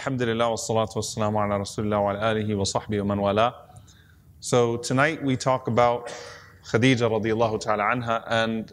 Alhamdulillah 0.00 0.48
wa 0.48 0.56
salatu 0.56 0.96
wa 0.96 1.02
salamu 1.02 1.44
ala 1.44 1.58
rasulillah 1.58 2.02
wa 2.02 2.14
alihi 2.14 2.56
wa 2.56 2.64
sahbihi 2.64 3.00
wa 3.00 3.04
man 3.04 3.20
wala. 3.20 3.54
So 4.40 4.78
tonight 4.78 5.22
we 5.22 5.36
talk 5.36 5.68
about 5.68 6.10
Khadija 6.64 7.00
radiallahu 7.10 7.60
ta'ala 7.60 7.82
anha 7.82 8.24
and 8.26 8.72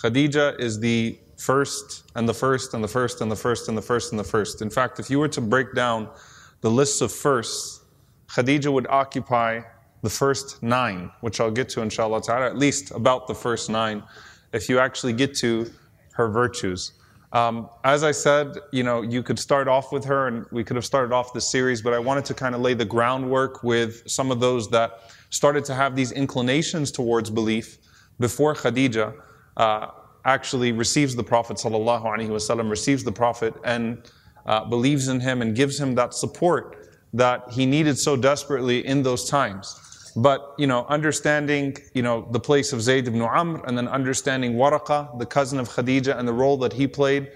Khadija 0.00 0.60
is 0.60 0.78
the 0.78 1.18
first 1.36 2.04
and 2.14 2.28
the 2.28 2.32
first 2.32 2.74
and 2.74 2.84
the 2.84 2.86
first 2.86 3.20
and 3.20 3.28
the 3.28 3.34
first 3.34 3.68
and 3.68 3.76
the 3.76 3.82
first 3.82 4.12
and 4.12 4.20
the 4.20 4.24
first. 4.24 4.62
In 4.62 4.70
fact, 4.70 5.00
if 5.00 5.10
you 5.10 5.18
were 5.18 5.26
to 5.26 5.40
break 5.40 5.74
down 5.74 6.10
the 6.60 6.70
lists 6.70 7.00
of 7.00 7.10
firsts, 7.10 7.80
Khadija 8.28 8.72
would 8.72 8.86
occupy 8.86 9.62
the 10.02 10.10
first 10.10 10.62
nine, 10.62 11.10
which 11.22 11.40
I'll 11.40 11.50
get 11.50 11.68
to 11.70 11.82
inshallah 11.82 12.22
ta'ala, 12.22 12.46
at 12.46 12.56
least 12.56 12.92
about 12.92 13.26
the 13.26 13.34
first 13.34 13.68
nine, 13.68 14.04
if 14.52 14.68
you 14.68 14.78
actually 14.78 15.12
get 15.12 15.34
to 15.38 15.68
her 16.12 16.28
virtues. 16.28 16.92
Um, 17.32 17.68
as 17.84 18.04
I 18.04 18.12
said, 18.12 18.56
you 18.72 18.82
know, 18.82 19.02
you 19.02 19.22
could 19.22 19.38
start 19.38 19.68
off 19.68 19.92
with 19.92 20.04
her, 20.06 20.28
and 20.28 20.46
we 20.50 20.64
could 20.64 20.76
have 20.76 20.84
started 20.84 21.12
off 21.12 21.34
the 21.34 21.40
series, 21.40 21.82
but 21.82 21.92
I 21.92 21.98
wanted 21.98 22.24
to 22.26 22.34
kind 22.34 22.54
of 22.54 22.62
lay 22.62 22.74
the 22.74 22.86
groundwork 22.86 23.62
with 23.62 24.02
some 24.08 24.30
of 24.30 24.40
those 24.40 24.70
that 24.70 25.12
started 25.30 25.64
to 25.66 25.74
have 25.74 25.94
these 25.94 26.12
inclinations 26.12 26.90
towards 26.90 27.28
belief 27.28 27.78
before 28.18 28.54
Khadija 28.54 29.14
uh, 29.58 29.88
actually 30.24 30.72
receives 30.72 31.14
the 31.14 31.22
Prophet 31.22 31.58
sallallahu 31.58 32.04
alaihi 32.04 32.28
wasallam, 32.28 32.70
receives 32.70 33.04
the 33.04 33.12
Prophet, 33.12 33.54
and 33.64 34.10
uh, 34.46 34.64
believes 34.64 35.08
in 35.08 35.20
him 35.20 35.42
and 35.42 35.54
gives 35.54 35.78
him 35.78 35.94
that 35.96 36.14
support 36.14 36.88
that 37.12 37.44
he 37.50 37.66
needed 37.66 37.98
so 37.98 38.16
desperately 38.16 38.86
in 38.86 39.02
those 39.02 39.28
times. 39.28 39.87
But, 40.20 40.54
you 40.58 40.66
know, 40.66 40.84
understanding, 40.88 41.76
you 41.94 42.02
know, 42.02 42.26
the 42.32 42.40
place 42.40 42.72
of 42.72 42.82
Zayd 42.82 43.06
ibn 43.06 43.22
Amr 43.22 43.64
and 43.66 43.78
then 43.78 43.86
understanding 43.86 44.54
Waraqa, 44.54 45.16
the 45.16 45.26
cousin 45.26 45.60
of 45.60 45.68
Khadija 45.68 46.18
and 46.18 46.26
the 46.26 46.32
role 46.32 46.56
that 46.56 46.72
he 46.72 46.88
played. 46.88 47.30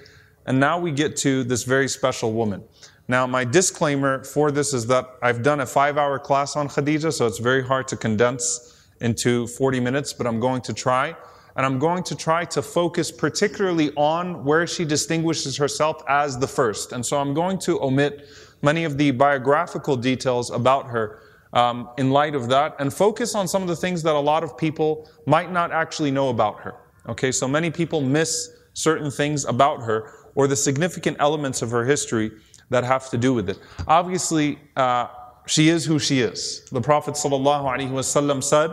And 0.46 0.58
now 0.58 0.80
we 0.80 0.90
get 0.90 1.14
to 1.18 1.44
this 1.44 1.62
very 1.62 1.88
special 1.88 2.32
woman. 2.32 2.64
Now, 3.06 3.24
my 3.24 3.44
disclaimer 3.44 4.24
for 4.24 4.50
this 4.50 4.74
is 4.74 4.88
that 4.88 5.08
I've 5.22 5.44
done 5.44 5.60
a 5.60 5.66
five 5.66 5.96
hour 5.96 6.18
class 6.18 6.56
on 6.56 6.66
Khadija, 6.68 7.12
so 7.12 7.28
it's 7.28 7.38
very 7.38 7.64
hard 7.64 7.86
to 7.88 7.96
condense 7.96 8.88
into 9.00 9.46
40 9.46 9.78
minutes, 9.78 10.12
but 10.12 10.26
I'm 10.26 10.40
going 10.40 10.62
to 10.62 10.72
try. 10.72 11.14
And 11.54 11.64
I'm 11.64 11.78
going 11.78 12.02
to 12.04 12.16
try 12.16 12.44
to 12.46 12.62
focus 12.62 13.12
particularly 13.12 13.92
on 13.94 14.44
where 14.44 14.66
she 14.66 14.84
distinguishes 14.84 15.56
herself 15.56 16.02
as 16.08 16.36
the 16.36 16.48
first. 16.48 16.90
And 16.90 17.06
so 17.06 17.20
I'm 17.20 17.34
going 17.34 17.58
to 17.60 17.80
omit 17.80 18.26
many 18.60 18.82
of 18.82 18.98
the 18.98 19.12
biographical 19.12 19.96
details 19.96 20.50
about 20.50 20.86
her 20.86 21.20
um, 21.53 21.89
in 21.97 22.11
light 22.11 22.35
of 22.35 22.49
that 22.49 22.75
and 22.79 22.93
focus 22.93 23.35
on 23.35 23.47
some 23.47 23.61
of 23.61 23.67
the 23.67 23.75
things 23.75 24.03
that 24.03 24.15
a 24.15 24.19
lot 24.19 24.43
of 24.43 24.57
people 24.57 25.09
might 25.25 25.51
not 25.51 25.71
actually 25.71 26.11
know 26.11 26.29
about 26.29 26.59
her. 26.59 26.75
Okay, 27.09 27.31
so 27.31 27.47
many 27.47 27.71
people 27.71 28.01
miss 28.01 28.49
certain 28.73 29.09
things 29.09 29.45
about 29.45 29.81
her 29.81 30.11
or 30.35 30.47
the 30.47 30.55
significant 30.55 31.17
elements 31.19 31.61
of 31.61 31.71
her 31.71 31.85
history 31.85 32.31
that 32.69 32.83
have 32.83 33.09
to 33.09 33.17
do 33.17 33.33
with 33.33 33.49
it. 33.49 33.57
Obviously, 33.87 34.59
uh, 34.75 35.07
she 35.47 35.69
is 35.69 35.85
who 35.85 35.97
she 35.97 36.19
is. 36.19 36.65
The 36.71 36.81
Prophet 36.81 37.15
ﷺ 37.15 38.43
said, 38.43 38.71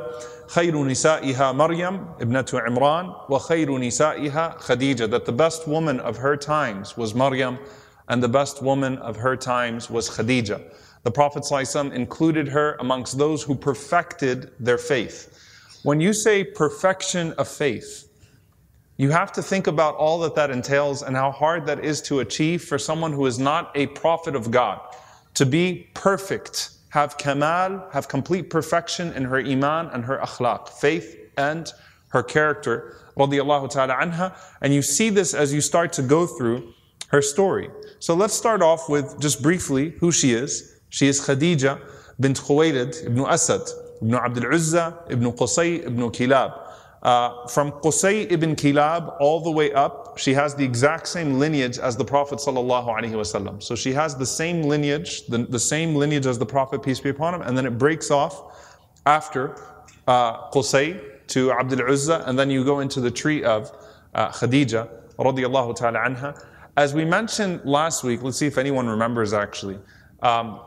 خير 0.49 0.75
نسائها 0.75 1.53
مريم 1.53 2.21
ابنة 2.21 2.47
عمران 2.53 3.15
وخير 3.31 3.79
نسائها 3.79 4.59
خديجة 4.59 5.11
that 5.11 5.25
the 5.25 5.33
best 5.33 5.67
woman 5.67 6.01
of 6.01 6.19
her 6.19 6.37
times 6.37 6.97
was 6.97 7.15
Maryam 7.15 7.59
and 8.09 8.23
the 8.23 8.29
best 8.29 8.63
woman 8.63 8.99
of 8.99 9.17
her 9.17 9.37
times 9.37 9.89
was 9.89 10.11
Khadija. 10.11 10.61
The 11.04 11.12
Prophet 11.12 11.44
ﷺ 11.44 11.94
included 11.94 12.48
her 12.50 12.76
amongst 12.80 13.18
those 13.18 13.42
who 13.42 13.56
perfected 13.56 14.52
their 14.60 14.78
faith. 14.78 15.36
When 15.84 16.02
you 16.02 16.12
say 16.12 16.44
perfection 16.44 17.32
of 17.34 17.48
faith, 17.48 18.10
you 18.98 19.12
have 19.12 19.32
to 19.32 19.42
think 19.42 19.68
about 19.68 19.96
all 19.96 20.20
that 20.20 20.36
that 20.36 20.52
entails 20.52 21.04
and 21.04 21.16
how 21.16 21.32
hard 21.32 21.66
that 21.68 21.86
is 21.86 22.02
to 22.02 22.20
achieve 22.20 22.66
for 22.66 22.78
someone 22.78 23.14
who 23.14 23.26
is 23.28 23.40
not 23.40 23.72
a 23.76 23.88
prophet 23.88 24.36
of 24.36 24.52
God. 24.52 24.82
To 25.36 25.46
be 25.46 25.88
perfect, 25.94 26.72
have 26.90 27.18
kamal, 27.18 27.88
have 27.94 28.10
complete 28.10 28.50
perfection 28.50 29.14
in 29.14 29.24
her 29.24 29.38
iman 29.38 29.88
and 29.94 30.04
her 30.04 30.18
akhlaq, 30.18 30.68
faith 30.68 31.18
and 31.38 31.72
her 32.10 32.24
character, 32.24 32.98
radiallahu 33.16 33.70
ta'ala 33.70 33.94
anha. 33.94 34.36
And 34.62 34.74
you 34.74 34.82
see 34.82 35.10
this 35.10 35.34
as 35.34 35.54
you 35.54 35.62
start 35.62 35.94
to 35.94 36.02
go 36.02 36.28
through 36.28 36.74
her 37.08 37.22
story. 37.22 37.70
So 38.00 38.16
let's 38.16 38.34
start 38.34 38.62
off 38.62 38.90
with 38.90 39.18
just 39.22 39.42
briefly 39.42 39.92
who 40.00 40.12
she 40.12 40.34
is. 40.34 40.79
She 40.90 41.08
is 41.08 41.20
Khadija 41.22 41.80
bint 42.20 42.40
Khuwaylid 42.40 43.06
ibn 43.06 43.26
Asad, 43.26 43.62
ibn 44.02 44.16
Abdul 44.16 44.54
Uzza, 44.54 44.98
ibn 45.10 45.32
Qusay, 45.32 45.86
ibn 45.86 46.10
Kilab. 46.12 46.68
Uh, 47.02 47.48
from 47.48 47.72
Qusay 47.72 48.30
ibn 48.30 48.56
Kilab 48.56 49.16
all 49.22 49.40
the 49.40 49.52
way 49.52 49.72
up, 49.72 50.18
she 50.18 50.34
has 50.34 50.54
the 50.56 50.66
exact 50.66 51.08
same 51.08 51.40
lineage 51.40 51.80
as 51.80 51.96
the 51.96 52.04
Prophet 52.04 52.40
ﷺ. 52.40 53.64
So 53.64 53.76
she 53.76 53.94
has 53.94 54.18
the 54.18 54.26
same 54.26 54.64
lineage, 54.64 55.26
the, 55.28 55.38
the, 55.38 55.60
same 55.60 55.96
lineage 55.96 56.26
as 56.26 56.38
the 56.38 56.46
Prophet, 56.46 56.84
peace 56.84 57.00
be 57.00 57.10
upon 57.10 57.36
him, 57.36 57.42
and 57.42 57.58
then 57.58 57.66
it 57.66 57.78
breaks 57.78 58.12
off 58.12 58.58
after 59.06 59.56
uh, 60.08 60.50
Qusay 60.50 61.02
to 61.28 61.54
Abdul 61.54 61.90
Uzza, 61.90 62.24
and 62.28 62.38
then 62.38 62.50
you 62.50 62.66
go 62.66 62.82
into 62.82 63.00
the 63.00 63.12
tree 63.12 63.44
of 63.44 63.72
uh, 64.14 64.30
Khadija 64.30 64.90
radiallahu 65.18 65.76
ta'ala 65.76 66.00
anha. 66.00 66.46
As 66.76 66.94
we 66.94 67.06
mentioned 67.06 67.62
last 67.64 68.04
week, 68.04 68.24
let's 68.24 68.38
see 68.38 68.48
if 68.48 68.58
anyone 68.58 68.88
remembers 68.88 69.34
actually. 69.34 69.78
Um, 70.22 70.60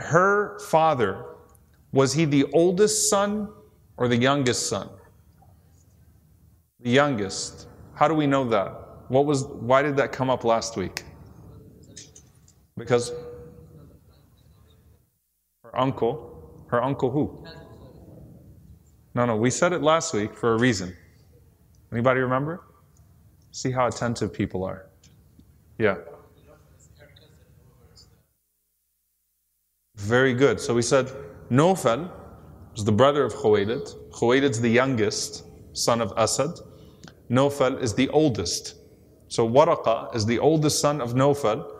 her 0.00 0.58
father, 0.60 1.24
was 1.92 2.12
he 2.12 2.24
the 2.24 2.44
oldest 2.52 3.10
son 3.10 3.48
or 3.96 4.08
the 4.08 4.16
youngest 4.16 4.68
son? 4.68 4.88
The 6.80 6.90
youngest. 6.90 7.68
How 7.94 8.08
do 8.08 8.14
we 8.14 8.26
know 8.26 8.48
that? 8.48 8.68
What 9.08 9.26
was 9.26 9.44
why 9.44 9.82
did 9.82 9.96
that 9.96 10.12
come 10.12 10.30
up 10.30 10.44
last 10.44 10.76
week? 10.76 11.04
Because 12.76 13.12
her 15.62 15.78
uncle, 15.78 16.64
her 16.68 16.82
uncle 16.82 17.10
who? 17.10 17.44
No, 19.14 19.26
no, 19.26 19.36
we 19.36 19.50
said 19.50 19.72
it 19.72 19.82
last 19.82 20.14
week 20.14 20.34
for 20.34 20.54
a 20.54 20.58
reason. 20.58 20.96
Anybody 21.92 22.20
remember? 22.20 22.62
See 23.50 23.72
how 23.72 23.88
attentive 23.88 24.32
people 24.32 24.64
are. 24.64 24.86
Yeah. 25.78 25.96
Very 30.00 30.32
good. 30.32 30.58
So 30.60 30.72
we 30.74 30.80
said 30.80 31.12
Nofal 31.50 32.10
was 32.72 32.84
the 32.84 32.92
brother 32.92 33.22
of 33.22 33.34
Khuwaylid. 33.34 33.94
Khuwaylid's 34.12 34.58
the 34.58 34.70
youngest 34.70 35.44
son 35.74 36.00
of 36.00 36.14
Asad. 36.16 36.58
Nofal 37.30 37.80
is 37.82 37.94
the 37.94 38.08
oldest. 38.08 38.76
So 39.28 39.46
Waraqa 39.46 40.14
is 40.16 40.24
the 40.24 40.38
oldest 40.38 40.80
son 40.80 41.02
of 41.02 41.12
Nofal. 41.12 41.70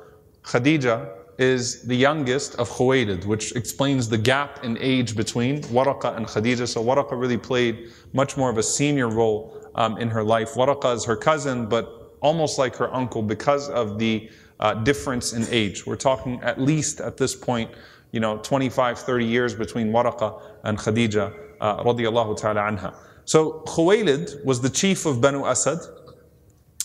Khadija 0.43 1.13
is 1.39 1.83
the 1.83 1.97
youngest 1.97 2.57
of 2.57 2.69
Khuwaylid, 2.69 3.25
which 3.25 3.57
explains 3.57 4.07
the 4.11 4.19
gap 4.19 4.63
in 4.63 4.77
age 4.79 5.17
between 5.17 5.63
Waraqa 5.63 6.15
and 6.15 6.27
Khadija. 6.27 6.69
So 6.69 6.85
Waraqa 6.85 7.19
really 7.19 7.39
played 7.39 7.89
much 8.13 8.37
more 8.37 8.51
of 8.51 8.59
a 8.59 8.63
senior 8.63 9.09
role 9.09 9.59
um, 9.75 9.97
in 9.97 10.11
her 10.11 10.23
life. 10.23 10.53
Waraqa 10.55 10.95
is 10.95 11.07
her 11.07 11.17
cousin, 11.17 11.67
but 11.67 12.17
almost 12.21 12.59
like 12.59 12.77
her 12.77 12.93
uncle 12.93 13.23
because 13.23 13.71
of 13.71 13.99
the 13.99 14.31
uh, 14.61 14.75
difference 14.75 15.33
in 15.33 15.47
age. 15.51 15.87
We're 15.87 15.97
talking 15.97 16.39
at 16.43 16.61
least 16.61 17.01
at 17.01 17.17
this 17.17 17.35
point 17.35 17.71
you 18.13 18.21
know, 18.21 18.39
25, 18.39 18.99
30 18.99 19.25
years 19.25 19.55
between 19.55 19.91
Waraqa 19.91 20.41
and 20.65 20.79
Khadija 20.79 21.33
uh, 21.61 21.83
ta'ala 21.83 22.61
anha. 22.61 22.95
So 23.25 23.63
Khuwaylid 23.67 24.45
was 24.45 24.61
the 24.61 24.71
chief 24.71 25.07
of 25.07 25.21
Banu 25.21 25.47
Asad. 25.47 25.79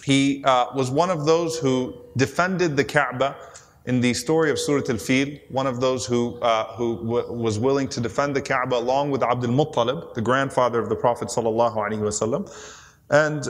He 0.04 0.44
uh, 0.44 0.68
was 0.76 0.92
one 0.92 1.10
of 1.10 1.26
those 1.26 1.58
who 1.58 1.96
defended 2.16 2.78
the 2.78 2.84
Kaaba 2.84 3.36
in 3.86 4.02
the 4.02 4.14
story 4.14 4.50
of 4.50 4.60
Surah 4.60 4.84
Al-Fil, 4.90 5.30
one 5.50 5.68
of 5.68 5.80
those 5.80 6.06
who, 6.06 6.40
uh, 6.40 6.76
who 6.76 6.98
w- 6.98 7.32
was 7.34 7.60
willing 7.60 7.88
to 7.90 8.00
defend 8.00 8.36
the 8.36 8.42
Kaaba 8.42 8.78
along 8.78 9.12
with 9.12 9.24
Abdul 9.24 9.52
Muttalib, 9.52 10.14
the 10.14 10.22
grandfather 10.22 10.80
of 10.80 10.90
the 10.90 10.96
Prophet 10.96 11.28
sallallahu 11.28 11.76
alaihi 11.76 12.00
wasallam. 12.00 12.52
And 13.10 13.48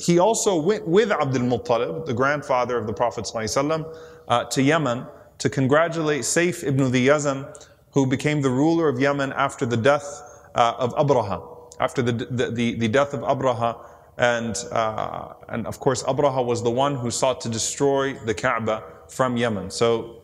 he 0.00 0.18
also 0.18 0.60
went 0.60 0.86
with 0.86 1.12
Abdul 1.12 1.42
Muttalib, 1.42 2.06
the 2.06 2.14
grandfather 2.14 2.78
of 2.78 2.86
the 2.86 2.94
Prophet 2.94 3.24
sallallahu 3.24 3.44
alaihi 3.44 3.84
wasallam, 3.84 3.98
uh, 4.28 4.44
to 4.44 4.62
Yemen 4.62 5.06
to 5.38 5.48
congratulate 5.50 6.22
Saif 6.22 6.64
ibn 6.64 6.90
Dhi 6.90 7.06
Yazan, 7.06 7.46
who 7.92 8.06
became 8.06 8.40
the 8.40 8.50
ruler 8.50 8.88
of 8.88 9.00
Yemen 9.00 9.32
after 9.32 9.66
the 9.66 9.76
death 9.76 10.22
uh, 10.54 10.74
of 10.78 10.94
Abraha, 10.94 11.72
after 11.80 12.02
the, 12.02 12.12
the, 12.12 12.50
the, 12.50 12.74
the 12.74 12.88
death 12.88 13.14
of 13.14 13.20
Abraha. 13.20 13.78
And, 14.16 14.56
uh, 14.70 15.34
and 15.48 15.66
of 15.66 15.80
course, 15.80 16.02
Abraha 16.04 16.44
was 16.44 16.62
the 16.62 16.70
one 16.70 16.94
who 16.94 17.10
sought 17.10 17.40
to 17.42 17.48
destroy 17.48 18.14
the 18.14 18.34
Kaaba 18.34 18.84
from 19.08 19.36
Yemen. 19.36 19.70
So 19.70 20.22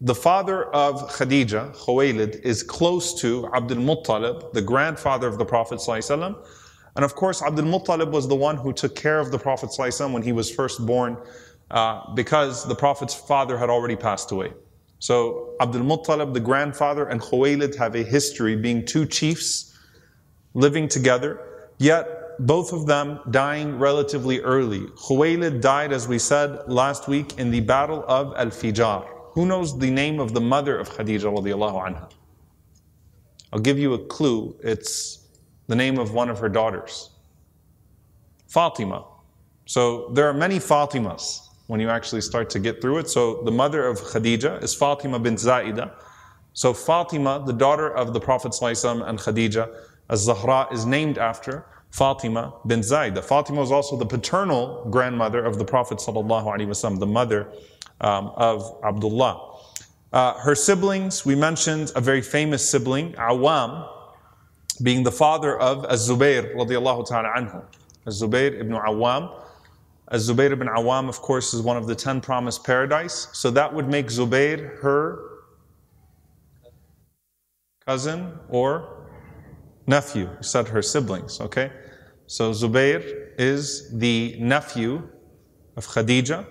the 0.00 0.14
father 0.14 0.64
of 0.74 1.10
Khadija, 1.10 1.74
Khuwaylid, 1.76 2.40
is 2.42 2.62
close 2.62 3.18
to 3.20 3.48
Abdul 3.54 3.78
Muttalib, 3.78 4.52
the 4.52 4.62
grandfather 4.62 5.26
of 5.26 5.38
the 5.38 5.44
Prophet. 5.44 5.78
ﷺ. 5.78 6.36
And 6.96 7.04
of 7.04 7.14
course, 7.14 7.42
Abdul 7.42 7.66
Muttalib 7.66 8.10
was 8.10 8.28
the 8.28 8.34
one 8.34 8.56
who 8.56 8.72
took 8.72 8.94
care 8.94 9.20
of 9.20 9.30
the 9.30 9.38
Prophet 9.38 9.70
ﷺ 9.70 10.12
when 10.12 10.22
he 10.22 10.32
was 10.32 10.50
first 10.50 10.84
born 10.84 11.16
uh, 11.70 12.14
because 12.14 12.66
the 12.66 12.74
Prophet's 12.74 13.14
father 13.14 13.58
had 13.58 13.70
already 13.70 13.96
passed 13.96 14.30
away. 14.30 14.52
So 14.98 15.54
Abdul 15.60 15.82
Muttalib, 15.82 16.32
the 16.32 16.40
grandfather, 16.40 17.06
and 17.06 17.20
Khuwaylid 17.20 17.76
have 17.76 17.94
a 17.94 18.02
history 18.02 18.56
being 18.56 18.84
two 18.84 19.06
chiefs 19.06 19.76
living 20.54 20.88
together, 20.88 21.40
yet 21.78 22.38
both 22.38 22.72
of 22.72 22.86
them 22.86 23.20
dying 23.30 23.78
relatively 23.78 24.40
early. 24.40 24.80
Khuwaylid 24.80 25.60
died, 25.60 25.92
as 25.92 26.08
we 26.08 26.18
said 26.18 26.60
last 26.68 27.08
week, 27.08 27.38
in 27.38 27.50
the 27.50 27.60
Battle 27.60 28.04
of 28.06 28.34
Al-Fijar. 28.36 29.06
Who 29.32 29.44
knows 29.44 29.78
the 29.78 29.90
name 29.90 30.18
of 30.18 30.32
the 30.32 30.40
mother 30.40 30.78
of 30.78 30.88
Khadija 30.88 31.24
radiallahu 31.24 31.86
anha? 31.86 32.10
I'll 33.52 33.60
give 33.60 33.78
you 33.78 33.94
a 33.94 33.98
clue. 33.98 34.56
It's 34.62 35.26
the 35.66 35.76
name 35.76 35.98
of 35.98 36.12
one 36.14 36.30
of 36.30 36.38
her 36.38 36.48
daughters. 36.48 37.10
Fatima. 38.48 39.04
So 39.66 40.08
there 40.14 40.28
are 40.28 40.34
many 40.34 40.58
Fatimas 40.58 41.45
when 41.66 41.80
you 41.80 41.88
actually 41.88 42.20
start 42.20 42.50
to 42.50 42.58
get 42.58 42.80
through 42.80 42.98
it. 42.98 43.08
So 43.08 43.42
the 43.42 43.50
mother 43.50 43.86
of 43.86 44.00
Khadija 44.00 44.62
is 44.62 44.74
Fatima 44.74 45.18
bin 45.18 45.36
Zaida. 45.36 45.92
So 46.52 46.72
Fatima, 46.72 47.42
the 47.44 47.52
daughter 47.52 47.88
of 47.88 48.12
the 48.12 48.20
Prophet 48.20 48.52
ﷺ 48.52 49.06
and 49.06 49.18
Khadija, 49.18 49.74
as 50.08 50.20
Zahra 50.22 50.68
is 50.72 50.86
named 50.86 51.18
after 51.18 51.66
Fatima 51.90 52.54
bin 52.66 52.80
Zaida. 52.80 53.22
Fatima 53.22 53.60
was 53.60 53.72
also 53.72 53.96
the 53.96 54.06
paternal 54.06 54.86
grandmother 54.90 55.44
of 55.44 55.58
the 55.58 55.64
Prophet 55.64 55.98
ﷺ, 55.98 56.98
the 56.98 57.06
mother 57.06 57.48
um, 58.00 58.32
of 58.36 58.78
Abdullah. 58.84 59.54
Uh, 60.12 60.34
her 60.34 60.54
siblings, 60.54 61.26
we 61.26 61.34
mentioned 61.34 61.92
a 61.94 62.00
very 62.00 62.22
famous 62.22 62.68
sibling, 62.68 63.12
Awam, 63.14 63.88
being 64.82 65.02
the 65.02 65.12
father 65.12 65.58
of 65.58 65.84
Az-Zubayr 65.86 66.54
radiallahu 66.54 67.06
ta'ala 67.06 67.28
anhu. 67.36 67.64
Az-Zubayr 68.06 68.60
ibn 68.60 68.72
Awam. 68.72 69.30
Az-Zubayr 70.08 70.52
ibn 70.52 70.68
Awam, 70.68 71.08
of 71.08 71.20
course, 71.20 71.52
is 71.52 71.62
one 71.62 71.76
of 71.76 71.86
the 71.86 71.94
ten 71.94 72.20
promised 72.20 72.64
paradise. 72.64 73.28
So 73.32 73.50
that 73.50 73.72
would 73.74 73.88
make 73.88 74.06
Zubayr 74.06 74.78
her 74.80 75.18
cousin 77.84 78.38
or 78.48 79.08
nephew. 79.86 80.28
We 80.38 80.44
said 80.44 80.68
her 80.68 80.82
siblings, 80.82 81.40
okay? 81.40 81.72
So 82.26 82.52
Zubayr 82.52 83.32
is 83.38 83.90
the 83.98 84.36
nephew 84.38 85.08
of 85.76 85.86
Khadija. 85.86 86.46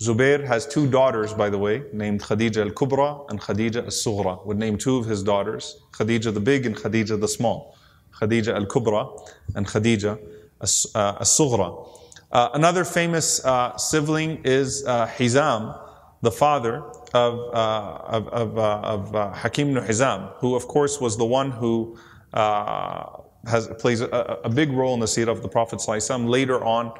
Zubair 0.00 0.46
has 0.46 0.66
two 0.66 0.86
daughters, 0.86 1.32
by 1.32 1.48
the 1.48 1.56
way, 1.56 1.82
named 1.92 2.20
Khadija 2.22 2.66
al 2.66 2.70
Kubra 2.70 3.30
and 3.30 3.40
Khadija 3.40 3.76
al 3.76 3.84
Sughra. 3.84 4.44
Would 4.44 4.58
name 4.58 4.76
two 4.76 4.98
of 4.98 5.06
his 5.06 5.22
daughters, 5.22 5.80
Khadija 5.92 6.34
the 6.34 6.40
big 6.40 6.66
and 6.66 6.76
Khadija 6.76 7.18
the 7.18 7.28
small. 7.28 7.76
Khadija 8.20 8.54
al 8.54 8.66
Kubra 8.66 9.08
and 9.54 9.66
Khadija 9.66 10.18
al 10.60 11.00
uh, 11.00 11.20
Sughra. 11.20 11.88
Uh, 12.36 12.50
another 12.52 12.84
famous 12.84 13.42
uh, 13.46 13.74
sibling 13.78 14.42
is 14.44 14.84
uh, 14.84 15.06
Hizam, 15.06 15.74
the 16.20 16.30
father 16.30 16.82
of, 17.14 17.38
uh, 17.54 17.98
of, 18.04 18.28
of, 18.28 18.58
uh, 18.58 18.80
of 18.82 19.34
Hakim 19.34 19.70
ibn 19.70 19.82
Hizam, 19.82 20.34
who, 20.36 20.54
of 20.54 20.68
course, 20.68 21.00
was 21.00 21.16
the 21.16 21.24
one 21.24 21.50
who 21.50 21.96
has, 22.34 23.68
plays 23.78 24.02
a, 24.02 24.38
a, 24.44 24.50
big 24.50 24.70
role 24.70 24.92
in 24.92 25.00
the 25.00 25.06
seerah 25.06 25.28
of 25.28 25.40
the 25.40 25.48
Prophet. 25.48 25.80
Later 25.88 26.62
on, 26.62 26.92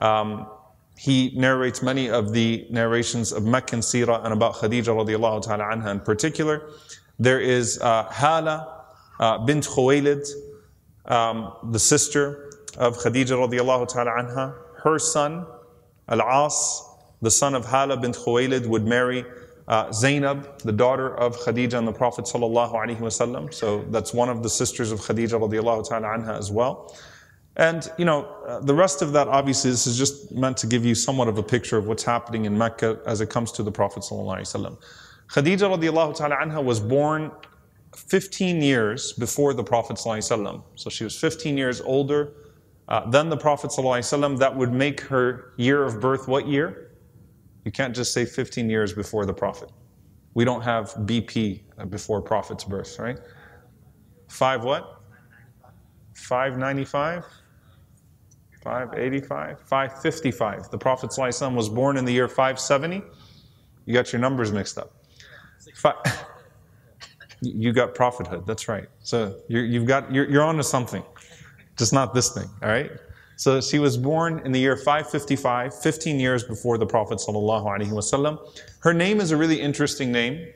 um, 0.00 0.46
he 0.98 1.32
narrates 1.36 1.82
many 1.82 2.10
of 2.10 2.34
the 2.34 2.66
narrations 2.68 3.32
of 3.32 3.44
Meccan 3.44 3.80
Sirah 3.80 4.22
and 4.22 4.34
about 4.34 4.56
Khadija 4.56 4.92
radiallahu 4.92 5.40
ta'ala 5.40 5.64
anha 5.74 5.90
in 5.90 6.00
particular. 6.00 6.68
There 7.18 7.40
is 7.40 7.78
Hala 7.80 8.84
bint 9.46 9.64
Khuwaylid, 9.64 10.28
um, 11.06 11.50
the 11.70 11.78
sister 11.78 12.50
of 12.76 12.98
Khadija 12.98 13.48
radiallahu 13.48 13.88
ta'ala 13.88 14.10
anha. 14.10 14.61
Her 14.82 14.98
son, 14.98 15.46
Al-As, 16.08 16.82
the 17.20 17.30
son 17.30 17.54
of 17.54 17.64
Hala 17.64 17.96
bint 17.96 18.16
Khuwaylid, 18.16 18.66
would 18.66 18.84
marry 18.84 19.24
uh, 19.68 19.92
Zainab, 19.92 20.58
the 20.58 20.72
daughter 20.72 21.14
of 21.16 21.36
Khadija 21.36 21.74
and 21.74 21.86
the 21.86 21.92
Prophet 21.92 22.24
sallallahu. 22.24 23.54
So 23.54 23.84
that's 23.90 24.12
one 24.12 24.28
of 24.28 24.42
the 24.42 24.50
sisters 24.50 24.90
of 24.90 25.00
Khadija 25.00 25.40
radiallahu 25.40 25.88
ta'ala 25.88 26.08
anha 26.08 26.36
as 26.36 26.50
well. 26.50 26.94
And, 27.56 27.90
you 27.98 28.04
know, 28.04 28.24
uh, 28.46 28.60
the 28.60 28.74
rest 28.74 29.02
of 29.02 29.12
that, 29.12 29.28
obviously, 29.28 29.70
this 29.70 29.86
is 29.86 29.96
just 29.98 30.32
meant 30.32 30.56
to 30.58 30.66
give 30.66 30.84
you 30.84 30.94
somewhat 30.94 31.28
of 31.28 31.38
a 31.38 31.42
picture 31.42 31.76
of 31.76 31.86
what's 31.86 32.02
happening 32.02 32.46
in 32.46 32.56
Mecca 32.56 32.98
as 33.06 33.20
it 33.20 33.28
comes 33.30 33.52
to 33.52 33.62
the 33.62 33.70
Prophet 33.70 34.02
ﷺ. 34.02 34.78
Khadija 35.28 35.78
radiallahu 35.78 36.16
ta'ala 36.16 36.36
anha 36.36 36.64
was 36.64 36.80
born 36.80 37.30
15 37.94 38.62
years 38.62 39.12
before 39.12 39.54
the 39.54 39.62
Prophet 39.62 39.96
ﷺ. 39.96 40.62
So 40.74 40.90
she 40.90 41.04
was 41.04 41.18
15 41.18 41.56
years 41.56 41.80
older 41.82 42.32
uh, 42.88 43.08
than 43.10 43.28
the 43.28 43.36
Prophet 43.36 43.70
ﷺ. 43.70 44.38
That 44.38 44.56
would 44.56 44.72
make 44.72 45.00
her 45.02 45.52
year 45.56 45.84
of 45.84 46.00
birth 46.00 46.28
what 46.28 46.46
year? 46.46 46.90
You 47.64 47.72
can't 47.72 47.94
just 47.94 48.12
say 48.12 48.24
15 48.24 48.68
years 48.68 48.92
before 48.92 49.24
the 49.24 49.34
Prophet. 49.34 49.70
We 50.34 50.44
don't 50.44 50.62
have 50.62 50.94
BP 50.94 51.62
before 51.90 52.20
Prophet's 52.20 52.64
birth, 52.64 52.98
right? 52.98 53.18
Five 54.28 54.64
what? 54.64 55.02
595? 56.14 57.24
585, 58.62 59.60
555. 59.60 60.70
The 60.70 60.78
Prophet 60.78 61.10
ﷺ 61.10 61.54
was 61.54 61.68
born 61.68 61.96
in 61.96 62.04
the 62.04 62.12
year 62.12 62.28
570. 62.28 63.02
You 63.86 63.94
got 63.94 64.12
your 64.12 64.20
numbers 64.20 64.52
mixed 64.52 64.78
up. 64.78 64.92
Five, 65.74 65.96
you 67.42 67.72
got 67.72 67.94
prophethood. 67.94 68.46
That's 68.46 68.68
right. 68.68 68.88
So 69.00 69.36
you 69.48 69.80
have 69.80 69.88
got 69.88 70.14
you're, 70.14 70.30
you're 70.30 70.44
on 70.44 70.56
to 70.56 70.62
something, 70.62 71.02
just 71.76 71.92
not 71.92 72.14
this 72.14 72.32
thing. 72.32 72.48
All 72.62 72.68
right. 72.68 72.90
So 73.36 73.60
she 73.60 73.78
was 73.78 73.96
born 73.96 74.40
in 74.44 74.52
the 74.52 74.60
year 74.60 74.76
555, 74.76 75.74
15 75.80 76.20
years 76.20 76.44
before 76.44 76.78
the 76.78 76.86
Prophet. 76.86 77.20
Her 78.80 78.94
name 78.94 79.20
is 79.20 79.30
a 79.30 79.36
really 79.36 79.60
interesting 79.60 80.12
name. 80.12 80.46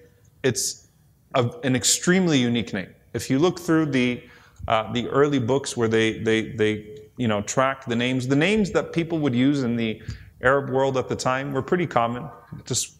It's 0.42 0.88
a, 1.34 1.50
an 1.64 1.74
extremely 1.74 2.38
unique 2.38 2.72
name. 2.72 2.94
If 3.14 3.30
you 3.30 3.38
look 3.38 3.58
through 3.58 3.86
the 3.86 4.22
uh, 4.68 4.92
the 4.92 5.08
early 5.08 5.38
books 5.38 5.76
where 5.76 5.88
they 5.88 6.18
they 6.18 6.52
they 6.52 6.96
you 7.16 7.28
know, 7.28 7.42
track 7.42 7.86
the 7.86 7.96
names. 7.96 8.28
The 8.28 8.36
names 8.36 8.70
that 8.72 8.92
people 8.92 9.18
would 9.20 9.34
use 9.34 9.62
in 9.62 9.76
the 9.76 10.02
Arab 10.42 10.70
world 10.70 10.96
at 10.96 11.08
the 11.08 11.16
time 11.16 11.52
were 11.52 11.62
pretty 11.62 11.86
common. 11.86 12.28
Just 12.64 12.95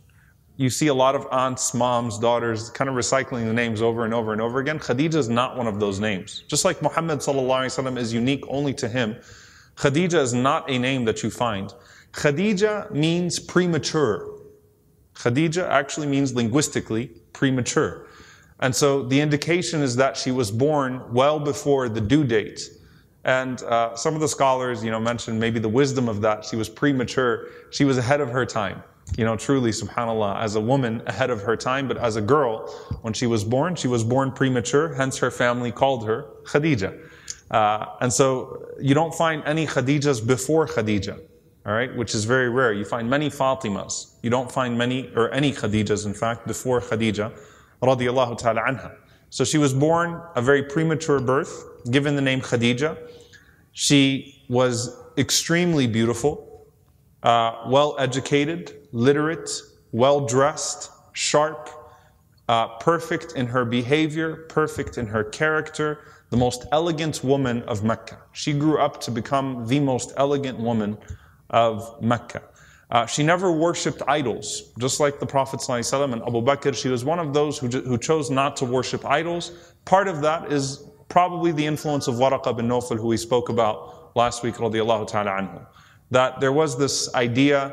you 0.57 0.71
see 0.71 0.87
a 0.87 0.95
lot 0.95 1.15
of 1.15 1.27
aunts, 1.31 1.75
moms, 1.75 2.19
daughters 2.19 2.71
kind 2.71 2.89
of 2.89 2.97
recycling 2.97 3.45
the 3.45 3.53
names 3.53 3.83
over 3.83 4.05
and 4.05 4.15
over 4.15 4.33
and 4.33 4.41
over 4.41 4.59
again. 4.59 4.79
Khadija 4.79 5.15
is 5.15 5.29
not 5.29 5.57
one 5.57 5.67
of 5.67 5.79
those 5.79 6.01
names. 6.01 6.45
Just 6.49 6.65
like 6.65 6.81
Muhammad 6.81 7.21
is 7.99 8.13
unique 8.13 8.45
only 8.49 8.73
to 8.75 8.89
him, 8.89 9.17
Khadija 9.77 10.15
is 10.15 10.33
not 10.33 10.69
a 10.71 10.79
name 10.79 11.05
that 11.05 11.23
you 11.23 11.31
find. 11.31 11.75
Khadija 12.13 12.91
means 12.91 13.39
premature. 13.39 14.33
Khadija 15.15 15.69
actually 15.69 16.07
means 16.07 16.35
linguistically 16.35 17.11
premature. 17.33 18.07
And 18.61 18.75
so 18.75 19.03
the 19.03 19.21
indication 19.21 19.83
is 19.83 19.97
that 19.97 20.17
she 20.17 20.31
was 20.31 20.51
born 20.51 21.03
well 21.13 21.39
before 21.39 21.91
the 21.91 22.01
due 22.01 22.25
date 22.25 22.71
and 23.27 23.61
uh, 23.65 23.95
some 23.97 24.15
of 24.15 24.21
the 24.21 24.29
scholars, 24.29 24.85
you 24.85 24.91
know, 24.91 25.01
mentioned 25.01 25.39
maybe 25.39 25.59
the 25.59 25.69
wisdom 25.69 26.09
of 26.09 26.21
that. 26.21 26.45
She 26.45 26.55
was 26.55 26.69
premature. 26.69 27.49
She 27.71 27.85
was 27.85 27.99
ahead 27.99 28.21
of 28.21 28.31
her 28.31 28.47
time. 28.47 28.85
You 29.17 29.25
know, 29.25 29.37
truly, 29.37 29.71
subhanAllah, 29.71 30.43
as 30.43 30.57
a 30.57 30.61
woman 30.61 31.03
ahead 31.07 31.31
of 31.31 31.41
her 31.43 31.57
time, 31.57 31.87
but 31.89 31.97
as 31.97 32.17
a 32.17 32.21
girl, 32.21 32.69
when 33.03 33.15
she 33.15 33.27
was 33.27 33.45
born, 33.45 33.77
she 33.77 33.89
was 33.89 34.03
born 34.03 34.33
premature, 34.33 34.95
hence 34.95 35.17
her 35.19 35.31
family 35.31 35.71
called 35.71 36.05
her 36.07 36.27
Khadija. 36.43 37.09
Uh, 37.51 37.87
and 38.01 38.13
so 38.13 38.69
you 38.81 38.95
don't 38.95 39.15
find 39.15 39.43
any 39.47 39.67
Khadijas 39.67 40.27
before 40.27 40.67
Khadija, 40.67 41.19
all 41.65 41.73
right, 41.73 41.97
which 41.97 42.15
is 42.15 42.25
very 42.25 42.51
rare. 42.51 42.73
You 42.73 42.85
find 42.85 43.09
many 43.09 43.31
Fatimas. 43.31 44.17
You 44.23 44.31
don't 44.31 44.51
find 44.51 44.77
many, 44.77 45.11
or 45.15 45.33
any 45.33 45.53
Khadijas, 45.53 46.05
in 46.05 46.13
fact, 46.13 46.47
before 46.47 46.81
Khadija, 46.81 47.33
radiallahu 47.81 48.37
ta'ala 48.39 48.63
anha. 48.63 48.97
So 49.31 49.45
she 49.45 49.59
was 49.59 49.73
born 49.73 50.21
a 50.35 50.43
very 50.43 50.65
premature 50.65 51.21
birth, 51.21 51.65
given 51.91 52.17
the 52.17 52.23
name 52.23 52.41
Khadija. 52.41 52.99
She 53.73 54.45
was 54.49 54.97
extremely 55.17 55.87
beautiful, 55.87 56.46
uh, 57.23 57.65
well 57.67 57.97
educated, 57.99 58.89
literate, 58.93 59.51
well 59.93 60.21
dressed, 60.27 60.91
sharp, 61.13 61.71
uh, 62.49 62.69
perfect 62.79 63.33
in 63.33 63.47
her 63.47 63.65
behavior, 63.65 64.47
perfect 64.49 64.99
in 64.99 65.07
her 65.07 65.25
character, 65.25 66.01
the 66.31 66.37
most 66.37 66.67
elegant 66.73 67.25
woman 67.25 67.63
of 67.63 67.83
Mecca. 67.83 68.19
She 68.33 68.53
grew 68.53 68.79
up 68.79 69.01
to 69.03 69.11
become 69.11 69.67
the 69.67 69.81
most 69.81 70.13
elegant 70.17 70.59
woman 70.59 70.99
of 71.51 72.01
Mecca. 72.03 72.43
Uh, 72.91 73.05
she 73.05 73.25
never 73.25 73.51
worshipped 73.51 74.03
idols, 74.07 74.73
just 74.79 75.01
like 75.01 75.19
the 75.19 75.27
Prophet 75.27 75.59
ﷺ 75.59 76.13
and 76.13 76.23
Abu 76.23 76.41
Bakr. 76.41 76.75
She 76.75 76.89
was 76.89 77.05
one 77.05 77.19
of 77.19 77.35
those 77.35 77.59
who, 77.59 77.67
who 77.69 77.99
chose 77.99 78.31
not 78.31 78.57
to 78.59 78.65
worship 78.65 79.05
idols. 79.05 79.75
Part 79.85 80.07
of 80.07 80.21
that 80.23 80.53
is 80.53 80.85
probably 81.09 81.51
the 81.51 81.67
influence 81.67 82.07
of 82.07 82.15
Waraqa 82.15 82.57
bin 82.57 82.69
Nawfal, 82.69 82.97
who 82.97 83.09
we 83.09 83.17
spoke 83.17 83.49
about 83.49 84.15
last 84.15 84.45
week, 84.45 84.55
radiallahu 84.57 85.09
ta'ala 85.09 85.31
anhu. 85.31 85.67
That 86.11 86.41
there 86.41 86.53
was 86.53 86.79
this 86.79 87.15
idea, 87.15 87.73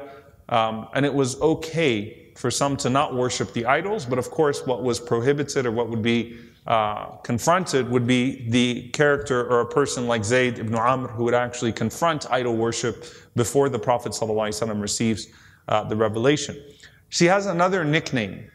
um, 0.49 0.87
and 0.93 1.05
it 1.05 1.13
was 1.13 1.39
okay 1.41 2.31
for 2.35 2.49
some 2.49 2.75
to 2.77 2.89
not 2.89 3.13
worship 3.13 3.53
the 3.53 3.65
idols, 3.65 4.05
but 4.05 4.17
of 4.17 4.31
course, 4.31 4.65
what 4.65 4.83
was 4.83 4.99
prohibited 4.99 5.65
or 5.65 5.71
what 5.71 5.89
would 5.89 6.01
be 6.01 6.37
uh, 6.65 7.17
confronted 7.17 7.89
would 7.89 8.07
be 8.07 8.49
the 8.49 8.89
character 8.89 9.45
or 9.47 9.61
a 9.61 9.65
person 9.65 10.07
like 10.07 10.23
Zayd 10.23 10.59
ibn 10.59 10.75
Amr 10.75 11.09
who 11.09 11.25
would 11.25 11.33
actually 11.33 11.73
confront 11.73 12.29
idol 12.31 12.55
worship 12.55 13.05
before 13.35 13.67
the 13.69 13.79
Prophet 13.79 14.13
ﷺ 14.13 14.81
receives 14.81 15.27
uh, 15.67 15.83
the 15.83 15.95
revelation. 15.95 16.61
She 17.09 17.25
has 17.25 17.45
another 17.45 17.83
nickname, 17.83 18.49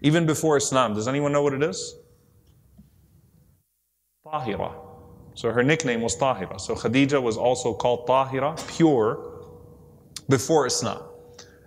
even 0.00 0.26
before 0.26 0.56
Islam. 0.56 0.94
Does 0.94 1.06
anyone 1.06 1.32
know 1.32 1.42
what 1.42 1.52
it 1.52 1.62
is? 1.62 1.94
Tahira. 4.24 4.79
So 5.40 5.50
her 5.50 5.62
nickname 5.62 6.02
was 6.02 6.14
Tahira. 6.18 6.60
So 6.60 6.74
Khadija 6.74 7.22
was 7.22 7.38
also 7.38 7.72
called 7.72 8.06
Tahira, 8.06 8.52
pure, 8.76 9.40
before 10.28 10.66
Islam. 10.66 11.02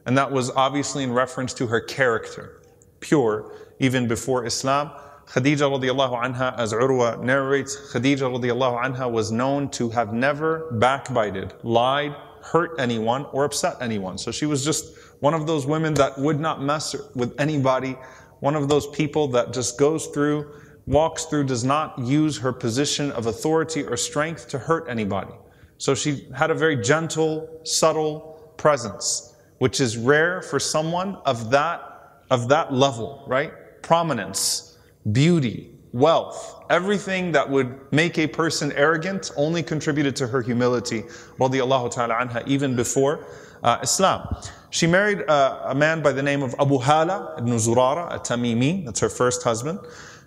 and 0.06 0.16
that 0.16 0.32
was 0.32 0.52
obviously 0.52 1.02
in 1.04 1.12
reference 1.12 1.56
to 1.56 1.66
her 1.66 1.80
character, 1.80 2.62
pure, 3.00 3.52
even 3.80 4.08
before 4.08 4.46
Islam. 4.46 4.92
Khadija 5.26 5.66
radiallahu 5.76 6.16
anha, 6.24 6.56
as 6.60 6.72
Urwa 6.72 7.20
narrates, 7.24 7.76
Khadija 7.92 8.30
radiallahu 8.38 8.78
anha 8.86 9.12
was 9.12 9.32
known 9.32 9.70
to 9.72 9.90
have 9.90 10.14
never 10.14 10.70
backbited, 10.74 11.56
lied, 11.64 12.16
hurt 12.44 12.76
anyone, 12.78 13.26
or 13.32 13.44
upset 13.44 13.78
anyone. 13.82 14.20
So 14.20 14.32
she 14.32 14.46
was 14.46 14.64
just 14.64 14.96
one 15.20 15.34
of 15.34 15.48
those 15.48 15.66
women 15.66 15.96
that 15.96 16.16
would 16.20 16.40
not 16.40 16.62
mess 16.62 16.96
with 17.16 17.34
anybody, 17.40 17.98
one 18.40 18.56
of 18.56 18.70
those 18.70 18.86
people 18.86 19.30
that 19.30 19.52
just 19.52 19.80
goes 19.80 20.06
through, 20.14 20.46
walks 20.86 21.26
through, 21.26 21.46
does 21.46 21.64
not 21.64 21.98
use 22.00 22.38
her 22.40 22.52
position 22.52 23.12
of 23.12 23.26
authority 23.26 23.84
or 23.84 23.98
strength 23.98 24.48
to 24.50 24.60
hurt 24.60 24.88
anybody. 24.90 25.34
So 25.78 25.96
she 25.96 26.28
had 26.36 26.52
a 26.52 26.54
very 26.54 26.78
gentle, 26.82 27.62
subtle 27.64 28.54
presence, 28.58 29.36
which 29.58 29.80
is 29.80 29.98
rare 29.98 30.42
for 30.42 30.60
someone 30.60 31.16
of 31.26 31.52
that, 31.52 32.22
of 32.30 32.50
that 32.50 32.74
level, 32.74 33.24
right? 33.28 33.52
Prominence, 33.82 34.78
beauty, 35.12 35.72
wealth, 35.94 36.64
everything 36.70 37.32
that 37.32 37.50
would 37.50 37.80
make 37.92 38.18
a 38.18 38.28
person 38.28 38.72
arrogant 38.74 39.32
only 39.38 39.62
contributed 39.62 40.16
to 40.16 40.28
her 40.28 40.42
humility, 40.42 41.04
radiallahu 41.40 41.92
ta'ala 41.92 42.16
anha, 42.16 42.46
even 42.48 42.76
before 42.76 43.26
uh, 43.64 43.80
Islam. 43.82 44.36
She 44.72 44.88
married 44.88 45.20
a, 45.22 45.70
a, 45.72 45.76
man 45.76 46.02
by 46.02 46.12
the 46.12 46.24
name 46.24 46.42
of 46.42 46.56
Abu 46.60 46.80
Hala 46.80 47.36
ibn 47.38 47.54
Zurara, 47.54 48.12
a 48.14 48.20
Tamimi. 48.20 48.84
That's 48.86 49.00
her 49.02 49.10
first 49.10 49.44
husband. 49.44 49.80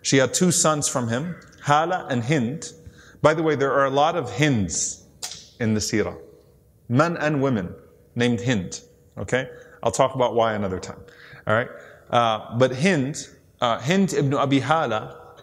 She 0.06 0.18
had 0.18 0.32
two 0.32 0.52
sons 0.52 0.86
from 0.86 1.08
him, 1.08 1.34
Hala 1.62 2.06
and 2.08 2.22
Hind. 2.22 2.72
By 3.22 3.34
the 3.34 3.42
way, 3.42 3.56
there 3.56 3.72
are 3.72 3.86
a 3.86 3.90
lot 3.90 4.14
of 4.14 4.30
Hinds 4.30 5.04
in 5.58 5.74
the 5.74 5.80
Sirah. 5.80 6.16
Men 6.88 7.16
and 7.16 7.42
women 7.42 7.74
named 8.14 8.40
Hind. 8.40 8.82
Okay? 9.18 9.48
I'll 9.82 9.90
talk 9.90 10.14
about 10.14 10.36
why 10.36 10.52
another 10.52 10.78
time. 10.78 11.00
All 11.48 11.54
right? 11.54 11.68
Uh, 12.08 12.56
but 12.56 12.76
Hind, 12.76 13.30
uh, 13.60 13.80
Hind 13.80 14.12
ibn 14.12 14.32
Abi 14.34 14.60
Hala, 14.60 15.34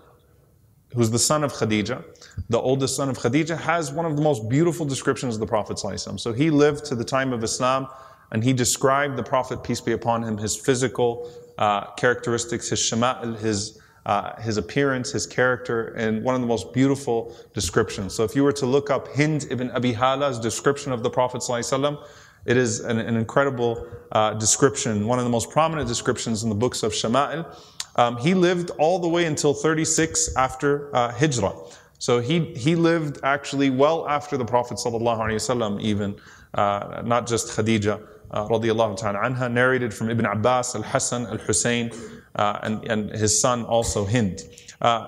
who's 0.96 1.12
the 1.12 1.20
son 1.20 1.44
of 1.44 1.52
Khadija, 1.52 2.02
the 2.48 2.58
oldest 2.60 2.96
son 2.96 3.10
of 3.10 3.18
Khadija, 3.18 3.60
has 3.60 3.92
one 3.92 4.06
of 4.06 4.16
the 4.16 4.22
most 4.22 4.48
beautiful 4.48 4.86
descriptions 4.86 5.34
of 5.34 5.42
the 5.42 5.46
Prophet. 5.46 5.78
So 5.78 6.32
he 6.32 6.50
lived 6.50 6.86
to 6.86 6.96
the 6.96 7.04
time 7.04 7.34
of 7.34 7.44
Islam 7.44 7.90
and 8.32 8.42
he 8.42 8.54
described 8.54 9.18
the 9.18 9.24
Prophet, 9.24 9.62
peace 9.62 9.82
be 9.82 9.92
upon 9.92 10.24
him, 10.24 10.38
his 10.38 10.56
physical 10.56 11.30
uh, 11.58 11.92
characteristics, 11.96 12.70
his 12.70 12.80
shama'il, 12.80 13.38
his, 13.40 13.82
uh, 14.06 14.40
his 14.42 14.58
appearance, 14.58 15.12
his 15.12 15.26
character, 15.26 15.96
in 15.96 16.24
one 16.24 16.36
of 16.36 16.42
the 16.42 16.48
most 16.48 16.74
beautiful 16.74 17.36
descriptions. 17.54 18.14
So 18.14 18.24
if 18.24 18.36
you 18.36 18.44
were 18.44 18.54
to 18.54 18.66
look 18.66 18.90
up 18.90 19.08
Hind 19.16 19.48
ibn 19.50 19.72
Abi 19.72 19.94
Hala's 19.94 20.40
description 20.40 20.92
of 20.92 21.04
the 21.04 21.10
Prophet 21.10 21.44
it 22.46 22.58
is 22.58 22.82
an, 22.82 23.00
an 23.00 23.16
incredible 23.16 23.88
uh, 24.12 24.34
description, 24.34 25.08
one 25.08 25.18
of 25.18 25.24
the 25.24 25.32
most 25.32 25.50
prominent 25.50 25.88
descriptions 25.88 26.44
in 26.44 26.50
the 26.50 26.56
books 26.56 26.84
of 26.84 26.92
Shama'il. 26.92 27.46
Um, 27.96 28.18
he 28.18 28.34
lived 28.34 28.72
all 28.72 29.00
the 29.00 29.08
way 29.08 29.26
until 29.26 29.54
36 29.54 30.36
after 30.36 30.94
uh, 30.96 31.12
Hijrah. 31.14 31.56
So 32.00 32.20
he, 32.20 32.54
he 32.56 32.76
lived 32.76 33.20
actually 33.24 33.70
well 33.70 34.08
after 34.10 34.36
the 34.36 34.44
Prophet 34.44 34.78
ﷺ 34.78 35.82
even, 35.82 36.16
uh, 36.54 37.02
not 37.06 37.28
just 37.28 37.56
Khadija 37.56 38.06
uh, 38.32 38.48
radiallahu 38.48 39.52
narrated 39.52 39.94
from 39.94 40.10
Ibn 40.10 40.26
Abbas, 40.26 40.76
Al-Hasan, 40.76 41.28
Al-Hussein, 41.28 41.92
uh, 42.36 42.60
and, 42.64 42.84
and 42.90 43.10
his 43.12 43.40
son 43.40 43.64
also 43.66 44.06
Hind. 44.06 44.42
Uh, 44.82 45.08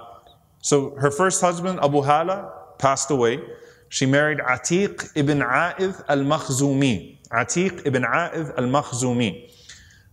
so 0.62 0.96
her 0.96 1.12
first 1.12 1.42
husband, 1.42 1.80
Abu 1.82 2.02
Hala, 2.02 2.52
passed 2.80 3.12
away. 3.12 3.40
She 3.90 4.06
married 4.06 4.40
Atiq 4.40 5.12
ibn 5.16 5.42
A'idh 5.42 6.04
al-Makhzumi. 6.08 7.18
Atiq 7.30 7.86
ibn 7.86 8.04
A'idh 8.04 8.58
al-Makhzumi. 8.58 9.52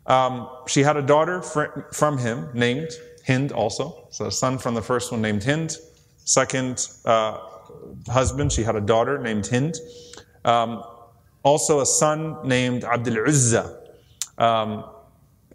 Um, 0.06 0.48
she 0.66 0.82
had 0.82 0.96
a 0.96 1.02
daughter 1.02 1.42
fr- 1.42 1.80
from 1.92 2.18
him 2.18 2.48
named 2.54 2.90
Hind 3.26 3.52
also. 3.52 4.08
So 4.10 4.26
a 4.26 4.30
son 4.30 4.58
from 4.58 4.74
the 4.74 4.82
first 4.82 5.12
one 5.12 5.22
named 5.22 5.44
Hind. 5.44 5.76
Second 6.24 6.88
uh, 7.04 7.38
husband, 8.08 8.52
she 8.52 8.62
had 8.62 8.76
a 8.76 8.80
daughter 8.80 9.18
named 9.18 9.46
Hind. 9.46 9.76
Um, 10.44 10.82
also 11.42 11.80
a 11.80 11.86
son 11.86 12.36
named 12.46 12.84
Abdul 12.84 13.26
Uzza. 13.26 13.78
Um, 14.38 14.84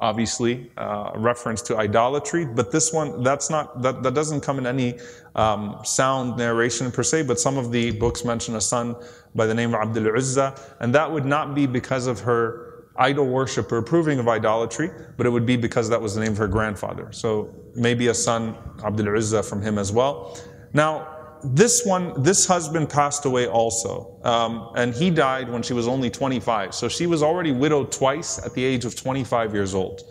obviously, 0.01 0.71
uh, 0.77 1.11
a 1.13 1.19
reference 1.19 1.61
to 1.63 1.77
idolatry, 1.77 2.45
but 2.45 2.71
this 2.71 2.93
one, 2.93 3.23
that's 3.23 3.49
not, 3.49 3.81
that, 3.81 4.03
that 4.03 4.13
doesn't 4.13 4.41
come 4.41 4.57
in 4.57 4.67
any 4.67 4.99
um, 5.35 5.79
sound 5.83 6.37
narration 6.37 6.91
per 6.91 7.03
se, 7.03 7.23
but 7.23 7.39
some 7.39 7.57
of 7.57 7.71
the 7.71 7.91
books 7.91 8.23
mention 8.23 8.55
a 8.55 8.61
son 8.61 8.95
by 9.35 9.45
the 9.45 9.53
name 9.53 9.73
of 9.73 9.81
Abdul 9.81 10.15
Uzza, 10.15 10.59
and 10.79 10.93
that 10.93 11.11
would 11.11 11.25
not 11.25 11.55
be 11.55 11.65
because 11.65 12.07
of 12.07 12.19
her 12.19 12.85
idol 12.97 13.27
worship 13.27 13.71
or 13.71 13.77
approving 13.77 14.19
of 14.19 14.27
idolatry, 14.27 14.89
but 15.17 15.25
it 15.25 15.29
would 15.29 15.45
be 15.45 15.55
because 15.55 15.89
that 15.89 16.01
was 16.01 16.15
the 16.15 16.21
name 16.21 16.31
of 16.31 16.37
her 16.37 16.47
grandfather. 16.47 17.11
So 17.11 17.53
maybe 17.75 18.07
a 18.07 18.13
son, 18.13 18.57
Abdul 18.83 19.15
Uzza, 19.15 19.43
from 19.43 19.61
him 19.61 19.77
as 19.77 19.91
well. 19.91 20.37
Now, 20.73 21.16
this 21.43 21.85
one, 21.85 22.21
this 22.21 22.45
husband 22.45 22.89
passed 22.89 23.25
away 23.25 23.47
also, 23.47 24.19
um, 24.23 24.71
and 24.75 24.93
he 24.93 25.09
died 25.09 25.49
when 25.49 25.61
she 25.61 25.73
was 25.73 25.87
only 25.87 26.09
25. 26.09 26.73
So 26.73 26.87
she 26.87 27.07
was 27.07 27.23
already 27.23 27.51
widowed 27.51 27.91
twice 27.91 28.43
at 28.45 28.53
the 28.53 28.63
age 28.63 28.85
of 28.85 28.95
25 28.95 29.53
years 29.53 29.75
old, 29.75 30.01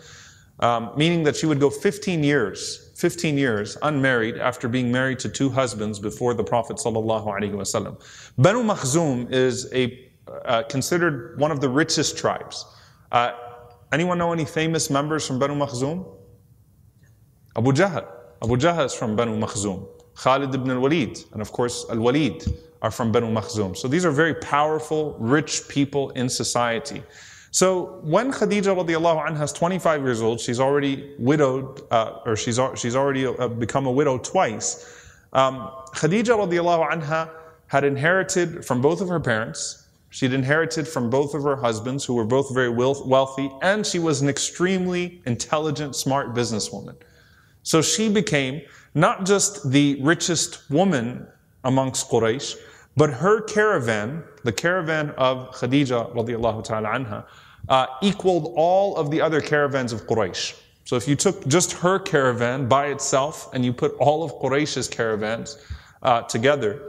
um, 0.59 0.91
meaning 0.95 1.23
that 1.23 1.35
she 1.35 1.45
would 1.45 1.59
go 1.59 1.69
15 1.69 2.23
years, 2.23 2.91
15 2.95 3.37
years 3.37 3.77
unmarried 3.81 4.37
after 4.37 4.67
being 4.67 4.91
married 4.91 5.19
to 5.19 5.29
two 5.29 5.49
husbands 5.49 5.99
before 5.99 6.33
the 6.33 6.43
Prophet 6.43 6.77
wasallam. 6.77 7.99
Banu 8.37 8.63
Makhzum 8.63 9.31
is 9.31 9.71
a 9.73 10.07
uh, 10.45 10.63
considered 10.63 11.39
one 11.39 11.51
of 11.51 11.61
the 11.61 11.69
richest 11.69 12.17
tribes. 12.17 12.65
Uh, 13.11 13.31
anyone 13.91 14.17
know 14.17 14.33
any 14.33 14.45
famous 14.45 14.89
members 14.89 15.25
from 15.25 15.39
Banu 15.39 15.55
Makhzum? 15.55 16.05
Abu 17.55 17.71
Jahl. 17.71 18.05
Abu 18.43 18.55
Jahl 18.57 18.85
is 18.85 18.93
from 18.93 19.15
Banu 19.15 19.39
Makhzum. 19.39 19.87
Khalid 20.17 20.53
ibn 20.53 20.71
al-Walid, 20.71 21.23
and 21.33 21.41
of 21.41 21.51
course 21.51 21.85
al-Walid 21.89 22.43
are 22.81 22.91
from 22.91 23.11
Banu 23.11 23.27
Makhzum. 23.27 23.75
So 23.77 23.87
these 23.87 24.05
are 24.05 24.11
very 24.11 24.33
powerful, 24.33 25.15
rich 25.19 25.67
people 25.67 26.09
in 26.11 26.29
society. 26.29 27.03
So 27.51 27.99
when 28.03 28.31
Khadija 28.31 28.75
radiallahu 28.75 29.27
anha 29.27 29.43
is 29.43 29.51
25 29.53 30.01
years 30.03 30.21
old, 30.21 30.39
she's 30.39 30.59
already 30.59 31.15
widowed, 31.17 31.81
uh, 31.91 32.19
or 32.25 32.35
she's, 32.35 32.59
she's 32.75 32.95
already 32.95 33.25
uh, 33.25 33.47
become 33.47 33.85
a 33.87 33.91
widow 33.91 34.17
twice. 34.17 34.85
Um, 35.33 35.71
Khadija 35.95 36.35
radiallahu 36.37 36.91
anha 36.91 37.29
had 37.67 37.83
inherited 37.83 38.65
from 38.65 38.81
both 38.81 39.01
of 39.01 39.09
her 39.09 39.19
parents. 39.19 39.87
She'd 40.09 40.33
inherited 40.33 40.87
from 40.87 41.09
both 41.09 41.33
of 41.33 41.43
her 41.43 41.55
husbands, 41.55 42.05
who 42.05 42.13
were 42.13 42.25
both 42.25 42.53
very 42.53 42.69
wealthy, 42.69 43.51
and 43.61 43.85
she 43.85 43.99
was 43.99 44.21
an 44.21 44.29
extremely 44.29 45.21
intelligent, 45.25 45.95
smart 45.95 46.33
businesswoman. 46.33 46.95
So 47.63 47.81
she 47.81 48.07
became 48.07 48.61
not 48.97 49.25
just 49.25 49.71
the 49.71 49.99
richest 50.01 50.69
woman 50.71 51.27
amongst 51.63 52.09
Quraysh, 52.09 52.55
but 52.95 53.11
her 53.11 53.41
caravan, 53.41 54.23
the 54.43 54.51
caravan 54.51 55.11
of 55.11 55.51
Khadija 55.51 56.15
radiallahu 56.15 56.63
ta'ala 56.63 56.89
anha, 56.89 57.25
uh, 57.69 57.85
equaled 58.01 58.53
all 58.55 58.95
of 58.95 59.11
the 59.11 59.21
other 59.21 59.39
caravans 59.39 59.93
of 59.93 60.07
Quraysh. 60.07 60.59
So 60.85 60.95
if 60.95 61.07
you 61.07 61.15
took 61.15 61.45
just 61.47 61.73
her 61.73 61.99
caravan 61.99 62.67
by 62.67 62.87
itself 62.87 63.53
and 63.53 63.63
you 63.63 63.71
put 63.71 63.93
all 63.99 64.23
of 64.23 64.33
Quraysh's 64.35 64.87
caravans 64.87 65.63
uh, 66.01 66.23
together, 66.23 66.81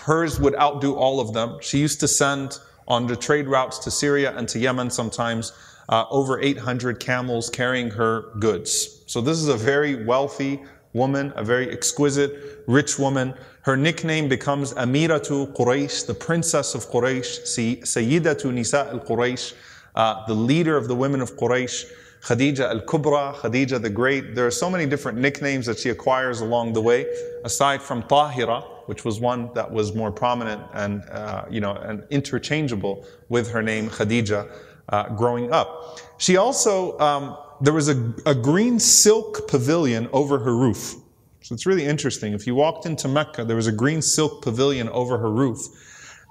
hers 0.00 0.40
would 0.40 0.54
outdo 0.54 0.94
all 0.94 1.20
of 1.20 1.34
them. 1.34 1.58
She 1.60 1.78
used 1.78 2.00
to 2.00 2.08
send 2.08 2.58
on 2.86 3.06
the 3.06 3.16
trade 3.16 3.48
routes 3.48 3.78
to 3.80 3.90
Syria 3.90 4.34
and 4.34 4.48
to 4.48 4.58
Yemen 4.58 4.88
sometimes 4.88 5.52
uh, 5.90 6.06
over 6.10 6.40
800 6.40 7.00
camels 7.00 7.50
carrying 7.50 7.90
her 7.90 8.30
goods. 8.38 9.02
So 9.06 9.20
this 9.20 9.38
is 9.38 9.48
a 9.48 9.56
very 9.56 10.04
wealthy, 10.04 10.62
woman, 10.92 11.32
a 11.36 11.44
very 11.44 11.70
exquisite, 11.70 12.62
rich 12.66 12.98
woman. 12.98 13.34
Her 13.62 13.76
nickname 13.76 14.28
becomes 14.28 14.74
Amiratu 14.74 15.54
Quraysh, 15.54 16.06
the 16.06 16.14
princess 16.14 16.74
of 16.74 16.86
Quraysh, 16.86 17.42
Sayyidatu 17.82 18.52
Nisa 18.52 18.88
al 18.90 19.00
Quraysh, 19.00 19.54
uh, 19.94 20.26
the 20.26 20.34
leader 20.34 20.76
of 20.76 20.88
the 20.88 20.94
women 20.94 21.20
of 21.20 21.36
Quraysh. 21.36 21.90
Khadija 22.22 22.68
al-Kubra, 22.70 23.34
Khadija 23.36 23.80
the 23.80 23.88
Great. 23.90 24.34
There 24.34 24.46
are 24.46 24.50
so 24.50 24.68
many 24.68 24.86
different 24.86 25.18
nicknames 25.18 25.66
that 25.66 25.78
she 25.78 25.90
acquires 25.90 26.40
along 26.40 26.72
the 26.72 26.80
way, 26.80 27.06
aside 27.44 27.80
from 27.80 28.02
Tahira, 28.02 28.64
which 28.86 29.04
was 29.04 29.20
one 29.20 29.52
that 29.54 29.70
was 29.70 29.94
more 29.94 30.10
prominent 30.10 30.62
and, 30.72 31.02
uh, 31.10 31.44
you 31.48 31.60
know, 31.60 31.74
and 31.74 32.02
interchangeable 32.10 33.04
with 33.28 33.48
her 33.50 33.62
name 33.62 33.88
Khadija 33.88 34.50
uh, 34.88 35.08
growing 35.10 35.52
up. 35.52 36.00
She 36.18 36.36
also 36.36 36.98
um, 36.98 37.36
there 37.60 37.72
was 37.72 37.88
a, 37.88 38.14
a 38.26 38.34
green 38.34 38.78
silk 38.78 39.48
pavilion 39.48 40.08
over 40.12 40.38
her 40.38 40.56
roof. 40.56 40.94
So 41.42 41.54
it's 41.54 41.66
really 41.66 41.84
interesting. 41.84 42.32
If 42.34 42.46
you 42.46 42.54
walked 42.54 42.86
into 42.86 43.08
Mecca, 43.08 43.44
there 43.44 43.56
was 43.56 43.66
a 43.66 43.72
green 43.72 44.02
silk 44.02 44.42
pavilion 44.42 44.88
over 44.90 45.18
her 45.18 45.30
roof. 45.30 45.60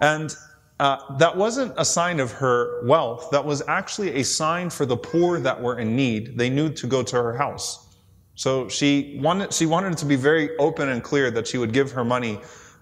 And 0.01 0.35
uh, 0.79 1.17
that 1.17 1.35
wasn't 1.35 1.73
a 1.77 1.85
sign 1.85 2.19
of 2.19 2.31
her 2.33 2.85
wealth. 2.85 3.29
That 3.31 3.43
was 3.43 3.63
actually 3.67 4.15
a 4.15 4.23
sign 4.23 4.69
for 4.69 4.85
the 4.85 4.95
poor 4.95 5.39
that 5.39 5.59
were 5.59 5.79
in 5.79 5.95
need. 5.95 6.37
They 6.37 6.49
knew 6.49 6.69
to 6.73 6.87
go 6.87 7.01
to 7.03 7.15
her 7.15 7.35
house. 7.35 7.95
So 8.35 8.69
she 8.69 9.19
wanted, 9.19 9.51
she 9.51 9.65
wanted 9.65 9.93
it 9.93 9.97
to 9.99 10.05
be 10.05 10.15
very 10.15 10.55
open 10.57 10.89
and 10.89 11.01
clear 11.01 11.31
that 11.31 11.47
she 11.47 11.57
would 11.57 11.73
give 11.73 11.91
her 11.93 12.05
money 12.05 12.39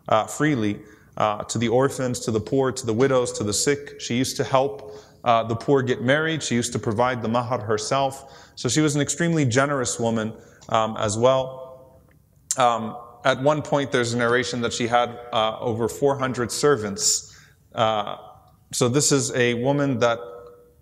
uh, 0.10 0.26
freely 0.26 0.82
uh, 1.16 1.44
to 1.46 1.58
the 1.58 1.70
orphans, 1.70 2.20
to 2.22 2.32
the 2.32 2.42
poor, 2.42 2.74
to 2.74 2.86
the 2.86 2.94
widows, 2.94 3.32
to 3.34 3.46
the 3.46 3.54
sick. 3.54 4.02
She 4.02 4.18
used 4.18 4.36
to 4.38 4.44
help 4.44 4.95
uh, 5.26 5.44
the 5.44 5.56
poor 5.56 5.82
get 5.82 6.02
married. 6.02 6.42
She 6.42 6.56
used 6.56 6.72
to 6.74 6.80
provide 6.80 7.22
the 7.22 7.28
mahar 7.28 7.60
herself. 7.60 8.52
So 8.56 8.70
she 8.70 8.80
was 8.80 8.96
an 8.96 9.02
extremely 9.02 9.44
generous 9.44 10.00
woman 10.00 10.34
um, 10.70 10.96
as 10.98 11.18
well. 11.18 12.02
Um, 12.58 12.96
at 13.26 13.42
one 13.42 13.64
point, 13.64 13.92
there's 13.92 14.14
a 14.14 14.18
narration 14.18 14.62
that 14.62 14.72
she 14.72 14.88
had 14.88 15.20
uh, 15.34 15.58
over 15.60 15.90
400 15.90 16.52
servants. 16.52 17.36
Uh, 17.74 18.18
so 18.72 18.88
this 18.88 19.12
is 19.12 19.34
a 19.34 19.56
woman 19.56 20.00
that 20.00 20.20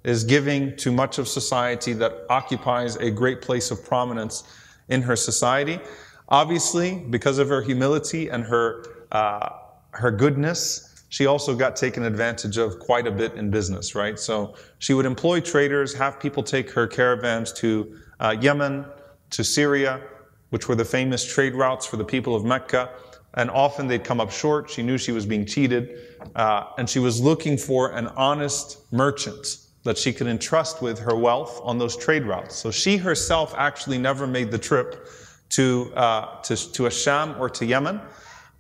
is 0.04 0.26
giving 0.26 0.76
to 0.76 0.92
much 0.92 1.18
of 1.18 1.28
society 1.30 1.94
that 1.94 2.26
occupies 2.30 2.98
a 2.98 3.10
great 3.10 3.42
place 3.42 3.72
of 3.72 3.84
prominence 3.86 4.44
in 4.90 5.02
her 5.02 5.16
society. 5.16 5.80
Obviously, 6.28 7.00
because 7.10 7.38
of 7.38 7.48
her 7.48 7.62
humility 7.62 8.28
and 8.28 8.44
her, 8.44 8.84
uh, 9.14 9.50
her 9.92 10.12
goodness, 10.12 10.93
she 11.14 11.28
also 11.28 11.56
got 11.56 11.76
taken 11.76 12.06
advantage 12.06 12.58
of 12.58 12.80
quite 12.80 13.06
a 13.06 13.12
bit 13.12 13.36
in 13.36 13.52
business, 13.52 13.94
right? 13.94 14.18
So 14.18 14.56
she 14.80 14.96
would 14.96 15.06
employ 15.06 15.42
traders, 15.42 15.94
have 15.94 16.20
people 16.20 16.42
take 16.42 16.72
her 16.72 16.88
caravans 16.88 17.54
to 17.54 18.00
uh, 18.20 18.36
Yemen, 18.42 18.84
to 19.30 19.44
Syria, 19.44 20.02
which 20.50 20.68
were 20.68 20.74
the 20.74 20.84
famous 20.84 21.24
trade 21.24 21.54
routes 21.54 21.86
for 21.86 21.98
the 21.98 22.04
people 22.04 22.36
of 22.36 22.44
Mecca. 22.44 22.90
And 23.36 23.52
often 23.52 23.86
they'd 23.86 24.04
come 24.04 24.20
up 24.20 24.32
short. 24.32 24.72
She 24.72 24.82
knew 24.82 24.98
she 24.98 25.12
was 25.12 25.24
being 25.24 25.46
cheated. 25.46 26.00
Uh, 26.36 26.64
and 26.80 26.90
she 26.90 26.98
was 26.98 27.22
looking 27.22 27.60
for 27.60 27.92
an 27.92 28.08
honest 28.18 28.92
merchant 28.92 29.58
that 29.84 30.00
she 30.00 30.14
could 30.14 30.26
entrust 30.26 30.82
with 30.82 30.98
her 30.98 31.16
wealth 31.16 31.62
on 31.62 31.78
those 31.78 31.96
trade 31.96 32.24
routes. 32.24 32.56
So 32.56 32.72
she 32.72 32.98
herself 32.98 33.54
actually 33.56 34.00
never 34.00 34.26
made 34.26 34.50
the 34.50 34.58
trip 34.58 35.08
to, 35.50 35.94
uh, 35.96 36.42
to, 36.42 36.56
to 36.72 36.84
Asham 36.84 37.40
or 37.40 37.52
to 37.52 37.68
Yemen, 37.68 38.02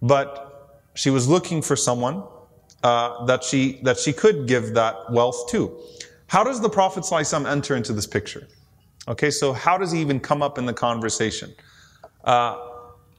but 0.03 0.83
she 0.93 1.09
was 1.09 1.27
looking 1.27 1.63
for 1.63 1.75
someone 1.75 2.21
uh, 2.83 3.25
that, 3.25 3.43
she, 3.43 3.79
that 3.83 3.97
she 3.97 4.13
could 4.13 4.47
give 4.47 4.73
that 4.73 5.11
wealth 5.11 5.49
to. 5.49 5.79
How 6.27 6.43
does 6.43 6.61
the 6.61 6.69
Prophet 6.69 7.03
ﷺ 7.03 7.49
enter 7.49 7.75
into 7.75 7.93
this 7.93 8.07
picture? 8.07 8.47
Okay, 9.07 9.31
so 9.31 9.53
how 9.53 9.77
does 9.77 9.91
he 9.91 9.99
even 9.99 10.19
come 10.19 10.41
up 10.41 10.57
in 10.57 10.65
the 10.65 10.73
conversation? 10.73 11.53
Uh, 12.23 12.57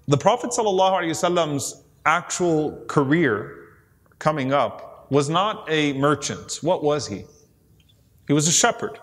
the 0.09 0.17
Prophet 0.17 0.51
ﷺ's 0.51 1.83
actual 2.07 2.85
career 2.87 3.69
coming 4.19 4.53
up 4.53 5.07
was 5.11 5.29
not 5.29 5.65
a 5.69 5.93
merchant. 5.95 6.59
What 6.63 6.83
was 6.83 7.07
he? 7.07 7.25
He 8.27 8.33
was 8.33 8.49
a 8.49 8.53
shepherd, 8.53 8.99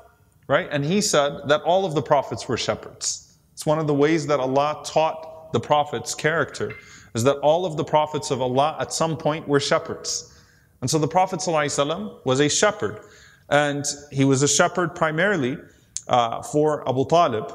right? 0.48 0.68
And 0.72 0.84
he 0.84 1.01
said 1.01 1.41
that 1.48 1.62
all 1.62 1.86
of 1.86 1.94
the 1.94 2.01
prophets 2.01 2.48
were 2.48 2.58
shepherds. 2.58 3.38
It's 3.53 3.65
one 3.65 3.80
of 3.80 3.88
the 3.88 3.94
ways 3.94 4.25
that 4.27 4.39
Allah 4.39 4.82
taught 4.84 5.53
the 5.53 5.60
prophets 5.60 6.15
character, 6.15 6.74
is 7.13 7.24
that 7.24 7.38
all 7.38 7.65
of 7.65 7.77
the 7.77 7.84
prophets 7.84 8.32
of 8.32 8.41
Allah 8.41 8.77
at 8.80 8.91
some 8.94 9.18
point 9.18 9.48
were 9.48 9.60
shepherds. 9.60 10.31
And 10.82 10.90
so 10.90 10.98
the 10.98 11.08
Prophet 11.08 11.40
ﷺ 11.40 12.26
was 12.26 12.40
a 12.40 12.50
shepherd. 12.50 13.02
And 13.50 13.86
he 14.12 14.26
was 14.26 14.42
a 14.42 14.48
shepherd 14.48 14.96
primarily 14.96 15.58
uh, 16.08 16.42
for 16.42 16.88
Abu 16.90 17.06
Talib 17.08 17.54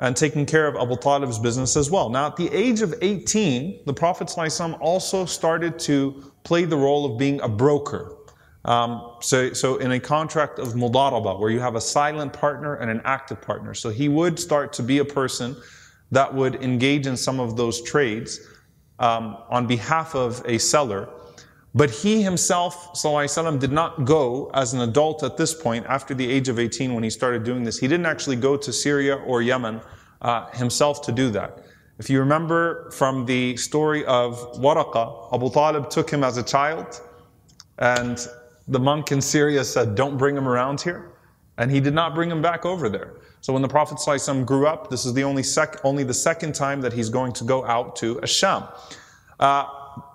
and 0.00 0.16
taking 0.16 0.46
care 0.46 0.66
of 0.66 0.74
Abu 0.74 0.96
Talib's 0.96 1.38
business 1.38 1.76
as 1.76 1.90
well. 1.90 2.08
Now, 2.08 2.26
at 2.26 2.36
the 2.36 2.52
age 2.52 2.80
of 2.80 2.94
18, 3.02 3.82
the 3.86 3.92
Prophet 3.92 4.28
ﷺ 4.28 4.78
also 4.80 5.24
started 5.24 5.78
to 5.80 6.32
play 6.42 6.64
the 6.64 6.76
role 6.76 7.04
of 7.04 7.18
being 7.18 7.40
a 7.40 7.48
broker. 7.48 8.16
Um, 8.64 9.16
so, 9.20 9.52
so 9.52 9.76
in 9.76 9.92
a 9.92 10.00
contract 10.00 10.58
of 10.58 10.68
mudaraba, 10.74 11.38
where 11.38 11.50
you 11.50 11.60
have 11.60 11.74
a 11.74 11.80
silent 11.80 12.32
partner 12.32 12.76
and 12.76 12.90
an 12.90 13.00
active 13.04 13.40
partner. 13.42 13.74
So 13.74 13.90
he 13.90 14.08
would 14.08 14.38
start 14.38 14.72
to 14.74 14.82
be 14.82 14.98
a 14.98 15.04
person 15.04 15.56
that 16.10 16.32
would 16.32 16.56
engage 16.56 17.06
in 17.06 17.16
some 17.16 17.40
of 17.40 17.56
those 17.56 17.82
trades 17.82 18.40
um, 18.98 19.36
on 19.48 19.66
behalf 19.66 20.14
of 20.14 20.42
a 20.46 20.58
seller. 20.58 21.08
But 21.75 21.91
he 21.91 22.23
himself, 22.23 22.93
وسلم, 22.93 23.59
did 23.59 23.71
not 23.71 24.05
go 24.05 24.49
as 24.53 24.73
an 24.73 24.81
adult 24.81 25.21
at 25.23 25.37
this 25.37 25.53
point, 25.53 25.85
after 25.87 26.13
the 26.13 26.29
age 26.29 26.49
of 26.49 26.57
18 26.57 26.93
when 26.93 27.03
he 27.03 27.09
started 27.09 27.43
doing 27.43 27.63
this. 27.63 27.77
He 27.77 27.87
didn't 27.87 28.07
actually 28.07 28.37
go 28.37 28.57
to 28.57 28.73
Syria 28.73 29.15
or 29.15 29.41
Yemen 29.41 29.81
uh, 30.21 30.49
himself 30.51 31.01
to 31.03 31.11
do 31.11 31.29
that. 31.31 31.59
If 31.99 32.09
you 32.09 32.19
remember 32.19 32.89
from 32.91 33.25
the 33.25 33.57
story 33.57 34.05
of 34.05 34.37
Waraqa, 34.53 35.33
Abu 35.33 35.49
Talib 35.51 35.89
took 35.89 36.09
him 36.09 36.23
as 36.23 36.37
a 36.37 36.43
child 36.43 37.01
and 37.79 38.27
the 38.67 38.79
monk 38.79 39.11
in 39.11 39.21
Syria 39.21 39.63
said, 39.63 39.95
Don't 39.95 40.17
bring 40.17 40.35
him 40.35 40.47
around 40.47 40.81
here. 40.81 41.11
And 41.57 41.71
he 41.71 41.79
did 41.79 41.93
not 41.93 42.13
bring 42.13 42.29
him 42.29 42.41
back 42.41 42.65
over 42.65 42.87
there. 42.89 43.13
So 43.41 43.53
when 43.53 43.61
the 43.61 43.67
Prophet 43.67 43.97
ﷺ 43.97 44.45
grew 44.45 44.67
up, 44.67 44.89
this 44.89 45.05
is 45.05 45.13
the 45.13 45.23
only, 45.23 45.41
sec- 45.41 45.83
only 45.83 46.03
the 46.03 46.13
second 46.13 46.53
time 46.53 46.81
that 46.81 46.93
he's 46.93 47.09
going 47.09 47.33
to 47.33 47.43
go 47.43 47.65
out 47.65 47.95
to 47.97 48.15
Asham. 48.17 48.71
Uh, 49.39 49.65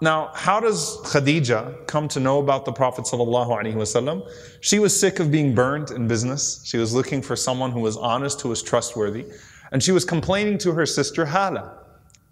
now, 0.01 0.33
how 0.35 0.59
does 0.61 0.99
Khadija 1.05 1.87
come 1.87 2.09
to 2.09 2.21
know 2.21 2.41
about 2.41 2.65
the 2.65 2.73
Prophet 2.73 3.05
ﷺ? 3.05 4.29
She 4.61 4.79
was 4.79 4.99
sick 4.99 5.21
of 5.21 5.31
being 5.31 5.55
burned 5.55 5.91
in 5.91 6.09
business. 6.09 6.61
She 6.65 6.77
was 6.77 6.93
looking 6.93 7.23
for 7.23 7.37
someone 7.37 7.71
who 7.71 7.81
was 7.81 7.97
honest, 7.97 8.41
who 8.41 8.49
was 8.49 8.63
trustworthy. 8.63 9.27
And 9.71 9.83
she 9.83 9.93
was 9.93 10.05
complaining 10.05 10.59
to 10.59 10.73
her 10.73 10.87
sister 10.87 11.25
Hala 11.25 11.79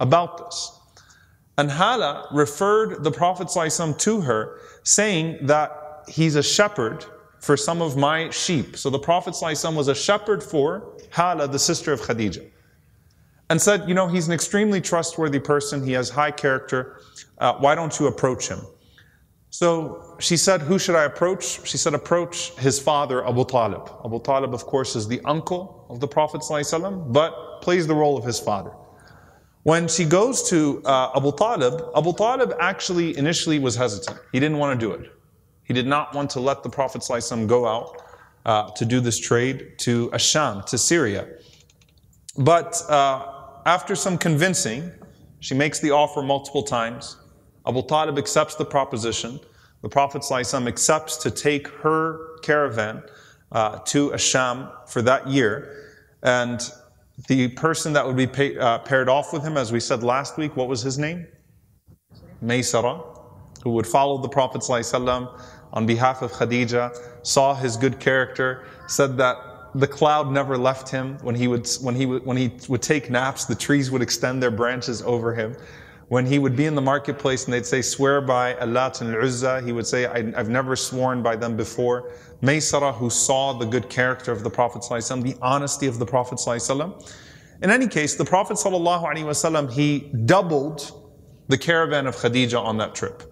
about 0.01 0.39
this. 0.39 0.79
And 1.59 1.71
Hala 1.71 2.29
referred 2.33 3.05
the 3.05 3.11
Prophet 3.11 3.49
ﷺ 3.49 3.99
to 3.99 4.21
her, 4.23 4.61
saying 4.83 5.47
that 5.47 6.05
he's 6.09 6.35
a 6.35 6.43
shepherd 6.43 7.05
for 7.39 7.57
some 7.57 7.83
of 7.83 7.97
my 7.97 8.31
sheep. 8.31 8.77
So 8.77 8.91
the 8.91 8.99
Prophet 8.99 9.35
ﷺ 9.35 9.75
was 9.75 9.89
a 9.89 9.95
shepherd 9.95 10.43
for 10.43 10.97
Hala, 11.11 11.49
the 11.49 11.59
sister 11.59 11.93
of 11.93 12.01
Khadija. 12.01 12.51
And 13.50 13.62
said, 13.62 13.88
you 13.88 13.94
know, 13.94 14.08
he's 14.08 14.28
an 14.28 14.34
extremely 14.34 14.82
trustworthy 14.82 15.40
person. 15.40 15.86
He 15.86 15.92
has 15.92 16.10
high 16.10 16.32
character. 16.32 17.00
Uh, 17.38 17.54
why 17.54 17.76
don't 17.76 18.00
you 18.00 18.08
approach 18.08 18.48
him? 18.48 18.62
So 19.52 20.18
she 20.20 20.36
said, 20.36 20.62
who 20.62 20.78
should 20.78 20.96
I 20.96 21.04
approach? 21.04 21.66
She 21.66 21.78
said, 21.78 21.94
approach 21.94 22.52
his 22.58 22.80
father, 22.80 23.26
Abu 23.26 23.46
Talib. 23.46 23.90
Abu 24.04 24.20
Talib, 24.22 24.54
of 24.54 24.66
course, 24.66 24.96
is 24.96 25.08
the 25.08 25.22
uncle 25.24 25.86
of 25.90 26.00
the 26.00 26.08
Prophet 26.08 26.42
ﷺ, 26.42 27.14
but 27.14 27.62
plays 27.62 27.88
the 27.88 27.96
role 27.96 28.18
of 28.18 28.26
his 28.26 28.40
father. 28.40 28.72
When 29.64 29.88
she 29.88 30.06
goes 30.06 30.50
to 30.50 30.82
uh, 30.84 31.12
Abu 31.16 31.32
Talib, 31.38 31.82
Abu 31.96 32.14
Talib 32.14 32.54
actually 32.60 33.18
initially 33.18 33.60
was 33.60 33.76
hesitant. 33.76 34.20
He 34.32 34.40
didn't 34.40 34.58
want 34.58 34.80
to 34.80 34.86
do 34.86 34.92
it. 34.92 35.10
He 35.64 35.74
did 35.74 35.88
not 35.88 36.14
want 36.14 36.30
to 36.32 36.40
let 36.40 36.62
the 36.62 36.70
Prophet 36.70 37.02
ﷺ 37.02 37.48
go 37.48 37.66
out 37.66 38.02
uh, 38.46 38.72
to 38.72 38.86
do 38.86 39.00
this 39.00 39.18
trade 39.18 39.80
to 39.80 40.10
Asham, 40.10 40.66
to 40.66 40.78
Syria. 40.78 41.28
But 42.38 42.82
uh, 42.90 43.35
after 43.66 43.96
some 43.96 44.18
convincing, 44.18 44.92
she 45.40 45.56
makes 45.56 45.80
the 45.80 45.92
offer 45.92 46.22
multiple 46.22 46.64
times. 46.64 47.18
Abu 47.68 47.82
Talib 47.84 48.18
accepts 48.18 48.56
the 48.56 48.66
proposition. 48.66 49.40
The 49.82 49.90
Prophet 49.90 50.22
ﷺ 50.22 50.68
accepts 50.68 51.18
to 51.18 51.32
take 51.32 51.68
her 51.68 52.38
caravan 52.42 53.04
uh, 53.52 53.80
to 53.80 54.12
Asham 54.12 54.72
for 54.88 55.02
that 55.02 55.28
year. 55.28 55.86
And 56.24 56.60
the 57.28 57.50
person 57.50 57.94
that 57.94 58.06
would 58.06 58.16
be 58.16 58.28
pay, 58.28 58.58
uh, 58.58 58.80
paired 58.80 59.10
off 59.10 59.34
with 59.34 59.44
him, 59.44 59.58
as 59.58 59.72
we 59.72 59.80
said 59.80 60.04
last 60.04 60.38
week, 60.38 60.56
what 60.56 60.68
was 60.68 60.82
his 60.82 60.98
name? 60.98 61.28
Maysara, 62.44 63.04
who 63.64 63.72
would 63.72 63.88
follow 63.88 64.20
the 64.20 64.30
Prophet 64.30 64.62
ﷺ 64.62 65.42
on 65.74 65.86
behalf 65.86 66.22
of 66.22 66.32
Khadija, 66.32 66.96
saw 67.24 67.56
his 67.56 67.78
good 67.78 68.00
character, 68.00 68.66
said 68.88 69.18
that 69.18 69.38
the 69.75 69.87
cloud 69.87 70.33
never 70.33 70.59
left 70.59 70.89
him. 70.89 71.19
When 71.23 71.35
he 71.35 71.49
would, 71.49 71.69
when 71.81 71.95
he 71.95 72.07
would, 72.07 72.25
when 72.27 72.37
he 72.37 72.53
would 72.69 72.83
take 72.83 73.11
naps, 73.11 73.45
the 73.45 73.55
trees 73.55 73.91
would 73.91 74.03
extend 74.03 74.43
their 74.43 74.51
branches 74.51 75.03
over 75.03 75.35
him. 75.35 75.57
When 76.09 76.27
he 76.27 76.41
would 76.41 76.57
be 76.57 76.67
in 76.67 76.75
the 76.75 76.83
marketplace 76.83 77.45
and 77.45 77.55
they'd 77.55 77.65
say, 77.65 77.83
swear 77.83 78.21
by 78.21 78.55
Allat 78.55 79.01
and 79.01 79.15
Uzza, 79.15 79.63
he 79.65 79.71
would 79.71 79.87
say, 79.87 80.07
I've 80.07 80.49
never 80.49 80.75
sworn 80.75 81.23
by 81.23 81.37
them 81.37 81.57
before. 81.57 82.11
Maysara, 82.43 82.93
who 82.93 83.11
saw 83.11 83.53
the 83.53 83.65
good 83.65 83.89
character 83.89 84.33
of 84.33 84.43
the 84.43 84.51
Prophet 84.51 84.83
ﷺ, 84.83 85.23
the 85.23 85.37
honesty 85.41 85.87
of 85.87 86.01
the 86.01 86.07
Prophet 86.07 86.39
ﷺ. 86.39 87.15
In 87.63 87.71
any 87.71 87.87
case, 87.87 88.17
the 88.17 88.25
Prophet 88.25 88.57
ﷺ, 88.57 89.71
he 89.71 90.11
doubled 90.25 90.91
the 91.47 91.57
caravan 91.57 92.09
of 92.09 92.17
Khadija 92.17 92.61
on 92.61 92.77
that 92.79 92.93
trip. 92.97 93.23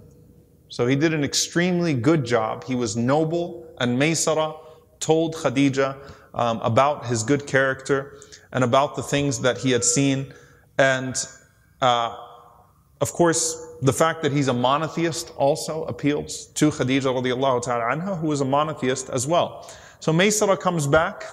So 0.68 0.86
he 0.86 0.94
did 0.94 1.12
an 1.12 1.24
extremely 1.24 1.94
good 1.94 2.24
job. 2.24 2.62
He 2.62 2.76
was 2.76 2.96
noble, 2.96 3.74
and 3.80 4.00
Maysara 4.00 4.56
told 5.00 5.34
Khadija 5.34 5.96
um, 6.33 6.59
about 6.61 7.05
his 7.05 7.23
good 7.23 7.45
character 7.47 8.19
and 8.51 8.63
about 8.63 8.95
the 8.95 9.03
things 9.03 9.39
that 9.41 9.57
he 9.57 9.71
had 9.71 9.83
seen. 9.83 10.33
And 10.77 11.15
uh, 11.81 12.15
of 13.01 13.11
course, 13.11 13.75
the 13.81 13.93
fact 13.93 14.21
that 14.21 14.31
he's 14.31 14.47
a 14.47 14.53
monotheist 14.53 15.33
also 15.35 15.83
appeals 15.85 16.45
to 16.53 16.69
Khadija 16.69 17.01
radiallahu 17.03 17.61
ta'ala 17.61 17.95
anha, 17.95 18.17
who 18.17 18.27
was 18.27 18.41
a 18.41 18.45
monotheist 18.45 19.09
as 19.09 19.27
well. 19.27 19.69
So 19.99 20.13
Maysara 20.13 20.59
comes 20.59 20.87
back. 20.87 21.23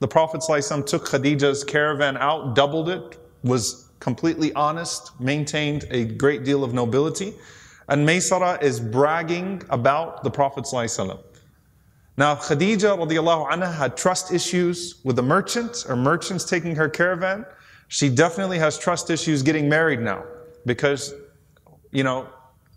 The 0.00 0.08
Prophet 0.08 0.40
ﷺ 0.40 0.86
took 0.86 1.06
Khadija's 1.06 1.62
caravan 1.62 2.16
out, 2.16 2.54
doubled 2.54 2.88
it, 2.88 3.18
was 3.42 3.88
completely 4.00 4.52
honest, 4.54 5.18
maintained 5.20 5.84
a 5.90 6.04
great 6.04 6.44
deal 6.44 6.64
of 6.64 6.74
nobility. 6.74 7.34
And 7.88 8.06
Maysara 8.08 8.62
is 8.62 8.80
bragging 8.80 9.62
about 9.70 10.24
the 10.24 10.30
Prophet 10.30 10.64
ﷺ. 10.64 11.18
Now, 12.16 12.36
Khadija 12.36 12.96
anha 12.96 13.74
had 13.74 13.96
trust 13.96 14.32
issues 14.32 15.00
with 15.04 15.16
the 15.16 15.22
merchant 15.22 15.84
or 15.88 15.96
merchants 15.96 16.44
taking 16.44 16.76
her 16.76 16.88
caravan. 16.88 17.44
She 17.88 18.08
definitely 18.08 18.58
has 18.58 18.78
trust 18.78 19.10
issues 19.10 19.42
getting 19.42 19.68
married 19.68 20.00
now 20.00 20.24
because, 20.64 21.12
you 21.90 22.04
know, 22.04 22.28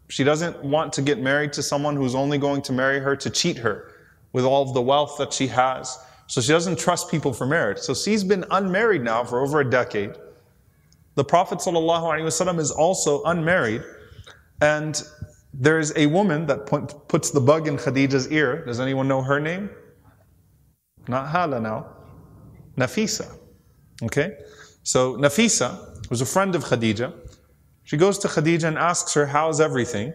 she 0.10 0.24
doesn't 0.24 0.64
want 0.64 0.94
to 0.94 1.02
get 1.02 1.20
married 1.20 1.54
to 1.54 1.64
someone 1.64 1.96
who's 1.96 2.16
only 2.16 2.38
going 2.38 2.62
to 2.64 2.74
marry 2.74 3.00
her 3.00 3.16
to 3.16 3.30
cheat 3.30 3.58
her 3.58 3.92
with 4.34 4.44
all 4.46 4.64
of 4.64 4.74
the 4.74 4.82
wealth 4.82 5.18
that 5.20 5.34
she 5.34 5.48
has. 5.48 5.98
So 6.28 6.42
she 6.42 6.52
doesn't 6.52 6.80
trust 6.80 7.10
people 7.10 7.32
for 7.32 7.46
marriage. 7.46 7.78
So 7.78 7.94
she's 7.94 8.24
been 8.24 8.44
unmarried 8.52 9.04
now 9.04 9.24
for 9.24 9.42
over 9.42 9.60
a 9.62 9.70
decade. 9.70 10.14
The 11.16 11.24
Prophet 11.24 11.60
ﷺ 11.60 12.60
is 12.60 12.72
also 12.72 13.24
unmarried. 13.24 13.84
And 14.62 15.02
there's 15.54 15.96
a 15.96 16.06
woman 16.08 16.46
that 16.48 16.66
put, 16.66 17.08
puts 17.08 17.32
the 17.32 17.40
bug 17.40 17.68
in 17.68 17.78
Khadija's 17.78 18.32
ear. 18.32 18.66
Does 18.66 18.80
anyone 18.80 19.08
know 19.08 19.22
her 19.22 19.40
name? 19.40 19.70
Not 21.08 21.28
Hala 21.28 21.60
now. 21.60 21.88
Nafisa. 22.78 23.38
Okay? 24.04 24.38
So 24.84 25.16
Nafisa 25.18 26.10
was 26.10 26.22
a 26.22 26.26
friend 26.26 26.56
of 26.56 26.64
Khadija. 26.64 27.14
She 27.84 27.98
goes 27.98 28.20
to 28.20 28.28
Khadija 28.28 28.66
and 28.66 28.78
asks 28.78 29.14
her, 29.14 29.26
How's 29.26 29.60
everything? 29.60 30.14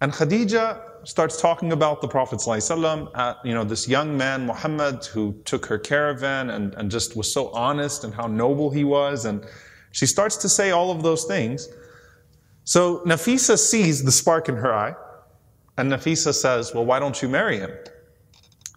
And 0.00 0.12
Khadija 0.12 0.80
starts 1.04 1.40
talking 1.40 1.72
about 1.72 2.00
the 2.00 2.08
Prophet 2.08 2.38
ﷺ, 2.38 3.10
uh, 3.14 3.34
you 3.44 3.54
know, 3.54 3.64
this 3.64 3.88
young 3.88 4.16
man, 4.16 4.46
Muhammad, 4.46 5.04
who 5.06 5.34
took 5.44 5.66
her 5.66 5.78
caravan 5.78 6.50
and, 6.50 6.74
and 6.74 6.90
just 6.90 7.16
was 7.16 7.32
so 7.32 7.48
honest 7.50 8.04
and 8.04 8.14
how 8.14 8.26
noble 8.26 8.70
he 8.70 8.84
was. 8.84 9.24
And 9.24 9.44
she 9.90 10.06
starts 10.06 10.36
to 10.38 10.48
say 10.48 10.70
all 10.70 10.90
of 10.90 11.02
those 11.02 11.24
things. 11.24 11.68
So 12.72 13.00
Nafisa 13.00 13.58
sees 13.58 14.02
the 14.02 14.10
spark 14.10 14.48
in 14.48 14.56
her 14.56 14.72
eye, 14.72 14.94
and 15.76 15.92
Nafisa 15.92 16.32
says, 16.32 16.72
Well, 16.72 16.86
why 16.86 17.00
don't 17.00 17.20
you 17.20 17.28
marry 17.28 17.58
him? 17.58 17.70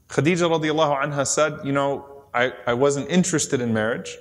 Khadija 0.10 0.50
radiallahu 0.50 1.02
anha 1.02 1.26
said, 1.26 1.60
You 1.64 1.72
know, 1.72 2.26
I, 2.34 2.52
I 2.68 2.74
wasn't 2.74 3.10
interested 3.10 3.62
in 3.62 3.74
marriage, 3.74 4.18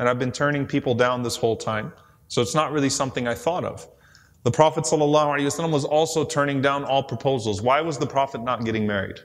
and 0.00 0.08
I've 0.08 0.18
been 0.18 0.32
turning 0.32 0.66
people 0.66 0.96
down 0.96 1.22
this 1.22 1.36
whole 1.36 1.56
time, 1.56 1.92
so 2.26 2.42
it's 2.42 2.56
not 2.56 2.72
really 2.72 2.90
something 2.90 3.28
I 3.28 3.36
thought 3.36 3.62
of. 3.62 3.86
The 4.42 4.50
Prophet 4.50 4.84
was 4.90 5.84
also 5.84 6.24
turning 6.24 6.60
down 6.60 6.82
all 6.82 7.04
proposals. 7.04 7.62
Why 7.62 7.80
was 7.82 7.98
the 7.98 8.08
Prophet 8.08 8.42
not 8.42 8.64
getting 8.64 8.84
married? 8.84 9.20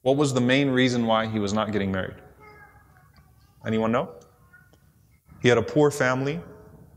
What 0.00 0.16
was 0.16 0.32
the 0.32 0.40
main 0.40 0.70
reason 0.70 1.04
why 1.04 1.26
he 1.26 1.38
was 1.38 1.52
not 1.52 1.72
getting 1.72 1.92
married? 1.92 2.16
Anyone 3.66 3.92
know? 3.92 4.14
He 5.42 5.50
had 5.50 5.58
a 5.58 5.62
poor 5.62 5.90
family 5.90 6.40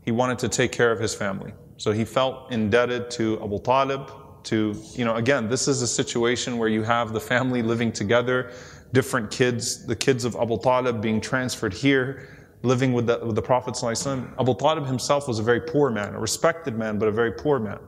he 0.04 0.12
wanted 0.12 0.38
to 0.40 0.48
take 0.48 0.72
care 0.72 0.92
of 0.92 1.00
his 1.00 1.14
family. 1.14 1.52
So 1.76 1.92
he 1.92 2.04
felt 2.04 2.52
indebted 2.52 3.10
to 3.12 3.42
Abu 3.42 3.60
Talib 3.60 4.10
to, 4.44 4.74
you 4.92 5.04
know, 5.04 5.16
again, 5.16 5.48
this 5.48 5.66
is 5.66 5.82
a 5.82 5.86
situation 5.86 6.58
where 6.58 6.68
you 6.68 6.82
have 6.82 7.12
the 7.12 7.20
family 7.20 7.62
living 7.62 7.90
together, 7.90 8.52
different 8.92 9.30
kids, 9.30 9.86
the 9.86 9.96
kids 9.96 10.24
of 10.24 10.36
Abu 10.36 10.58
Talib 10.60 11.00
being 11.00 11.20
transferred 11.20 11.72
here, 11.72 12.28
living 12.62 12.92
with 12.92 13.06
the, 13.06 13.18
with 13.24 13.34
the 13.34 13.42
Prophet. 13.42 13.76
Abu 13.82 14.54
Talib 14.54 14.86
himself 14.86 15.26
was 15.26 15.38
a 15.38 15.42
very 15.42 15.60
poor 15.60 15.90
man, 15.90 16.14
a 16.14 16.20
respected 16.20 16.76
man, 16.76 16.98
but 16.98 17.08
a 17.08 17.12
very 17.12 17.32
poor 17.32 17.58
man. 17.58 17.78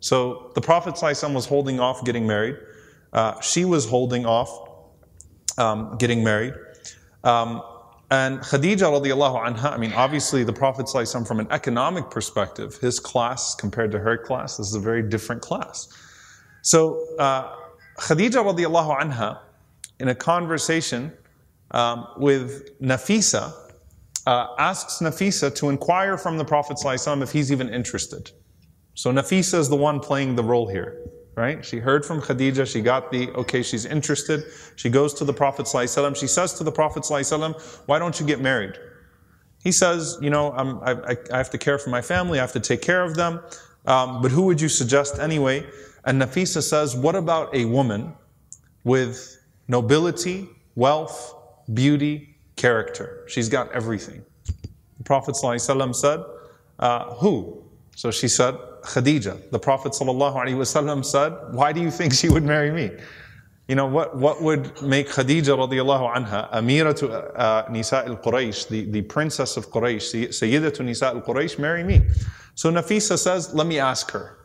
So 0.00 0.52
the 0.54 0.60
Prophet 0.60 0.94
was 1.02 1.46
holding 1.46 1.80
off 1.80 2.04
getting 2.04 2.26
married. 2.26 2.56
Uh, 3.12 3.40
she 3.40 3.64
was 3.64 3.88
holding 3.88 4.24
off 4.24 4.50
um, 5.58 5.96
getting 5.98 6.22
married. 6.22 6.54
Um, 7.24 7.62
and 8.10 8.38
Khadija 8.38 8.78
radiallahu 8.78 9.44
anha, 9.44 9.72
I 9.72 9.76
mean, 9.78 9.92
obviously 9.92 10.44
the 10.44 10.52
Prophet 10.52 10.88
from 11.26 11.40
an 11.40 11.48
economic 11.50 12.08
perspective, 12.10 12.76
his 12.76 13.00
class 13.00 13.54
compared 13.54 13.90
to 13.92 13.98
her 13.98 14.16
class, 14.16 14.58
this 14.58 14.68
is 14.68 14.74
a 14.74 14.80
very 14.80 15.02
different 15.02 15.42
class. 15.42 15.88
So 16.62 17.04
uh, 17.18 17.54
Khadija 17.98 18.44
radiallahu 18.44 19.00
anha, 19.00 19.40
in 19.98 20.08
a 20.08 20.14
conversation 20.14 21.12
um, 21.72 22.06
with 22.16 22.78
Nafisa, 22.80 23.52
uh, 24.26 24.48
asks 24.58 24.98
Nafisa 25.00 25.54
to 25.56 25.68
inquire 25.68 26.16
from 26.16 26.38
the 26.38 26.44
Prophet 26.44 26.78
if 27.22 27.32
he's 27.32 27.50
even 27.50 27.72
interested. 27.72 28.30
So 28.94 29.12
Nafisa 29.12 29.58
is 29.58 29.68
the 29.68 29.76
one 29.76 29.98
playing 30.00 30.36
the 30.36 30.44
role 30.44 30.68
here 30.68 31.02
right? 31.35 31.63
She 31.65 31.79
heard 31.79 32.05
from 32.05 32.21
Khadija, 32.21 32.71
she 32.71 32.81
got 32.81 33.11
the, 33.11 33.31
okay, 33.31 33.63
she's 33.63 33.85
interested. 33.85 34.43
She 34.75 34.89
goes 34.89 35.13
to 35.15 35.25
the 35.25 35.33
Prophet 35.33 35.65
ﷺ. 35.65 36.15
She 36.15 36.27
says 36.27 36.53
to 36.55 36.63
the 36.63 36.71
Prophet 36.71 37.03
ﷺ, 37.03 37.59
why 37.85 37.99
don't 37.99 38.19
you 38.19 38.25
get 38.25 38.41
married? 38.41 38.77
He 39.63 39.71
says, 39.71 40.17
you 40.21 40.29
know, 40.29 40.51
I, 40.51 41.15
I, 41.31 41.37
have 41.37 41.51
to 41.51 41.57
care 41.57 41.77
for 41.77 41.91
my 41.91 42.01
family, 42.01 42.39
I 42.39 42.41
have 42.41 42.51
to 42.53 42.59
take 42.59 42.81
care 42.81 43.03
of 43.03 43.15
them. 43.15 43.39
Um, 43.85 44.21
but 44.21 44.31
who 44.31 44.43
would 44.43 44.59
you 44.59 44.69
suggest 44.69 45.19
anyway? 45.19 45.65
And 46.05 46.21
Nafisa 46.21 46.63
says, 46.63 46.95
what 46.95 47.15
about 47.15 47.55
a 47.55 47.65
woman 47.65 48.13
with 48.83 49.37
nobility, 49.67 50.49
wealth, 50.75 51.35
beauty, 51.73 52.35
character? 52.55 53.23
She's 53.27 53.49
got 53.49 53.71
everything. 53.71 54.23
The 54.97 55.03
Prophet 55.03 55.35
ﷺ 55.35 55.95
said, 55.95 56.23
uh, 56.79 57.13
who? 57.15 57.63
So 57.95 58.09
she 58.09 58.27
said, 58.27 58.55
Khadija. 58.86 59.50
The 59.50 59.58
Prophet 59.58 59.92
ﷺ 59.92 61.04
said, 61.04 61.32
Why 61.50 61.72
do 61.72 61.80
you 61.80 61.90
think 61.90 62.14
she 62.14 62.28
would 62.28 62.44
marry 62.44 62.70
me? 62.70 62.90
You 63.68 63.74
know, 63.74 63.86
what, 63.86 64.16
what 64.16 64.40
would 64.42 64.80
make 64.80 65.08
Khadija 65.08 65.56
radiallahu 65.56 66.14
anha, 66.14 66.52
Amira 66.52 66.94
to 66.96 67.10
uh, 67.10 67.66
Nisa 67.70 68.04
al 68.06 68.16
Quraysh, 68.16 68.68
the, 68.68 68.84
the 68.90 69.02
princess 69.02 69.56
of 69.56 69.70
Quraysh, 69.70 70.28
Sayyida 70.28 70.72
to 70.74 70.82
Nisa 70.82 71.06
al 71.06 71.20
Quraysh, 71.20 71.58
marry 71.58 71.82
me? 71.82 72.00
So 72.54 72.70
Nafisa 72.70 73.18
says, 73.18 73.52
Let 73.54 73.66
me 73.66 73.78
ask 73.78 74.10
her. 74.12 74.38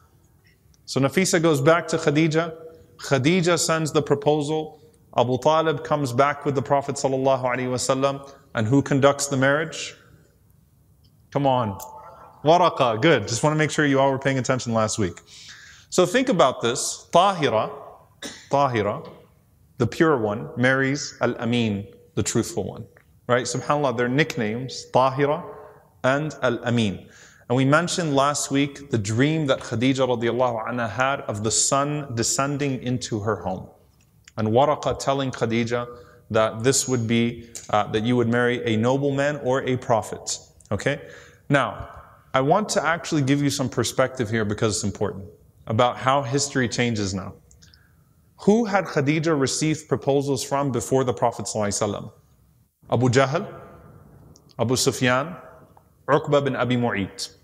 So 0.85 0.99
Nafisa 0.99 1.41
goes 1.41 1.61
back 1.61 1.87
to 1.89 1.97
Khadija. 1.97 2.55
Khadija 2.97 3.59
sends 3.59 3.91
the 3.91 4.01
proposal. 4.01 4.81
Abu 5.17 5.37
Talib 5.39 5.83
comes 5.83 6.13
back 6.13 6.45
with 6.45 6.55
the 6.55 6.61
Prophet 6.61 6.95
ﷺ, 6.95 8.33
and 8.55 8.67
who 8.67 8.81
conducts 8.81 9.27
the 9.27 9.37
marriage? 9.37 9.95
Come 11.31 11.45
on, 11.45 11.77
Waraqa, 12.43 12.99
good. 13.01 13.27
Just 13.27 13.43
want 13.43 13.53
to 13.53 13.57
make 13.57 13.69
sure 13.69 13.85
you 13.85 13.99
all 13.99 14.11
were 14.11 14.19
paying 14.19 14.39
attention 14.39 14.73
last 14.73 14.97
week. 14.97 15.19
So 15.89 16.05
think 16.05 16.29
about 16.29 16.61
this. 16.61 17.07
Tahira, 17.11 17.71
Tahira, 18.49 19.07
the 19.77 19.85
pure 19.85 20.17
one, 20.17 20.49
marries 20.57 21.15
Al 21.21 21.35
Amin, 21.37 21.87
the 22.15 22.23
truthful 22.23 22.63
one. 22.63 22.85
Right? 23.27 23.45
SubhanAllah, 23.45 23.95
their 23.95 24.07
nicknames, 24.07 24.87
Tahira 24.91 25.43
and 26.03 26.33
Al 26.41 26.63
Amin. 26.65 27.07
And 27.47 27.55
we 27.57 27.65
mentioned 27.65 28.15
last 28.15 28.49
week 28.49 28.89
the 28.89 28.97
dream 28.97 29.45
that 29.47 29.59
Khadija 29.59 30.07
radiallahu 30.07 30.67
anha 30.67 30.89
had 30.89 31.21
of 31.21 31.43
the 31.43 31.51
sun 31.51 32.15
descending 32.15 32.81
into 32.81 33.19
her 33.19 33.35
home. 33.35 33.69
And 34.37 34.47
Waraqa 34.47 34.97
telling 34.97 35.29
Khadija 35.29 35.87
that 36.31 36.63
this 36.63 36.87
would 36.87 37.07
be, 37.07 37.49
uh, 37.69 37.87
that 37.91 38.03
you 38.03 38.15
would 38.15 38.29
marry 38.29 38.63
a 38.65 38.77
nobleman 38.77 39.35
or 39.43 39.61
a 39.63 39.77
prophet. 39.77 40.39
Okay? 40.71 41.01
Now, 41.49 41.89
I 42.33 42.41
want 42.41 42.69
to 42.69 42.83
actually 42.83 43.23
give 43.23 43.41
you 43.41 43.49
some 43.49 43.67
perspective 43.67 44.29
here 44.29 44.45
because 44.45 44.75
it's 44.75 44.83
important 44.83 45.25
about 45.67 45.97
how 45.97 46.21
history 46.21 46.69
changes 46.69 47.13
now. 47.13 47.33
Who 48.41 48.65
had 48.65 48.85
Khadija 48.85 49.37
received 49.39 49.87
proposals 49.89 50.43
from 50.43 50.71
before 50.71 51.03
the 51.03 51.13
Prophet 51.13 51.45
ﷺ? 51.45 52.11
Abu 52.89 53.09
Jahl, 53.09 53.47
Abu 54.57 54.75
Sufyan, 54.75 55.35
Uqba 56.07 56.43
bin 56.43 56.55
Abi 56.55 56.77
Mu'ayt. 56.77 57.35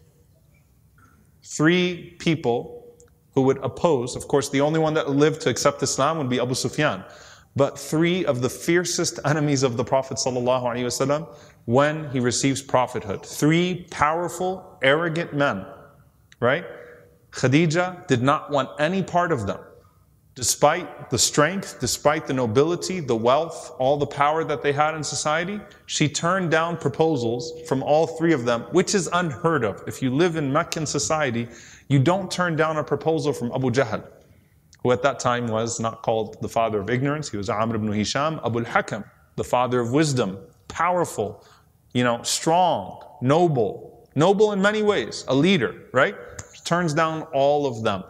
Three 1.44 2.16
people 2.20 2.96
who 3.34 3.42
would 3.44 3.58
oppose, 3.58 4.16
of 4.16 4.28
course, 4.28 4.50
the 4.50 4.62
only 4.62 4.80
one 4.80 4.94
that 4.94 5.10
lived 5.10 5.42
to 5.42 5.50
accept 5.50 5.84
Islam 5.84 6.18
would 6.18 6.30
be 6.30 6.40
Abu 6.40 6.56
Sufyan 6.56 7.04
but 7.58 7.78
three 7.78 8.24
of 8.24 8.42
the 8.42 8.50
fiercest 8.50 9.20
enemies 9.26 9.64
of 9.64 9.78
the 9.78 9.84
Prophet 9.84 10.18
ﷺ 10.18 11.28
when 11.68 12.10
he 12.12 12.20
receives 12.20 12.62
prophethood. 12.62 13.26
Three 13.26 13.86
powerful, 13.92 14.80
arrogant 14.82 15.34
men, 15.34 15.66
right? 16.40 16.66
Khadija 17.32 18.08
did 18.08 18.24
not 18.24 18.50
want 18.50 18.70
any 18.80 19.04
part 19.04 19.32
of 19.32 19.46
them. 19.46 19.60
Despite 20.34 21.10
the 21.10 21.18
strength, 21.18 21.78
despite 21.80 22.26
the 22.26 22.34
nobility, 22.34 23.00
the 23.00 23.16
wealth, 23.16 23.76
all 23.80 23.98
the 23.98 24.08
power 24.08 24.44
that 24.44 24.62
they 24.62 24.72
had 24.72 24.96
in 24.96 25.04
society, 25.04 25.60
she 25.88 26.08
turned 26.08 26.52
down 26.52 26.78
proposals 26.78 27.52
from 27.68 27.84
all 27.84 28.08
three 28.08 28.34
of 28.34 28.46
them, 28.46 28.62
which 28.72 28.96
is 28.96 29.10
unheard 29.12 29.66
of. 29.66 29.84
If 29.88 30.02
you 30.02 30.10
live 30.10 30.36
in 30.36 30.54
Meccan 30.54 30.86
society, 30.86 31.50
you 31.90 32.00
don't 32.00 32.32
turn 32.32 32.56
down 32.56 32.78
a 32.78 32.84
proposal 32.84 33.34
from 33.34 33.52
Abu 33.52 33.72
Jahl 33.72 34.04
who 34.84 34.92
at 34.92 35.02
that 35.02 35.20
time 35.20 35.48
was 35.48 35.80
not 35.80 36.02
called 36.02 36.38
the 36.42 36.48
father 36.48 36.80
of 36.80 36.90
ignorance. 36.90 37.30
He 37.30 37.36
was 37.36 37.50
Amr 37.50 37.76
ibn 37.76 37.92
Hisham, 37.92 38.40
Abu 38.46 38.60
al-Hakam, 38.60 39.04
the 39.36 39.44
father 39.44 39.80
of 39.80 39.92
wisdom, 39.92 40.38
powerful, 40.68 41.44
you 41.94 42.04
know, 42.04 42.22
strong, 42.24 43.04
noble, 43.22 44.10
noble 44.16 44.52
in 44.52 44.62
many 44.62 44.84
ways, 44.84 45.26
a 45.28 45.36
leader, 45.36 45.86
right? 45.94 46.16
Turns 46.66 46.94
down 46.94 47.24
all 47.34 47.66
of 47.66 47.84
them. 47.84 48.04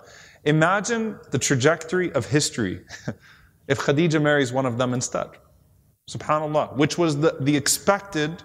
Imagine 0.45 1.19
the 1.31 1.39
trajectory 1.39 2.11
of 2.13 2.25
history 2.25 2.85
if 3.67 3.79
Khadija 3.79 4.21
marries 4.21 4.51
one 4.51 4.65
of 4.65 4.77
them 4.77 4.93
instead. 4.93 5.27
Subhanallah, 6.09 6.75
which 6.77 6.97
was 6.97 7.19
the, 7.19 7.35
the 7.41 7.55
expected 7.55 8.43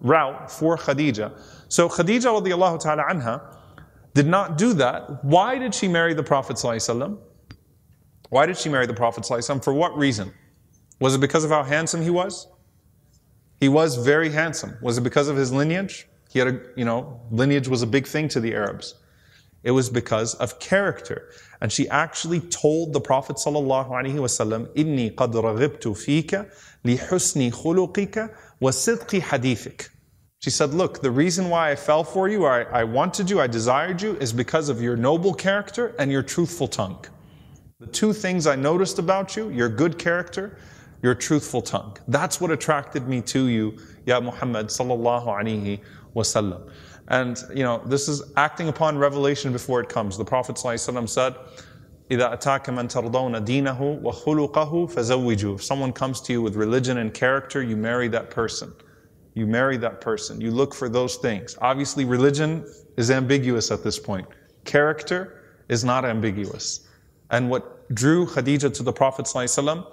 route 0.00 0.50
for 0.50 0.76
Khadija. 0.76 1.32
So 1.68 1.88
Khadija 1.88 2.80
ta'ala 2.80 3.04
anha 3.04 3.56
did 4.14 4.26
not 4.26 4.58
do 4.58 4.72
that. 4.74 5.24
Why 5.24 5.58
did 5.58 5.74
she 5.74 5.88
marry 5.88 6.14
the 6.14 6.22
Prophet 6.22 6.58
why 8.30 8.46
did 8.46 8.56
she 8.56 8.68
marry 8.68 8.86
the 8.86 8.94
Prophet? 8.94 9.24
For 9.62 9.72
what 9.72 9.96
reason? 9.96 10.32
Was 11.00 11.14
it 11.14 11.20
because 11.20 11.44
of 11.44 11.50
how 11.50 11.62
handsome 11.62 12.02
he 12.02 12.10
was? 12.10 12.48
He 13.60 13.68
was 13.68 13.96
very 13.96 14.30
handsome. 14.30 14.76
Was 14.82 14.98
it 14.98 15.02
because 15.02 15.28
of 15.28 15.36
his 15.36 15.52
lineage? 15.52 16.06
He 16.30 16.38
had 16.38 16.48
a, 16.48 16.60
you 16.76 16.84
know, 16.84 17.20
lineage 17.30 17.68
was 17.68 17.82
a 17.82 17.86
big 17.86 18.06
thing 18.06 18.28
to 18.28 18.40
the 18.40 18.54
Arabs. 18.54 18.94
It 19.62 19.70
was 19.70 19.88
because 19.88 20.34
of 20.34 20.60
character. 20.60 21.30
And 21.60 21.72
she 21.72 21.88
actually 21.88 22.40
told 22.40 22.92
the 22.92 23.00
Prophet 23.00 23.36
sallallahu 23.36 23.88
alaihi 23.88 24.14
wasallam, 24.14 24.66
"Inni 24.74 25.14
qad 25.14 25.32
raghibtu 25.32 25.96
fika 25.96 26.46
lihusni 26.84 27.52
khuluqika 27.52 28.34
wa 28.60 28.70
sidqi 28.70 29.20
hadithik." 29.20 29.88
She 30.40 30.50
said, 30.50 30.74
Look, 30.74 31.00
the 31.02 31.10
reason 31.10 31.48
why 31.48 31.70
I 31.70 31.76
fell 31.76 32.04
for 32.04 32.28
you, 32.28 32.44
I, 32.44 32.62
I 32.62 32.84
wanted 32.84 33.30
you, 33.30 33.40
I 33.40 33.46
desired 33.46 34.00
you, 34.00 34.16
is 34.18 34.32
because 34.32 34.68
of 34.68 34.80
your 34.80 34.96
noble 34.96 35.34
character 35.34 35.94
and 35.98 36.12
your 36.12 36.22
truthful 36.22 36.68
tongue. 36.68 37.04
The 37.80 37.86
two 37.88 38.12
things 38.12 38.46
I 38.46 38.54
noticed 38.54 38.98
about 38.98 39.36
you, 39.36 39.50
your 39.50 39.68
good 39.68 39.98
character, 39.98 40.58
your 41.01 41.15
truthful 41.15 41.61
tongue. 41.61 41.97
That's 42.07 42.39
what 42.39 42.51
attracted 42.51 43.07
me 43.07 43.21
to 43.21 43.47
you, 43.47 43.77
Ya 44.05 44.19
Muhammad 44.19 44.67
sallallahu 44.67 45.25
alaihi 45.27 45.81
wasallam. 46.15 46.71
And 47.07 47.43
you 47.53 47.63
know, 47.63 47.81
this 47.85 48.07
is 48.07 48.23
acting 48.37 48.69
upon 48.69 48.97
revelation 48.97 49.51
before 49.51 49.81
it 49.81 49.89
comes. 49.89 50.17
The 50.17 50.25
Prophet 50.25 50.55
ﷺ 50.55 51.09
said, 51.09 51.35
إذا 52.09 52.37
أتاك 52.37 52.65
من 52.69 52.87
ترضون 52.87 53.43
دينه 53.45 54.01
وخلقه 54.01 54.93
فزوجوا. 54.93 55.55
If 55.55 55.63
someone 55.63 55.91
comes 55.91 56.21
to 56.21 56.33
you 56.33 56.41
with 56.41 56.55
religion 56.55 56.97
and 56.97 57.13
character, 57.13 57.63
you 57.63 57.75
marry 57.75 58.07
that 58.09 58.29
person. 58.29 58.73
You 59.33 59.47
marry 59.47 59.77
that 59.77 60.01
person. 60.01 60.41
You 60.41 60.51
look 60.51 60.73
for 60.73 60.89
those 60.89 61.15
things. 61.15 61.57
Obviously, 61.61 62.05
religion 62.05 62.65
is 62.97 63.09
ambiguous 63.09 63.71
at 63.71 63.83
this 63.83 63.97
point. 63.97 64.27
Character 64.65 65.41
is 65.69 65.83
not 65.83 66.03
ambiguous. 66.05 66.87
And 67.29 67.49
what 67.49 67.93
drew 67.95 68.25
Khadija 68.25 68.73
to 68.73 68.83
the 68.83 68.91
Prophet 68.91 69.25
ﷺ, 69.25 69.85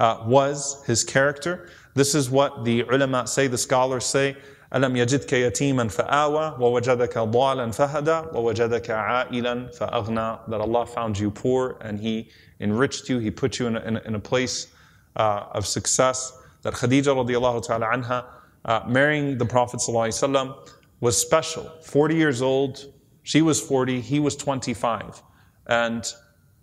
uh, 0.00 0.22
was 0.26 0.84
his 0.86 1.04
character. 1.04 1.68
This 1.94 2.14
is 2.14 2.30
what 2.30 2.64
the 2.64 2.82
ulama 2.82 3.26
say, 3.26 3.46
the 3.46 3.58
scholars 3.58 4.04
say. 4.04 4.36
ألم 4.74 4.96
يجدك 4.96 5.32
يتيما 5.32 5.88
فآوى 5.88 6.56
ووجدك 6.58 7.18
ضالا 7.18 7.72
فهدى 7.72 8.36
ووجدك 8.36 8.90
عائلا 8.90 9.72
فأغنى 9.72 10.38
that 10.48 10.60
Allah 10.60 10.86
found 10.86 11.18
you 11.18 11.30
poor 11.30 11.78
and 11.80 12.00
He 12.00 12.28
enriched 12.60 13.08
you, 13.08 13.18
He 13.18 13.30
put 13.30 13.58
you 13.58 13.68
in 13.68 13.76
a, 13.76 13.80
in 13.80 13.96
a, 13.96 14.00
in 14.00 14.14
a 14.16 14.20
place 14.20 14.66
uh, 15.14 15.46
of 15.52 15.66
success. 15.66 16.32
That 16.62 16.74
Khadija 16.74 17.14
radiallahu 17.14 17.64
ta'ala 17.64 17.86
anha, 17.86 18.24
uh, 18.64 18.80
marrying 18.88 19.38
the 19.38 19.46
Prophet 19.46 19.78
ﷺ 19.80 20.70
was 21.00 21.16
special. 21.16 21.70
40 21.82 22.16
years 22.16 22.42
old, 22.42 22.92
she 23.22 23.42
was 23.42 23.60
40, 23.60 24.00
he 24.00 24.18
was 24.18 24.34
25. 24.34 25.22
And 25.68 26.04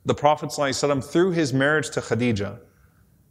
the 0.06 0.13
Prophet 0.13 0.50
ﷺ, 0.50 1.04
through 1.04 1.32
his 1.32 1.54
marriage 1.54 1.89
to 1.91 2.02
Khadija, 2.02 2.60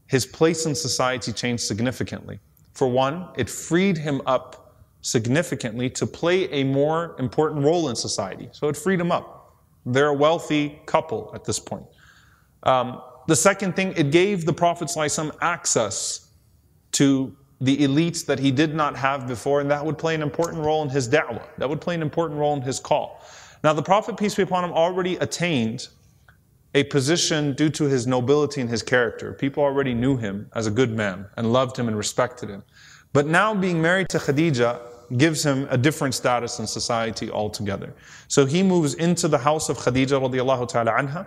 his 0.07 0.25
place 0.25 0.65
in 0.65 0.75
society 0.75 1.31
changed 1.31 1.63
significantly. 1.63 2.39
For 2.73 2.87
one, 2.87 3.29
it 3.35 3.49
freed 3.49 3.97
him 3.97 4.21
up 4.25 4.75
significantly 5.01 5.89
to 5.91 6.05
play 6.05 6.51
a 6.51 6.63
more 6.63 7.15
important 7.19 7.63
role 7.63 7.89
in 7.89 7.95
society. 7.95 8.49
So 8.51 8.67
it 8.67 8.75
freed 8.75 8.99
him 8.99 9.11
up. 9.11 9.55
They're 9.85 10.09
a 10.09 10.13
wealthy 10.13 10.81
couple 10.85 11.31
at 11.33 11.45
this 11.45 11.59
point. 11.59 11.85
Um, 12.63 13.01
the 13.27 13.35
second 13.35 13.75
thing, 13.75 13.93
it 13.95 14.11
gave 14.11 14.45
the 14.45 14.53
Prophet 14.53 14.89
some 14.89 15.31
access 15.41 16.29
to 16.93 17.35
the 17.59 17.77
elites 17.77 18.25
that 18.25 18.39
he 18.39 18.51
did 18.51 18.75
not 18.75 18.95
have 18.95 19.27
before, 19.27 19.61
and 19.61 19.71
that 19.71 19.85
would 19.85 19.97
play 19.97 20.13
an 20.13 20.21
important 20.21 20.63
role 20.63 20.83
in 20.83 20.89
his 20.89 21.09
da'wah. 21.09 21.41
That 21.57 21.67
would 21.67 21.81
play 21.81 21.95
an 21.95 22.01
important 22.01 22.39
role 22.39 22.55
in 22.55 22.61
his 22.61 22.79
call. 22.79 23.21
Now, 23.63 23.73
the 23.73 23.81
Prophet, 23.81 24.17
peace 24.17 24.35
be 24.35 24.43
upon 24.43 24.63
him, 24.63 24.71
already 24.71 25.15
attained 25.17 25.87
a 26.77 26.83
position 26.83 27.53
due 27.53 27.71
to 27.71 27.85
his 27.85 28.05
nobility 28.05 28.61
and 28.61 28.69
his 28.69 28.83
character. 28.83 29.33
People 29.33 29.63
already 29.63 29.95
knew 29.95 30.15
him 30.15 30.47
as 30.53 30.67
a 30.67 30.71
good 30.79 30.91
man 30.91 31.25
and 31.35 31.51
loved 31.51 31.75
him 31.79 31.87
and 31.87 31.97
respected 31.97 32.49
him. 32.49 32.61
But 33.13 33.25
now 33.25 33.55
being 33.55 33.81
married 33.81 34.09
to 34.09 34.19
Khadija 34.19 34.69
gives 35.17 35.43
him 35.43 35.67
a 35.71 35.77
different 35.77 36.13
status 36.13 36.59
in 36.59 36.67
society 36.67 37.31
altogether. 37.31 37.95
So 38.27 38.45
he 38.45 38.61
moves 38.61 38.93
into 38.93 39.27
the 39.27 39.39
house 39.39 39.69
of 39.69 39.77
Khadija 39.79 40.21
radiallahu 40.25 40.67
ta'ala 40.67 40.91
anha. 40.91 41.25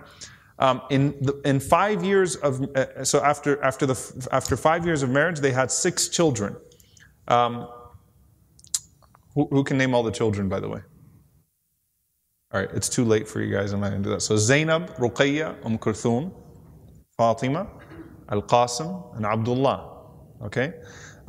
Um, 0.61 0.83
in, 0.91 1.17
the, 1.21 1.33
in 1.45 1.59
five 1.59 2.05
years 2.05 2.37
of, 2.37 2.53
uh, 2.77 3.05
so 3.05 3.21
after, 3.25 3.61
after, 3.65 3.87
the, 3.87 4.29
after 4.31 4.57
five 4.57 4.87
years 4.87 5.03
of 5.03 5.11
marriage, 5.11 5.41
they 5.41 5.51
had 5.51 5.73
six 5.73 6.09
children. 6.09 6.55
Um, 7.27 7.67
who, 9.35 9.49
who, 9.51 9.65
can 9.65 9.79
name 9.79 9.95
all 9.97 10.05
the 10.05 10.13
children, 10.13 10.49
by 10.49 10.61
the 10.61 10.69
way? 10.69 10.83
All 12.53 12.61
right, 12.61 12.71
it's 12.73 12.89
too 12.89 13.05
late 13.05 13.29
for 13.29 13.41
you 13.41 13.55
guys. 13.55 13.73
I'm 13.73 13.81
not 13.81 13.91
going 13.91 14.03
to 14.03 14.09
do 14.09 14.15
that. 14.15 14.23
So 14.23 14.37
Zainab, 14.37 14.97
Ruqayya, 14.97 15.65
Umm 15.65 15.79
Kulthum, 15.79 16.33
Fatima, 17.17 17.69
Al 18.29 18.43
Qasim, 18.43 19.17
and 19.17 19.25
Abdullah. 19.25 20.07
Okay? 20.43 20.75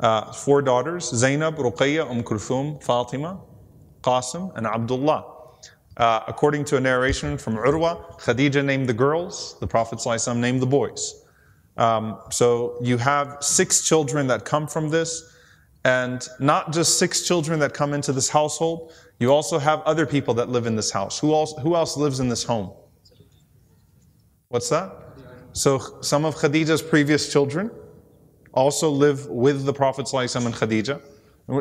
uh, 0.02 0.32
four 0.32 0.60
daughters 0.62 1.08
Zainab, 1.10 1.56
Ruqayya, 1.56 2.10
Umm 2.10 2.22
Kulthum, 2.22 2.82
Fatima, 2.82 3.40
Qasim, 4.02 4.54
and 4.56 4.66
Abdullah. 4.66 5.28
Uh, 5.96 6.20
according 6.26 6.64
to 6.64 6.76
a 6.76 6.80
narration 6.80 7.38
from 7.38 7.56
Urwa, 7.56 8.18
Khadija 8.20 8.64
named 8.64 8.88
the 8.88 8.94
girls, 8.94 9.58
the 9.60 9.66
Prophet 9.66 9.98
ﷺ 9.98 10.36
named 10.38 10.60
the 10.60 10.66
boys. 10.66 11.22
Um, 11.76 12.18
so 12.30 12.78
you 12.82 12.96
have 12.98 13.38
six 13.40 13.84
children 13.86 14.26
that 14.26 14.44
come 14.44 14.66
from 14.66 14.88
this, 14.88 15.34
and 15.84 16.26
not 16.40 16.72
just 16.72 16.98
six 16.98 17.26
children 17.26 17.60
that 17.60 17.74
come 17.74 17.92
into 17.92 18.12
this 18.12 18.28
household, 18.28 18.92
you 19.22 19.32
also 19.32 19.58
have 19.58 19.80
other 19.82 20.04
people 20.04 20.34
that 20.34 20.48
live 20.48 20.66
in 20.66 20.76
this 20.76 20.90
house. 20.90 21.18
Who 21.18 21.32
else, 21.32 21.54
who 21.62 21.76
else 21.76 21.96
lives 21.96 22.20
in 22.20 22.28
this 22.28 22.44
home? 22.44 22.72
What's 24.48 24.68
that? 24.68 24.92
So 25.52 25.78
some 26.02 26.24
of 26.24 26.34
Khadija's 26.34 26.82
previous 26.82 27.32
children, 27.32 27.70
also 28.52 28.90
live 28.90 29.26
with 29.26 29.64
the 29.64 29.72
Prophet 29.72 30.06
ﷺ 30.06 30.44
and 30.44 30.54
Khadija. 30.54 31.00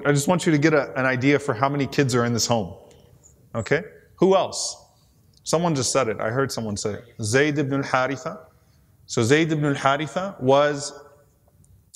I 0.06 0.12
just 0.12 0.28
want 0.28 0.46
you 0.46 0.52
to 0.52 0.58
get 0.58 0.74
a, 0.74 0.98
an 1.00 1.06
idea 1.06 1.40
for 1.40 1.54
how 1.54 1.70
many 1.70 1.88
kids 1.88 2.14
are 2.16 2.26
in 2.26 2.34
this 2.34 2.46
home. 2.46 2.74
Okay? 3.56 3.82
Who 4.18 4.36
else? 4.36 4.76
Someone 5.44 5.74
just 5.74 5.92
said 5.92 6.08
it. 6.08 6.20
I 6.20 6.30
heard 6.30 6.52
someone 6.52 6.78
say 6.78 6.94
it. 6.94 7.06
Zayd 7.22 7.58
ibn 7.58 7.84
al-Haritha. 7.84 8.40
So 9.06 9.24
Zayd 9.24 9.52
ibn 9.52 9.66
al-Haritha 9.66 10.40
was 10.42 10.94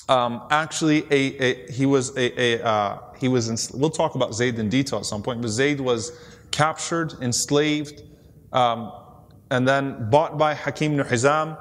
um, 0.08 0.42
actually 0.50 1.04
a, 1.10 1.42
a, 1.42 1.72
he 1.72 1.86
was 1.86 2.16
a, 2.16 2.40
a 2.40 2.64
uh, 2.64 2.98
he 3.18 3.28
was 3.28 3.48
in, 3.48 3.80
we'll 3.80 3.90
talk 3.90 4.14
about 4.14 4.34
Zayd 4.34 4.58
in 4.58 4.68
detail 4.68 4.98
at 4.98 5.06
some 5.06 5.22
point, 5.22 5.40
but 5.42 5.48
Zayd 5.48 5.80
was 5.80 6.12
captured, 6.50 7.14
enslaved, 7.20 8.02
um, 8.52 8.92
and 9.50 9.66
then 9.66 10.08
bought 10.10 10.38
by 10.38 10.54
Hakim 10.54 10.98
ibn 10.98 11.06
Hizam, 11.06 11.58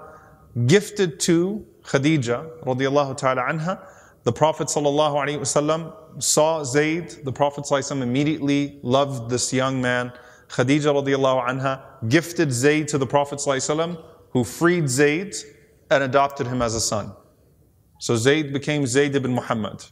gifted 0.67 1.19
to 1.21 1.65
Khadija 1.83 2.63
radiallahu 2.63 3.17
ta'ala 3.17 3.41
anha, 3.43 3.85
the 4.23 4.31
Prophet 4.31 4.67
sallallahu 4.67 5.13
alaihi 5.13 5.39
wasallam 5.39 5.93
saw 6.21 6.63
Zayd, 6.63 7.09
the 7.23 7.31
Prophet 7.31 7.65
sallallahu 7.65 8.01
immediately 8.01 8.79
loved 8.81 9.29
this 9.29 9.53
young 9.53 9.81
man. 9.81 10.11
Khadija 10.49 10.93
radiallahu 10.93 11.47
anha 11.47 11.81
gifted 12.09 12.51
Zayd 12.51 12.87
to 12.89 12.97
the 12.97 13.07
Prophet 13.07 13.39
sallallahu 13.39 14.03
who 14.31 14.43
freed 14.43 14.89
Zayd 14.89 15.35
and 15.89 16.03
adopted 16.03 16.47
him 16.47 16.61
as 16.61 16.75
a 16.75 16.81
son. 16.81 17.11
So 18.04 18.16
Zayd 18.16 18.52
became 18.52 18.86
Zayd 18.86 19.14
ibn 19.14 19.32
Muhammad. 19.34 19.84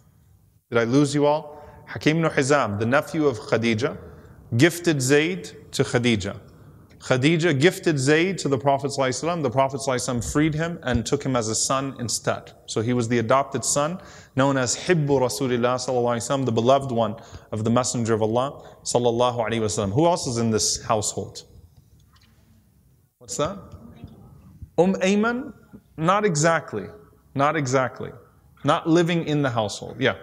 Did 0.71 0.79
I 0.79 0.85
lose 0.85 1.15
you 1.15 1.27
all? 1.27 1.63
Hakim 1.87 2.19
ibn 2.25 2.31
Hizam, 2.31 2.79
the 2.79 2.87
nephew 2.87 3.27
of 3.27 3.39
Khadija, 3.39 3.97
gifted 4.57 5.01
Zayd 5.01 5.51
to 5.73 5.85
Khadija. 5.85 6.39
Khadija 6.99 7.59
gifted 7.59 7.99
Zayd 7.99 8.39
to 8.39 8.49
the 8.49 8.59
Prophet 8.59 8.91
ﷺ. 8.91 9.43
The 9.43 9.51
Prophet 9.51 9.81
ﷺ 9.81 10.33
freed 10.33 10.55
him 10.55 10.79
and 10.83 11.07
took 11.07 11.23
him 11.23 11.37
as 11.37 11.49
a 11.49 11.55
son 11.55 11.95
instead. 12.01 12.53
So 12.67 12.81
he 12.81 12.93
was 12.93 13.09
the 13.09 13.19
adopted 13.19 13.65
son, 13.65 14.01
known 14.37 14.57
as 14.57 14.77
Hibbu 14.77 15.07
Rasulullah 15.09 15.77
ﷺ, 15.77 16.45
the 16.45 16.53
beloved 16.53 16.91
one 16.91 17.17
of 17.53 17.63
the 17.65 17.71
Messenger 17.71 18.15
of 18.15 18.23
Allah 18.23 18.63
sallallahu 18.83 19.39
alaihi 19.39 19.61
wasallam. 19.61 19.93
Who 19.93 20.07
else 20.07 20.27
is 20.27 20.39
in 20.39 20.51
this 20.51 20.83
household? 20.83 21.45
What's 23.19 23.37
that? 23.37 23.59
Umm 24.77 24.95
Ayman? 24.95 25.53
Not 25.97 26.25
exactly. 26.25 26.87
Not 27.36 27.56
exactly. 27.56 28.12
Not 28.64 28.88
living 28.88 29.26
in 29.26 29.42
the 29.42 29.50
household. 29.50 29.98
Yeah. 30.00 30.16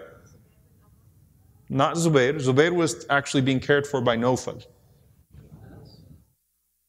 Not 1.69 1.95
Zubair. 1.95 2.33
Zubair 2.35 2.73
was 2.73 3.05
actually 3.09 3.41
being 3.41 3.59
cared 3.59 3.85
for 3.85 4.01
by 4.01 4.17
Nofal. 4.17 4.65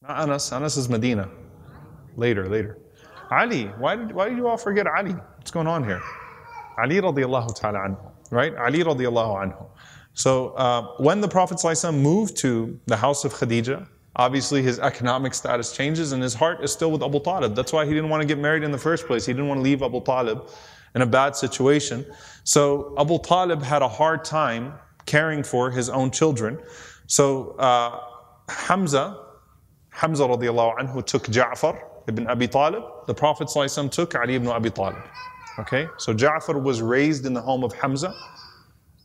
Not 0.03 0.21
Anas. 0.23 0.53
Anas 0.53 0.77
is 0.77 0.89
Medina. 0.89 1.29
Later, 2.17 2.49
later. 2.49 2.79
Ali. 3.31 3.65
Why 3.79 3.97
did, 3.97 4.13
why 4.13 4.29
did 4.29 4.39
you 4.39 4.49
all 4.49 4.57
forget 4.57 4.87
Ali? 4.87 5.13
What's 5.13 5.51
going 5.51 5.67
on 5.67 5.85
here? 5.85 6.03
Ali 6.79 6.97
radiallahu 7.01 7.59
ta'ala 7.59 7.79
anhu. 7.79 8.13
Right? 8.31 8.55
Ali 8.57 8.81
radiallahu 8.81 9.43
anhu. 9.45 9.67
So 10.15 10.51
uh, 10.51 10.83
when 10.99 11.21
the 11.21 11.29
Prophet 11.29 11.61
moved 11.93 12.37
to 12.39 12.79
the 12.87 12.97
house 12.97 13.25
of 13.25 13.33
Khadija, 13.33 13.87
obviously 14.17 14.63
his 14.63 14.79
economic 14.79 15.35
status 15.35 15.75
changes 15.77 16.13
and 16.13 16.23
his 16.23 16.35
heart 16.35 16.63
is 16.63 16.73
still 16.73 16.91
with 16.91 17.03
Abu 17.03 17.21
Talib. 17.21 17.55
That's 17.55 17.73
why 17.73 17.85
he 17.87 17.93
didn't 17.93 18.11
want 18.11 18.21
to 18.21 18.27
get 18.27 18.39
married 18.39 18.63
in 18.63 18.73
the 18.73 18.79
first 18.79 19.07
place. 19.07 19.27
He 19.27 19.33
didn't 19.33 19.49
want 19.49 19.59
to 19.59 19.63
leave 19.63 19.83
Abu 19.83 20.03
Talib 20.03 20.49
in 20.95 21.03
a 21.03 21.07
bad 21.07 21.35
situation. 21.37 22.05
So 22.45 22.95
Abu 22.99 23.19
Talib 23.19 23.63
had 23.63 23.83
a 23.83 23.89
hard 23.89 24.25
time 24.25 24.75
caring 25.07 25.43
for 25.43 25.71
his 25.71 25.89
own 25.89 26.11
children. 26.11 26.59
So 27.07 27.53
uh, 27.53 28.01
Hamza, 28.49 29.19
Hamza 29.91 30.25
radiallahu 30.25 30.79
anhu 30.79 31.05
took 31.05 31.25
Ja'far 31.25 31.83
ibn 32.09 32.27
Abi 32.27 32.49
Talib. 32.49 32.85
The 33.07 33.15
Prophet 33.15 33.49
took 33.91 34.15
Ali 34.15 34.35
ibn 34.35 34.49
Abi 34.49 34.71
Talib. 34.71 35.03
Okay, 35.59 35.87
so 35.99 36.15
Ja'far 36.15 36.63
was 36.63 36.81
raised 36.81 37.27
in 37.27 37.35
the 37.35 37.41
home 37.41 37.63
of 37.63 37.73
Hamza, 37.75 38.15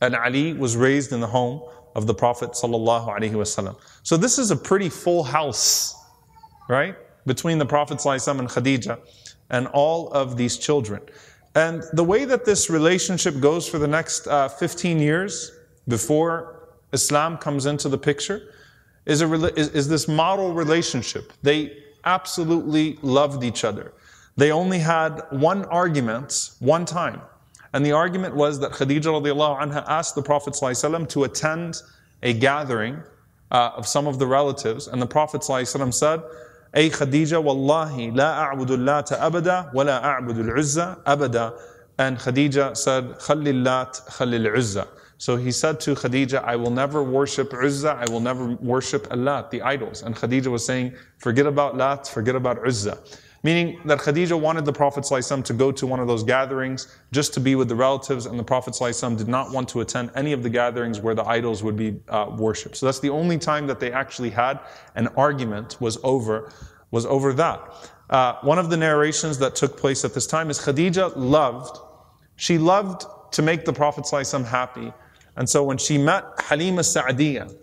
and 0.00 0.16
Ali 0.16 0.54
was 0.54 0.76
raised 0.76 1.12
in 1.12 1.20
the 1.20 1.26
home 1.26 1.62
of 1.98 2.06
the 2.06 2.14
Prophet. 2.14 2.56
So 2.56 4.16
this 4.16 4.38
is 4.38 4.50
a 4.50 4.56
pretty 4.56 4.88
full 4.88 5.24
house, 5.24 5.96
right? 6.68 6.94
Between 7.26 7.58
the 7.58 7.66
Prophet 7.66 8.04
and 8.04 8.48
Khadija 8.48 8.98
and 9.50 9.66
all 9.68 10.08
of 10.12 10.36
these 10.36 10.56
children. 10.56 11.02
And 11.54 11.82
the 11.92 12.04
way 12.04 12.24
that 12.24 12.44
this 12.44 12.70
relationship 12.70 13.40
goes 13.40 13.68
for 13.68 13.78
the 13.78 13.88
next 13.88 14.28
uh, 14.28 14.48
15 14.48 15.00
years 15.00 15.50
before 15.88 16.68
Islam 16.92 17.36
comes 17.36 17.66
into 17.66 17.88
the 17.88 17.98
picture 17.98 18.54
is, 19.04 19.20
a, 19.20 19.58
is, 19.58 19.68
is 19.70 19.88
this 19.88 20.06
model 20.06 20.52
relationship. 20.54 21.32
They 21.42 21.82
absolutely 22.04 22.98
loved 23.02 23.42
each 23.42 23.64
other. 23.64 23.92
They 24.36 24.52
only 24.52 24.78
had 24.78 25.22
one 25.30 25.64
argument 25.64 26.52
one 26.60 26.84
time. 26.84 27.22
And 27.72 27.84
the 27.84 27.92
argument 27.92 28.34
was 28.34 28.58
that 28.60 28.72
Khadija 28.72 29.22
anha 29.60 29.84
asked 29.86 30.14
the 30.14 30.22
Prophet 30.22 30.54
ﷺ 30.54 31.08
to 31.10 31.24
attend 31.24 31.82
a 32.22 32.32
gathering 32.32 33.02
uh, 33.50 33.70
of 33.76 33.86
some 33.86 34.06
of 34.06 34.18
the 34.18 34.26
relatives. 34.26 34.88
And 34.88 35.00
the 35.00 35.06
Prophet 35.06 35.42
ﷺ 35.42 35.94
said, 35.94 36.20
Ay 36.74 36.90
Khadija, 36.90 37.42
wallahi, 37.42 38.10
la 38.10 38.50
a'budu 38.50 38.82
lat 38.82 39.06
abada, 39.06 39.72
wa 39.72 39.82
la 39.82 40.00
a'budu 40.00 40.48
al-uzza 40.50 41.02
abada. 41.04 41.58
And 41.98 42.16
Khadija 42.16 42.76
said, 42.76 43.04
Khalillat 43.18 44.06
khalil 44.16 44.56
uzza. 44.56 44.86
So 45.18 45.36
he 45.36 45.50
said 45.50 45.80
to 45.80 45.94
Khadija, 45.94 46.44
I 46.44 46.54
will 46.54 46.70
never 46.70 47.02
worship 47.02 47.52
Uzza, 47.52 47.96
I 47.96 48.10
will 48.10 48.20
never 48.20 48.54
worship 48.60 49.08
Allah, 49.10 49.48
the 49.50 49.60
idols. 49.62 50.02
And 50.02 50.14
Khadija 50.14 50.46
was 50.46 50.64
saying, 50.64 50.94
forget 51.18 51.44
about 51.44 51.76
Lat, 51.76 52.06
forget 52.06 52.36
about 52.36 52.64
Uzza. 52.64 52.98
Meaning 53.45 53.81
that 53.85 53.99
Khadija 53.99 54.39
wanted 54.39 54.63
the 54.63 54.71
Prophet 54.71 55.03
ﷺ 55.03 55.43
to 55.43 55.53
go 55.53 55.69
to 55.73 55.85
one 55.85 55.99
of 55.99 56.07
those 56.07 56.23
gatherings 56.23 56.87
just 57.11 57.33
to 57.33 57.41
be 57.41 57.55
with 57.55 57.67
the 57.67 57.75
relatives, 57.75 58.25
and 58.25 58.39
the 58.39 58.43
Prophet 58.43 58.73
ﷺ 58.73 59.17
did 59.17 59.27
not 59.27 59.51
want 59.51 59.67
to 59.69 59.81
attend 59.81 60.11
any 60.15 60.31
of 60.31 60.43
the 60.43 60.49
gatherings 60.49 61.01
where 61.01 61.13
the 61.13 61.25
idols 61.25 61.61
would 61.61 61.75
be 61.75 61.99
uh, 62.07 62.27
worshipped. 62.37 62.77
So 62.77 62.85
that's 62.85 63.01
the 63.01 63.09
only 63.09 63.37
time 63.37 63.67
that 63.67 63.81
they 63.81 63.91
actually 63.91 64.29
had 64.29 64.61
an 64.95 65.07
argument 65.17 65.81
was 65.81 65.97
over, 66.03 66.53
was 66.91 67.05
over 67.05 67.33
that. 67.33 67.91
Uh, 68.09 68.35
one 68.43 68.59
of 68.59 68.69
the 68.69 68.77
narrations 68.77 69.39
that 69.39 69.55
took 69.55 69.75
place 69.75 70.05
at 70.05 70.13
this 70.13 70.25
time 70.25 70.49
is 70.49 70.59
Khadija 70.59 71.13
loved, 71.17 71.77
she 72.37 72.57
loved 72.57 73.05
to 73.33 73.41
make 73.41 73.65
the 73.65 73.73
Prophet 73.73 74.05
ﷺ 74.05 74.45
happy. 74.45 74.93
And 75.35 75.49
so 75.49 75.63
when 75.63 75.77
she 75.77 75.97
met 75.97 76.23
Halima 76.39 76.83
Sa'diyah, 76.83 77.53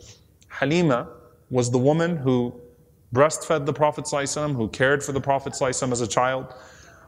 Halima 0.49 1.09
was 1.49 1.70
the 1.70 1.79
woman 1.79 2.16
who 2.16 2.61
breastfed 3.15 3.65
the 3.65 3.73
Prophet 3.73 4.06
ﷺ, 4.06 4.56
who 4.56 4.67
cared 4.67 5.01
for 5.01 5.13
the 5.13 5.21
Prophet 5.21 5.54
ﷺ 5.54 5.91
as 5.91 6.01
a 6.01 6.08
child. 6.08 6.54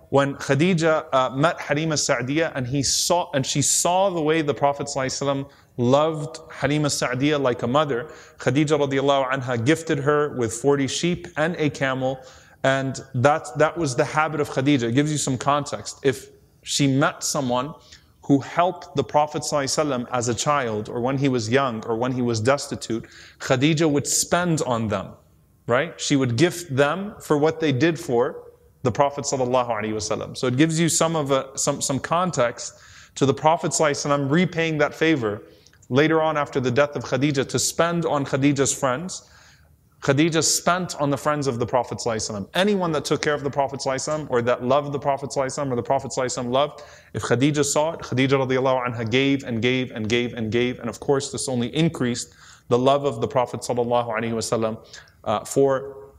When 0.10 0.36
Khadija 0.36 1.06
uh, 1.12 1.30
met 1.36 1.60
Halima 1.60 1.98
Sa'diya 1.98 2.54
and 2.56 2.66
he 2.66 2.82
saw 2.82 3.30
and 3.34 3.46
she 3.46 3.62
saw 3.62 4.10
the 4.10 4.22
way 4.22 4.42
the 4.42 4.54
Prophet 4.54 4.88
ﷺ 4.88 5.50
loved 5.76 6.40
Halima 6.50 6.90
Sa'diya 6.90 7.40
like 7.42 7.64
a 7.64 7.68
mother, 7.68 8.10
Khadija 8.38 8.80
radiallahu 8.80 9.30
anha 9.34 9.64
gifted 9.66 10.00
her 10.00 10.36
with 10.38 10.54
40 10.54 10.88
sheep 10.88 11.28
and 11.36 11.56
a 11.58 11.70
camel. 11.70 12.20
And 12.64 13.02
that, 13.16 13.50
that 13.58 13.78
was 13.78 13.96
the 13.96 14.06
habit 14.06 14.40
of 14.40 14.50
Khadija. 14.50 14.84
It 14.84 14.94
gives 14.94 15.12
you 15.12 15.18
some 15.18 15.38
context. 15.38 16.00
If 16.04 16.30
she 16.64 16.88
met 16.88 17.24
someone 17.24 17.74
who 18.24 18.40
helped 18.40 18.96
the 18.96 19.04
Prophet 19.04 19.42
ﷺ 19.42 20.08
as 20.12 20.30
a 20.30 20.36
child 20.36 20.88
or 20.88 21.02
when 21.02 21.18
he 21.18 21.28
was 21.28 21.50
young 21.50 21.86
or 21.86 21.98
when 21.98 22.14
he 22.14 22.22
was 22.22 22.40
destitute, 22.40 23.06
Khadija 23.40 23.90
would 23.90 24.08
spend 24.08 24.62
on 24.62 24.88
them 24.88 25.14
right? 25.67 26.01
She 26.01 26.17
would 26.17 26.37
gift 26.37 26.75
them 26.75 27.15
for 27.21 27.39
what 27.39 27.61
they 27.61 27.73
did 27.73 27.99
for 27.99 28.43
the 28.83 28.93
Prophet 28.93 29.25
ﷺ. 29.25 30.37
So 30.37 30.47
it 30.47 30.57
gives 30.57 30.79
you 30.79 30.89
some 30.89 31.17
of 31.17 31.31
a, 31.31 31.57
some, 31.57 31.81
some 31.81 31.99
context 31.99 32.75
to 33.15 33.27
the 33.27 33.35
Prophet 33.35 33.73
ﷺ 33.73 34.31
repaying 34.31 34.79
that 34.79 34.95
favor 34.95 35.43
later 35.89 36.21
on 36.21 36.37
after 36.37 36.61
the 36.61 36.71
death 36.71 36.97
of 36.97 37.05
Khadija 37.05 37.49
to 37.49 37.59
spend 37.59 38.05
on 38.05 38.25
Khadija's 38.25 38.75
friends. 38.75 39.29
Khadija 40.01 40.43
spent 40.43 41.01
on 41.01 41.11
the 41.11 41.17
friends 41.17 41.47
of 41.47 41.61
the 41.61 41.67
Prophet 41.67 41.99
ﷺ. 41.99 42.49
Anyone 42.55 42.91
that 42.93 43.05
took 43.05 43.23
care 43.23 43.35
of 43.35 43.45
the 43.45 43.51
Prophet 43.51 43.79
ﷺ 43.79 44.27
or 44.31 44.43
that 44.43 44.65
loved 44.65 44.91
the 44.91 44.99
Prophet 44.99 45.31
ﷺ 45.31 45.71
or 45.71 45.77
the 45.77 45.83
Prophet 45.83 46.11
ﷺ 46.11 46.51
loved, 46.51 46.83
if 47.15 47.23
Khadija 47.23 47.65
saw 47.65 47.93
it, 47.93 48.01
Khadija 48.01 48.31
radiallahu 48.31 48.89
anha 48.89 49.09
gave 49.09 49.45
and 49.45 49.63
gave 49.63 49.93
and 49.93 50.09
gave 50.09 50.35
and 50.35 50.51
gave. 50.51 50.81
And 50.81 50.89
of 50.89 50.99
course, 50.99 51.31
this 51.31 51.49
only 51.49 51.69
increased 51.77 52.35
the 52.69 52.79
love 52.79 53.05
of 53.05 53.21
the 53.21 53.29
Prophet 53.29 53.61
ﷺ 53.61 54.85
uh, 55.28 55.46
for 55.46 56.14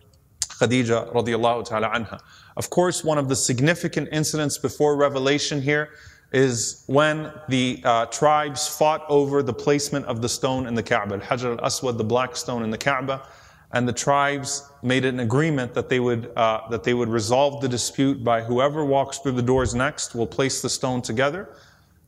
Khadija 0.60 1.12
radiallahu 1.12 1.64
ta'ala 1.64 1.88
anha. 1.88 2.20
Of 2.56 2.70
course, 2.70 3.02
one 3.02 3.18
of 3.18 3.28
the 3.28 3.36
significant 3.36 4.08
incidents 4.12 4.58
before 4.58 4.96
revelation 4.96 5.60
here 5.62 5.90
is 6.32 6.84
when 6.86 7.32
the 7.48 7.80
uh, 7.84 8.06
tribes 8.06 8.68
fought 8.68 9.04
over 9.08 9.42
the 9.42 9.52
placement 9.52 10.04
of 10.06 10.20
the 10.20 10.28
stone 10.28 10.66
in 10.66 10.74
the 10.74 10.82
Kaaba, 10.82 11.14
al-Hajar 11.14 11.58
al-Aswad, 11.58 11.96
the 11.96 12.04
black 12.04 12.36
stone 12.36 12.62
in 12.62 12.70
the 12.70 12.78
Kaaba, 12.78 13.26
and 13.72 13.88
the 13.88 13.92
tribes 13.92 14.68
made 14.82 15.04
an 15.04 15.20
agreement 15.20 15.74
that 15.74 15.88
they 15.88 16.00
would 16.00 16.30
uh, 16.36 16.68
that 16.70 16.84
they 16.84 16.94
would 16.94 17.08
resolve 17.08 17.60
the 17.60 17.68
dispute 17.68 18.22
by 18.24 18.42
whoever 18.42 18.84
walks 18.84 19.18
through 19.18 19.32
the 19.32 19.42
doors 19.42 19.74
next 19.74 20.14
will 20.14 20.26
place 20.26 20.60
the 20.62 20.68
stone 20.68 21.02
together. 21.02 21.48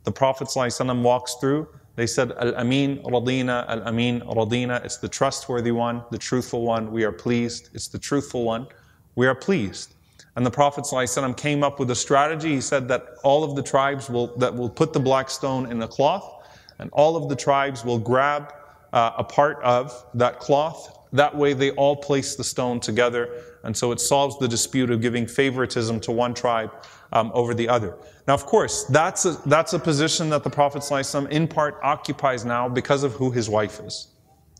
The 0.04 0.12
Prophet 0.12 0.48
ﷺ 0.48 1.02
walks 1.02 1.34
through, 1.34 1.68
they 2.00 2.06
said, 2.06 2.32
Al 2.38 2.54
Amin 2.56 3.02
Radina, 3.02 3.68
Al 3.68 3.82
Amin 3.82 4.22
Radina. 4.22 4.82
It's 4.82 4.96
the 4.96 5.08
trustworthy 5.08 5.70
one, 5.70 6.02
the 6.10 6.16
truthful 6.16 6.62
one. 6.62 6.90
We 6.90 7.04
are 7.04 7.12
pleased. 7.12 7.68
It's 7.74 7.88
the 7.88 7.98
truthful 7.98 8.42
one. 8.42 8.68
We 9.16 9.26
are 9.26 9.34
pleased. 9.34 9.96
And 10.34 10.46
the 10.46 10.50
Prophet 10.50 10.84
ﷺ 10.84 11.36
came 11.36 11.62
up 11.62 11.78
with 11.78 11.90
a 11.90 11.94
strategy. 11.94 12.54
He 12.54 12.62
said 12.62 12.88
that 12.88 13.16
all 13.22 13.44
of 13.44 13.54
the 13.54 13.62
tribes 13.62 14.08
will, 14.08 14.34
that 14.38 14.54
will 14.54 14.70
put 14.70 14.94
the 14.94 14.98
black 14.98 15.28
stone 15.28 15.70
in 15.70 15.78
the 15.78 15.86
cloth, 15.86 16.48
and 16.78 16.88
all 16.94 17.16
of 17.16 17.28
the 17.28 17.36
tribes 17.36 17.84
will 17.84 17.98
grab 17.98 18.54
uh, 18.94 19.12
a 19.18 19.24
part 19.24 19.62
of 19.62 19.92
that 20.14 20.40
cloth. 20.40 21.00
That 21.12 21.36
way 21.36 21.52
they 21.52 21.72
all 21.72 21.96
place 21.96 22.34
the 22.34 22.44
stone 22.44 22.80
together. 22.80 23.42
And 23.62 23.76
so 23.76 23.92
it 23.92 24.00
solves 24.00 24.38
the 24.38 24.48
dispute 24.48 24.90
of 24.90 25.02
giving 25.02 25.26
favoritism 25.26 26.00
to 26.00 26.12
one 26.12 26.32
tribe 26.32 26.70
um, 27.12 27.30
over 27.34 27.54
the 27.54 27.68
other. 27.68 27.96
Now, 28.28 28.34
of 28.34 28.46
course, 28.46 28.84
that's 28.84 29.24
a, 29.24 29.32
that's 29.46 29.72
a 29.72 29.78
position 29.78 30.30
that 30.30 30.44
the 30.44 30.50
Prophet 30.50 30.82
ﷺ 30.82 31.28
in 31.30 31.48
part 31.48 31.78
occupies 31.82 32.44
now 32.44 32.68
because 32.68 33.02
of 33.02 33.12
who 33.14 33.30
his 33.30 33.48
wife 33.48 33.80
is. 33.80 34.08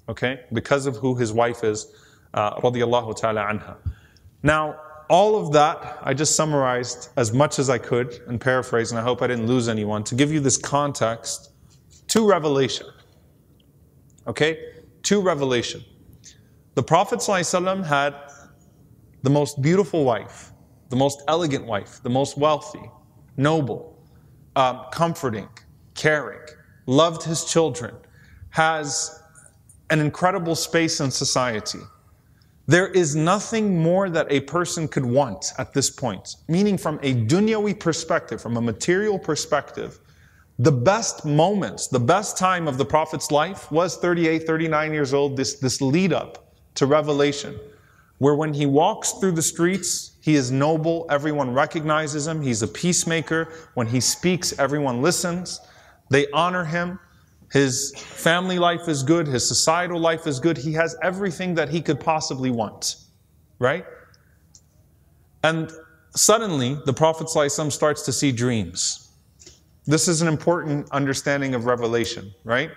Okay? 0.08 0.40
Because 0.52 0.86
of 0.86 0.96
who 0.96 1.14
his 1.14 1.32
wife 1.32 1.62
is, 1.62 1.86
uh, 2.34 2.50
ta'ala 2.60 3.42
anha. 3.42 3.76
Now, 4.42 4.80
all 5.08 5.36
of 5.36 5.52
that 5.52 5.98
I 6.02 6.14
just 6.14 6.36
summarized 6.36 7.10
as 7.16 7.32
much 7.32 7.58
as 7.58 7.68
I 7.68 7.78
could 7.78 8.20
and 8.26 8.40
paraphrased, 8.40 8.92
and 8.92 8.98
I 8.98 9.02
hope 9.02 9.22
I 9.22 9.26
didn't 9.26 9.46
lose 9.46 9.68
anyone, 9.68 10.04
to 10.04 10.14
give 10.14 10.32
you 10.32 10.40
this 10.40 10.56
context 10.56 11.50
to 12.08 12.28
revelation. 12.28 12.86
Okay? 14.26 14.58
To 15.04 15.20
revelation. 15.20 15.84
The 16.74 16.82
Prophet 16.82 17.18
ﷺ 17.20 17.84
had 17.84 18.14
the 19.22 19.30
most 19.30 19.60
beautiful 19.60 20.04
wife 20.04 20.49
the 20.90 20.96
most 20.96 21.22
elegant 21.29 21.64
wife, 21.64 22.03
the 22.03 22.11
most 22.11 22.37
wealthy, 22.37 22.90
noble, 23.37 23.96
um, 24.57 24.85
comforting, 24.92 25.48
caring, 25.94 26.40
loved 26.87 27.22
his 27.22 27.44
children, 27.44 27.94
has 28.50 29.22
an 29.90 30.00
incredible 30.00 30.55
space 30.55 31.00
in 31.00 31.11
society. 31.11 31.79
There 32.66 32.88
is 32.88 33.16
nothing 33.16 33.81
more 33.81 34.11
that 34.11 34.26
a 34.31 34.40
person 34.40 34.87
could 34.88 35.05
want 35.05 35.53
at 35.59 35.72
this 35.72 35.90
point, 35.90 36.37
meaning 36.48 36.76
from 36.76 36.98
a 37.03 37.14
dunyawi 37.14 37.79
perspective, 37.79 38.40
from 38.40 38.57
a 38.57 38.61
material 38.61 39.18
perspective, 39.18 39.98
the 40.59 40.72
best 40.72 41.24
moments, 41.24 41.87
the 41.88 41.98
best 41.98 42.37
time 42.37 42.68
of 42.68 42.76
the 42.79 42.85
Prophet's 42.85 43.31
life 43.31 43.72
was 43.72 43.96
38, 43.96 44.46
39 44.46 44.92
years 44.92 45.14
old, 45.14 45.37
this, 45.37 45.59
this 45.59 45.81
lead 45.81 46.12
up 46.12 46.53
to 46.74 46.87
revelation, 46.87 47.59
where 48.18 48.35
when 48.35 48.53
he 48.53 48.66
walks 48.66 49.12
through 49.12 49.33
the 49.33 49.42
streets, 49.42 50.10
he 50.20 50.35
is 50.35 50.50
noble. 50.50 51.06
Everyone 51.11 51.52
recognizes 51.52 52.26
him. 52.26 52.42
He's 52.42 52.62
a 52.62 52.68
peacemaker. 52.68 53.52
When 53.74 53.87
he 53.87 54.00
speaks, 54.00 54.59
everyone 54.59 55.00
listens. 55.00 55.61
They 56.11 56.26
honor 56.33 56.64
him. 56.64 56.98
His 57.50 57.92
family 57.96 58.59
life 58.59 58.87
is 58.87 59.02
good. 59.02 59.26
His 59.26 59.46
societal 59.46 59.99
life 59.99 60.26
is 60.26 60.38
good. 60.38 60.59
He 60.59 60.72
has 60.74 60.97
everything 61.03 61.55
that 61.55 61.68
he 61.68 61.80
could 61.80 61.99
possibly 61.99 62.51
want. 62.51 62.97
Right? 63.59 63.84
And 65.42 65.72
suddenly, 66.14 66.78
the 66.84 66.92
Prophet 66.92 67.26
ﷺ 67.26 67.72
starts 67.72 68.03
to 68.03 68.12
see 68.12 68.30
dreams. 68.30 69.09
This 69.86 70.07
is 70.07 70.20
an 70.20 70.28
important 70.28 70.88
understanding 70.90 71.55
of 71.55 71.64
revelation, 71.64 72.32
right? 72.45 72.70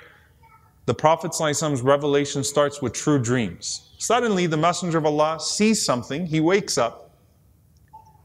The 0.85 0.93
Prophet 0.93 1.31
ﷺ's 1.31 1.81
revelation 1.81 2.43
starts 2.43 2.81
with 2.81 2.93
true 2.93 3.21
dreams. 3.21 3.93
Suddenly, 3.97 4.47
the 4.47 4.57
Messenger 4.57 4.97
of 4.99 5.05
Allah 5.05 5.39
sees 5.39 5.83
something. 5.83 6.25
He 6.25 6.39
wakes 6.39 6.77
up 6.77 7.02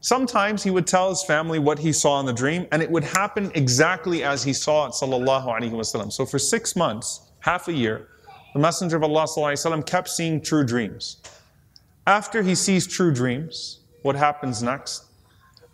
Sometimes 0.01 0.63
he 0.63 0.71
would 0.71 0.87
tell 0.87 1.09
his 1.09 1.23
family 1.23 1.59
what 1.59 1.79
he 1.79 1.91
saw 1.91 2.19
in 2.19 2.25
the 2.25 2.33
dream, 2.33 2.65
and 2.71 2.81
it 2.81 2.89
would 2.89 3.03
happen 3.03 3.51
exactly 3.53 4.23
as 4.23 4.43
he 4.43 4.53
saw 4.53 4.87
it, 4.87 4.93
sallallahu 4.93 5.45
alaihi 5.45 5.71
wasallam. 5.71 6.11
So 6.11 6.25
for 6.25 6.39
six 6.39 6.75
months, 6.75 7.31
half 7.39 7.67
a 7.67 7.73
year, 7.73 8.07
the 8.53 8.59
Messenger 8.59 8.97
of 8.97 9.03
Allah 9.03 9.23
sallallahu 9.23 9.85
kept 9.85 10.07
seeing 10.09 10.41
true 10.41 10.65
dreams. 10.65 11.17
After 12.07 12.41
he 12.41 12.55
sees 12.55 12.87
true 12.87 13.13
dreams, 13.13 13.81
what 14.03 14.15
happens 14.15 14.63
next? 14.63 15.05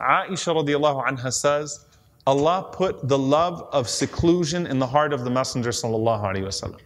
Aisha 0.01 0.55
radiallahu 0.55 1.07
anha 1.07 1.31
says, 1.31 1.85
Allah 2.27 2.69
put 2.73 3.07
the 3.07 3.17
love 3.17 3.67
of 3.71 3.87
seclusion 3.87 4.65
in 4.65 4.79
the 4.79 4.87
heart 4.87 5.13
of 5.13 5.23
the 5.23 5.29
Messenger 5.29 5.69
sallallahu 5.69 6.23
alaihi 6.23 6.43
wasallam. 6.43 6.79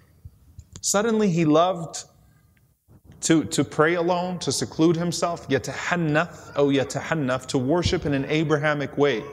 Suddenly 0.82 1.30
he 1.30 1.46
loved 1.46 2.04
to, 3.22 3.44
to 3.46 3.64
pray 3.64 3.96
alone, 3.96 4.40
to 4.40 4.52
seclude 4.52 4.96
himself, 4.96 5.48
yatahannath, 5.50 6.50
or 6.52 6.62
oh, 6.62 6.68
yatahannath, 6.68 7.48
to 7.48 7.58
worship 7.58 8.06
in 8.06 8.14
an 8.14 8.26
Abrahamic 8.26 8.98
way. 8.98 9.24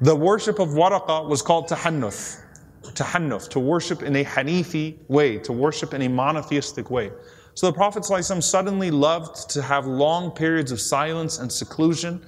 The 0.00 0.14
worship 0.14 0.58
of 0.58 0.70
Waraqa 0.70 1.28
was 1.28 1.42
called 1.42 1.68
tahannuth, 1.68 2.40
tahannuth, 2.82 3.48
to 3.50 3.60
worship 3.60 4.02
in 4.02 4.16
a 4.16 4.24
Hanifi 4.24 4.98
way, 5.08 5.38
to 5.38 5.52
worship 5.52 5.94
in 5.94 6.02
a 6.02 6.08
monotheistic 6.08 6.90
way. 6.90 7.10
So 7.54 7.66
the 7.66 7.72
Prophet 7.74 8.02
ﷺ 8.02 8.42
suddenly 8.42 8.90
loved 8.90 9.50
to 9.50 9.62
have 9.62 9.86
long 9.86 10.30
periods 10.30 10.72
of 10.72 10.80
silence 10.80 11.38
and 11.38 11.52
seclusion 11.52 12.24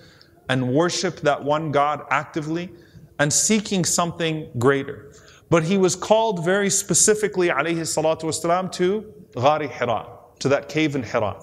and 0.49 0.75
worship 0.75 1.21
that 1.21 1.43
one 1.43 1.73
God 1.73 2.05
actively 2.11 2.71
and 3.19 3.33
seeking 3.33 3.85
something 3.85 4.51
greater. 4.59 5.13
But 5.49 5.63
he 5.63 5.79
was 5.79 5.97
called 5.97 6.45
very 6.45 6.69
specifically, 6.69 7.49
alayhi 7.49 7.81
salatu 7.81 8.25
wasalam, 8.25 8.71
to 8.73 9.13
Ghari 9.33 9.71
Hira, 9.71 10.14
to 10.45 10.49
that 10.51 10.69
cave 10.69 10.95
in 10.95 11.03
Hira. 11.03 11.41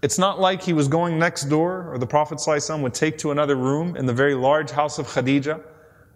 It's 0.00 0.16
not 0.16 0.38
like 0.38 0.62
he 0.62 0.72
was 0.72 0.86
going 0.86 1.18
next 1.18 1.46
door 1.46 1.90
or 1.92 1.98
the 1.98 2.06
Prophet 2.06 2.38
ﷺ 2.38 2.80
would 2.82 2.94
take 2.94 3.18
to 3.18 3.32
another 3.32 3.56
room 3.56 3.96
in 3.96 4.06
the 4.06 4.12
very 4.12 4.36
large 4.36 4.70
house 4.70 5.00
of 5.00 5.08
Khadija. 5.08 5.60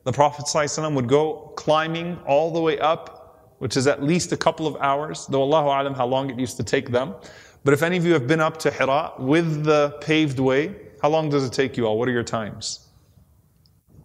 The 0.05 0.13
Prophet 0.13 0.45
ﷺ 0.45 0.95
would 0.95 1.09
go 1.09 1.53
climbing 1.57 2.17
all 2.29 2.53
the 2.53 2.61
way 2.61 2.79
up, 2.79 3.57
which 3.59 3.77
is 3.77 3.89
at 3.89 4.05
least 4.05 4.31
a 4.31 4.37
couple 4.37 4.69
of 4.69 4.77
hours, 4.77 5.27
though 5.27 5.43
Allahu 5.43 5.67
Alam 5.67 5.95
how 5.95 6.07
long 6.07 6.31
it 6.31 6.39
used 6.39 6.57
to 6.59 6.63
take 6.63 6.93
them. 6.93 7.17
But 7.65 7.75
if 7.75 7.83
any 7.83 7.97
of 7.97 8.07
you 8.07 8.13
have 8.13 8.29
been 8.29 8.41
up 8.41 8.57
to 8.59 8.71
Hira 8.71 9.15
with 9.19 9.65
the 9.65 9.99
paved 10.01 10.39
way, 10.39 10.77
how 11.03 11.09
long 11.09 11.29
does 11.29 11.45
it 11.45 11.53
take 11.53 11.77
you 11.77 11.87
all? 11.87 11.99
What 11.99 12.09
are 12.09 12.13
your 12.13 12.23
times? 12.23 12.87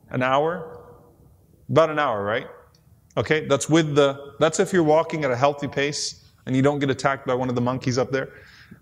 An 0.10 0.24
hour? 0.24 0.82
About 1.70 1.92
an 1.92 2.00
hour, 2.00 2.24
right? 2.24 2.48
Okay, 3.16 3.46
that's 3.46 3.70
with 3.70 3.94
the, 3.94 4.34
that's 4.40 4.60
if 4.60 4.74
you're 4.74 4.82
walking 4.82 5.24
at 5.24 5.30
a 5.30 5.36
healthy 5.36 5.68
pace 5.68 6.23
and 6.46 6.56
you 6.56 6.62
don't 6.62 6.80
get 6.80 6.90
attacked 6.90 7.26
by 7.26 7.34
one 7.34 7.50
of 7.50 7.56
the 7.56 7.62
monkeys 7.62 7.98
up 7.98 8.12
there. 8.12 8.30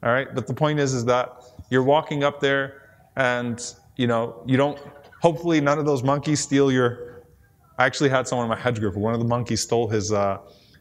All 0.03 0.12
right, 0.12 0.34
but 0.34 0.47
the 0.47 0.53
point 0.53 0.80
is, 0.80 0.93
is 0.93 1.05
that 1.05 1.43
you're 1.70 1.84
walking 1.84 2.24
up 2.24 2.39
there 2.39 2.89
and, 3.16 3.62
you 3.97 4.07
know, 4.07 4.41
you 4.45 4.57
don't, 4.57 4.80
hopefully 5.22 5.62
none 5.62 5.78
of 5.78 5.86
those 5.86 6.03
monkeys 6.03 6.39
steal 6.39 6.72
your, 6.72 7.24
I 7.78 7.86
actually 7.86 8.09
had 8.09 8.28
someone 8.28 8.45
in 8.45 8.49
my 8.49 8.59
Hajj 8.59 8.80
group, 8.80 8.95
one 8.95 9.14
of 9.14 9.20
the 9.20 9.28
monkeys 9.28 9.62
stole 9.62 9.88
his, 9.88 10.12
uh, 10.12 10.38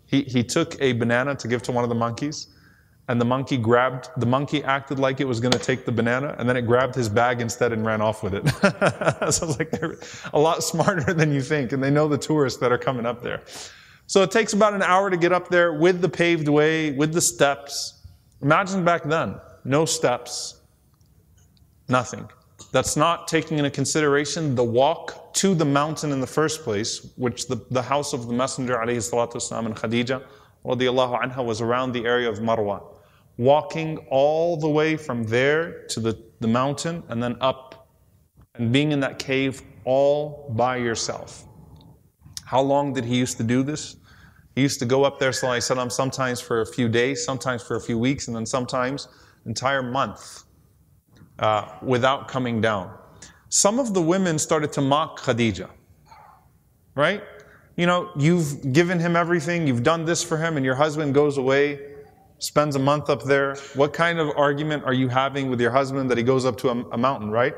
he, 0.06 0.22
he 0.22 0.42
took 0.42 0.80
a 0.80 0.92
banana 0.92 1.34
to 1.34 1.48
give 1.48 1.62
to 1.62 1.72
one 1.72 1.84
of 1.84 1.90
the 1.90 1.96
monkeys 1.96 2.48
and 3.10 3.20
the 3.20 3.24
monkey 3.24 3.56
grabbed, 3.56 4.08
the 4.18 4.26
monkey 4.26 4.62
acted 4.62 5.00
like 5.00 5.20
it 5.20 5.24
was 5.26 5.40
going 5.40 5.50
to 5.50 5.58
take 5.58 5.84
the 5.84 5.90
banana, 5.90 6.36
and 6.38 6.48
then 6.48 6.56
it 6.56 6.62
grabbed 6.62 6.94
his 6.94 7.08
bag 7.08 7.40
instead 7.40 7.72
and 7.72 7.84
ran 7.84 8.00
off 8.00 8.22
with 8.22 8.34
it. 8.34 8.48
so 9.32 9.48
it's 9.48 9.58
like 9.58 9.72
they're 9.72 9.96
a 10.32 10.38
lot 10.38 10.62
smarter 10.62 11.12
than 11.20 11.32
you 11.32 11.42
think, 11.42 11.72
and 11.72 11.82
they 11.82 11.90
know 11.90 12.06
the 12.06 12.16
tourists 12.16 12.60
that 12.60 12.70
are 12.70 12.78
coming 12.78 13.04
up 13.04 13.20
there. 13.20 13.42
So 14.09 14.21
it 14.21 14.31
takes 14.31 14.53
about 14.53 14.73
an 14.73 14.81
hour 14.81 15.09
to 15.09 15.17
get 15.17 15.31
up 15.31 15.49
there 15.49 15.73
with 15.73 16.01
the 16.01 16.09
paved 16.09 16.47
way, 16.47 16.91
with 16.91 17.13
the 17.13 17.21
steps. 17.21 18.05
Imagine 18.41 18.86
back 18.86 19.03
then, 19.03 19.39
no 19.63 19.86
steps, 19.86 20.61
nothing. 21.89 22.29
That's 22.71 22.95
not 22.95 23.27
taking 23.27 23.57
into 23.57 23.71
consideration 23.71 24.55
the 24.55 24.63
walk 24.63 25.33
to 25.36 25.55
the 25.55 25.65
mountain 25.65 26.11
in 26.11 26.21
the 26.21 26.27
first 26.27 26.63
place, 26.63 27.07
which 27.15 27.47
the, 27.47 27.65
the 27.71 27.81
house 27.81 28.13
of 28.13 28.27
the 28.27 28.33
Messenger 28.33 28.75
والسلام, 28.75 29.65
and 29.65 29.75
Khadija 29.75 30.21
anha, 30.65 31.43
was 31.43 31.61
around 31.61 31.93
the 31.93 32.05
area 32.05 32.29
of 32.29 32.39
Marwa 32.39 32.95
walking 33.38 33.97
all 34.09 34.57
the 34.57 34.69
way 34.69 34.95
from 34.95 35.23
there 35.25 35.86
to 35.88 35.99
the, 35.99 36.17
the 36.39 36.47
mountain 36.47 37.03
and 37.09 37.21
then 37.21 37.36
up 37.41 37.88
and 38.55 38.71
being 38.71 38.91
in 38.91 38.99
that 39.01 39.19
cave 39.19 39.61
all 39.83 40.51
by 40.55 40.77
yourself. 40.77 41.43
How 42.45 42.61
long 42.61 42.93
did 42.93 43.03
he 43.03 43.17
used 43.17 43.38
to 43.38 43.43
do 43.43 43.63
this? 43.63 43.97
He 44.55 44.62
used 44.62 44.78
to 44.80 44.86
go 44.86 45.05
up 45.05 45.18
there, 45.18 45.32
salah 45.32 45.61
said 45.61 45.78
i'm 45.78 45.90
sometimes 45.90 46.40
for 46.40 46.61
a 46.61 46.66
few 46.66 46.88
days, 46.88 47.24
sometimes 47.24 47.62
for 47.62 47.76
a 47.76 47.80
few 47.80 47.98
weeks, 47.98 48.26
and 48.26 48.36
then 48.36 48.46
sometimes 48.46 49.09
entire 49.46 49.82
month 49.82 50.44
uh, 51.38 51.68
without 51.82 52.28
coming 52.28 52.61
down. 52.61 52.96
Some 53.48 53.78
of 53.78 53.94
the 53.94 54.03
women 54.03 54.38
started 54.38 54.72
to 54.72 54.80
mock 54.80 55.20
Khadija. 55.20 55.70
right? 56.94 57.22
You 57.76 57.86
know, 57.86 58.11
you've 58.16 58.72
given 58.72 58.98
him 58.98 59.16
everything, 59.16 59.66
you've 59.66 59.82
done 59.82 60.05
this 60.05 60.22
for 60.22 60.36
him, 60.36 60.57
and 60.57 60.64
your 60.64 60.74
husband 60.74 61.14
goes 61.14 61.38
away, 61.38 61.80
spends 62.38 62.76
a 62.76 62.78
month 62.78 63.09
up 63.09 63.22
there. 63.22 63.57
What 63.74 63.92
kind 63.92 64.18
of 64.18 64.30
argument 64.36 64.84
are 64.84 64.92
you 64.92 65.09
having 65.09 65.48
with 65.48 65.61
your 65.61 65.70
husband 65.70 66.11
that 66.11 66.18
he 66.18 66.24
goes 66.24 66.44
up 66.44 66.59
to 66.59 66.70
a, 66.70 66.84
a 66.90 66.98
mountain, 66.98 67.30
right? 67.30 67.55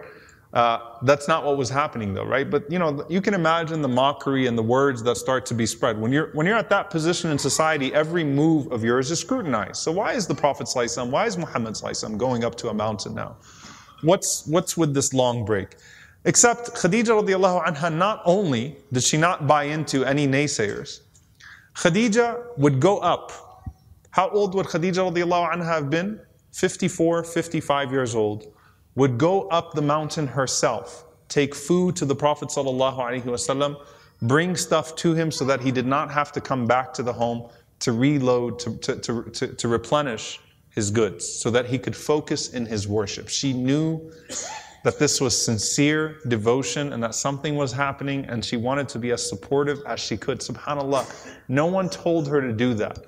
Uh, 0.52 0.78
that's 1.02 1.28
not 1.28 1.44
what 1.44 1.56
was 1.56 1.70
happening 1.70 2.12
though, 2.12 2.24
right? 2.24 2.50
But 2.50 2.70
you 2.70 2.78
know, 2.78 3.06
you 3.08 3.22
can 3.22 3.32
imagine 3.32 3.80
the 3.80 3.88
mockery 3.88 4.46
and 4.46 4.56
the 4.56 4.62
words 4.62 5.02
that 5.04 5.16
start 5.16 5.46
to 5.46 5.54
be 5.54 5.64
spread. 5.64 5.98
When 5.98 6.12
you're, 6.12 6.30
when 6.34 6.46
you're 6.46 6.58
at 6.58 6.68
that 6.68 6.90
position 6.90 7.30
in 7.30 7.38
society, 7.38 7.94
every 7.94 8.22
move 8.22 8.70
of 8.70 8.84
yours 8.84 9.10
is 9.10 9.18
scrutinized. 9.20 9.76
So 9.76 9.90
why 9.92 10.12
is 10.12 10.26
the 10.26 10.34
Prophet 10.34 10.66
ﷺ, 10.66 11.10
why 11.10 11.26
is 11.26 11.38
Muhammad 11.38 11.74
ﷺ 11.74 12.18
going 12.18 12.44
up 12.44 12.54
to 12.56 12.68
a 12.68 12.74
mountain 12.74 13.14
now? 13.14 13.36
What's, 14.02 14.46
what's 14.46 14.76
with 14.76 14.92
this 14.92 15.14
long 15.14 15.46
break? 15.46 15.76
Except 16.26 16.74
Khadija 16.74 17.22
radiallahu 17.22 17.64
anha, 17.64 17.94
not 17.94 18.20
only 18.26 18.76
did 18.92 19.02
she 19.02 19.16
not 19.16 19.46
buy 19.46 19.64
into 19.64 20.04
any 20.04 20.28
naysayers, 20.28 21.00
Khadija 21.74 22.58
would 22.58 22.78
go 22.78 22.98
up 22.98 23.32
how 24.12 24.28
old 24.28 24.54
would 24.54 24.66
Khadija 24.66 25.10
radiallahu 25.10 25.54
anha 25.54 25.64
have 25.64 25.88
been? 25.88 26.20
54, 26.52 27.24
55 27.24 27.92
years 27.92 28.14
old. 28.14 28.54
Would 28.94 29.18
go 29.18 29.48
up 29.48 29.72
the 29.72 29.82
mountain 29.82 30.26
herself, 30.26 31.04
take 31.28 31.54
food 31.54 31.96
to 31.96 32.04
the 32.04 32.14
Prophet 32.14 32.48
wasallam, 32.48 33.76
bring 34.20 34.54
stuff 34.54 34.94
to 34.96 35.14
him 35.14 35.30
so 35.30 35.44
that 35.46 35.60
he 35.60 35.70
did 35.70 35.86
not 35.86 36.10
have 36.10 36.30
to 36.32 36.40
come 36.40 36.66
back 36.66 36.92
to 36.94 37.02
the 37.02 37.12
home 37.12 37.48
to 37.80 37.92
reload, 37.92 38.58
to, 38.60 38.76
to, 38.78 38.96
to, 39.30 39.48
to 39.48 39.68
replenish 39.68 40.40
his 40.70 40.90
goods, 40.90 41.26
so 41.26 41.50
that 41.50 41.66
he 41.66 41.78
could 41.78 41.96
focus 41.96 42.50
in 42.50 42.64
his 42.64 42.86
worship. 42.86 43.28
She 43.28 43.52
knew 43.52 44.12
that 44.84 44.98
this 44.98 45.20
was 45.20 45.44
sincere 45.44 46.18
devotion 46.28 46.92
and 46.92 47.02
that 47.02 47.14
something 47.14 47.56
was 47.56 47.72
happening, 47.72 48.24
and 48.26 48.44
she 48.44 48.56
wanted 48.56 48.88
to 48.90 48.98
be 48.98 49.10
as 49.10 49.28
supportive 49.28 49.80
as 49.86 50.00
she 50.00 50.16
could. 50.16 50.40
SubhanAllah, 50.40 51.06
no 51.48 51.66
one 51.66 51.88
told 51.88 52.28
her 52.28 52.40
to 52.40 52.52
do 52.52 52.74
that. 52.74 52.98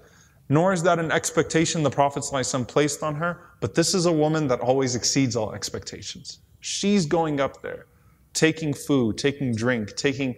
Nor 0.49 0.73
is 0.73 0.83
that 0.83 0.99
an 0.99 1.11
expectation 1.11 1.83
the 1.83 1.91
Prophet 1.91 2.25
placed 2.69 3.03
on 3.03 3.15
her, 3.15 3.41
but 3.61 3.75
this 3.75 3.95
is 3.95 4.07
a 4.07 4.13
woman 4.13 4.47
that 4.49 4.61
always 4.61 4.95
exceeds 4.95 5.37
all 5.37 5.55
expectations. 5.55 6.41
She's 6.61 7.07
going 7.07 7.41
up 7.41 7.63
there, 7.63 7.87
taking 8.35 8.75
food, 8.75 9.17
taking 9.17 9.55
drink, 9.55 9.97
taking 9.97 10.37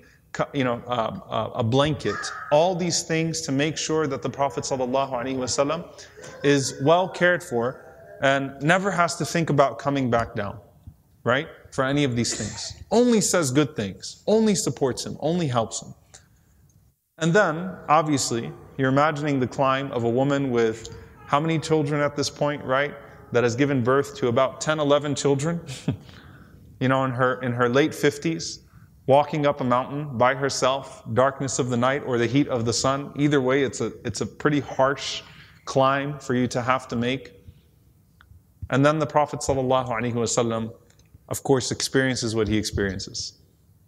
you 0.52 0.64
know, 0.64 0.82
uh, 0.86 1.18
uh, 1.28 1.50
a 1.54 1.64
blanket, 1.64 2.16
all 2.52 2.74
these 2.74 3.02
things 3.02 3.40
to 3.42 3.52
make 3.52 3.76
sure 3.76 4.06
that 4.06 4.22
the 4.22 4.30
Prophet 4.30 4.70
is 6.42 6.74
well 6.82 7.08
cared 7.08 7.42
for 7.42 7.84
and 8.22 8.52
never 8.62 8.90
has 8.90 9.16
to 9.16 9.24
think 9.24 9.50
about 9.50 9.78
coming 9.78 10.10
back 10.10 10.34
down, 10.34 10.58
right? 11.24 11.48
For 11.72 11.84
any 11.84 12.04
of 12.04 12.16
these 12.16 12.34
things. 12.34 12.82
Only 12.90 13.20
says 13.20 13.50
good 13.50 13.76
things, 13.76 14.22
only 14.26 14.54
supports 14.54 15.04
him, 15.04 15.16
only 15.20 15.46
helps 15.46 15.82
him. 15.82 15.94
And 17.18 17.32
then, 17.32 17.70
obviously, 17.88 18.52
you're 18.76 18.90
imagining 18.90 19.40
the 19.40 19.46
climb 19.46 19.90
of 19.92 20.04
a 20.04 20.08
woman 20.08 20.50
with 20.50 20.94
how 21.26 21.40
many 21.40 21.58
children 21.58 22.02
at 22.02 22.14
this 22.14 22.28
point, 22.28 22.62
right? 22.62 22.94
That 23.32 23.42
has 23.42 23.56
given 23.56 23.82
birth 23.82 24.14
to 24.16 24.28
about 24.28 24.60
10, 24.60 24.78
11 24.78 25.14
children, 25.14 25.60
you 26.80 26.88
know, 26.88 27.04
in 27.04 27.10
her, 27.12 27.40
in 27.40 27.52
her 27.52 27.70
late 27.70 27.92
50s, 27.92 28.58
walking 29.06 29.46
up 29.46 29.62
a 29.62 29.64
mountain 29.64 30.18
by 30.18 30.34
herself, 30.34 31.02
darkness 31.14 31.58
of 31.58 31.70
the 31.70 31.76
night 31.76 32.02
or 32.04 32.18
the 32.18 32.26
heat 32.26 32.48
of 32.48 32.66
the 32.66 32.72
sun. 32.72 33.12
Either 33.16 33.40
way, 33.40 33.62
it's 33.62 33.80
a, 33.80 33.92
it's 34.04 34.20
a 34.20 34.26
pretty 34.26 34.60
harsh 34.60 35.22
climb 35.64 36.18
for 36.18 36.34
you 36.34 36.46
to 36.48 36.60
have 36.60 36.86
to 36.88 36.96
make. 36.96 37.32
And 38.68 38.84
then 38.84 38.98
the 38.98 39.06
Prophet 39.06 39.40
ﷺ, 39.40 40.74
of 41.30 41.42
course, 41.42 41.70
experiences 41.70 42.34
what 42.34 42.46
he 42.46 42.58
experiences. 42.58 43.38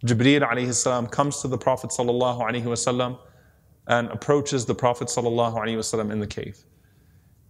Jibreel 0.05 0.41
alayhi 0.49 0.73
salam 0.73 1.07
comes 1.07 1.41
to 1.41 1.47
the 1.47 1.57
Prophet 1.57 1.89
sallallahu 1.91 2.41
alayhi 2.41 2.63
wasallam 2.63 3.19
and 3.87 4.07
approaches 4.09 4.65
the 4.65 4.75
Prophet 4.75 5.07
sallallahu 5.07 5.55
alayhi 5.55 5.77
wasallam 5.77 6.11
in 6.11 6.19
the 6.19 6.27
cave. 6.27 6.63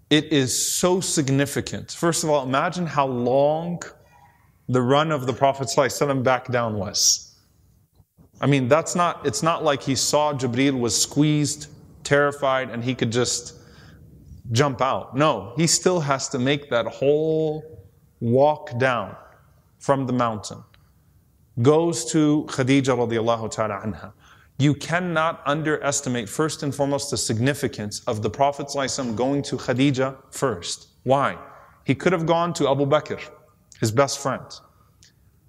It 0.09 0.33
is 0.33 0.73
so 0.73 0.99
significant. 1.01 1.91
First 1.91 2.23
of 2.23 2.31
all, 2.31 2.43
imagine 2.43 2.87
how 2.87 3.05
long 3.05 3.81
the 4.67 4.81
run 4.81 5.11
of 5.11 5.25
the 5.25 5.33
Prophet 5.33 5.67
ﷺ 5.67 6.23
back 6.23 6.47
down 6.51 6.75
was. 6.75 7.35
I 8.41 8.45
mean, 8.45 8.67
that's 8.67 8.95
not, 8.95 9.25
it's 9.25 9.43
not 9.43 9.63
like 9.63 9.81
he 9.81 9.95
saw 9.95 10.33
Jibreel 10.33 10.79
was 10.79 10.99
squeezed, 10.99 11.67
terrified, 12.03 12.69
and 12.69 12.83
he 12.83 12.95
could 12.95 13.11
just 13.11 13.55
jump 14.51 14.81
out. 14.81 15.15
No, 15.15 15.53
he 15.57 15.67
still 15.67 15.99
has 15.99 16.29
to 16.29 16.39
make 16.39 16.69
that 16.69 16.85
whole 16.87 17.87
walk 18.19 18.77
down 18.79 19.15
from 19.79 20.05
the 20.07 20.13
mountain. 20.13 20.63
Goes 21.61 22.05
to 22.11 22.45
Khadija 22.47 22.95
radiallahu 22.95 23.51
ta'ala 23.51 23.81
anha. 23.85 24.13
You 24.59 24.73
cannot 24.73 25.41
underestimate, 25.45 26.27
first 26.27 26.63
and 26.63 26.73
foremost, 26.75 27.11
the 27.11 27.17
significance 27.17 28.01
of 28.07 28.21
the 28.21 28.29
Prophet 28.29 28.67
ﷺ 28.67 29.15
going 29.15 29.41
to 29.43 29.57
Khadija 29.57 30.17
first. 30.31 30.87
Why? 31.03 31.37
He 31.85 31.95
could 31.95 32.11
have 32.11 32.25
gone 32.25 32.53
to 32.53 32.69
Abu 32.69 32.85
Bakr, 32.85 33.21
his 33.79 33.91
best 33.91 34.19
friend. 34.19 34.43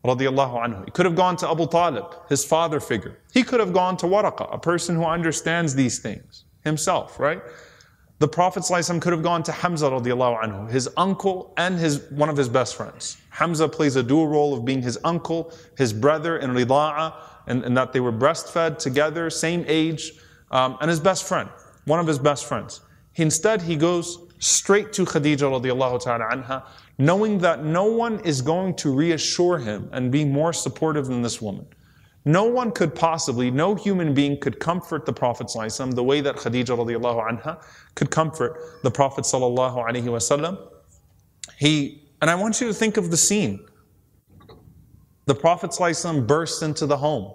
Anhu. 0.04 0.84
He 0.84 0.90
could 0.90 1.04
have 1.04 1.14
gone 1.14 1.36
to 1.36 1.50
Abu 1.50 1.66
Talib, 1.66 2.06
his 2.28 2.44
father 2.44 2.80
figure. 2.80 3.18
He 3.32 3.42
could 3.42 3.60
have 3.60 3.72
gone 3.72 3.96
to 3.98 4.06
Waraqa, 4.06 4.52
a 4.54 4.58
person 4.58 4.96
who 4.96 5.04
understands 5.04 5.74
these 5.74 5.98
things 5.98 6.44
himself, 6.64 7.18
right? 7.20 7.42
The 8.20 8.28
Prophet 8.28 8.64
ﷺ 8.64 9.00
could 9.00 9.14
have 9.14 9.22
gone 9.22 9.42
to 9.44 9.50
Hamza 9.50 9.88
radiallahu 9.88 10.42
anhu, 10.42 10.70
his 10.70 10.90
uncle 10.98 11.54
and 11.56 11.78
his, 11.78 12.02
one 12.10 12.28
of 12.28 12.36
his 12.36 12.50
best 12.50 12.76
friends. 12.76 13.16
Hamza 13.30 13.66
plays 13.66 13.96
a 13.96 14.02
dual 14.02 14.28
role 14.28 14.52
of 14.52 14.62
being 14.62 14.82
his 14.82 14.98
uncle, 15.04 15.54
his 15.78 15.94
brother 15.94 16.36
in 16.36 16.50
rida'a, 16.50 17.14
and, 17.46 17.64
and 17.64 17.74
that 17.78 17.94
they 17.94 18.00
were 18.00 18.12
breastfed 18.12 18.76
together, 18.76 19.30
same 19.30 19.64
age, 19.66 20.12
um, 20.50 20.76
and 20.82 20.90
his 20.90 21.00
best 21.00 21.26
friend, 21.26 21.48
one 21.86 21.98
of 21.98 22.06
his 22.06 22.18
best 22.18 22.44
friends. 22.44 22.82
Instead, 23.14 23.62
he 23.62 23.74
goes 23.74 24.18
straight 24.38 24.92
to 24.92 25.06
Khadija 25.06 25.48
radiallahu 25.58 26.02
ta'ala 26.02 26.26
anha, 26.30 26.66
knowing 26.98 27.38
that 27.38 27.64
no 27.64 27.84
one 27.84 28.20
is 28.20 28.42
going 28.42 28.74
to 28.76 28.94
reassure 28.94 29.56
him 29.56 29.88
and 29.92 30.12
be 30.12 30.26
more 30.26 30.52
supportive 30.52 31.06
than 31.06 31.22
this 31.22 31.40
woman. 31.40 31.66
No 32.24 32.44
one 32.44 32.70
could 32.70 32.94
possibly, 32.94 33.50
no 33.50 33.74
human 33.74 34.12
being 34.12 34.38
could 34.38 34.60
comfort 34.60 35.06
the 35.06 35.12
Prophet 35.12 35.46
ﷺ 35.46 35.94
the 35.94 36.04
way 36.04 36.20
that 36.20 36.36
Khadija 36.36 36.76
radiallahu 36.76 37.26
anha 37.30 37.62
could 37.94 38.10
comfort 38.10 38.82
the 38.82 38.90
Prophet 38.90 39.24
wasallam. 39.24 40.58
He, 41.58 42.02
and 42.20 42.30
I 42.30 42.34
want 42.34 42.60
you 42.60 42.66
to 42.66 42.74
think 42.74 42.98
of 42.98 43.10
the 43.10 43.16
scene. 43.16 43.66
The 45.24 45.34
Prophet 45.34 45.70
ﷺ 45.70 46.26
bursts 46.26 46.60
into 46.60 46.84
the 46.86 46.98
home, 46.98 47.32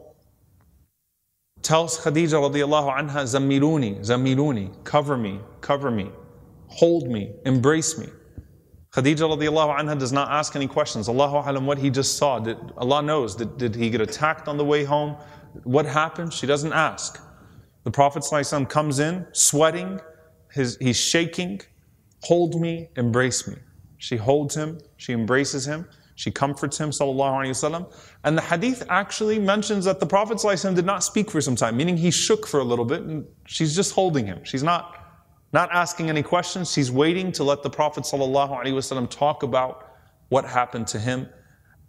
tells 1.63 1.97
Khadija 1.97 2.39
radiallahu 2.51 2.95
anha, 2.95 3.23
Zammiluni, 4.03 4.83
cover 4.83 5.17
me, 5.17 5.39
cover 5.61 5.89
me, 5.89 6.11
hold 6.67 7.09
me, 7.09 7.33
embrace 7.43 7.97
me. 7.97 8.07
Khadija 8.95 9.27
radiallahu 9.27 9.77
anha 9.77 9.99
does 9.99 10.13
not 10.13 10.31
ask 10.31 10.55
any 10.55 10.67
questions. 10.67 11.09
Allahu 11.09 11.35
alam 11.35 11.65
what 11.65 11.77
he 11.77 11.89
just 11.89 12.17
saw. 12.17 12.39
Did, 12.39 12.57
Allah 12.77 13.01
knows. 13.01 13.35
Did, 13.35 13.57
did 13.57 13.75
he 13.75 13.89
get 13.89 13.99
attacked 13.99 14.47
on 14.47 14.55
the 14.57 14.63
way 14.63 14.85
home? 14.85 15.17
What 15.63 15.85
happened? 15.85 16.31
She 16.31 16.47
doesn't 16.47 16.71
ask. 16.71 17.21
The 17.83 17.91
Prophet 17.91 18.23
ﷺ 18.23 18.69
comes 18.69 18.99
in, 18.99 19.27
sweating, 19.33 19.99
his, 20.49 20.77
he's 20.79 20.95
shaking. 20.95 21.59
Hold 22.23 22.59
me, 22.61 22.89
embrace 22.95 23.45
me. 23.49 23.57
She 23.97 24.15
holds 24.15 24.55
him, 24.55 24.79
she 24.95 25.11
embraces 25.11 25.67
him, 25.67 25.89
she 26.15 26.31
comforts 26.31 26.77
him, 26.77 26.91
sallallahu 26.91 27.33
alayhi 27.33 27.49
wasallam. 27.49 27.93
And 28.23 28.37
the 28.37 28.41
hadith 28.41 28.85
actually 28.89 29.39
mentions 29.39 29.83
that 29.85 29.99
the 29.99 30.05
Prophet 30.05 30.37
ﷺ 30.37 30.73
did 30.73 30.85
not 30.85 31.03
speak 31.03 31.29
for 31.29 31.41
some 31.41 31.57
time, 31.57 31.75
meaning 31.75 31.97
he 31.97 32.11
shook 32.11 32.47
for 32.47 32.61
a 32.61 32.63
little 32.63 32.85
bit 32.85 33.01
and 33.01 33.25
she's 33.45 33.75
just 33.75 33.93
holding 33.93 34.25
him. 34.25 34.41
She's 34.45 34.63
not 34.63 35.04
not 35.54 35.70
asking 35.72 36.08
any 36.08 36.22
questions. 36.22 36.72
She's 36.72 36.90
waiting 36.90 37.32
to 37.32 37.44
let 37.44 37.62
the 37.62 37.70
Prophet 37.70 38.04
ﷺ 38.04 39.10
talk 39.10 39.42
about 39.42 39.90
what 40.28 40.44
happened 40.44 40.86
to 40.88 40.98
him. 40.98 41.28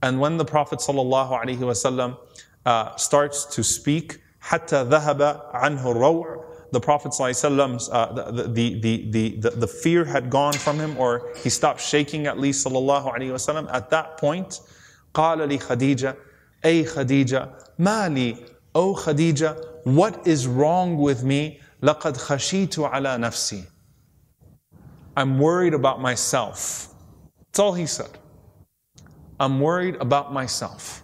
And 0.01 0.19
when 0.19 0.37
the 0.37 0.45
Prophet 0.45 0.79
ﷺ 0.79 2.17
uh, 2.65 2.95
starts 2.95 3.45
to 3.55 3.63
speak, 3.63 4.19
حتى 4.43 4.89
ذهب 4.89 5.53
عنه 5.53 5.83
الروع, 5.83 6.43
the 6.71 6.79
Prophet 6.79 7.11
ﷺ, 7.11 7.89
uh, 7.91 8.13
the, 8.13 8.43
the, 8.47 8.79
the, 8.79 9.39
the, 9.39 9.49
the 9.51 9.67
fear 9.67 10.05
had 10.05 10.29
gone 10.29 10.53
from 10.53 10.79
him, 10.79 10.97
or 10.97 11.31
he 11.43 11.49
stopped 11.49 11.81
shaking 11.81 12.25
at 12.27 12.39
least 12.39 12.65
sallallahu 12.65 13.13
alayhi 13.15 13.31
wasallam. 13.31 13.71
At 13.71 13.89
that 13.91 14.17
point, 14.17 14.59
قال 15.13 15.37
لي 15.47 15.59
خديجة, 15.59 16.15
أي 16.63 16.85
خديجة, 16.85 17.49
ما 17.77 18.09
لي, 18.09 18.47
O 18.73 18.95
Khadija, 18.95 19.83
what 19.83 20.25
is 20.25 20.47
wrong 20.47 20.97
with 20.97 21.23
me? 21.23 21.59
لقد 21.85 22.17
خشيت 22.17 22.79
على 22.79 23.17
نفسي. 23.17 23.63
I'm 25.17 25.39
worried 25.39 25.73
about 25.73 26.01
myself. 26.01 26.93
That's 27.37 27.59
all 27.59 27.73
he 27.73 27.85
said. 27.85 28.17
I'm 29.39 29.59
worried 29.59 29.95
about 29.95 30.31
myself. 30.31 31.03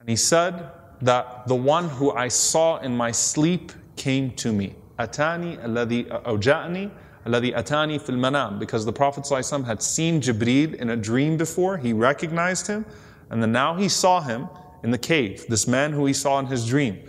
And 0.00 0.08
he 0.08 0.16
said 0.16 0.70
that 1.02 1.46
the 1.46 1.54
one 1.54 1.88
who 1.88 2.12
I 2.12 2.28
saw 2.28 2.78
in 2.78 2.96
my 2.96 3.10
sleep 3.10 3.72
came 3.96 4.30
to 4.36 4.52
me. 4.52 4.74
أتاني 4.98 5.64
الذي 5.64 6.10
أو 6.10 6.38
جاءني 6.38 6.90
الذي 7.26 7.54
أتاني 7.54 7.98
في 8.00 8.10
المنام 8.10 8.58
because 8.58 8.84
the 8.84 8.92
Prophet 8.92 9.24
ﷺ 9.24 9.66
had 9.66 9.82
seen 9.82 10.20
Jibreel 10.20 10.74
in 10.74 10.90
a 10.90 10.96
dream 10.96 11.36
before. 11.36 11.76
He 11.76 11.92
recognized 11.92 12.66
him, 12.66 12.86
and 13.30 13.42
then 13.42 13.52
now 13.52 13.74
he 13.74 13.88
saw 13.88 14.20
him 14.20 14.48
in 14.82 14.90
the 14.90 14.98
cave. 14.98 15.44
This 15.48 15.66
man 15.66 15.92
who 15.92 16.06
he 16.06 16.12
saw 16.12 16.38
in 16.38 16.46
his 16.46 16.66
dream 16.66 17.00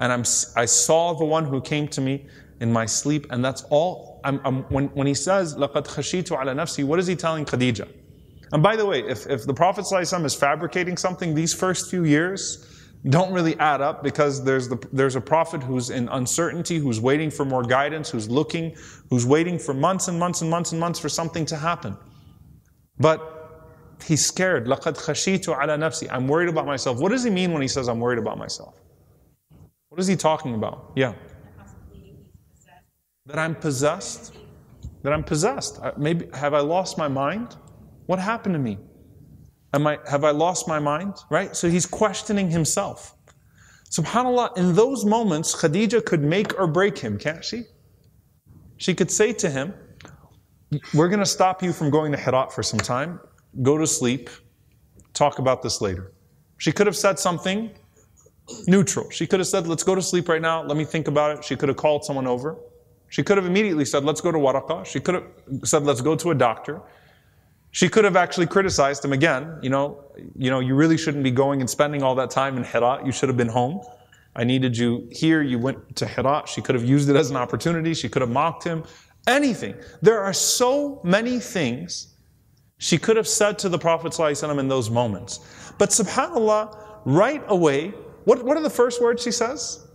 and 0.00 0.12
I'm, 0.12 0.24
I 0.56 0.64
saw 0.66 1.14
the 1.14 1.24
one 1.24 1.44
who 1.44 1.60
came 1.60 1.88
to 1.88 2.00
me 2.00 2.26
in 2.60 2.72
my 2.72 2.86
sleep, 2.86 3.26
and 3.30 3.44
that's 3.44 3.62
all. 3.70 4.20
I'm, 4.24 4.40
I'm, 4.44 4.62
when, 4.64 4.86
when 4.88 5.06
he 5.06 5.14
says, 5.14 5.56
لَقَدْ 5.56 5.86
خَشِيتُ 5.86 6.28
عَلَى 6.28 6.54
نَفْسِي, 6.54 6.84
what 6.84 6.98
is 6.98 7.06
he 7.06 7.16
telling 7.16 7.44
Khadija? 7.44 7.88
And 8.52 8.62
by 8.62 8.76
the 8.76 8.86
way, 8.86 9.00
if, 9.00 9.26
if 9.26 9.44
the 9.44 9.54
Prophet 9.54 9.84
ﷺ 9.84 10.24
is 10.24 10.34
fabricating 10.34 10.96
something, 10.96 11.34
these 11.34 11.52
first 11.52 11.90
few 11.90 12.04
years 12.04 12.64
don't 13.08 13.32
really 13.32 13.58
add 13.58 13.80
up 13.80 14.02
because 14.02 14.44
there's, 14.44 14.68
the, 14.68 14.76
there's 14.92 15.16
a 15.16 15.20
prophet 15.20 15.62
who's 15.62 15.90
in 15.90 16.08
uncertainty, 16.08 16.78
who's 16.78 17.00
waiting 17.00 17.30
for 17.30 17.44
more 17.44 17.62
guidance, 17.62 18.10
who's 18.10 18.28
looking, 18.28 18.74
who's 19.10 19.26
waiting 19.26 19.58
for 19.58 19.74
months 19.74 20.08
and 20.08 20.18
months 20.18 20.42
and 20.42 20.50
months 20.50 20.72
and 20.72 20.80
months 20.80 20.98
for 20.98 21.08
something 21.08 21.46
to 21.46 21.56
happen. 21.56 21.96
But 22.98 23.20
he's 24.04 24.24
scared. 24.24 24.66
لَقَدْ 24.66 24.96
خَشِيتُ 24.96 25.44
عَلَى 25.44 25.78
نَفْسِي 25.78 26.08
I'm 26.10 26.26
worried 26.26 26.48
about 26.48 26.66
myself. 26.66 26.98
What 26.98 27.10
does 27.12 27.22
he 27.22 27.30
mean 27.30 27.52
when 27.52 27.62
he 27.62 27.68
says, 27.68 27.88
I'm 27.88 28.00
worried 28.00 28.18
about 28.18 28.38
myself? 28.38 28.79
What 29.91 29.99
is 29.99 30.07
he 30.07 30.15
talking 30.15 30.55
about? 30.55 30.93
Yeah. 30.95 31.15
That 33.25 33.37
I'm 33.37 33.53
possessed? 33.53 34.33
That 35.03 35.11
I'm 35.11 35.21
possessed. 35.21 35.81
Maybe 35.97 36.27
have 36.33 36.53
I 36.53 36.61
lost 36.61 36.97
my 36.97 37.09
mind? 37.09 37.57
What 38.05 38.17
happened 38.17 38.55
to 38.55 38.59
me? 38.59 38.77
Am 39.73 39.85
I 39.85 39.99
have 40.09 40.23
I 40.23 40.31
lost 40.31 40.65
my 40.65 40.79
mind? 40.79 41.15
Right? 41.29 41.57
So 41.57 41.69
he's 41.69 41.85
questioning 41.85 42.49
himself. 42.49 43.17
SubhanAllah, 43.89 44.57
in 44.57 44.75
those 44.75 45.03
moments, 45.03 45.53
Khadija 45.53 46.05
could 46.05 46.23
make 46.23 46.57
or 46.57 46.67
break 46.67 46.97
him, 46.97 47.17
can't 47.17 47.43
she? 47.43 47.63
She 48.77 48.95
could 48.95 49.11
say 49.11 49.33
to 49.33 49.49
him, 49.49 49.73
We're 50.93 51.09
going 51.09 51.19
to 51.19 51.25
stop 51.25 51.61
you 51.61 51.73
from 51.73 51.89
going 51.89 52.13
to 52.13 52.17
Hirat 52.17 52.53
for 52.53 52.63
some 52.63 52.79
time. 52.79 53.19
Go 53.61 53.77
to 53.77 53.85
sleep. 53.85 54.29
Talk 55.13 55.39
about 55.39 55.61
this 55.61 55.81
later. 55.81 56.13
She 56.59 56.71
could 56.71 56.87
have 56.87 56.95
said 56.95 57.19
something 57.19 57.71
neutral. 58.67 59.09
She 59.09 59.27
could 59.27 59.39
have 59.39 59.47
said, 59.47 59.67
let's 59.67 59.83
go 59.83 59.95
to 59.95 60.01
sleep 60.01 60.29
right 60.29 60.41
now. 60.41 60.63
Let 60.63 60.77
me 60.77 60.85
think 60.85 61.07
about 61.07 61.37
it. 61.37 61.43
She 61.43 61.55
could 61.55 61.69
have 61.69 61.77
called 61.77 62.03
someone 62.05 62.27
over. 62.27 62.57
She 63.09 63.23
could 63.23 63.37
have 63.37 63.45
immediately 63.45 63.85
said, 63.85 64.05
let's 64.05 64.21
go 64.21 64.31
to 64.31 64.37
Waraqa. 64.37 64.85
She 64.85 64.99
could 64.99 65.15
have 65.15 65.25
said, 65.63 65.83
let's 65.83 66.01
go 66.01 66.15
to 66.15 66.31
a 66.31 66.35
doctor. 66.35 66.81
She 67.71 67.87
could 67.89 68.03
have 68.03 68.15
actually 68.15 68.47
criticized 68.47 69.03
him 69.03 69.13
again. 69.13 69.57
You 69.61 69.69
know, 69.69 70.03
you 70.35 70.49
know, 70.49 70.59
you 70.59 70.75
really 70.75 70.97
shouldn't 70.97 71.23
be 71.23 71.31
going 71.31 71.61
and 71.61 71.69
spending 71.69 72.03
all 72.03 72.15
that 72.15 72.29
time 72.29 72.57
in 72.57 72.63
Hira. 72.63 73.01
You 73.05 73.11
should 73.11 73.29
have 73.29 73.37
been 73.37 73.49
home. 73.49 73.81
I 74.35 74.43
needed 74.43 74.77
you 74.77 75.07
here. 75.11 75.41
You 75.41 75.59
went 75.59 75.95
to 75.97 76.05
Hira. 76.05 76.43
She 76.47 76.61
could 76.61 76.75
have 76.75 76.85
used 76.85 77.09
it 77.09 77.15
as 77.15 77.29
an 77.29 77.37
opportunity. 77.37 77.93
She 77.93 78.09
could 78.09 78.21
have 78.21 78.31
mocked 78.31 78.63
him. 78.63 78.83
Anything. 79.27 79.75
There 80.01 80.21
are 80.21 80.33
so 80.33 81.01
many 81.03 81.39
things 81.39 82.15
she 82.77 82.97
could 82.97 83.15
have 83.17 83.27
said 83.27 83.59
to 83.59 83.69
the 83.69 83.77
Prophet 83.77 84.13
ﷺ 84.13 84.59
in 84.59 84.67
those 84.67 84.89
moments. 84.89 85.73
But 85.77 85.89
subhanAllah, 85.89 87.01
right 87.05 87.43
away, 87.47 87.93
what, 88.25 88.43
what 88.43 88.57
are 88.57 88.63
the 88.63 88.69
first 88.69 89.01
words 89.01 89.23
she 89.23 89.31
says? 89.31 89.87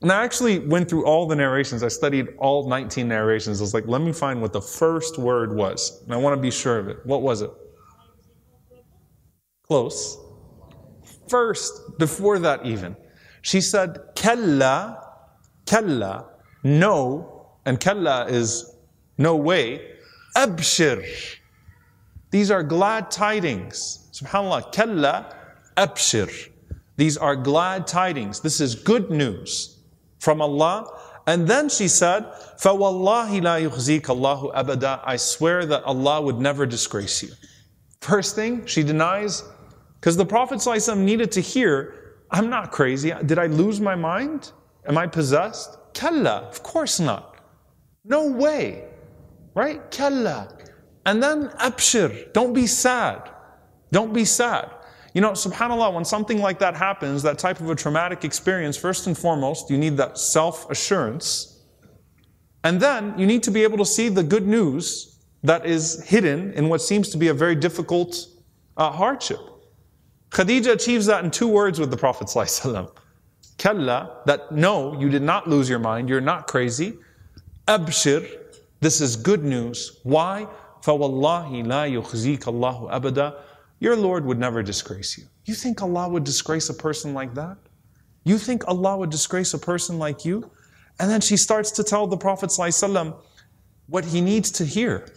And 0.00 0.12
I 0.12 0.24
actually 0.24 0.60
went 0.60 0.88
through 0.88 1.04
all 1.06 1.26
the 1.26 1.34
narrations. 1.34 1.82
I 1.82 1.88
studied 1.88 2.28
all 2.38 2.68
19 2.68 3.08
narrations. 3.08 3.60
I 3.60 3.62
was 3.62 3.74
like, 3.74 3.86
let 3.88 4.00
me 4.00 4.12
find 4.12 4.40
what 4.40 4.52
the 4.52 4.60
first 4.60 5.18
word 5.18 5.54
was. 5.54 6.02
And 6.04 6.14
I 6.14 6.16
want 6.16 6.36
to 6.36 6.40
be 6.40 6.50
sure 6.50 6.78
of 6.78 6.88
it. 6.88 7.04
What 7.04 7.22
was 7.22 7.42
it? 7.42 7.50
Close. 9.66 10.18
First, 11.28 11.98
before 11.98 12.38
that 12.38 12.64
even, 12.64 12.96
she 13.42 13.60
said, 13.60 13.98
Kalla, 14.14 15.04
Kalla, 15.66 16.26
no, 16.62 17.56
and 17.66 17.78
Kalla 17.78 18.26
is 18.28 18.76
no 19.18 19.36
way, 19.36 19.94
Abshir. 20.36 21.04
These 22.30 22.50
are 22.50 22.62
glad 22.62 23.10
tidings. 23.10 24.08
SubhanAllah, 24.12 24.72
Kalla, 24.72 25.34
Abshir. 25.76 26.50
These 26.97 27.17
are 27.17 27.35
glad 27.35 27.87
tidings. 27.87 28.39
This 28.39 28.61
is 28.61 28.75
good 28.75 29.09
news 29.09 29.79
from 30.19 30.41
Allah. 30.41 30.87
And 31.25 31.47
then 31.47 31.69
she 31.69 31.87
said, 31.87 32.25
فَوَاللَّهِ 32.59 33.41
لَا 33.41 33.69
يُخْزِيكَ 33.69 34.01
اللَّهُ 34.01 34.53
أَبَدًا 34.53 35.01
I 35.03 35.15
swear 35.15 35.65
that 35.65 35.83
Allah 35.83 36.21
would 36.21 36.39
never 36.39 36.65
disgrace 36.65 37.23
you. 37.23 37.29
First 38.01 38.35
thing, 38.35 38.65
she 38.65 38.83
denies, 38.83 39.43
because 39.99 40.17
the 40.17 40.25
Prophet 40.25 40.59
ﷺ 40.59 40.97
needed 40.97 41.31
to 41.31 41.41
hear, 41.41 42.17
I'm 42.29 42.49
not 42.49 42.71
crazy. 42.71 43.13
Did 43.25 43.39
I 43.39 43.45
lose 43.45 43.79
my 43.79 43.95
mind? 43.95 44.51
Am 44.85 44.97
I 44.97 45.07
possessed? 45.07 45.77
Kalla, 45.93 46.47
of 46.49 46.61
course 46.61 46.99
not. 46.99 47.37
No 48.03 48.29
way. 48.29 48.85
Right? 49.55 49.89
Kalla. 49.91 50.49
And 51.05 51.23
then 51.23 51.49
abshir, 51.59 52.33
don't 52.33 52.53
be 52.53 52.67
sad. 52.67 53.29
Don't 53.91 54.13
be 54.13 54.25
sad. 54.25 54.69
You 55.13 55.21
know, 55.21 55.31
subhanAllah, 55.31 55.93
when 55.93 56.05
something 56.05 56.41
like 56.41 56.59
that 56.59 56.75
happens, 56.75 57.21
that 57.23 57.37
type 57.37 57.59
of 57.59 57.69
a 57.69 57.75
traumatic 57.75 58.25
experience, 58.25 58.75
first 58.75 59.05
and 59.07 59.17
foremost, 59.17 59.69
you 59.69 59.77
need 59.77 59.97
that 59.97 60.17
self 60.17 60.69
assurance. 60.69 61.61
And 62.63 62.79
then 62.79 63.17
you 63.17 63.27
need 63.27 63.43
to 63.43 63.51
be 63.51 63.63
able 63.63 63.77
to 63.77 63.85
see 63.85 64.09
the 64.09 64.23
good 64.23 64.47
news 64.47 65.19
that 65.43 65.65
is 65.65 66.03
hidden 66.07 66.53
in 66.53 66.69
what 66.69 66.81
seems 66.81 67.09
to 67.09 67.17
be 67.17 67.27
a 67.27 67.33
very 67.33 67.55
difficult 67.55 68.27
uh, 68.77 68.89
hardship. 68.89 69.39
Khadija 70.31 70.73
achieves 70.73 71.05
that 71.05 71.23
in 71.23 71.29
two 71.29 71.47
words 71.47 71.79
with 71.79 71.91
the 71.91 71.97
Prophet. 71.97 72.29
Kalla, 73.57 74.21
that 74.25 74.51
no, 74.51 74.99
you 74.99 75.09
did 75.09 75.21
not 75.21 75.47
lose 75.47 75.69
your 75.69 75.79
mind, 75.79 76.09
you're 76.09 76.21
not 76.21 76.47
crazy. 76.47 76.97
Abshir, 77.67 78.27
this 78.79 78.99
is 78.99 79.15
good 79.15 79.43
news. 79.43 79.99
Why? 80.03 80.47
فَوَاللَّهِ 80.81 81.65
لَا 81.65 82.01
يُخْزِيكَ 82.01 82.39
اللَّهُ 82.39 82.91
أَبَدًا 82.91 83.35
Your 83.79 83.95
Lord 83.95 84.25
would 84.25 84.39
never 84.39 84.63
disgrace 84.63 85.17
you. 85.17 85.25
You 85.45 85.53
think 85.53 85.81
Allah 85.81 86.07
would 86.07 86.23
disgrace 86.23 86.69
a 86.69 86.73
person 86.73 87.13
like 87.13 87.33
that? 87.35 87.57
You 88.23 88.37
think 88.37 88.67
Allah 88.67 88.97
would 88.97 89.09
disgrace 89.09 89.53
a 89.53 89.59
person 89.59 89.99
like 89.99 90.23
you? 90.23 90.49
And 90.99 91.09
then 91.11 91.21
she 91.21 91.37
starts 91.37 91.71
to 91.71 91.83
tell 91.83 92.07
the 92.07 92.17
Prophet 92.17 92.49
ﷺ 92.49 93.15
what 93.87 94.05
he 94.05 94.21
needs 94.21 94.51
to 94.51 94.65
hear. 94.65 95.07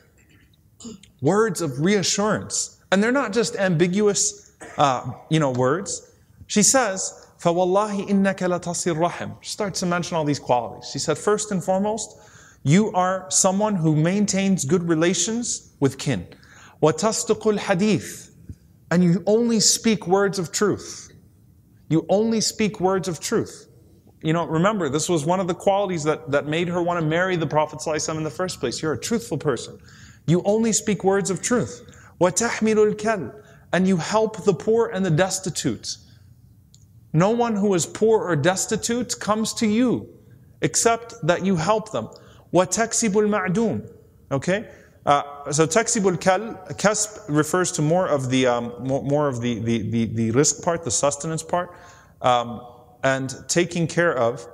Words 1.20 1.61
of 1.61 1.80
reassurance. 1.80 2.80
And 2.91 3.03
they're 3.03 3.12
not 3.12 3.32
just 3.32 3.57
ambiguous, 3.57 4.53
uh, 4.78 5.12
you 5.30 5.39
know, 5.39 5.51
words. 5.53 6.12
She 6.47 6.62
says, 6.62 7.28
فَوَاللَّهِ 7.41 8.09
إِنَّكَ 8.09 8.39
لَتَصِرْ 8.39 8.97
رَحِمْ 8.97 9.37
She 9.43 9.51
starts 9.51 9.80
to 9.80 9.87
mention 9.87 10.16
all 10.16 10.24
these 10.24 10.39
qualities. 10.39 10.91
She 10.91 10.99
said, 10.99 11.18
first 11.18 11.53
and 11.53 11.62
foremost, 11.62 12.18
you 12.64 12.91
are 12.93 13.26
someone 13.30 13.76
who 13.76 13.95
maintains 13.95 14.64
good 14.64 14.89
relations 14.89 15.74
with 15.78 15.99
kin. 15.99 16.26
وَتَصْدِقُ 16.82 17.59
الْحَدِيث 17.59 18.30
And 18.91 19.03
you 19.03 19.22
only 19.26 19.61
speak 19.61 20.07
words 20.07 20.39
of 20.39 20.53
truth. 20.53 21.12
You 21.89 22.07
only 22.09 22.41
speak 22.41 22.80
words 22.80 23.09
of 23.09 23.20
truth. 23.20 23.68
You 24.22 24.32
know, 24.32 24.47
remember, 24.47 24.89
this 24.89 25.09
was 25.09 25.24
one 25.24 25.41
of 25.41 25.47
the 25.47 25.55
qualities 25.55 26.03
that, 26.05 26.30
that 26.30 26.47
made 26.47 26.68
her 26.68 26.82
want 26.82 27.01
to 27.01 27.07
marry 27.07 27.37
the 27.37 27.47
Prophet 27.47 27.80
ﷺ 27.80 28.16
in 28.16 28.24
the 28.24 28.30
first 28.30 28.61
place. 28.61 28.82
You're 28.82 28.95
a 28.95 28.99
truthful 28.99 29.39
person. 29.39 29.78
You 30.26 30.43
only 30.45 30.72
speak 30.72 31.05
words 31.05 31.30
of 31.30 31.43
truth. 31.43 31.82
وَتَحْمِلُ 32.20 32.95
الْكَلْ 32.95 33.43
And 33.72 33.87
you 33.87 33.99
help 33.99 34.45
the 34.45 34.55
poor 34.55 34.89
and 34.89 35.05
the 35.05 35.11
destitute. 35.11 35.97
No 37.12 37.30
one 37.30 37.55
who 37.55 37.74
is 37.74 37.87
poor 37.87 38.24
or 38.24 38.37
destitute 38.37 39.18
comes 39.20 39.55
to 39.55 39.66
you 39.66 40.09
except 40.62 41.14
that 41.22 41.45
you 41.45 41.57
help 41.57 41.93
them. 41.93 42.09
وَتَكْسِبُ 42.53 43.11
الْمَعْدُومِ 43.11 43.91
Okay? 44.32 44.68
Uh, 45.06 45.52
so 45.52 45.66
taksibul 45.66 46.20
kal, 46.20 46.39
kasb 46.74 47.20
refers 47.28 47.72
to 47.72 47.82
more 47.82 48.08
of 48.08 48.30
the 48.30 48.45
um, 48.45 48.72
more, 48.80 49.28
of 49.28 49.41
the, 49.41 49.60
the, 49.60 49.89
the 49.89 50.06
the 50.06 50.32
rizq 50.32 50.64
part, 50.64 50.84
the 50.84 50.91
sustenance 50.91 51.41
part, 51.41 51.74
um, 52.22 52.62
and 53.04 53.34
taking 53.47 53.88
care 53.88 54.16
of. 54.16 54.45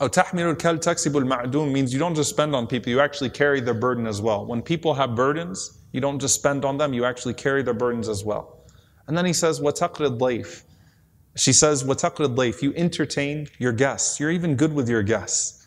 Oh, 0.00 0.08
tahmirul 0.08 0.58
kal 0.58 0.76
taksibul 0.76 1.26
ma'dun 1.26 1.72
means 1.72 1.94
you 1.94 1.98
don't 1.98 2.14
just 2.14 2.28
spend 2.28 2.54
on 2.54 2.66
people; 2.66 2.90
you 2.90 3.00
actually 3.00 3.30
carry 3.30 3.60
their 3.60 3.74
burden 3.74 4.06
as 4.06 4.20
well. 4.20 4.44
When 4.44 4.60
people 4.60 4.92
have 4.94 5.14
burdens, 5.16 5.78
you 5.92 6.02
don't 6.02 6.18
just 6.18 6.34
spend 6.34 6.66
on 6.66 6.76
them; 6.76 6.92
you 6.92 7.06
actually 7.06 7.34
carry 7.34 7.62
their 7.62 7.74
burdens 7.74 8.08
as 8.08 8.24
well. 8.24 8.58
And 9.06 9.16
then 9.16 9.24
he 9.24 9.32
says, 9.32 9.58
wataqrid 9.58 10.18
layf. 10.18 10.62
She 11.34 11.54
says, 11.54 11.82
wataqrid 11.82 12.36
layf. 12.36 12.60
You 12.60 12.74
entertain 12.74 13.48
your 13.58 13.72
guests. 13.72 14.20
You're 14.20 14.30
even 14.30 14.54
good 14.54 14.74
with 14.74 14.88
your 14.88 15.02
guests. 15.02 15.66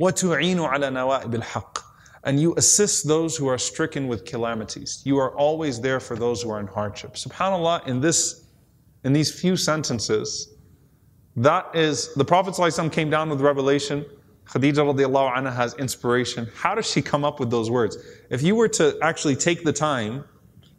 Watu'inu 0.00 0.74
ala 0.74 0.88
nawa'ib 0.88 1.34
al-haqq 1.34 1.82
and 2.28 2.38
you 2.38 2.52
assist 2.58 3.08
those 3.08 3.38
who 3.38 3.46
are 3.46 3.56
stricken 3.56 4.06
with 4.06 4.26
calamities. 4.26 5.00
You 5.06 5.16
are 5.16 5.34
always 5.34 5.80
there 5.80 5.98
for 5.98 6.14
those 6.14 6.42
who 6.42 6.50
are 6.50 6.60
in 6.60 6.66
hardship. 6.66 7.14
SubhanAllah, 7.14 7.86
in 7.86 8.02
this, 8.02 8.44
in 9.04 9.14
these 9.14 9.40
few 9.40 9.56
sentences, 9.56 10.54
that 11.36 11.74
is, 11.74 12.12
the 12.16 12.26
Prophet 12.26 12.92
came 12.92 13.08
down 13.08 13.30
with 13.30 13.40
revelation. 13.40 14.04
Khadija 14.44 14.74
radiallahu 14.74 15.36
anha 15.38 15.54
has 15.54 15.72
inspiration. 15.76 16.46
How 16.54 16.74
does 16.74 16.84
she 16.90 17.00
come 17.00 17.24
up 17.24 17.40
with 17.40 17.50
those 17.50 17.70
words? 17.70 17.96
If 18.28 18.42
you 18.42 18.54
were 18.56 18.68
to 18.68 18.98
actually 19.00 19.34
take 19.34 19.64
the 19.64 19.72
time 19.72 20.22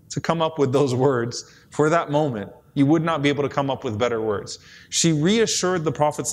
to 0.10 0.22
come 0.22 0.44
up 0.44 0.60
with 0.60 0.72
those 0.72 0.94
words 0.94 1.52
for 1.72 1.90
that 1.90 2.12
moment, 2.12 2.52
you 2.76 2.86
would 2.86 3.04
not 3.04 3.24
be 3.24 3.30
able 3.30 3.42
to 3.42 3.50
come 3.50 3.72
up 3.72 3.84
with 3.84 3.98
better 3.98 4.22
words. 4.22 4.60
She 4.90 5.14
reassured 5.14 5.84
the 5.84 5.92
Prophet 5.92 6.28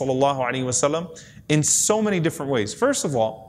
in 1.48 1.62
so 1.62 2.02
many 2.02 2.20
different 2.20 2.52
ways. 2.52 2.74
First 2.74 3.06
of 3.06 3.16
all, 3.16 3.45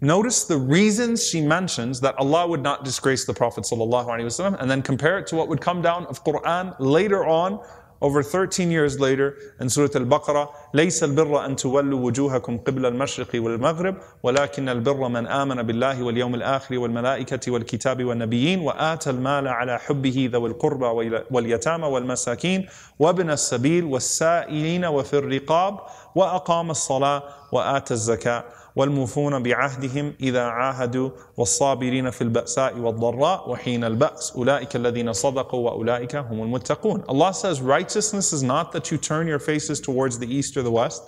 notice 0.00 0.44
the 0.44 0.56
reasons 0.58 1.26
she 1.26 1.40
mentions 1.40 2.00
that 2.00 2.14
Allah 2.18 2.46
would 2.46 2.62
not 2.62 2.84
disgrace 2.84 3.24
the 3.24 3.34
Prophet 3.34 3.64
ﷺ 3.64 4.60
and 4.60 4.70
then 4.70 4.82
compare 4.82 5.18
it 5.18 5.26
to 5.28 5.36
what 5.36 5.48
would 5.48 5.60
come 5.60 5.80
down 5.82 6.06
of 6.06 6.22
Quran 6.24 6.74
later 6.78 7.26
on 7.26 7.60
over 8.02 8.22
13 8.22 8.70
years 8.70 9.00
later 9.00 9.36
in 9.60 9.68
Surah 9.68 9.88
Al-Baqarah, 9.94 10.48
ليس 10.74 11.02
البر 11.04 11.46
أن 11.46 11.56
تولوا 11.56 12.00
وجوهكم 12.00 12.58
قبل 12.58 12.86
المشرق 12.86 13.28
والمغرب 13.34 13.96
ولكن 14.22 14.68
البر 14.68 15.08
من 15.08 15.26
آمن 15.26 15.62
بالله 15.62 16.02
واليوم 16.02 16.34
الآخر 16.34 16.78
والملائكة 16.78 17.52
والكتاب 17.52 18.04
والنبيين 18.04 18.60
وآتى 18.60 19.10
المال 19.10 19.48
على 19.48 19.78
حبه 19.78 20.30
ذوي 20.32 20.48
القربى 20.50 21.20
واليتامى 21.30 21.86
والمساكين 21.86 22.66
وابن 22.98 23.30
السبيل 23.30 23.84
والسائلين 23.84 24.84
وفي 24.84 25.18
الرقاب 25.18 25.78
وأقام 26.14 26.70
الصلاة 26.70 27.22
وآتى 27.52 27.94
الزكاة 27.94 28.44
والموفون 28.76 29.42
بعهدهم 29.42 30.14
إذا 30.20 30.42
عاهدوا 30.42 31.10
والصابرين 31.36 32.10
في 32.10 32.22
البأساء 32.22 32.78
والضراء 32.78 33.50
وحين 33.50 33.84
البأس 33.84 34.32
أولئك 34.36 34.76
الذين 34.76 35.12
صدقوا 35.12 35.70
وأولئك 35.70 36.16
هم 36.16 36.42
المتقون 36.42 37.04
Allah 37.08 37.32
says 37.32 37.60
righteousness 37.60 38.32
is 38.32 38.42
not 38.42 38.72
that 38.72 38.90
you 38.90 38.98
turn 38.98 39.26
your 39.26 39.38
faces 39.38 39.80
towards 39.80 40.18
the 40.18 40.26
east 40.26 40.56
or 40.56 40.62
the 40.62 40.70
west 40.70 41.02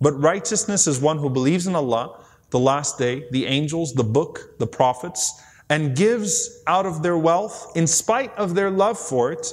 but 0.00 0.12
righteousness 0.20 0.86
is 0.86 1.00
one 1.00 1.18
who 1.18 1.30
believes 1.30 1.66
in 1.66 1.76
Allah 1.76 2.18
the 2.50 2.58
last 2.58 2.98
day 2.98 3.26
the 3.30 3.46
angels 3.46 3.92
the 3.94 4.04
book 4.04 4.58
the 4.58 4.66
prophets 4.66 5.40
and 5.70 5.96
gives 5.96 6.62
out 6.66 6.84
of 6.84 7.02
their 7.02 7.16
wealth 7.16 7.72
in 7.76 7.86
spite 7.86 8.34
of 8.36 8.54
their 8.54 8.70
love 8.70 8.98
for 8.98 9.32
it 9.32 9.46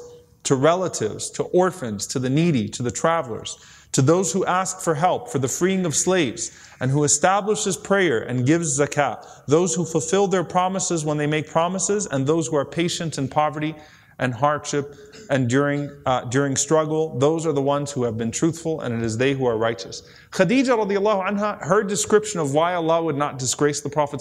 to 0.44 0.56
relatives 0.56 1.30
to 1.30 1.44
orphans 1.44 2.08
to 2.08 2.18
the 2.20 2.30
needy 2.30 2.68
to 2.68 2.82
the 2.82 2.92
travelers 2.92 3.58
to 3.97 4.03
those 4.03 4.31
who 4.31 4.45
ask 4.45 4.81
for 4.81 4.95
help 4.95 5.31
for 5.31 5.39
the 5.39 5.49
freeing 5.49 5.87
of 5.87 5.95
slaves 5.95 6.51
and 6.81 6.91
who 6.91 7.03
establishes 7.03 7.79
prayer 7.79 8.21
and 8.21 8.45
gives 8.45 8.79
zakat, 8.79 9.25
those 9.47 9.75
who 9.75 9.87
fulfill 9.87 10.27
their 10.29 10.45
promises 10.45 11.03
when 11.03 11.17
they 11.17 11.27
make 11.27 11.49
promises, 11.49 12.05
and 12.05 12.27
those 12.27 12.47
who 12.47 12.57
are 12.57 12.67
patient 12.67 13.17
in 13.17 13.27
poverty 13.27 13.75
and 14.19 14.35
hardship 14.35 14.95
and 15.31 15.49
during, 15.49 15.91
uh, 16.05 16.21
during 16.27 16.57
struggle, 16.57 17.19
those 17.19 17.47
are 17.47 17.55
the 17.55 17.63
ones 17.63 17.91
who 17.91 18.03
have 18.03 18.19
been 18.19 18.31
truthful, 18.31 18.83
and 18.83 18.95
it 18.95 19.03
is 19.03 19.17
they 19.17 19.33
who 19.33 19.47
are 19.47 19.57
righteous. 19.57 20.03
Khadija 20.31 20.77
radiallahu 20.77 21.31
anha, 21.31 21.59
her 21.65 21.83
description 21.83 22.39
of 22.39 22.53
why 22.53 22.75
Allah 22.75 23.03
would 23.03 23.17
not 23.17 23.39
disgrace 23.39 23.81
the 23.81 23.89
Prophet 23.89 24.21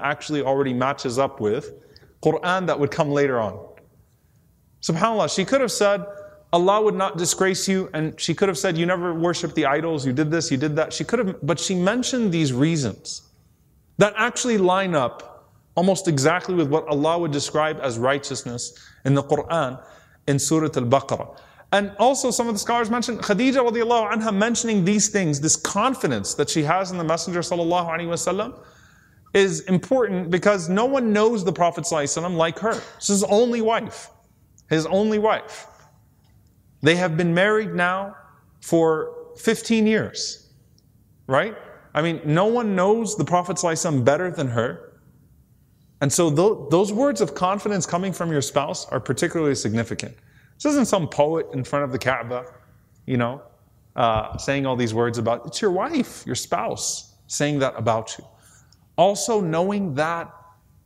actually 0.00 0.42
already 0.42 0.72
matches 0.72 1.18
up 1.18 1.40
with 1.40 1.72
Quran 2.22 2.68
that 2.68 2.78
would 2.78 2.92
come 2.92 3.10
later 3.10 3.40
on. 3.40 3.58
SubhanAllah, 4.82 5.34
she 5.34 5.44
could 5.44 5.60
have 5.60 5.72
said, 5.72 6.06
Allah 6.56 6.80
would 6.80 6.94
not 6.94 7.18
disgrace 7.18 7.68
you. 7.68 7.90
And 7.92 8.18
she 8.18 8.34
could 8.34 8.48
have 8.48 8.56
said, 8.56 8.78
You 8.78 8.86
never 8.86 9.12
worship 9.12 9.52
the 9.52 9.66
idols, 9.66 10.06
you 10.06 10.14
did 10.14 10.30
this, 10.30 10.50
you 10.50 10.56
did 10.56 10.74
that. 10.76 10.90
She 10.90 11.04
could 11.04 11.18
have, 11.18 11.36
but 11.42 11.60
she 11.60 11.74
mentioned 11.74 12.32
these 12.32 12.52
reasons 12.54 13.22
that 13.98 14.14
actually 14.16 14.56
line 14.56 14.94
up 14.94 15.52
almost 15.74 16.08
exactly 16.08 16.54
with 16.54 16.68
what 16.68 16.88
Allah 16.88 17.18
would 17.18 17.30
describe 17.30 17.78
as 17.82 17.98
righteousness 17.98 18.62
in 19.04 19.12
the 19.12 19.22
Quran 19.22 19.78
in 20.26 20.38
Surah 20.38 20.70
Al 20.80 20.88
Baqarah. 20.96 21.38
And 21.72 21.92
also, 21.98 22.30
some 22.30 22.48
of 22.48 22.54
the 22.54 22.58
scholars 22.58 22.88
mentioned 22.90 23.18
Khadija 23.18 23.60
radiallahu 23.70 24.12
anha 24.14 24.34
mentioning 24.34 24.82
these 24.86 25.10
things, 25.10 25.40
this 25.40 25.56
confidence 25.56 26.32
that 26.34 26.48
she 26.48 26.62
has 26.62 26.90
in 26.90 26.96
the 26.96 27.04
Messenger 27.04 27.40
sallallahu 27.40 27.88
alaihi 27.94 28.08
wasallam 28.16 28.58
is 29.34 29.60
important 29.76 30.30
because 30.30 30.70
no 30.70 30.86
one 30.86 31.12
knows 31.12 31.44
the 31.44 31.52
Prophet 31.52 31.84
like 31.92 32.58
her. 32.60 32.80
It's 32.96 33.08
his 33.08 33.24
only 33.24 33.60
wife. 33.60 34.08
His 34.70 34.86
only 34.86 35.18
wife. 35.18 35.66
They 36.86 36.94
have 36.94 37.16
been 37.16 37.34
married 37.34 37.74
now 37.74 38.14
for 38.60 39.32
15 39.38 39.88
years, 39.88 40.52
right? 41.26 41.56
I 41.92 42.00
mean, 42.00 42.20
no 42.24 42.46
one 42.46 42.76
knows 42.76 43.16
the 43.16 43.24
Prophet 43.24 43.56
ﷺ 43.56 44.04
better 44.04 44.30
than 44.30 44.46
her. 44.46 45.00
And 46.00 46.12
so 46.12 46.30
th- 46.30 46.70
those 46.70 46.92
words 46.92 47.20
of 47.20 47.34
confidence 47.34 47.86
coming 47.86 48.12
from 48.12 48.30
your 48.30 48.40
spouse 48.40 48.86
are 48.86 49.00
particularly 49.00 49.56
significant. 49.56 50.14
This 50.54 50.66
isn't 50.66 50.86
some 50.86 51.08
poet 51.08 51.48
in 51.54 51.64
front 51.64 51.84
of 51.84 51.90
the 51.90 51.98
Kaaba, 51.98 52.44
you 53.04 53.16
know, 53.16 53.42
uh, 53.96 54.36
saying 54.36 54.64
all 54.64 54.76
these 54.76 54.94
words 54.94 55.18
about 55.18 55.44
it's 55.44 55.60
your 55.60 55.72
wife, 55.72 56.22
your 56.24 56.36
spouse, 56.36 57.16
saying 57.26 57.58
that 57.58 57.74
about 57.76 58.16
you. 58.16 58.24
Also, 58.96 59.40
knowing 59.40 59.92
that 59.94 60.32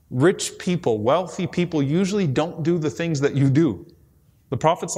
rich 0.08 0.56
people, 0.58 1.02
wealthy 1.02 1.46
people, 1.46 1.82
usually 1.82 2.26
don't 2.26 2.62
do 2.62 2.78
the 2.78 2.88
things 2.88 3.20
that 3.20 3.34
you 3.34 3.50
do. 3.50 3.86
The 4.48 4.56
Prophet 4.56 4.88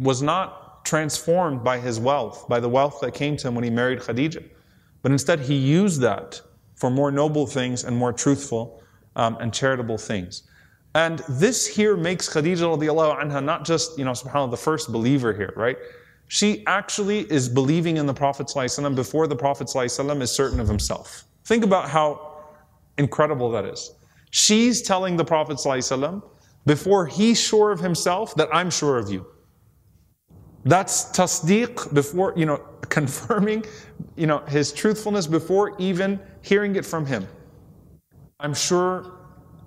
was 0.00 0.22
not 0.22 0.84
transformed 0.84 1.64
by 1.64 1.78
his 1.78 1.98
wealth, 1.98 2.48
by 2.48 2.60
the 2.60 2.68
wealth 2.68 3.00
that 3.00 3.12
came 3.12 3.36
to 3.36 3.48
him 3.48 3.54
when 3.54 3.64
he 3.64 3.70
married 3.70 4.00
Khadijah. 4.00 4.42
But 5.02 5.12
instead, 5.12 5.40
he 5.40 5.54
used 5.54 6.00
that 6.00 6.40
for 6.74 6.90
more 6.90 7.10
noble 7.10 7.46
things 7.46 7.84
and 7.84 7.96
more 7.96 8.12
truthful 8.12 8.82
um, 9.16 9.36
and 9.40 9.52
charitable 9.52 9.98
things. 9.98 10.44
And 10.94 11.18
this 11.28 11.66
here 11.66 11.96
makes 11.96 12.28
Khadijah 12.28 12.64
radiallahu 12.64 13.22
anha 13.22 13.44
not 13.44 13.64
just, 13.64 13.98
you 13.98 14.04
know, 14.04 14.12
subhanAllah, 14.12 14.50
the 14.50 14.56
first 14.56 14.90
believer 14.92 15.32
here, 15.32 15.52
right? 15.56 15.76
She 16.28 16.64
actually 16.66 17.20
is 17.30 17.48
believing 17.48 17.98
in 17.98 18.06
the 18.06 18.14
Prophet 18.14 18.48
ﷺ 18.48 18.94
before 18.94 19.26
the 19.26 19.36
Prophet 19.36 19.68
ﷺ 19.68 20.22
is 20.22 20.30
certain 20.30 20.58
of 20.58 20.66
himself. 20.66 21.24
Think 21.44 21.64
about 21.64 21.88
how 21.88 22.44
incredible 22.98 23.50
that 23.52 23.64
is. 23.64 23.92
She's 24.30 24.82
telling 24.82 25.16
the 25.16 25.24
Prophet 25.24 25.58
ﷺ 25.58 26.22
before 26.64 27.06
he's 27.06 27.40
sure 27.40 27.70
of 27.70 27.78
himself 27.78 28.34
that 28.34 28.48
I'm 28.52 28.70
sure 28.70 28.98
of 28.98 29.10
you. 29.10 29.26
That's 30.64 31.04
tasdeeq 31.16 31.94
before, 31.94 32.34
you 32.36 32.46
know, 32.46 32.56
confirming, 32.88 33.64
you 34.16 34.26
know, 34.26 34.38
his 34.48 34.72
truthfulness 34.72 35.26
before 35.26 35.76
even 35.78 36.20
hearing 36.42 36.76
it 36.76 36.84
from 36.84 37.06
him. 37.06 37.26
I'm 38.40 38.54
sure 38.54 39.12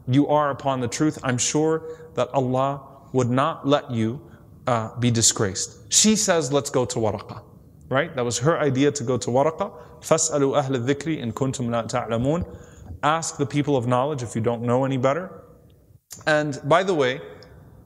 you 0.08 0.28
are 0.28 0.52
upon 0.52 0.82
the 0.82 0.88
truth. 0.88 1.18
I'm 1.24 1.38
sure 1.38 1.84
that 2.16 2.30
Allah 2.34 2.82
would 3.14 3.30
not 3.30 3.68
let 3.68 3.90
you 3.90 4.22
uh, 4.68 4.96
be 5.00 5.10
disgraced. 5.10 5.92
She 5.92 6.16
says, 6.16 6.52
let's 6.52 6.70
go 6.70 6.86
to 6.86 7.00
Waraqa. 7.00 7.44
Right? 7.90 8.16
That 8.16 8.26
was 8.26 8.38
her 8.40 8.60
idea 8.60 8.92
to 8.92 9.04
go 9.04 9.18
to 9.18 9.30
Waraqa. 9.30 9.72
فَاسْأَلُوا 10.02 10.62
أَهْلَ 10.62 10.86
الذِّكْرِ 10.86 11.24
إِن 11.24 11.34
كُنْتُمْ 11.34 11.70
لَا 11.70 11.90
تَعْلَمُونَ 11.90 12.58
Ask 13.02 13.38
the 13.38 13.46
people 13.46 13.76
of 13.76 13.88
knowledge 13.88 14.22
if 14.22 14.36
you 14.36 14.42
don't 14.42 14.62
know 14.62 14.86
any 14.86 14.98
better. 14.98 15.44
And 16.28 16.60
by 16.66 16.84
the 16.84 16.94
way, 16.94 17.22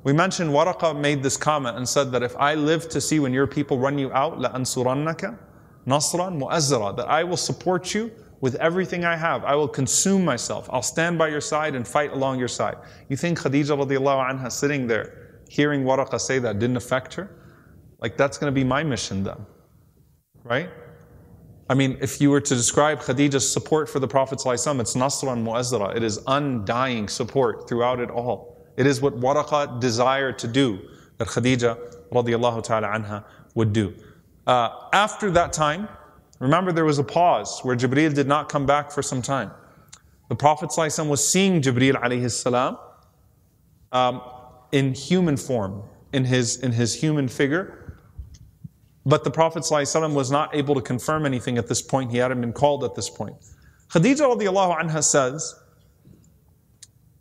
we 0.03 0.11
mentioned 0.11 0.49
Waraqa 0.49 0.99
made 0.99 1.23
this 1.23 1.37
comment 1.37 1.77
and 1.77 1.87
said 1.87 2.11
that 2.11 2.23
if 2.23 2.35
I 2.37 2.55
live 2.55 2.89
to 2.89 2.99
see 2.99 3.19
when 3.19 3.33
your 3.33 3.47
people 3.47 3.79
run 3.79 3.97
you 3.97 4.11
out, 4.11 4.37
لَأَنْصُرَنَّكَ 4.39 5.37
نَصْرًا 5.87 6.41
مُؤَزَّرًا 6.41 6.97
That 6.97 7.07
I 7.07 7.23
will 7.23 7.37
support 7.37 7.93
you 7.93 8.11
with 8.41 8.55
everything 8.55 9.05
I 9.05 9.15
have. 9.15 9.45
I 9.45 9.55
will 9.55 9.69
consume 9.69 10.25
myself. 10.25 10.69
I'll 10.69 10.81
stand 10.81 11.17
by 11.17 11.29
your 11.29 11.39
side 11.39 11.75
and 11.75 11.87
fight 11.87 12.11
along 12.11 12.39
your 12.39 12.49
side. 12.49 12.75
You 13.07 13.15
think 13.15 13.39
Khadija 13.39 13.77
radiallahu 13.77 14.31
anha 14.31 14.51
sitting 14.51 14.87
there, 14.87 15.41
hearing 15.47 15.85
Waraqa 15.85 16.19
say 16.19 16.39
that 16.39 16.59
didn't 16.59 16.75
affect 16.75 17.13
her? 17.13 17.29
Like 18.01 18.17
that's 18.17 18.37
going 18.37 18.51
to 18.51 18.53
be 18.53 18.65
my 18.65 18.83
mission 18.83 19.23
then. 19.23 19.45
Right? 20.43 20.69
I 21.69 21.75
mean, 21.75 21.97
if 22.01 22.19
you 22.19 22.29
were 22.29 22.41
to 22.41 22.55
describe 22.55 22.99
Khadija's 22.99 23.49
support 23.49 23.87
for 23.87 23.99
the 23.99 24.07
Prophet 24.09 24.39
ﷺ, 24.39 24.81
it's 24.81 24.95
nasran 24.95 25.41
mu'azzara. 25.45 25.95
It 25.95 26.03
is 26.03 26.19
undying 26.27 27.07
support 27.07 27.69
throughout 27.69 28.01
it 28.01 28.11
all. 28.11 28.56
It 28.78 28.86
is 28.86 29.00
what 29.00 29.18
Waraqa 29.20 29.80
desired 29.80 30.38
to 30.38 30.46
do, 30.46 30.78
that 31.18 31.26
Khadija 31.26 31.76
radiallahu 32.12 32.62
ta'ala 32.62 32.86
anha 32.86 33.24
would 33.56 33.72
do. 33.72 33.92
Uh, 34.46 34.68
after 34.92 35.32
that 35.32 35.52
time, 35.52 35.88
remember 36.38 36.70
there 36.70 36.84
was 36.84 37.00
a 37.00 37.04
pause 37.04 37.58
where 37.64 37.76
Jibreel 37.76 38.14
did 38.14 38.28
not 38.28 38.48
come 38.48 38.66
back 38.66 38.92
for 38.92 39.02
some 39.02 39.20
time. 39.20 39.50
The 40.28 40.36
Prophet 40.36 40.70
was 40.76 41.28
seeing 41.28 41.60
Jibreel 41.60 42.00
alayhi 42.00 42.30
salam 42.30 42.78
um, 43.90 44.22
in 44.70 44.94
human 44.94 45.36
form, 45.36 45.82
in 46.12 46.24
his, 46.24 46.58
in 46.62 46.70
his 46.70 46.94
human 46.94 47.26
figure. 47.26 47.96
But 49.04 49.24
the 49.24 49.30
Prophet 49.32 49.66
was 49.68 50.30
not 50.30 50.54
able 50.54 50.76
to 50.76 50.82
confirm 50.82 51.26
anything 51.26 51.58
at 51.58 51.66
this 51.66 51.82
point. 51.82 52.12
He 52.12 52.18
hadn't 52.18 52.40
been 52.40 52.52
called 52.52 52.84
at 52.84 52.94
this 52.94 53.10
point. 53.10 53.34
Khadija 53.88 54.36
radiallahu 54.36 54.82
anha 54.82 55.02
says, 55.02 55.56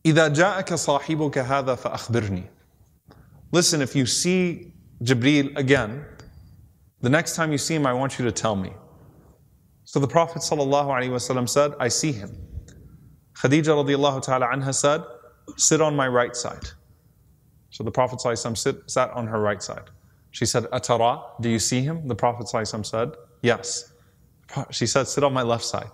إِذَا 0.07 0.35
جَاءَكَ 0.35 0.75
صَاحِبُكَ 0.75 1.39
هَذَا 1.39 1.77
فَأَخْبِرْنِي 1.77 2.45
Listen, 3.53 3.83
if 3.83 3.95
you 3.95 4.07
see 4.07 4.73
Jibreel 5.03 5.57
again, 5.57 6.05
the 7.01 7.11
next 7.11 7.37
time 7.37 7.53
you 7.53 7.59
see 7.59 7.75
him, 7.75 7.87
I 7.87 7.93
want 7.93 8.19
you 8.19 8.25
to 8.25 8.33
tell 8.33 8.57
me. 8.57 8.73
So 9.85 10.01
the 10.01 10.09
Prophet 10.09 10.43
ﷺ 10.43 11.49
said, 11.49 11.73
I 11.79 11.89
see 11.89 12.13
him. 12.13 12.31
Khadija 13.35 13.85
radiallahu 13.85 14.23
ta'ala 14.23 14.47
anha 14.47 14.75
said, 14.75 15.03
sit 15.57 15.81
on 15.81 15.95
my 15.95 16.09
right 16.09 16.35
side. 16.35 16.65
So 17.71 17.83
the 17.85 17.91
Prophet 17.91 18.19
ﷺ 18.19 18.91
sat 18.91 19.11
on 19.11 19.27
her 19.27 19.41
right 19.41 19.63
side. 19.63 19.91
She 20.31 20.47
said, 20.47 20.65
Atara, 20.65 21.23
do 21.41 21.49
you 21.49 21.59
see 21.59 21.81
him? 21.83 22.09
The 22.09 22.15
Prophet 22.15 22.47
ﷺ 22.47 22.87
said, 22.87 23.13
Yes. 23.43 23.93
She 24.71 24.87
said, 24.87 25.09
Sit 25.09 25.25
on 25.25 25.33
my 25.33 25.43
left 25.43 25.65
side. 25.65 25.91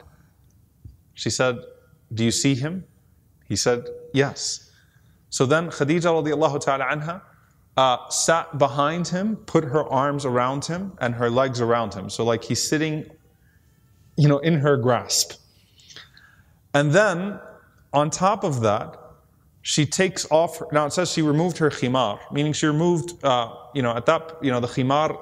She 1.14 1.31
said, 1.31 1.57
Do 2.12 2.24
you 2.24 2.31
see 2.31 2.55
him? 2.55 2.85
He 3.48 3.56
said, 3.56 3.88
Yes. 4.14 4.72
So 5.30 5.46
then 5.46 5.70
Khadija 5.70 6.62
ta'ala 6.62 6.86
anha 6.86 7.22
uh, 7.76 8.10
sat 8.10 8.58
behind 8.58 9.08
him, 9.08 9.36
put 9.36 9.64
her 9.64 9.84
arms 9.86 10.26
around 10.26 10.66
him 10.66 10.94
and 11.00 11.16
her 11.16 11.30
legs 11.30 11.60
around 11.60 11.94
him. 11.94 12.10
So 12.10 12.24
like 12.24 12.44
he's 12.44 12.62
sitting, 12.62 13.10
you 14.16 14.28
know, 14.28 14.38
in 14.39 14.60
her 14.60 14.78
grasp. 14.78 15.39
And 16.74 16.91
then 16.91 17.39
on 17.94 18.10
top 18.10 18.44
of 18.44 18.62
that, 18.62 18.98
she 19.64 19.86
takes 19.86 20.30
off, 20.30 20.62
now 20.72 20.86
it 20.86 20.94
says 20.94 21.12
she 21.12 21.22
removed 21.22 21.58
her 21.58 21.70
khimar, 21.70 22.20
meaning 22.32 22.52
she 22.54 22.68
removed, 22.68 23.24
uh, 23.24 23.56
you 23.74 23.82
know, 23.82 23.96
at 23.96 24.06
that, 24.06 24.38
you 24.41 24.52
know, 24.52 24.60
the 24.60 24.68
khimar, 24.68 25.18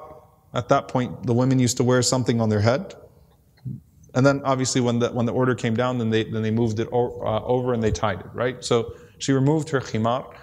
at 0.53 0.67
that 0.69 0.87
point, 0.87 1.25
the 1.25 1.33
women 1.33 1.59
used 1.59 1.77
to 1.77 1.83
wear 1.83 2.01
something 2.01 2.41
on 2.41 2.49
their 2.49 2.59
head. 2.59 2.95
And 4.14 4.24
then 4.24 4.40
obviously 4.44 4.80
when 4.80 4.98
the, 4.98 5.10
when 5.10 5.26
the 5.26 5.32
order 5.32 5.54
came 5.54 5.74
down, 5.74 5.98
then 5.98 6.10
they, 6.10 6.24
then 6.24 6.42
they 6.42 6.50
moved 6.50 6.80
it 6.80 6.88
o- 6.90 7.20
uh, 7.20 7.42
over 7.44 7.74
and 7.74 7.82
they 7.82 7.90
tied 7.90 8.20
it, 8.20 8.26
right? 8.32 8.64
So 8.64 8.94
she 9.18 9.32
removed 9.32 9.68
her 9.70 9.80
khimar 9.80 10.34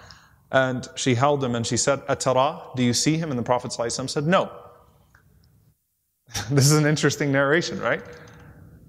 and 0.52 0.86
she 0.94 1.14
held 1.14 1.42
him 1.42 1.56
and 1.56 1.66
she 1.66 1.76
said, 1.76 2.00
Atara, 2.06 2.74
do 2.76 2.84
you 2.84 2.92
see 2.92 3.16
him? 3.16 3.30
And 3.30 3.38
the 3.38 3.42
Prophet 3.42 3.72
said, 3.72 4.26
no. 4.26 4.52
this 6.50 6.66
is 6.66 6.72
an 6.72 6.86
interesting 6.86 7.32
narration, 7.32 7.80
right? 7.80 8.02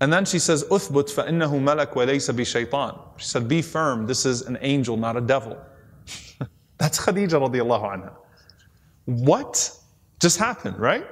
And 0.02 0.14
then 0.14 0.26
she 0.26 0.38
says, 0.38 0.64
Uthbut 0.66 1.12
فَإِنَّهُ 1.12 1.50
مَلَكْ 1.50 1.94
وَلَيْسَ 1.94 2.32
بِشَيْطَانٍ. 2.34 3.20
She 3.20 3.26
said, 3.26 3.48
be 3.48 3.62
firm, 3.62 4.06
this 4.06 4.26
is 4.26 4.44
an 4.44 4.58
angel, 4.62 4.98
not 4.98 5.18
a 5.18 5.22
devil. 5.22 5.58
That's 6.78 7.00
Khadija 7.00 7.30
radiallahu 7.30 7.84
anha. 7.84 8.14
What 9.06 9.72
just 10.20 10.38
happened, 10.38 10.78
right? 10.78 11.08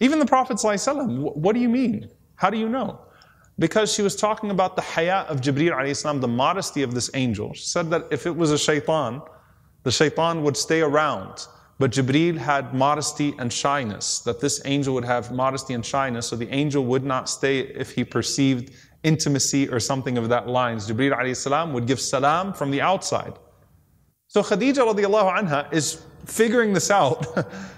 Even 0.00 0.18
the 0.18 0.26
Prophet 0.26 0.58
ﷺ, 0.58 1.36
what 1.36 1.54
do 1.54 1.60
you 1.60 1.68
mean? 1.68 2.10
How 2.35 2.49
do 2.49 2.57
you 2.57 2.69
know? 2.69 2.99
Because 3.59 3.93
she 3.93 4.01
was 4.01 4.15
talking 4.15 4.49
about 4.49 4.75
the 4.75 4.81
haya 4.81 5.25
of 5.29 5.41
Jibreel 5.41 5.73
alayhi 5.73 6.21
the 6.21 6.27
modesty 6.27 6.81
of 6.81 6.93
this 6.93 7.09
angel. 7.13 7.53
She 7.53 7.65
said 7.65 7.89
that 7.91 8.07
if 8.11 8.25
it 8.25 8.35
was 8.35 8.51
a 8.51 8.57
shaitan, 8.57 9.21
the 9.83 9.91
shaitan 9.91 10.43
would 10.43 10.57
stay 10.57 10.81
around 10.81 11.47
but 11.79 11.91
Jibreel 11.91 12.37
had 12.37 12.73
modesty 12.73 13.33
and 13.39 13.51
shyness, 13.51 14.19
that 14.19 14.39
this 14.39 14.61
angel 14.65 14.93
would 14.93 15.05
have 15.05 15.31
modesty 15.31 15.73
and 15.73 15.85
shyness, 15.85 16.27
so 16.27 16.35
the 16.35 16.49
angel 16.49 16.85
would 16.85 17.03
not 17.03 17.27
stay 17.27 17.59
if 17.59 17.91
he 17.91 18.03
perceived 18.03 18.71
intimacy 19.03 19.67
or 19.69 19.79
something 19.79 20.17
of 20.17 20.29
that 20.29 20.47
lines. 20.47 20.89
Jibreel 20.89 21.17
alayhi 21.17 21.35
salam 21.35 21.73
would 21.73 21.87
give 21.87 21.99
salam 21.99 22.53
from 22.53 22.71
the 22.71 22.79
outside. 22.79 23.33
So 24.27 24.41
Khadija 24.41 24.75
radiallahu 24.75 25.39
anha 25.39 25.73
is 25.73 26.01
figuring 26.25 26.73
this 26.73 26.89
out. 26.89 27.25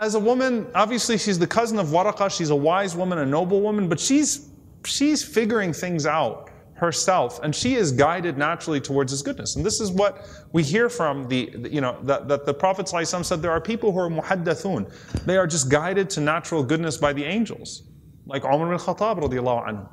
As 0.00 0.14
a 0.14 0.20
woman, 0.20 0.68
obviously 0.76 1.18
she's 1.18 1.38
the 1.38 1.46
cousin 1.46 1.78
of 1.78 1.88
Waraqa, 1.88 2.30
she's 2.30 2.50
a 2.50 2.56
wise 2.56 2.94
woman, 2.94 3.18
a 3.18 3.26
noble 3.26 3.60
woman, 3.60 3.88
but 3.88 3.98
she's 3.98 4.48
she's 4.84 5.24
figuring 5.24 5.72
things 5.72 6.06
out 6.06 6.50
herself, 6.74 7.40
and 7.42 7.52
she 7.52 7.74
is 7.74 7.90
guided 7.90 8.38
naturally 8.38 8.80
towards 8.80 9.10
His 9.10 9.22
goodness. 9.22 9.56
And 9.56 9.66
this 9.66 9.80
is 9.80 9.90
what 9.90 10.24
we 10.52 10.62
hear 10.62 10.88
from 10.88 11.26
the, 11.26 11.50
you 11.68 11.80
know, 11.80 11.98
that, 12.04 12.28
that 12.28 12.46
the 12.46 12.54
Prophet 12.54 12.88
said 12.88 13.42
there 13.42 13.50
are 13.50 13.60
people 13.60 13.90
who 13.90 13.98
are 13.98 14.08
muhaddathun. 14.08 15.24
They 15.24 15.36
are 15.36 15.48
just 15.48 15.68
guided 15.68 16.08
to 16.10 16.20
natural 16.20 16.62
goodness 16.62 16.96
by 16.96 17.12
the 17.12 17.24
angels, 17.24 17.82
like 18.26 18.44
Umar 18.44 18.68
bin 18.68 18.78
Khattab 18.78 19.20
anhu. 19.20 19.88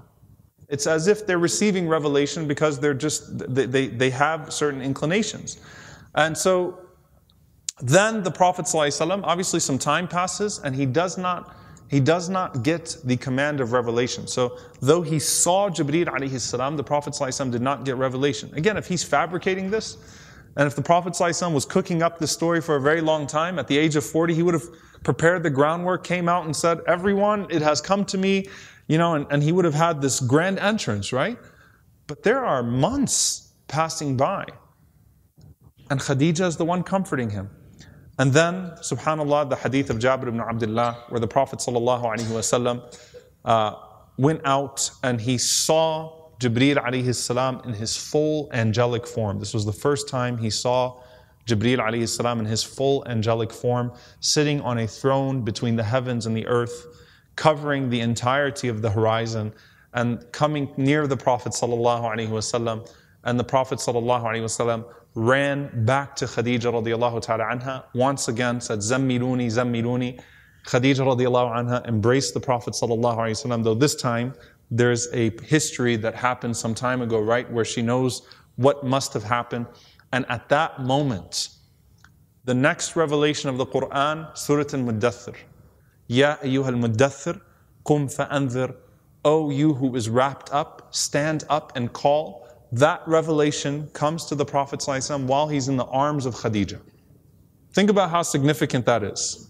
It's 0.69 0.85
as 0.85 1.07
if 1.07 1.25
they're 1.25 1.39
receiving 1.39 1.87
revelation 1.87 2.47
because 2.47 2.79
they're 2.79 2.93
just, 2.93 3.39
they, 3.53 3.65
they, 3.65 3.87
they 3.87 4.11
have 4.11 4.53
certain 4.53 4.81
inclinations. 4.81 5.57
And 6.13 6.37
so 6.37 6.84
then 7.82 8.22
the 8.22 8.30
Prophet 8.30 8.66
ﷺ, 8.66 9.20
obviously 9.24 9.60
some 9.60 9.78
time 9.78 10.06
passes 10.06 10.58
and 10.58 10.74
he 10.74 10.86
does 10.86 11.16
not 11.16 11.56
he 11.88 11.98
does 11.98 12.28
not 12.28 12.62
get 12.62 12.96
the 13.02 13.16
command 13.16 13.60
of 13.60 13.72
revelation. 13.72 14.28
So, 14.28 14.56
though 14.80 15.02
he 15.02 15.18
saw 15.18 15.68
Jibreel 15.68 16.06
alayhi 16.06 16.38
salam, 16.38 16.76
the 16.76 16.84
Prophet 16.84 17.14
ﷺ 17.14 17.50
did 17.50 17.62
not 17.62 17.84
get 17.84 17.96
revelation. 17.96 18.54
Again, 18.54 18.76
if 18.76 18.86
he's 18.86 19.02
fabricating 19.02 19.72
this, 19.72 19.96
and 20.56 20.68
if 20.68 20.76
the 20.76 20.82
Prophet 20.82 21.14
ﷺ 21.14 21.52
was 21.52 21.64
cooking 21.64 22.00
up 22.00 22.20
this 22.20 22.30
story 22.30 22.60
for 22.60 22.76
a 22.76 22.80
very 22.80 23.00
long 23.00 23.26
time, 23.26 23.58
at 23.58 23.66
the 23.66 23.76
age 23.76 23.96
of 23.96 24.04
40, 24.04 24.34
he 24.34 24.44
would 24.44 24.54
have 24.54 24.68
prepared 25.02 25.42
the 25.42 25.50
groundwork, 25.50 26.04
came 26.04 26.28
out 26.28 26.44
and 26.44 26.54
said, 26.54 26.78
Everyone, 26.86 27.48
it 27.50 27.60
has 27.60 27.80
come 27.80 28.04
to 28.04 28.18
me, 28.18 28.46
you 28.86 28.96
know, 28.96 29.14
and, 29.14 29.26
and 29.30 29.42
he 29.42 29.50
would 29.50 29.64
have 29.64 29.74
had 29.74 30.00
this 30.00 30.20
grand 30.20 30.60
entrance, 30.60 31.12
right? 31.12 31.38
But 32.06 32.22
there 32.22 32.44
are 32.44 32.62
months 32.62 33.52
passing 33.66 34.16
by. 34.16 34.46
And 35.90 35.98
Khadija 35.98 36.46
is 36.46 36.56
the 36.56 36.64
one 36.64 36.84
comforting 36.84 37.30
him. 37.30 37.50
And 38.17 38.31
then, 38.31 38.71
subhanAllah, 38.81 39.49
the 39.49 39.57
hadith 39.57 39.89
of 39.89 39.97
Jabir 39.97 40.29
ibn 40.29 40.39
Abdullah, 40.39 41.05
where 41.09 41.19
the 41.19 41.27
Prophet 41.27 41.59
wasallam, 41.59 42.97
uh, 43.43 43.75
went 44.17 44.41
out 44.45 44.89
and 45.03 45.19
he 45.19 45.37
saw 45.37 46.29
Jibreel 46.39 46.77
alayhi 46.77 47.13
salam 47.13 47.61
in 47.65 47.73
his 47.73 47.97
full 47.97 48.49
angelic 48.53 49.05
form. 49.05 49.39
This 49.39 49.53
was 49.53 49.65
the 49.65 49.73
first 49.73 50.07
time 50.07 50.37
he 50.37 50.49
saw 50.49 51.01
Jibreel 51.45 51.79
alayhi 51.79 52.07
salam 52.07 52.39
in 52.39 52.45
his 52.45 52.63
full 52.63 53.05
angelic 53.07 53.51
form, 53.51 53.91
sitting 54.21 54.61
on 54.61 54.79
a 54.79 54.87
throne 54.87 55.41
between 55.41 55.75
the 55.75 55.83
heavens 55.83 56.25
and 56.25 56.35
the 56.35 56.47
earth, 56.47 56.85
covering 57.35 57.89
the 57.89 57.99
entirety 57.99 58.69
of 58.69 58.81
the 58.81 58.89
horizon, 58.89 59.53
and 59.93 60.25
coming 60.31 60.73
near 60.77 61.05
the 61.07 61.17
Prophet 61.17 61.51
sallallahu 61.51 62.29
wasallam. 62.29 62.89
And 63.23 63.39
the 63.39 63.43
Prophet 63.43 63.79
sallallahu 63.79 64.23
wasallam 64.23 64.85
ran 65.15 65.85
back 65.85 66.15
to 66.17 66.25
Khadija 66.25 66.71
radiallahu 66.71 67.21
ta'ala 67.21 67.45
anha, 67.45 67.85
once 67.93 68.27
again 68.27 68.61
said, 68.61 68.79
Zammiluni, 68.79 69.47
Zammiluni. 69.47 70.21
Khadija 70.67 70.99
radiallahu 70.99 71.55
anha 71.55 71.87
embraced 71.87 72.33
the 72.33 72.39
Prophet 72.39 72.73
sallallahu 72.73 73.17
alayhi 73.17 73.45
wasallam, 73.45 73.63
though 73.63 73.73
this 73.73 73.95
time 73.95 74.33
there's 74.69 75.07
a 75.13 75.31
history 75.43 75.95
that 75.95 76.15
happened 76.15 76.57
some 76.57 76.75
time 76.75 77.01
ago, 77.01 77.19
right, 77.19 77.49
where 77.51 77.65
she 77.65 77.81
knows 77.81 78.27
what 78.55 78.83
must 78.83 79.13
have 79.13 79.23
happened. 79.23 79.65
And 80.11 80.25
at 80.29 80.49
that 80.49 80.81
moment, 80.81 81.49
the 82.43 82.53
next 82.53 82.95
revelation 82.95 83.49
of 83.49 83.57
the 83.57 83.65
Quran, 83.65 84.37
Surah 84.37 84.65
Al-Muddathir. 84.73 85.35
Ya 86.07 86.37
ayyuha 86.37 86.67
al-muddathir, 86.67 87.41
qum 87.85 88.07
fa'anzir. 88.07 88.75
O 89.23 89.45
oh, 89.45 89.49
you 89.49 89.73
who 89.73 89.95
is 89.95 90.07
wrapped 90.09 90.51
up, 90.53 90.89
stand 90.91 91.45
up 91.49 91.75
and 91.75 91.91
call 91.93 92.44
That 92.72 93.02
revelation 93.06 93.88
comes 93.92 94.24
to 94.26 94.34
the 94.34 94.44
Prophet 94.44 94.80
ﷺ 94.80 95.26
while 95.26 95.48
he's 95.48 95.68
in 95.68 95.76
the 95.76 95.86
arms 95.86 96.26
of 96.26 96.34
Khadijah. 96.36 96.80
Think 97.72 97.90
about 97.90 98.10
how 98.10 98.22
significant 98.22 98.86
that 98.86 99.02
is. 99.02 99.48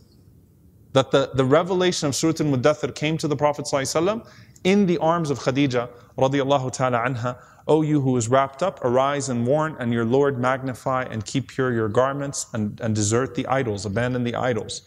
That 0.92 1.11
the, 1.11 1.30
the 1.34 1.44
revelation 1.44 2.08
of 2.08 2.14
Surah 2.14 2.34
Al-Muddathir 2.40 2.94
came 2.94 3.18
to 3.18 3.28
the 3.28 3.36
Prophet 3.36 3.66
ﷺ 3.66 4.26
in 4.64 4.86
the 4.86 4.98
arms 4.98 5.30
of 5.30 5.38
Khadijah 5.38 5.88
radiallahu 6.18 6.72
ta'ala 6.72 6.98
anha. 6.98 7.38
O 7.68 7.82
you 7.82 8.00
who 8.00 8.16
is 8.16 8.28
wrapped 8.28 8.62
up, 8.62 8.84
arise 8.84 9.28
and 9.28 9.46
warn, 9.46 9.76
and 9.78 9.92
your 9.92 10.04
Lord 10.04 10.38
magnify 10.38 11.04
and 11.04 11.24
keep 11.24 11.48
pure 11.48 11.72
your 11.72 11.88
garments 11.88 12.46
and, 12.52 12.80
and 12.80 12.94
desert 12.94 13.34
the 13.34 13.46
idols, 13.46 13.86
abandon 13.86 14.24
the 14.24 14.34
idols. 14.34 14.82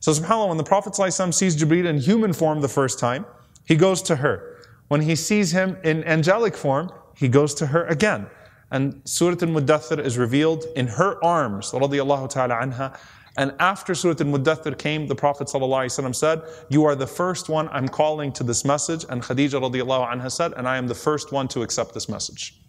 So 0.00 0.12
subhanAllah, 0.12 0.48
when 0.48 0.56
the 0.58 0.64
Prophet 0.64 0.92
ﷺ 0.92 1.32
sees 1.32 1.56
Jibreel 1.56 1.86
in 1.86 1.98
human 1.98 2.32
form 2.32 2.60
the 2.60 2.68
first 2.68 2.98
time, 2.98 3.24
he 3.64 3.74
goes 3.76 4.02
to 4.02 4.16
her. 4.16 4.58
When 4.88 5.00
he 5.00 5.16
sees 5.16 5.52
him 5.52 5.78
in 5.82 6.04
angelic 6.04 6.56
form, 6.56 6.90
he 7.21 7.27
goes 7.27 7.53
to 7.53 7.67
her 7.67 7.85
again. 7.85 8.25
And 8.71 9.01
Surah 9.05 9.37
Al-Muddathir 9.43 10.03
is 10.03 10.17
revealed 10.17 10.65
in 10.75 10.87
her 10.87 11.23
arms, 11.23 11.69
ta'ala 11.69 12.55
anha. 12.55 12.97
And 13.37 13.53
after 13.59 13.93
Surah 13.93 14.15
Al-Muddathir 14.19 14.75
came, 14.75 15.05
the 15.05 15.13
Prophet 15.13 15.47
ﷺ 15.47 16.15
said, 16.15 16.41
You 16.69 16.83
are 16.85 16.95
the 16.95 17.05
first 17.05 17.47
one 17.47 17.69
I'm 17.69 17.87
calling 17.87 18.31
to 18.33 18.43
this 18.43 18.65
message. 18.65 19.05
And 19.07 19.21
Khadija 19.21 19.61
radiallahu 19.61 20.11
anha 20.11 20.31
said, 20.31 20.53
And 20.57 20.67
I 20.67 20.77
am 20.77 20.87
the 20.87 20.95
first 20.95 21.31
one 21.31 21.47
to 21.49 21.61
accept 21.61 21.93
this 21.93 22.09
message. 22.09 22.59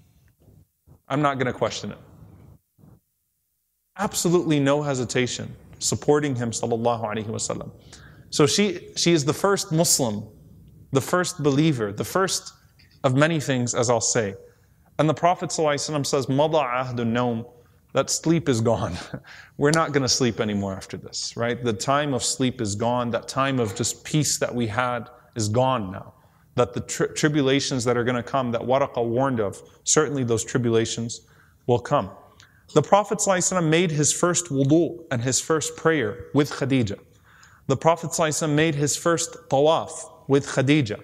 I'm 1.08 1.22
not 1.22 1.38
going 1.38 1.46
to 1.46 1.58
question 1.64 1.92
it. 1.92 1.98
Absolutely 3.96 4.60
no 4.60 4.82
hesitation 4.82 5.56
supporting 5.78 6.36
him 6.36 6.50
sallallahu 6.50 7.26
wasallam. 7.26 7.70
So 8.28 8.46
she, 8.46 8.92
she 8.96 9.12
is 9.12 9.24
the 9.24 9.32
first 9.32 9.72
Muslim, 9.72 10.24
the 10.92 11.00
first 11.00 11.42
believer, 11.42 11.90
the 11.90 12.04
first 12.04 12.52
of 13.03 13.15
many 13.15 13.39
things, 13.39 13.73
as 13.73 13.89
I'll 13.89 14.01
say. 14.01 14.35
And 14.99 15.07
the 15.07 15.13
Prophet 15.13 15.49
ﷺ 15.49 16.05
says, 16.05 16.27
Mada 16.27 16.57
ahdun 16.57 17.11
naum, 17.13 17.45
that 17.93 18.09
sleep 18.09 18.49
is 18.49 18.61
gone. 18.61 18.97
We're 19.57 19.71
not 19.71 19.91
going 19.91 20.03
to 20.03 20.09
sleep 20.09 20.39
anymore 20.39 20.73
after 20.73 20.97
this, 20.97 21.35
right? 21.37 21.63
The 21.63 21.73
time 21.73 22.13
of 22.13 22.23
sleep 22.23 22.61
is 22.61 22.75
gone. 22.75 23.11
That 23.11 23.27
time 23.27 23.59
of 23.59 23.75
just 23.75 24.03
peace 24.03 24.37
that 24.39 24.53
we 24.53 24.67
had 24.67 25.09
is 25.35 25.49
gone 25.49 25.91
now. 25.91 26.13
That 26.55 26.73
the 26.73 26.81
tri- 26.81 27.07
tribulations 27.07 27.83
that 27.85 27.97
are 27.97 28.03
going 28.03 28.15
to 28.15 28.23
come, 28.23 28.51
that 28.51 28.61
Waraqa 28.61 29.05
warned 29.05 29.39
of, 29.39 29.61
certainly 29.83 30.23
those 30.23 30.43
tribulations 30.43 31.21
will 31.65 31.79
come. 31.79 32.09
The 32.73 32.81
Prophet 32.81 33.19
ﷺ 33.19 33.67
made 33.67 33.91
his 33.91 34.11
first 34.11 34.47
wudu 34.47 35.05
and 35.09 35.21
his 35.21 35.39
first 35.39 35.77
prayer 35.77 36.25
with 36.33 36.51
Khadija. 36.51 36.99
The 37.67 37.77
Prophet 37.77 38.11
ﷺ 38.11 38.49
made 38.53 38.75
his 38.75 38.97
first 38.97 39.37
tawaf 39.49 39.91
with 40.27 40.45
Khadija. 40.47 41.01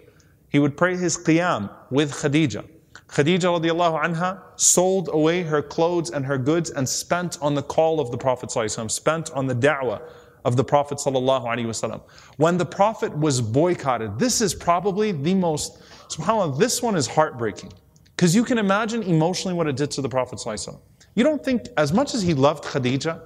He 0.49 0.60
would 0.60 0.78
pray 0.78 0.95
his 0.95 1.18
qiyam 1.18 1.70
with 1.89 2.12
Khadija. 2.12 2.66
Khadija 3.08 3.60
radiallahu 3.60 4.04
anha 4.04 4.41
sold 4.56 5.10
away 5.12 5.43
her 5.43 5.62
clothes 5.62 6.10
and 6.12 6.26
her 6.26 6.38
goods 6.38 6.70
and 6.70 6.88
spent 6.88 7.38
on 7.41 7.54
the 7.56 7.62
call 7.62 7.99
of 7.99 8.12
the 8.12 8.18
Prophet 8.18 8.49
ﷺ, 8.49 8.89
spent 8.89 9.32
on 9.32 9.45
the 9.47 9.56
da'wah 9.56 10.01
of 10.45 10.56
the 10.56 10.64
Prophet 10.64 10.97
ﷺ. 10.97 12.01
When 12.38 12.58
the 12.58 12.66
Prophet 12.66 13.16
was 13.18 13.41
boycotted, 13.41 14.20
this 14.20 14.41
is 14.41 14.54
probably 14.54 15.12
the 15.12 15.34
most, 15.34 15.80
subhanAllah, 16.10 16.58
this 16.58 16.82
one 16.82 16.95
is 16.95 17.08
heartbreaking. 17.08 17.72
Because 18.16 18.36
you 18.36 18.43
can 18.43 18.58
imagine 18.58 19.04
emotionally 19.04 19.56
what 19.56 19.68
it 19.68 19.76
did 19.76 19.91
to 19.91 20.01
the 20.01 20.10
Prophet 20.10 20.39
ﷺ. 20.39 20.80
You 21.16 21.24
don't 21.24 21.43
think, 21.43 21.68
as 21.78 21.93
much 21.93 22.14
as 22.14 22.22
he 22.22 22.34
loved 22.34 22.64
Khadija, 22.64 23.22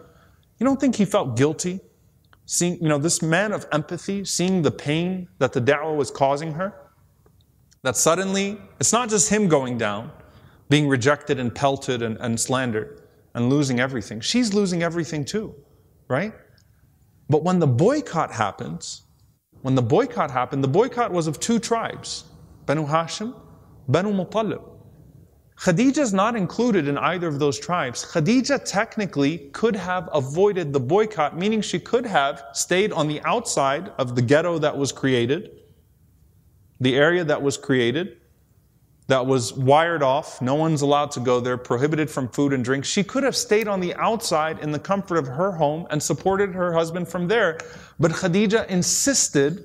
you 0.59 0.65
don't 0.65 0.80
think 0.80 0.95
he 0.95 1.05
felt 1.05 1.38
guilty? 1.38 1.80
Seeing, 2.45 2.82
you 2.82 2.88
know, 2.88 2.97
this 2.97 3.21
man 3.21 3.51
of 3.51 3.67
empathy, 3.71 4.23
seeing 4.25 4.61
the 4.61 4.71
pain 4.71 5.28
that 5.39 5.53
the 5.53 5.61
da'wah 5.61 5.95
was 5.95 6.09
causing 6.09 6.53
her, 6.53 6.73
that 7.83 7.97
suddenly 7.97 8.61
it's 8.80 8.93
not 8.93 9.09
just 9.09 9.28
him 9.28 9.49
going 9.49 9.76
down, 9.76 10.11
being 10.68 10.89
rejected 10.89 11.39
and 11.39 11.55
pelted 11.55 12.03
and, 12.03 12.16
and 12.18 12.39
slandered 12.39 13.03
and 13.35 13.49
losing 13.49 13.80
everything. 13.80 14.20
She's 14.20 14.55
losing 14.55 14.83
everything 14.83 15.24
too, 15.24 15.55
right? 16.09 16.33
But 17.28 17.43
when 17.43 17.59
the 17.59 17.66
boycott 17.66 18.30
happens, 18.30 19.03
when 19.62 19.74
the 19.74 19.83
boycott 19.83 20.30
happened, 20.30 20.62
the 20.62 20.68
boycott 20.68 21.12
was 21.12 21.26
of 21.26 21.41
two 21.41 21.59
tribes 21.59 22.24
Banu 22.66 22.87
Hashim, 22.87 23.35
Banu 23.89 24.12
Muttalib. 24.12 24.68
Khadija 25.57 25.99
is 25.99 26.12
not 26.12 26.35
included 26.35 26.89
in 26.89 26.99
either 26.99 27.28
of 27.28 27.39
those 27.39 27.59
tribes. 27.59 28.05
Khadija 28.05 28.64
technically 28.64 29.51
could 29.53 29.76
have 29.76 30.09
avoided 30.12 30.72
the 30.72 30.80
boycott, 30.80 31.37
meaning 31.37 31.61
she 31.61 31.78
could 31.78 32.07
have 32.07 32.45
stayed 32.53 32.93
on 32.93 33.07
the 33.07 33.20
outside 33.22 33.93
of 33.99 34.16
the 34.16 34.22
ghetto 34.22 34.59
that 34.59 34.76
was 34.76 34.91
created, 34.91 35.61
the 36.83 36.97
area 36.97 37.22
that 37.24 37.41
was 37.41 37.57
created, 37.57 38.16
that 39.07 39.24
was 39.24 39.53
wired 39.53 40.03
off. 40.03 40.43
No 40.43 40.57
one's 40.57 40.83
allowed 40.83 41.12
to 41.12 41.20
go 41.20 41.39
there, 41.39 41.57
prohibited 41.57 42.11
from 42.11 42.28
food 42.28 42.53
and 42.53 42.64
drink. 42.64 42.85
She 42.85 43.05
could 43.05 43.22
have 43.22 43.37
stayed 43.37 43.68
on 43.68 43.78
the 43.80 43.95
outside 43.95 44.59
in 44.59 44.72
the 44.72 44.78
comfort 44.78 45.16
of 45.16 45.26
her 45.28 45.53
home 45.53 45.87
and 45.91 46.03
supported 46.03 46.55
her 46.55 46.72
husband 46.72 47.09
from 47.09 47.28
there. 47.28 47.59
But 48.01 48.11
Khadija 48.11 48.66
insisted 48.66 49.64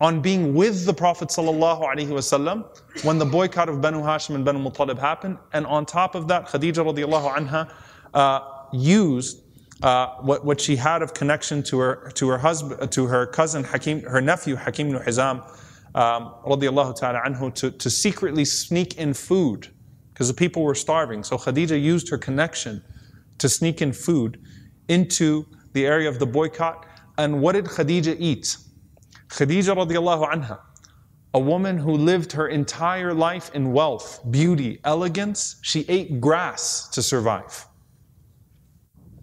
on 0.00 0.20
being 0.22 0.54
with 0.54 0.86
the 0.86 0.94
Prophet 0.94 1.28
ﷺ 1.28 3.04
when 3.04 3.18
the 3.18 3.24
boycott 3.26 3.68
of 3.68 3.80
Banu 3.82 4.00
Hashim 4.00 4.34
and 4.34 4.44
Banu 4.44 4.58
Muttalib 4.58 4.98
happened. 4.98 5.36
And 5.52 5.66
on 5.66 5.84
top 5.84 6.14
of 6.14 6.28
that, 6.28 6.46
Khadija 6.46 6.84
radiallahu 6.84 7.36
anha 7.36 7.70
uh, 8.14 8.40
used 8.72 9.42
uh, 9.82 10.08
what, 10.20 10.44
what 10.44 10.60
she 10.60 10.76
had 10.76 11.02
of 11.02 11.12
connection 11.12 11.62
to 11.64 11.78
her 11.78 12.10
to 12.14 12.28
her 12.28 12.38
husband 12.38 12.90
to 12.92 13.06
her 13.06 13.26
cousin 13.26 13.62
Hakim, 13.62 14.02
her 14.02 14.22
nephew 14.22 14.56
Hakim 14.56 14.88
ibn 14.88 15.02
Hizam, 15.02 15.42
um, 15.96 16.34
radiallahu 16.44 16.94
ta'ala 16.94 17.22
anhu, 17.26 17.52
to, 17.54 17.70
to 17.70 17.90
secretly 17.90 18.44
sneak 18.44 18.98
in 18.98 19.14
food 19.14 19.68
because 20.12 20.28
the 20.28 20.34
people 20.34 20.62
were 20.62 20.74
starving. 20.74 21.24
So 21.24 21.36
Khadija 21.36 21.80
used 21.80 22.08
her 22.10 22.18
connection 22.18 22.82
to 23.38 23.48
sneak 23.48 23.82
in 23.82 23.92
food 23.92 24.40
into 24.88 25.46
the 25.72 25.86
area 25.86 26.08
of 26.08 26.18
the 26.18 26.26
boycott. 26.26 26.86
And 27.18 27.40
what 27.40 27.52
did 27.52 27.64
Khadija 27.64 28.16
eat? 28.18 28.56
Khadija 29.28 29.74
radiallahu 29.74 30.32
anha, 30.32 30.60
a 31.34 31.40
woman 31.40 31.78
who 31.78 31.92
lived 31.92 32.32
her 32.32 32.48
entire 32.48 33.12
life 33.12 33.50
in 33.54 33.72
wealth, 33.72 34.20
beauty, 34.30 34.80
elegance, 34.84 35.56
she 35.62 35.84
ate 35.88 36.20
grass 36.20 36.88
to 36.88 37.02
survive. 37.02 37.66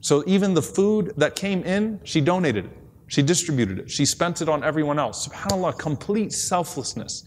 So 0.02 0.24
even 0.28 0.54
the 0.54 0.62
food 0.62 1.14
that 1.18 1.36
came 1.36 1.64
in, 1.64 2.00
she 2.04 2.20
donated 2.20 2.66
it. 2.66 2.83
She 3.14 3.22
distributed 3.22 3.78
it. 3.78 3.92
She 3.92 4.06
spent 4.06 4.42
it 4.42 4.50
on 4.50 4.64
everyone 4.64 4.98
else. 4.98 5.28
SubhanAllah, 5.28 5.78
complete 5.78 6.34
selflessness. 6.34 7.24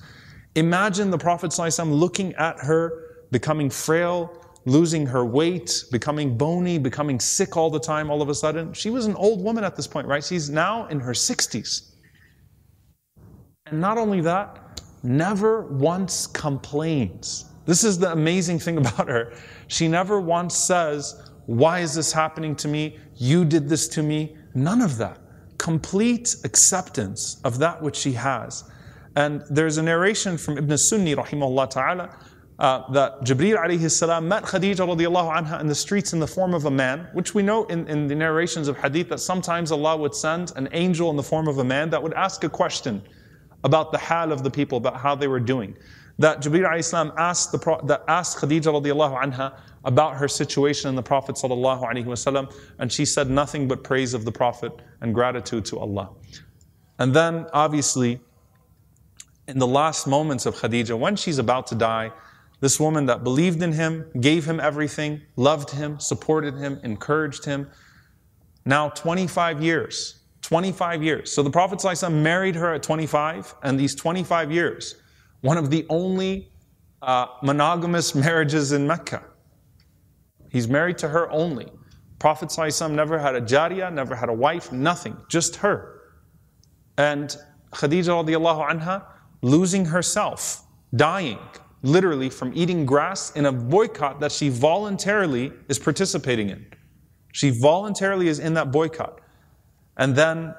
Imagine 0.56 1.12
the 1.12 1.18
Prophet 1.18 1.52
ﷺ 1.52 1.92
looking 1.92 2.34
at 2.34 2.58
her, 2.58 3.20
becoming 3.30 3.70
frail, 3.70 4.36
losing 4.64 5.06
her 5.06 5.24
weight, 5.24 5.84
becoming 5.92 6.36
bony, 6.36 6.76
becoming 6.76 7.20
sick 7.20 7.56
all 7.56 7.70
the 7.70 7.78
time 7.78 8.10
all 8.10 8.20
of 8.20 8.28
a 8.28 8.34
sudden. 8.34 8.72
She 8.72 8.90
was 8.90 9.06
an 9.06 9.14
old 9.14 9.44
woman 9.44 9.62
at 9.62 9.76
this 9.76 9.86
point, 9.86 10.08
right? 10.08 10.24
She's 10.24 10.50
now 10.50 10.88
in 10.88 10.98
her 10.98 11.12
60s. 11.12 11.92
And 13.66 13.80
not 13.80 13.96
only 13.96 14.20
that, 14.22 14.80
never 15.04 15.68
once 15.68 16.26
complains. 16.26 17.44
This 17.64 17.84
is 17.84 17.96
the 17.96 18.10
amazing 18.10 18.58
thing 18.58 18.76
about 18.84 19.06
her. 19.06 19.34
She 19.68 19.86
never 19.86 20.20
once 20.20 20.56
says, 20.56 21.30
Why 21.46 21.78
is 21.78 21.94
this 21.94 22.12
happening 22.12 22.56
to 22.56 22.66
me? 22.66 22.98
You 23.14 23.44
did 23.44 23.68
this 23.68 23.86
to 23.90 24.02
me. 24.02 24.36
None 24.52 24.82
of 24.82 24.96
that. 24.96 25.20
Complete 25.58 26.36
acceptance 26.44 27.40
of 27.44 27.58
that 27.58 27.82
which 27.82 27.96
she 27.96 28.12
has. 28.12 28.64
And 29.16 29.42
there's 29.48 29.78
a 29.78 29.82
narration 29.82 30.36
from 30.36 30.58
Ibn 30.58 30.76
Sunni, 30.76 31.14
rahimahullah 31.14 31.70
ta'ala, 31.70 32.18
uh, 32.58 32.90
that 32.92 33.20
Jibreel 33.22 33.58
alayhi 33.58 33.90
salam 33.90 34.28
met 34.28 34.44
Khadija 34.44 34.76
radiallahu 34.76 35.36
anha 35.36 35.60
in 35.60 35.66
the 35.66 35.74
streets 35.74 36.12
in 36.12 36.20
the 36.20 36.26
form 36.26 36.54
of 36.54 36.64
a 36.64 36.70
man, 36.70 37.08
which 37.12 37.34
we 37.34 37.42
know 37.42 37.64
in, 37.66 37.86
in 37.88 38.06
the 38.06 38.14
narrations 38.14 38.68
of 38.68 38.78
hadith 38.78 39.08
that 39.08 39.20
sometimes 39.20 39.72
Allah 39.72 39.96
would 39.96 40.14
send 40.14 40.52
an 40.56 40.68
angel 40.72 41.10
in 41.10 41.16
the 41.16 41.22
form 41.22 41.48
of 41.48 41.58
a 41.58 41.64
man 41.64 41.90
that 41.90 42.02
would 42.02 42.14
ask 42.14 42.44
a 42.44 42.48
question 42.48 43.02
about 43.64 43.92
the 43.92 43.98
hal 43.98 44.32
of 44.32 44.42
the 44.42 44.50
people, 44.50 44.78
about 44.78 44.96
how 44.96 45.14
they 45.14 45.28
were 45.28 45.40
doing. 45.40 45.76
That 46.18 46.40
Jibreel 46.40 46.78
Islam 46.78 47.12
asked, 47.18 47.52
the, 47.52 47.80
that 47.84 48.04
asked 48.08 48.38
Khadija 48.38 48.72
radiallahu 48.82 49.22
anha 49.22 49.58
about 49.84 50.16
her 50.16 50.28
situation 50.28 50.88
in 50.88 50.96
the 50.96 51.02
Prophet 51.02 51.36
sallallahu 51.36 51.82
alaihi 51.82 52.06
wasallam, 52.06 52.52
and 52.78 52.90
she 52.90 53.04
said 53.04 53.30
nothing 53.30 53.68
but 53.68 53.84
praise 53.84 54.14
of 54.14 54.24
the 54.24 54.32
Prophet 54.32 54.72
and 55.00 55.14
gratitude 55.14 55.64
to 55.66 55.78
Allah. 55.78 56.10
And 56.98 57.14
then, 57.14 57.46
obviously, 57.52 58.20
in 59.46 59.58
the 59.58 59.66
last 59.66 60.06
moments 60.06 60.46
of 60.46 60.56
Khadija, 60.56 60.98
when 60.98 61.16
she's 61.16 61.38
about 61.38 61.66
to 61.68 61.74
die, 61.74 62.10
this 62.60 62.80
woman 62.80 63.06
that 63.06 63.22
believed 63.22 63.62
in 63.62 63.72
him, 63.72 64.06
gave 64.18 64.46
him 64.46 64.58
everything, 64.58 65.20
loved 65.36 65.70
him, 65.70 66.00
supported 66.00 66.56
him, 66.56 66.80
encouraged 66.82 67.44
him, 67.44 67.70
now 68.64 68.88
25 68.88 69.62
years 69.62 70.20
25 70.46 71.02
years. 71.02 71.32
So 71.32 71.42
the 71.42 71.50
Prophet 71.50 71.82
married 72.08 72.54
her 72.54 72.74
at 72.74 72.82
25, 72.84 73.56
and 73.64 73.80
these 73.80 73.96
25 73.96 74.52
years, 74.52 74.94
one 75.46 75.58
of 75.58 75.70
the 75.70 75.86
only 75.88 76.50
uh, 77.02 77.26
monogamous 77.42 78.14
marriages 78.14 78.72
in 78.72 78.86
Mecca. 78.86 79.22
He's 80.50 80.68
married 80.68 80.98
to 80.98 81.08
her 81.08 81.30
only. 81.30 81.68
Prophet 82.18 82.48
ﷺ 82.48 82.90
never 82.90 83.18
had 83.18 83.34
a 83.36 83.40
jariyah, 83.40 83.92
never 83.92 84.16
had 84.16 84.28
a 84.28 84.32
wife, 84.32 84.72
nothing, 84.72 85.16
just 85.28 85.56
her. 85.56 86.00
And 86.98 87.36
Khadija 87.72 89.02
losing 89.42 89.84
herself, 89.84 90.64
dying, 90.94 91.38
literally 91.82 92.30
from 92.30 92.52
eating 92.54 92.86
grass 92.86 93.30
in 93.32 93.46
a 93.46 93.52
boycott 93.52 94.18
that 94.20 94.32
she 94.32 94.48
voluntarily 94.48 95.52
is 95.68 95.78
participating 95.78 96.48
in. 96.50 96.66
She 97.32 97.50
voluntarily 97.50 98.28
is 98.28 98.38
in 98.38 98.54
that 98.54 98.72
boycott. 98.72 99.20
And 99.98 100.16
then 100.16 100.54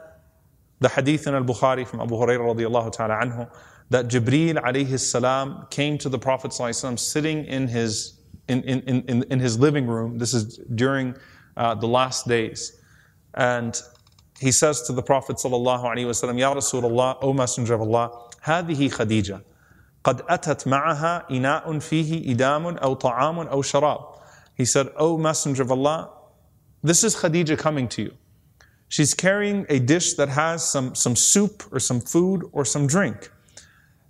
the 0.79 0.89
hadith 0.89 1.25
in 1.27 1.33
al-Bukhari 1.33 1.87
from 1.87 2.01
Abu 2.01 2.15
Hurairah 2.15 2.55
radiallahu 2.55 2.91
ta'ala 2.91 3.15
anhu, 3.15 3.49
that 3.90 4.08
Jibreel 4.08 4.62
alayhi 4.62 4.98
salam 4.98 5.66
came 5.70 5.98
to 5.98 6.08
the 6.08 6.18
Prophet 6.18 6.52
sitting 6.52 7.44
in 7.44 7.68
his, 7.68 8.20
in, 8.48 8.62
in, 8.62 8.80
in, 8.82 9.22
in 9.24 9.38
his 9.38 9.58
living 9.58 9.86
room. 9.86 10.18
This 10.18 10.34
is 10.34 10.58
during 10.74 11.14
uh, 11.56 11.74
the 11.74 11.86
last 11.86 12.26
days. 12.26 12.80
And 13.34 13.80
he 14.40 14.50
says 14.50 14.82
to 14.82 14.92
the 14.92 15.02
Prophet 15.02 15.36
sallallahu 15.36 15.84
alaihi 15.84 16.06
wasallam, 16.06 16.38
Ya 16.38 16.54
Rasulullah, 16.54 17.18
O 17.22 17.32
Messenger 17.32 17.74
of 17.74 17.80
Allah, 17.82 18.28
هذه 18.44 18.90
خديجة 18.90 19.42
قد 20.04 20.22
أتت 20.28 20.66
معها 20.66 21.30
إناء 21.30 21.78
فيه 21.78 22.34
إدام 22.34 22.78
أو 22.78 22.94
طعام 22.94 23.48
أو 23.48 23.62
شراب. 23.62 24.18
He 24.54 24.64
said, 24.64 24.88
O 24.96 25.16
Messenger 25.16 25.62
of 25.62 25.70
Allah, 25.70 26.10
this 26.82 27.04
is 27.04 27.14
Khadija 27.14 27.58
coming 27.58 27.88
to 27.88 28.02
you. 28.02 28.14
She's 28.88 29.14
carrying 29.14 29.64
a 29.68 29.78
dish 29.78 30.14
that 30.14 30.28
has 30.28 30.68
some, 30.68 30.94
some 30.94 31.16
soup 31.16 31.64
or 31.70 31.78
some 31.78 32.00
food 32.00 32.42
or 32.52 32.64
some 32.64 32.86
drink. 32.86 33.30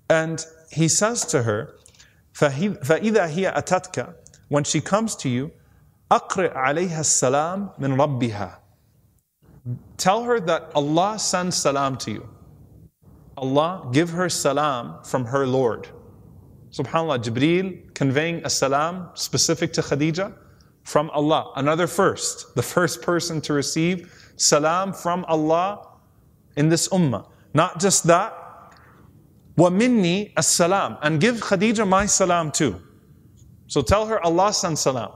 And 0.08 0.44
he 0.70 0.88
says 0.88 1.24
to 1.26 1.42
her, 1.42 1.74
فَإِذَا 2.34 2.80
هِيَ 2.82 3.54
أَتَتْكَ 3.54 4.14
When 4.48 4.64
she 4.64 4.80
comes 4.80 5.16
to 5.16 5.28
you, 5.28 5.52
أَقْرِئْ 6.10 6.54
عَلَيْهَا 6.54 7.00
السَّلَامِ 7.00 7.78
مِنْ 7.78 7.96
رَبِّهَا 7.96 8.58
Tell 9.96 10.24
her 10.24 10.40
that 10.40 10.70
Allah 10.74 11.18
sends 11.18 11.56
salam 11.56 11.96
to 11.98 12.10
you. 12.10 12.28
Allah 13.36 13.88
give 13.92 14.10
her 14.10 14.28
salam 14.28 15.02
from 15.04 15.24
her 15.24 15.46
Lord. 15.46 15.88
SubhanAllah, 16.70 17.22
Jibreel 17.22 17.94
conveying 17.94 18.42
a 18.44 18.50
salam 18.50 19.10
specific 19.14 19.72
to 19.74 19.82
Khadija 19.82 20.34
from 20.84 21.10
Allah. 21.10 21.52
Another 21.56 21.86
first, 21.86 22.54
the 22.54 22.62
first 22.62 23.02
person 23.02 23.40
to 23.42 23.52
receive 23.52 24.32
salam 24.36 24.92
from 24.92 25.24
Allah 25.26 25.86
in 26.56 26.68
this 26.68 26.88
ummah. 26.88 27.26
Not 27.54 27.78
just 27.78 28.04
that, 28.04 28.35
وَمِنِّي 29.58 30.34
السَّلَامِ 30.34 30.98
And 31.02 31.20
give 31.20 31.36
Khadija 31.36 31.86
my 31.86 32.06
salam 32.06 32.50
too. 32.50 32.80
So 33.66 33.82
tell 33.82 34.06
her 34.06 34.22
Allah 34.24 34.52
sends 34.52 34.80
salam. 34.80 35.12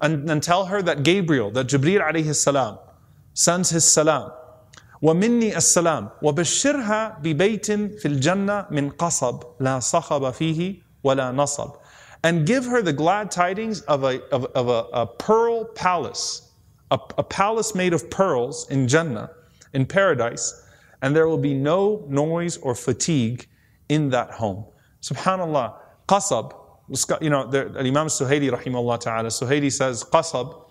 And 0.00 0.28
then 0.28 0.40
tell 0.40 0.66
her 0.66 0.82
that 0.82 1.02
Gabriel, 1.04 1.50
that 1.52 1.68
Jibreel 1.68 2.02
alayhi 2.02 2.34
salam, 2.34 2.78
sends 3.34 3.70
his 3.70 3.84
salam. 3.84 4.32
ومني 5.02 5.56
السلام 5.56 6.10
وبشرها 6.22 7.18
ببيت 7.22 7.66
في 7.72 8.06
الجنة 8.06 8.66
من 8.70 8.90
قصب 8.90 9.42
لا 9.60 9.78
صخب 9.78 10.30
فيه 10.30 10.82
ولا 11.04 11.32
نصب 11.32 11.70
and 12.24 12.46
give 12.46 12.64
her 12.64 12.82
the 12.82 12.92
glad 12.92 13.32
tidings 13.32 13.80
of 13.82 14.04
a, 14.04 14.22
of, 14.30 14.44
of 14.54 14.68
a, 14.68 14.84
a 14.92 15.06
pearl 15.06 15.64
palace 15.74 16.52
a, 16.92 16.98
a 17.18 17.22
palace 17.24 17.74
made 17.74 17.92
of 17.92 18.08
pearls 18.10 18.70
in 18.70 18.86
Jannah 18.86 19.30
in 19.72 19.84
paradise 19.86 20.62
and 21.02 21.14
there 21.14 21.26
will 21.26 21.38
be 21.38 21.54
no 21.54 22.04
noise 22.08 22.56
or 22.58 22.74
fatigue 22.74 23.48
in 23.88 24.10
that 24.10 24.30
home. 24.30 24.64
Subhanallah, 25.02 25.74
qasab, 26.08 26.54
you 27.20 27.30
know, 27.30 27.46
the, 27.46 27.78
Imam 27.78 28.06
Suhaili 28.06 28.50
rahimahullah 28.50 29.00
ta'ala, 29.00 29.28
Suhaili 29.28 29.72
says 29.72 30.04
qasab, 30.04 30.64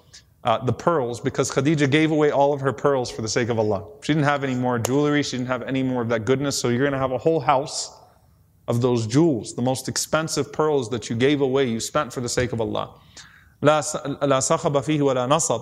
uh, 0.44 0.64
the 0.66 0.74
pearls, 0.74 1.20
because 1.20 1.52
Khadija 1.52 1.90
gave 1.90 2.12
away 2.12 2.32
all 2.32 2.52
of 2.54 2.62
her 2.62 2.74
pearls 2.74 3.12
for 3.12 3.22
the 3.22 3.28
sake 3.28 3.50
of 3.50 3.60
Allah. 3.60 3.88
She 4.02 4.14
didn't 4.14 4.26
have 4.26 4.44
any 4.44 4.56
more 4.56 4.80
jewelry, 4.80 5.22
she 5.22 5.38
didn't 5.38 5.50
have 5.50 5.62
any 5.64 5.84
more 5.84 6.02
of 6.02 6.10
that 6.10 6.26
goodness, 6.26 6.58
so 6.58 6.70
you're 6.70 6.80
going 6.80 6.94
to 6.94 6.98
have 6.98 7.12
a 7.12 7.18
whole 7.18 7.40
house 7.40 7.96
of 8.68 8.82
those 8.82 9.06
jewels, 9.06 9.54
the 9.54 9.62
most 9.62 9.88
expensive 9.88 10.52
pearls 10.52 10.90
that 10.90 11.10
you 11.10 11.16
gave 11.16 11.42
away, 11.42 11.66
you 11.66 11.80
spent 11.80 12.12
for 12.12 12.22
the 12.22 12.30
sake 12.30 12.54
of 12.54 12.62
Allah. 12.62 13.00
لا 13.62 13.82
صخب 14.40 14.82
فيه 14.82 15.02
ولا 15.02 15.28
نصب. 15.28 15.62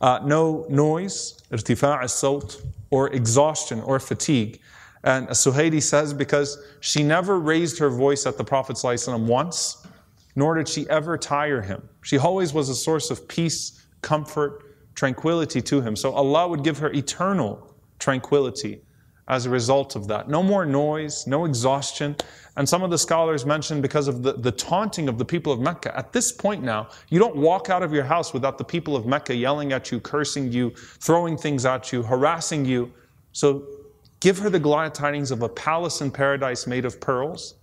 Uh, 0.00 0.20
no 0.24 0.66
noise, 0.68 1.42
ارتفاع 1.52 2.04
الصوت, 2.04 2.62
or 2.89 3.09
exhaustion 3.13 3.81
or 3.81 3.99
fatigue. 3.99 4.59
And 5.03 5.27
Suhaili 5.29 5.81
says 5.81 6.13
because 6.13 6.57
she 6.79 7.03
never 7.03 7.39
raised 7.39 7.77
her 7.79 7.89
voice 7.89 8.25
at 8.25 8.37
the 8.37 8.43
Prophet 8.43 8.75
ﷺ 8.75 9.25
once, 9.25 9.85
nor 10.35 10.55
did 10.55 10.67
she 10.67 10.89
ever 10.89 11.17
tire 11.17 11.61
him. 11.61 11.87
She 12.01 12.17
always 12.17 12.53
was 12.53 12.69
a 12.69 12.75
source 12.75 13.11
of 13.11 13.27
peace, 13.27 13.85
comfort, 14.01 14.63
tranquility 14.95 15.61
to 15.61 15.81
him. 15.81 15.95
So 15.95 16.11
Allah 16.11 16.47
would 16.47 16.63
give 16.63 16.79
her 16.79 16.91
eternal 16.91 17.75
tranquility 17.99 18.81
as 19.27 19.45
a 19.45 19.49
result 19.49 19.95
of 19.95 20.07
that. 20.07 20.29
No 20.29 20.43
more 20.43 20.65
noise, 20.65 21.25
no 21.25 21.45
exhaustion. 21.45 22.15
And 22.57 22.67
some 22.69 22.83
of 22.83 22.91
the 22.91 22.97
scholars 22.97 23.45
mentioned 23.45 23.81
because 23.81 24.07
of 24.07 24.21
the, 24.21 24.33
the 24.33 24.51
taunting 24.51 25.09
of 25.09 25.17
the 25.17 25.25
people 25.25 25.51
of 25.51 25.59
Mecca. 25.59 25.97
At 25.97 26.13
this 26.13 26.31
point 26.31 26.63
now, 26.63 26.89
you 27.09 27.17
don't 27.17 27.35
walk 27.35 27.69
out 27.69 27.81
of 27.81 27.91
your 27.91 28.03
house 28.03 28.33
without 28.33 28.57
the 28.57 28.63
people 28.63 28.95
of 28.95 29.05
Mecca 29.05 29.33
yelling 29.35 29.73
at 29.73 29.91
you, 29.91 29.99
cursing 29.99 30.51
you, 30.51 30.69
throwing 30.75 31.37
things 31.37 31.65
at 31.65 31.91
you, 31.91 32.03
harassing 32.03 32.65
you. 32.65 32.93
So 33.31 33.65
give 34.19 34.37
her 34.39 34.49
the 34.49 34.59
glad 34.59 34.93
tidings 34.93 35.31
of 35.31 35.41
a 35.41 35.49
palace 35.49 36.01
in 36.01 36.11
paradise 36.11 36.67
made 36.67 36.85
of 36.85 37.01
pearls. 37.01 37.55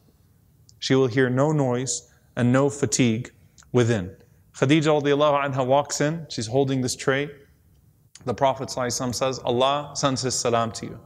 She 0.80 0.96
will 0.96 1.06
hear 1.06 1.30
no 1.30 1.52
noise 1.52 2.10
and 2.34 2.52
no 2.52 2.68
fatigue 2.68 3.30
within. 3.70 4.16
Khadija 4.54 5.00
anha 5.00 5.64
walks 5.64 6.00
in, 6.00 6.26
she's 6.28 6.48
holding 6.48 6.80
this 6.80 6.96
tray. 6.96 7.30
The 8.24 8.34
Prophet 8.34 8.70
says, 8.70 9.38
Allah 9.38 9.92
sends 9.94 10.22
his 10.22 10.34
salam 10.34 10.72
to 10.72 10.86
you. 10.86 11.00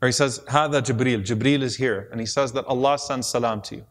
Or 0.00 0.06
he 0.06 0.12
says, 0.12 0.40
Hada 0.48 0.80
Jibreel, 0.80 1.24
Jibreel 1.24 1.62
is 1.62 1.76
here. 1.76 2.08
And 2.12 2.20
he 2.20 2.26
says 2.26 2.52
that 2.52 2.64
Allah 2.66 2.98
sends 2.98 3.26
salam 3.26 3.62
to 3.62 3.76
you. 3.76 3.86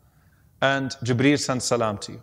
And 0.61 0.91
Jibreel 1.03 1.39
sends 1.39 1.65
salam 1.65 1.97
to 1.99 2.13
you. 2.13 2.21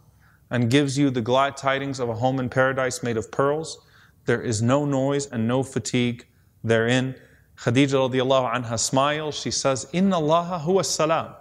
And 0.51 0.71
gives 0.71 0.97
you 0.97 1.11
the 1.11 1.21
glad 1.21 1.57
tidings 1.57 2.01
of 2.01 2.09
a 2.09 2.15
home 2.15 2.41
in 2.41 2.49
paradise 2.49 3.03
made 3.03 3.17
of 3.17 3.31
pearls. 3.31 3.79
There 4.25 4.41
is 4.41 4.63
no 4.63 4.85
noise 4.85 5.27
and 5.27 5.47
no 5.47 5.63
fatigue 5.63 6.27
therein. 6.63 7.15
Khadija 7.57 8.11
radiallahu 8.11 8.55
anha 8.55 8.79
smiles. 8.79 9.35
She 9.39 9.51
says, 9.51 9.87
Inna 9.93 10.17
Allah 10.17 10.63
huwa 10.65 10.85
salam. 10.85 11.35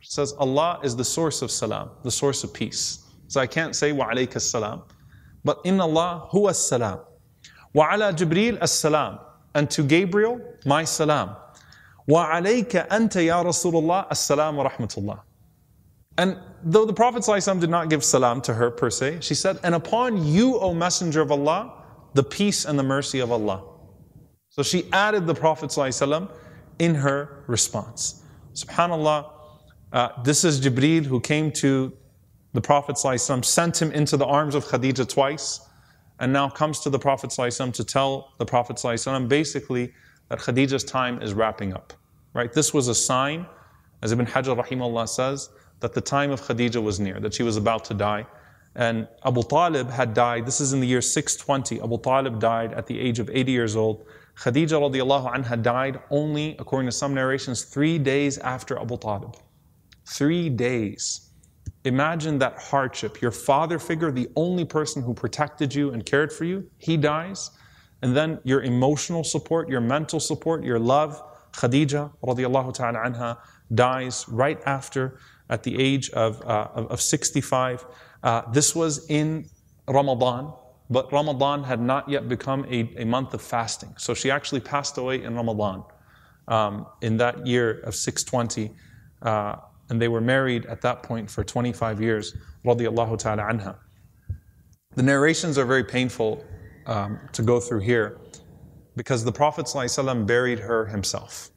She 0.00 0.10
says, 0.10 0.32
Allah 0.38 0.80
is 0.82 0.96
the 0.96 1.04
source 1.04 1.42
of 1.42 1.50
salam, 1.50 1.90
the 2.02 2.10
source 2.10 2.44
of 2.44 2.52
peace. 2.52 3.04
So 3.28 3.40
I 3.40 3.46
can't 3.46 3.74
say 3.74 3.92
wa 3.92 4.08
alayka 4.10 4.40
salam. 4.40 4.82
But 5.44 5.60
inna 5.64 5.84
Allah 5.84 6.28
huwa 6.30 6.54
salam. 6.54 7.00
Wa 7.72 7.92
ala 7.92 8.12
Jibreel 8.12 8.58
as 8.58 8.72
salam. 8.72 9.18
And 9.54 9.70
to 9.70 9.82
Gabriel, 9.82 10.40
my 10.64 10.84
salam. 10.84 11.36
وَعَلَيْكَ 12.09 12.87
أَنْتَ 12.87 13.13
يَا 13.13 13.43
رَسُولُ 13.43 13.73
اللَّهِ 13.73 14.09
السَّلَامُ 14.09 14.55
وَرَحْمَةُ 14.55 14.97
اللَّهِ 14.97 15.21
And 16.17 16.37
though 16.63 16.85
the 16.85 16.93
Prophet 16.93 17.23
ﷺ 17.23 17.59
did 17.59 17.69
not 17.69 17.89
give 17.89 18.03
salam 18.03 18.41
to 18.41 18.53
her 18.53 18.71
per 18.71 18.89
se, 18.89 19.19
she 19.21 19.35
said, 19.35 19.59
And 19.63 19.75
upon 19.75 20.25
you, 20.25 20.57
O 20.57 20.73
Messenger 20.73 21.21
of 21.21 21.31
Allah, 21.31 21.83
the 22.15 22.23
peace 22.23 22.65
and 22.65 22.79
the 22.79 22.83
mercy 22.83 23.19
of 23.19 23.31
Allah. 23.31 23.63
So 24.49 24.63
she 24.63 24.89
added 24.91 25.27
the 25.27 25.35
Prophet 25.35 25.69
ﷺ 25.69 26.31
in 26.79 26.95
her 26.95 27.43
response. 27.47 28.23
SubhanAllah, 28.53 29.31
uh, 29.93 30.09
this 30.23 30.43
is 30.43 30.59
Jibreel 30.59 31.05
who 31.05 31.19
came 31.19 31.51
to 31.53 31.93
the 32.53 32.61
Prophet 32.61 32.95
ﷺ, 32.95 33.45
sent 33.45 33.81
him 33.81 33.91
into 33.91 34.17
the 34.17 34.25
arms 34.25 34.55
of 34.55 34.65
Khadija 34.65 35.07
twice, 35.07 35.61
and 36.19 36.33
now 36.33 36.49
comes 36.49 36.79
to 36.81 36.89
the 36.89 36.99
Prophet 36.99 37.29
ﷺ 37.29 37.73
to 37.75 37.83
tell 37.83 38.33
the 38.39 38.45
Prophet 38.45 38.77
ﷺ 38.77 39.27
basically 39.27 39.93
that 40.28 40.38
Khadija's 40.38 40.84
time 40.84 41.20
is 41.22 41.34
wrapping 41.34 41.72
up. 41.72 41.92
Right? 42.32 42.52
This 42.52 42.74
was 42.74 42.88
a 42.88 42.94
sign, 42.94 43.46
as 44.02 44.12
Ibn 44.12 44.26
Hajar 44.26 44.56
rahimahullah 44.60 45.08
says, 45.08 45.50
that 45.80 45.92
the 45.92 46.00
time 46.00 46.30
of 46.30 46.40
Khadija 46.40 46.82
was 46.82 46.98
near, 46.98 47.20
that 47.20 47.34
she 47.34 47.42
was 47.42 47.56
about 47.56 47.84
to 47.86 47.94
die. 47.94 48.26
And 48.76 49.06
Abu 49.24 49.42
Talib 49.44 49.88
had 49.88 50.14
died, 50.14 50.46
this 50.46 50.60
is 50.60 50.72
in 50.72 50.80
the 50.80 50.86
year 50.86 51.00
620. 51.00 51.80
Abu 51.80 51.98
Talib 52.00 52.40
died 52.40 52.72
at 52.72 52.86
the 52.86 52.98
age 52.98 53.20
of 53.20 53.30
80 53.30 53.52
years 53.52 53.76
old. 53.76 54.06
Khadija 54.36 54.80
radiallahu 54.80 55.32
anha 55.32 55.62
died 55.62 56.00
only, 56.10 56.56
according 56.58 56.88
to 56.88 56.92
some 56.92 57.14
narrations, 57.14 57.62
three 57.62 57.98
days 57.98 58.38
after 58.38 58.78
Abu 58.80 58.96
Talib. 58.96 59.36
Three 60.06 60.48
days. 60.50 61.30
Imagine 61.84 62.38
that 62.38 62.58
hardship. 62.58 63.20
Your 63.20 63.30
father 63.30 63.78
figure, 63.78 64.10
the 64.10 64.28
only 64.34 64.64
person 64.64 65.02
who 65.02 65.14
protected 65.14 65.72
you 65.74 65.92
and 65.92 66.04
cared 66.04 66.32
for 66.32 66.44
you, 66.44 66.68
he 66.78 66.96
dies. 66.96 67.50
And 68.02 68.16
then 68.16 68.38
your 68.44 68.62
emotional 68.62 69.24
support, 69.24 69.68
your 69.68 69.80
mental 69.80 70.20
support, 70.20 70.64
your 70.64 70.78
love. 70.78 71.22
Khadija 71.52 72.10
ta'ala 72.74 72.98
anha 72.98 73.38
dies 73.74 74.26
right 74.28 74.60
after 74.66 75.18
at 75.48 75.62
the 75.62 75.80
age 75.80 76.10
of, 76.10 76.42
uh, 76.42 76.68
of 76.74 77.00
65. 77.00 77.86
Uh, 78.22 78.42
this 78.50 78.74
was 78.74 79.08
in 79.08 79.46
Ramadan, 79.86 80.52
but 80.90 81.12
Ramadan 81.12 81.64
had 81.64 81.80
not 81.80 82.08
yet 82.08 82.28
become 82.28 82.64
a, 82.68 82.90
a 82.98 83.04
month 83.04 83.34
of 83.34 83.42
fasting. 83.42 83.94
So 83.98 84.14
she 84.14 84.30
actually 84.30 84.60
passed 84.60 84.98
away 84.98 85.22
in 85.22 85.34
Ramadan 85.34 85.84
um, 86.48 86.86
in 87.00 87.16
that 87.18 87.46
year 87.46 87.80
of 87.80 87.94
620. 87.94 88.74
Uh, 89.22 89.56
and 89.90 90.00
they 90.00 90.08
were 90.08 90.20
married 90.20 90.66
at 90.66 90.80
that 90.82 91.02
point 91.02 91.30
for 91.30 91.44
25 91.44 92.00
years, 92.00 92.34
ta'ala 92.64 93.42
anha. 93.42 93.76
The 94.94 95.02
narrations 95.02 95.58
are 95.58 95.64
very 95.64 95.84
painful 95.84 96.44
um, 96.85 97.19
to 97.33 97.41
go 97.41 97.59
through 97.59 97.81
here 97.81 98.17
because 98.95 99.23
the 99.23 99.31
Prophet 99.31 99.65
ﷺ 99.65 100.25
buried 100.25 100.59
her 100.59 100.85
himself. 100.85 101.51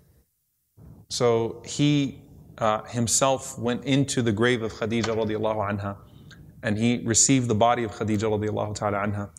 So 1.11 1.62
he 1.64 2.22
uh, 2.59 2.83
himself 2.85 3.59
went 3.59 3.85
into 3.85 4.22
the 4.22 4.33
grave 4.33 4.62
of 4.62 4.72
Khadija 4.72 5.05
radiallahu 5.05 5.70
anha 5.70 5.97
and 6.62 6.78
he 6.78 7.03
received 7.05 7.49
the 7.49 7.55
body 7.55 7.83
of 7.85 7.91
Khadija 7.93 8.28
radiallahu 8.39 8.74
ta'ala 8.74 8.99
anha. 8.99 9.30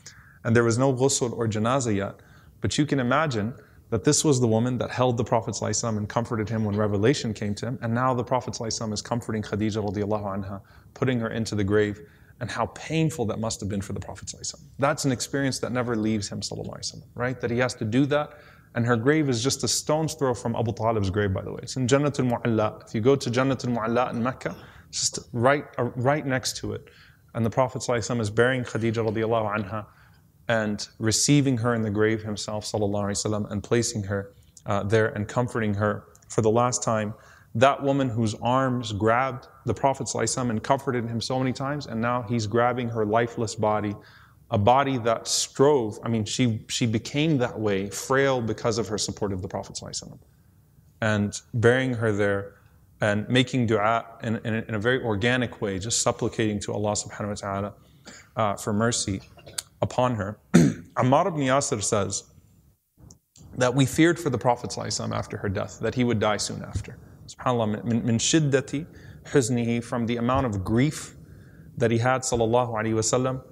And 0.43 0.55
there 0.55 0.63
was 0.63 0.77
no 0.77 0.93
ghusl 0.93 1.31
or 1.31 1.47
janazah 1.47 1.95
yet. 1.95 2.15
But 2.59 2.77
you 2.77 2.85
can 2.85 2.99
imagine 2.99 3.53
that 3.89 4.03
this 4.03 4.25
was 4.25 4.41
the 4.41 4.47
woman 4.47 4.77
that 4.79 4.89
held 4.89 5.17
the 5.17 5.23
Prophet 5.23 5.53
ﷺ 5.53 5.97
and 5.97 6.09
comforted 6.09 6.49
him 6.49 6.65
when 6.65 6.75
revelation 6.75 7.33
came 7.33 7.53
to 7.55 7.67
him. 7.67 7.79
And 7.81 7.93
now 7.93 8.13
the 8.13 8.23
Prophet 8.23 8.55
ﷺ 8.55 8.91
is 8.91 9.01
comforting 9.01 9.41
Khadija 9.41 9.87
radiallahu 9.87 10.43
anha, 10.43 10.61
putting 10.93 11.19
her 11.19 11.29
into 11.29 11.55
the 11.55 11.63
grave 11.63 12.01
and 12.39 12.51
how 12.51 12.65
painful 12.67 13.25
that 13.25 13.39
must 13.39 13.59
have 13.61 13.69
been 13.69 13.81
for 13.81 13.93
the 13.93 13.99
Prophet. 13.99 14.33
That's 14.79 15.05
an 15.05 15.11
experience 15.11 15.59
that 15.59 15.71
never 15.71 15.95
leaves 15.95 16.27
him, 16.29 16.41
right? 17.15 17.39
That 17.39 17.51
he 17.51 17.57
has 17.59 17.73
to 17.75 17.85
do 17.85 18.05
that. 18.07 18.33
And 18.75 18.85
her 18.85 18.95
grave 18.95 19.29
is 19.29 19.43
just 19.43 19.63
a 19.63 19.67
stone's 19.67 20.15
throw 20.15 20.33
from 20.33 20.55
Abu 20.55 20.73
Talib's 20.73 21.09
grave, 21.09 21.33
by 21.33 21.43
the 21.43 21.51
way. 21.51 21.59
It's 21.61 21.75
in 21.75 21.87
Jannatul 21.87 22.29
Mu'alla. 22.31 22.85
If 22.85 22.95
you 22.95 23.01
go 23.01 23.15
to 23.15 23.29
Jannatul 23.29 23.75
Mu'alla 23.77 24.11
in 24.11 24.23
Mecca, 24.23 24.55
it's 24.89 24.99
just 24.99 25.19
right, 25.31 25.65
uh, 25.77 25.83
right 25.95 26.25
next 26.25 26.57
to 26.57 26.73
it. 26.73 26.89
And 27.35 27.45
the 27.45 27.49
Prophet 27.49 27.87
is 27.87 28.29
burying 28.29 28.63
Khadija 28.63 29.07
radiallahu 29.09 29.55
anha 29.57 29.85
and 30.47 30.87
receiving 30.99 31.57
her 31.57 31.73
in 31.73 31.81
the 31.81 31.89
grave 31.89 32.23
himself, 32.23 32.65
وسلم, 32.65 33.49
and 33.51 33.63
placing 33.63 34.03
her 34.03 34.33
uh, 34.65 34.83
there 34.83 35.07
and 35.09 35.27
comforting 35.27 35.73
her 35.75 36.05
for 36.29 36.41
the 36.41 36.49
last 36.49 36.83
time 36.83 37.13
that 37.57 37.81
woman 37.83 38.09
whose 38.09 38.33
arms 38.35 38.91
grabbed 38.91 39.47
the 39.65 39.73
Prophet 39.73 40.07
ﷺ 40.07 40.49
and 40.49 40.63
comforted 40.63 41.05
him 41.05 41.21
so 41.21 41.37
many 41.37 41.53
times, 41.53 41.85
and 41.85 42.01
now 42.01 42.23
he's 42.23 42.47
grabbing 42.47 42.89
her 42.89 43.05
lifeless 43.05 43.53
body, 43.55 43.95
a 44.49 44.57
body 44.57 44.97
that 44.99 45.27
strove. 45.27 45.99
I 46.03 46.09
mean, 46.09 46.25
she, 46.25 46.61
she 46.67 46.85
became 46.85 47.37
that 47.37 47.59
way, 47.59 47.89
frail 47.89 48.41
because 48.41 48.77
of 48.77 48.87
her 48.87 48.97
support 48.97 49.31
of 49.31 49.41
the 49.41 49.47
Prophet 49.47 49.75
ﷺ. 49.75 50.17
And 51.01 51.39
burying 51.53 51.93
her 51.93 52.11
there 52.11 52.55
and 53.01 53.27
making 53.29 53.67
dua 53.67 54.05
in, 54.23 54.37
in, 54.45 54.55
in, 54.55 54.75
a 54.75 54.79
very 54.79 55.03
organic 55.03 55.61
way, 55.61 55.77
just 55.77 56.01
supplicating 56.01 56.59
to 56.61 56.73
Allah 56.73 56.93
subhanahu 56.93 57.29
wa 57.29 57.33
ta'ala 57.35 57.73
uh, 58.35 58.55
for 58.55 58.73
mercy 58.73 59.21
upon 59.81 60.15
her. 60.15 60.39
Ammar 60.53 61.27
ibn 61.27 61.41
Yasir 61.41 61.83
says 61.83 62.23
that 63.57 63.75
we 63.75 63.85
feared 63.85 64.17
for 64.19 64.29
the 64.29 64.37
Prophet 64.37 64.71
ﷺ 64.71 65.13
after 65.13 65.37
her 65.37 65.49
death, 65.49 65.79
that 65.81 65.93
he 65.93 66.03
would 66.03 66.19
die 66.19 66.37
soon 66.37 66.63
after 66.63 66.97
subhanAllah, 67.28 67.84
min, 67.84 68.04
min 68.04 68.18
shiddati 68.18 68.86
huznihi, 69.26 69.82
from 69.84 70.06
the 70.06 70.16
amount 70.16 70.46
of 70.46 70.64
grief 70.64 71.14
that 71.76 71.90
he 71.90 71.98
had, 71.98 72.22
sallallahu 72.22 72.70
alayhi 72.70 72.94
wasallam, 72.94 73.42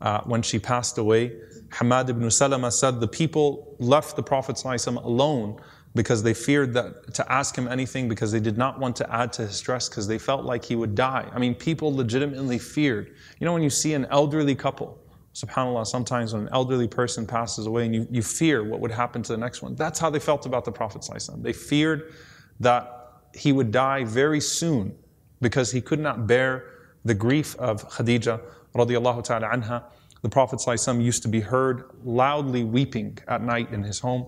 uh, 0.00 0.20
when 0.22 0.42
she 0.42 0.58
passed 0.58 0.98
away. 0.98 1.32
Hammad 1.70 2.08
ibn 2.08 2.30
Salama 2.30 2.70
said 2.70 3.00
the 3.00 3.08
people 3.08 3.76
left 3.78 4.16
the 4.16 4.22
Prophet 4.22 4.62
alone 4.64 5.60
because 5.94 6.22
they 6.22 6.34
feared 6.34 6.74
that 6.74 7.14
to 7.14 7.32
ask 7.32 7.56
him 7.56 7.66
anything 7.66 8.08
because 8.08 8.30
they 8.30 8.40
did 8.40 8.58
not 8.58 8.78
want 8.78 8.94
to 8.96 9.14
add 9.14 9.32
to 9.32 9.42
his 9.42 9.56
stress 9.56 9.88
because 9.88 10.06
they 10.06 10.18
felt 10.18 10.44
like 10.44 10.64
he 10.64 10.76
would 10.76 10.94
die. 10.94 11.28
I 11.32 11.38
mean, 11.38 11.54
people 11.54 11.94
legitimately 11.94 12.58
feared. 12.58 13.16
You 13.40 13.46
know, 13.46 13.52
when 13.52 13.62
you 13.62 13.70
see 13.70 13.94
an 13.94 14.06
elderly 14.10 14.54
couple, 14.54 14.98
subhanAllah, 15.34 15.86
sometimes 15.86 16.34
when 16.34 16.42
an 16.42 16.48
elderly 16.52 16.86
person 16.86 17.26
passes 17.26 17.66
away 17.66 17.86
and 17.86 17.94
you, 17.94 18.06
you 18.10 18.22
fear 18.22 18.62
what 18.62 18.80
would 18.80 18.90
happen 18.90 19.22
to 19.22 19.32
the 19.32 19.38
next 19.38 19.62
one, 19.62 19.74
that's 19.74 19.98
how 19.98 20.10
they 20.10 20.18
felt 20.18 20.46
about 20.46 20.64
the 20.64 20.72
Prophet. 20.72 21.08
They 21.38 21.52
feared 21.52 22.12
that 22.60 22.95
he 23.36 23.52
would 23.52 23.70
die 23.70 24.04
very 24.04 24.40
soon 24.40 24.96
because 25.40 25.70
he 25.70 25.80
could 25.80 26.00
not 26.00 26.26
bear 26.26 26.64
the 27.04 27.14
grief 27.14 27.54
of 27.56 27.88
Khadija 27.90 28.40
radiallahu 28.74 29.22
ta'ala 29.22 29.48
anha. 29.48 29.84
The 30.22 30.28
Prophet 30.28 30.60
used 31.00 31.22
to 31.22 31.28
be 31.28 31.40
heard 31.40 31.84
loudly 32.04 32.64
weeping 32.64 33.18
at 33.28 33.42
night 33.42 33.70
in 33.72 33.82
his 33.82 34.00
home, 34.00 34.26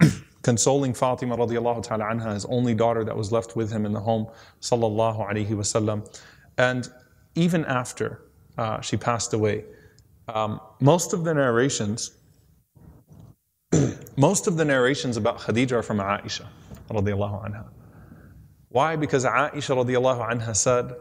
consoling 0.42 0.92
Fatima 0.92 1.36
radiallahu 1.36 1.82
ta'ala 1.82 2.04
anha, 2.04 2.34
his 2.34 2.44
only 2.46 2.74
daughter 2.74 3.04
that 3.04 3.16
was 3.16 3.32
left 3.32 3.56
with 3.56 3.70
him 3.70 3.86
in 3.86 3.92
the 3.92 4.00
home, 4.00 4.26
sallallahu 4.60 5.30
alayhi 5.30 5.50
wasallam. 5.50 6.06
And 6.58 6.88
even 7.36 7.64
after 7.64 8.22
uh, 8.58 8.80
she 8.80 8.96
passed 8.96 9.32
away, 9.32 9.64
um, 10.28 10.60
most 10.80 11.12
of 11.12 11.24
the 11.24 11.32
narrations, 11.32 12.12
most 14.16 14.46
of 14.46 14.56
the 14.56 14.64
narrations 14.64 15.16
about 15.16 15.38
Khadija 15.38 15.72
are 15.72 15.82
from 15.82 15.98
Aisha 15.98 16.46
radiallahu 16.90 17.48
anha. 17.48 17.64
Why? 18.70 18.96
Because 18.96 19.24
Aisha 19.24 19.76
radiallahu 19.76 20.30
anha 20.30 20.54
said 20.54 20.94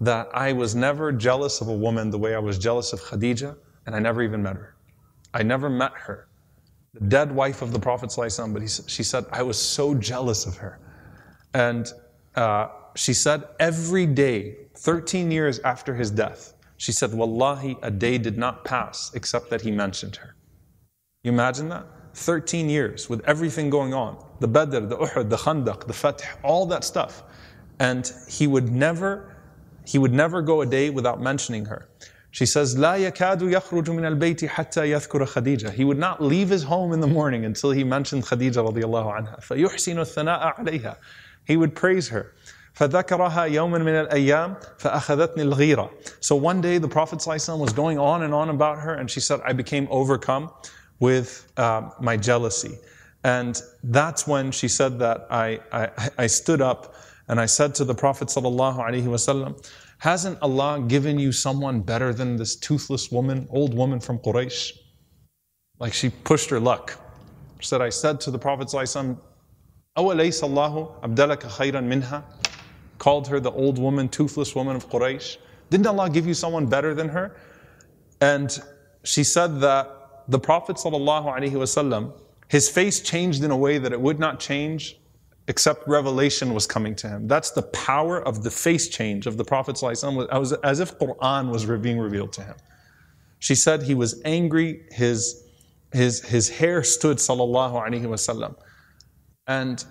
that 0.00 0.28
I 0.34 0.52
was 0.52 0.74
never 0.74 1.12
jealous 1.12 1.60
of 1.60 1.68
a 1.68 1.72
woman 1.72 2.10
the 2.10 2.18
way 2.18 2.34
I 2.34 2.38
was 2.38 2.58
jealous 2.58 2.92
of 2.92 3.00
Khadija, 3.00 3.54
and 3.86 3.94
I 3.94 3.98
never 3.98 4.22
even 4.22 4.42
met 4.42 4.56
her. 4.56 4.74
I 5.34 5.42
never 5.42 5.68
met 5.68 5.92
her. 5.94 6.28
The 6.94 7.06
dead 7.06 7.32
wife 7.32 7.62
of 7.62 7.72
the 7.72 7.78
Prophet, 7.78 8.14
but 8.16 8.62
he, 8.62 8.68
she 8.68 9.02
said, 9.02 9.26
I 9.30 9.42
was 9.42 9.58
so 9.60 9.94
jealous 9.94 10.46
of 10.46 10.56
her. 10.56 10.78
And 11.54 11.92
uh, 12.34 12.68
she 12.96 13.12
said, 13.12 13.44
every 13.60 14.06
day, 14.06 14.56
13 14.76 15.30
years 15.30 15.58
after 15.60 15.94
his 15.94 16.10
death, 16.10 16.54
she 16.78 16.92
said, 16.92 17.12
Wallahi, 17.12 17.76
a 17.82 17.90
day 17.90 18.18
did 18.18 18.38
not 18.38 18.64
pass 18.64 19.12
except 19.14 19.50
that 19.50 19.60
he 19.60 19.70
mentioned 19.70 20.16
her. 20.16 20.34
You 21.22 21.32
imagine 21.32 21.68
that? 21.68 21.86
13 22.14 22.68
years 22.68 23.08
with 23.08 23.22
everything 23.26 23.70
going 23.70 23.94
on 23.94 24.22
the 24.41 24.47
Badr, 24.47 24.79
the 24.81 24.97
Uhud, 24.97 25.29
the 25.29 25.37
Khandaq, 25.37 25.87
the 25.87 25.93
Fath, 25.93 26.21
all 26.43 26.65
that 26.67 26.83
stuff. 26.83 27.23
And 27.79 28.11
he 28.27 28.47
would 28.47 28.71
never, 28.71 29.35
he 29.85 29.97
would 29.97 30.13
never 30.13 30.41
go 30.41 30.61
a 30.61 30.65
day 30.65 30.89
without 30.89 31.21
mentioning 31.21 31.65
her. 31.65 31.87
She 32.31 32.45
says, 32.45 32.75
لا 32.75 32.97
يكاد 32.97 33.41
يخرج 33.41 33.89
من 33.89 34.05
البيت 34.05 34.45
حتى 34.45 34.81
يذكر 34.91 35.25
خديجة. 35.25 35.71
He 35.71 35.83
would 35.83 35.97
not 35.97 36.21
leave 36.21 36.49
his 36.49 36.63
home 36.63 36.93
in 36.93 36.99
the 36.99 37.07
morning 37.07 37.45
until 37.45 37.71
he 37.71 37.83
mentioned 37.83 38.23
Khadija 38.23 38.71
رضي 38.71 38.83
الله 38.83 39.11
عنها. 39.11 39.41
فيحسن 39.41 39.99
الثناء 39.99 40.55
عليها. 40.57 40.97
He 41.45 41.57
would 41.57 41.73
praise 41.73 42.09
her. 42.09 42.33
فذكرها 42.75 43.47
يوما 43.47 43.79
من 43.79 44.07
الأيام 44.07 44.55
فأخذتني 44.77 45.51
الغيرة. 45.51 45.89
So 46.19 46.35
one 46.35 46.61
day 46.61 46.77
the 46.77 46.87
Prophet 46.87 47.19
ﷺ 47.19 47.57
was 47.57 47.73
going 47.73 47.97
on 47.97 48.21
and 48.21 48.33
on 48.33 48.49
about 48.49 48.79
her 48.79 48.93
and 48.93 49.09
she 49.09 49.19
said, 49.19 49.41
I 49.43 49.53
became 49.53 49.87
overcome 49.89 50.51
with 50.99 51.51
uh, 51.57 51.89
my 51.99 52.17
jealousy. 52.17 52.77
And 53.24 53.60
that's 53.84 54.26
when 54.26 54.50
she 54.50 54.68
said 54.68 54.98
that 54.98 55.26
I, 55.30 55.60
I, 55.72 56.10
I 56.18 56.26
stood 56.26 56.60
up 56.60 56.94
and 57.28 57.40
I 57.40 57.46
said 57.46 57.74
to 57.76 57.84
the 57.84 57.94
Prophet 57.94 58.28
sallallahu 58.28 58.78
alaihi 58.78 59.04
wasallam, 59.04 59.64
hasn't 59.98 60.40
Allah 60.42 60.80
given 60.88 61.18
you 61.18 61.30
someone 61.30 61.80
better 61.80 62.12
than 62.12 62.36
this 62.36 62.56
toothless 62.56 63.12
woman, 63.12 63.46
old 63.50 63.74
woman 63.74 64.00
from 64.00 64.18
Quraysh? 64.18 64.72
Like 65.78 65.92
she 65.92 66.10
pushed 66.10 66.50
her 66.50 66.58
luck. 66.58 66.98
She 67.60 67.68
said, 67.68 67.80
I 67.80 67.90
said 67.90 68.20
to 68.22 68.32
the 68.32 68.38
Prophet 68.38 68.68
sallallahu 68.68 69.18
alaihi 69.96 70.28
wasallam, 71.88 72.24
called 72.98 73.28
her 73.28 73.38
the 73.38 73.52
old 73.52 73.78
woman, 73.78 74.08
toothless 74.08 74.54
woman 74.54 74.74
of 74.74 74.88
Quraysh. 74.88 75.36
Didn't 75.70 75.86
Allah 75.86 76.10
give 76.10 76.26
you 76.26 76.34
someone 76.34 76.66
better 76.66 76.94
than 76.94 77.08
her? 77.08 77.36
And 78.20 78.58
she 79.04 79.24
said 79.24 79.60
that 79.60 80.24
the 80.28 80.38
Prophet 80.38 80.76
sallallahu 80.76 81.26
alaihi 81.36 81.52
wasallam 81.52 82.12
his 82.52 82.68
face 82.68 83.00
changed 83.00 83.42
in 83.42 83.50
a 83.50 83.56
way 83.56 83.78
that 83.78 83.92
it 83.94 84.00
would 84.02 84.20
not 84.20 84.38
change 84.38 85.00
except 85.48 85.88
revelation 85.88 86.52
was 86.52 86.66
coming 86.66 86.94
to 86.94 87.08
him. 87.08 87.26
That's 87.26 87.50
the 87.50 87.62
power 87.62 88.20
of 88.20 88.42
the 88.42 88.50
face 88.50 88.88
change 88.90 89.26
of 89.26 89.38
the 89.38 89.44
Prophet 89.44 89.80
was 89.80 90.52
as 90.52 90.78
if 90.78 90.98
Quran 90.98 91.50
was 91.50 91.64
being 91.80 91.98
revealed 91.98 92.34
to 92.34 92.42
him. 92.42 92.54
She 93.38 93.54
said 93.54 93.82
he 93.82 93.94
was 93.94 94.20
angry, 94.26 94.82
his, 94.90 95.48
his, 95.94 96.22
his 96.26 96.50
hair 96.50 96.84
stood, 96.84 97.16
sallallahu 97.16 97.72
alaihi 97.72 98.04
wasallam. 98.04 98.54
And 99.46 99.82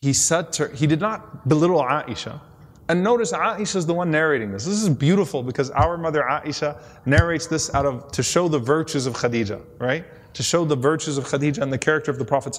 he 0.00 0.12
said 0.12 0.52
to 0.54 0.66
her, 0.66 0.74
he 0.74 0.88
did 0.88 1.00
not 1.00 1.48
belittle 1.48 1.80
Aisha. 1.80 2.40
And 2.88 3.04
notice 3.04 3.30
Aisha 3.30 3.76
is 3.76 3.86
the 3.86 3.94
one 3.94 4.10
narrating 4.10 4.50
this. 4.50 4.64
This 4.64 4.82
is 4.82 4.88
beautiful 4.88 5.44
because 5.44 5.70
our 5.70 5.96
mother 5.96 6.24
Aisha 6.28 6.76
narrates 7.06 7.46
this 7.46 7.72
out 7.72 7.86
of 7.86 8.10
to 8.10 8.24
show 8.24 8.48
the 8.48 8.58
virtues 8.58 9.06
of 9.06 9.14
Khadija, 9.14 9.62
right? 9.78 10.04
To 10.34 10.42
show 10.42 10.64
the 10.64 10.76
virtues 10.76 11.16
of 11.16 11.24
Khadija 11.24 11.58
and 11.58 11.72
the 11.72 11.78
character 11.78 12.10
of 12.10 12.18
the 12.18 12.24
Prophet 12.24 12.54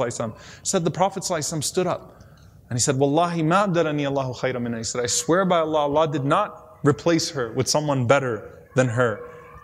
Said 0.63 0.85
the 0.85 0.91
Prophet 0.91 1.23
stood 1.23 1.87
up 1.87 2.23
and 2.69 2.77
he 2.77 2.81
said, 2.81 2.97
Wallahi 2.97 3.43
ma 3.43 3.63
Allahu 3.63 4.33
khayra 4.33 4.61
min 4.61 4.73
He 4.73 4.83
said, 4.83 5.03
I 5.03 5.07
swear 5.07 5.45
by 5.45 5.59
Allah, 5.59 5.81
Allah 5.81 6.07
did 6.11 6.25
not 6.25 6.79
replace 6.83 7.29
her 7.31 7.51
with 7.53 7.67
someone 7.67 8.07
better 8.07 8.67
than 8.75 8.87
her. 8.87 9.19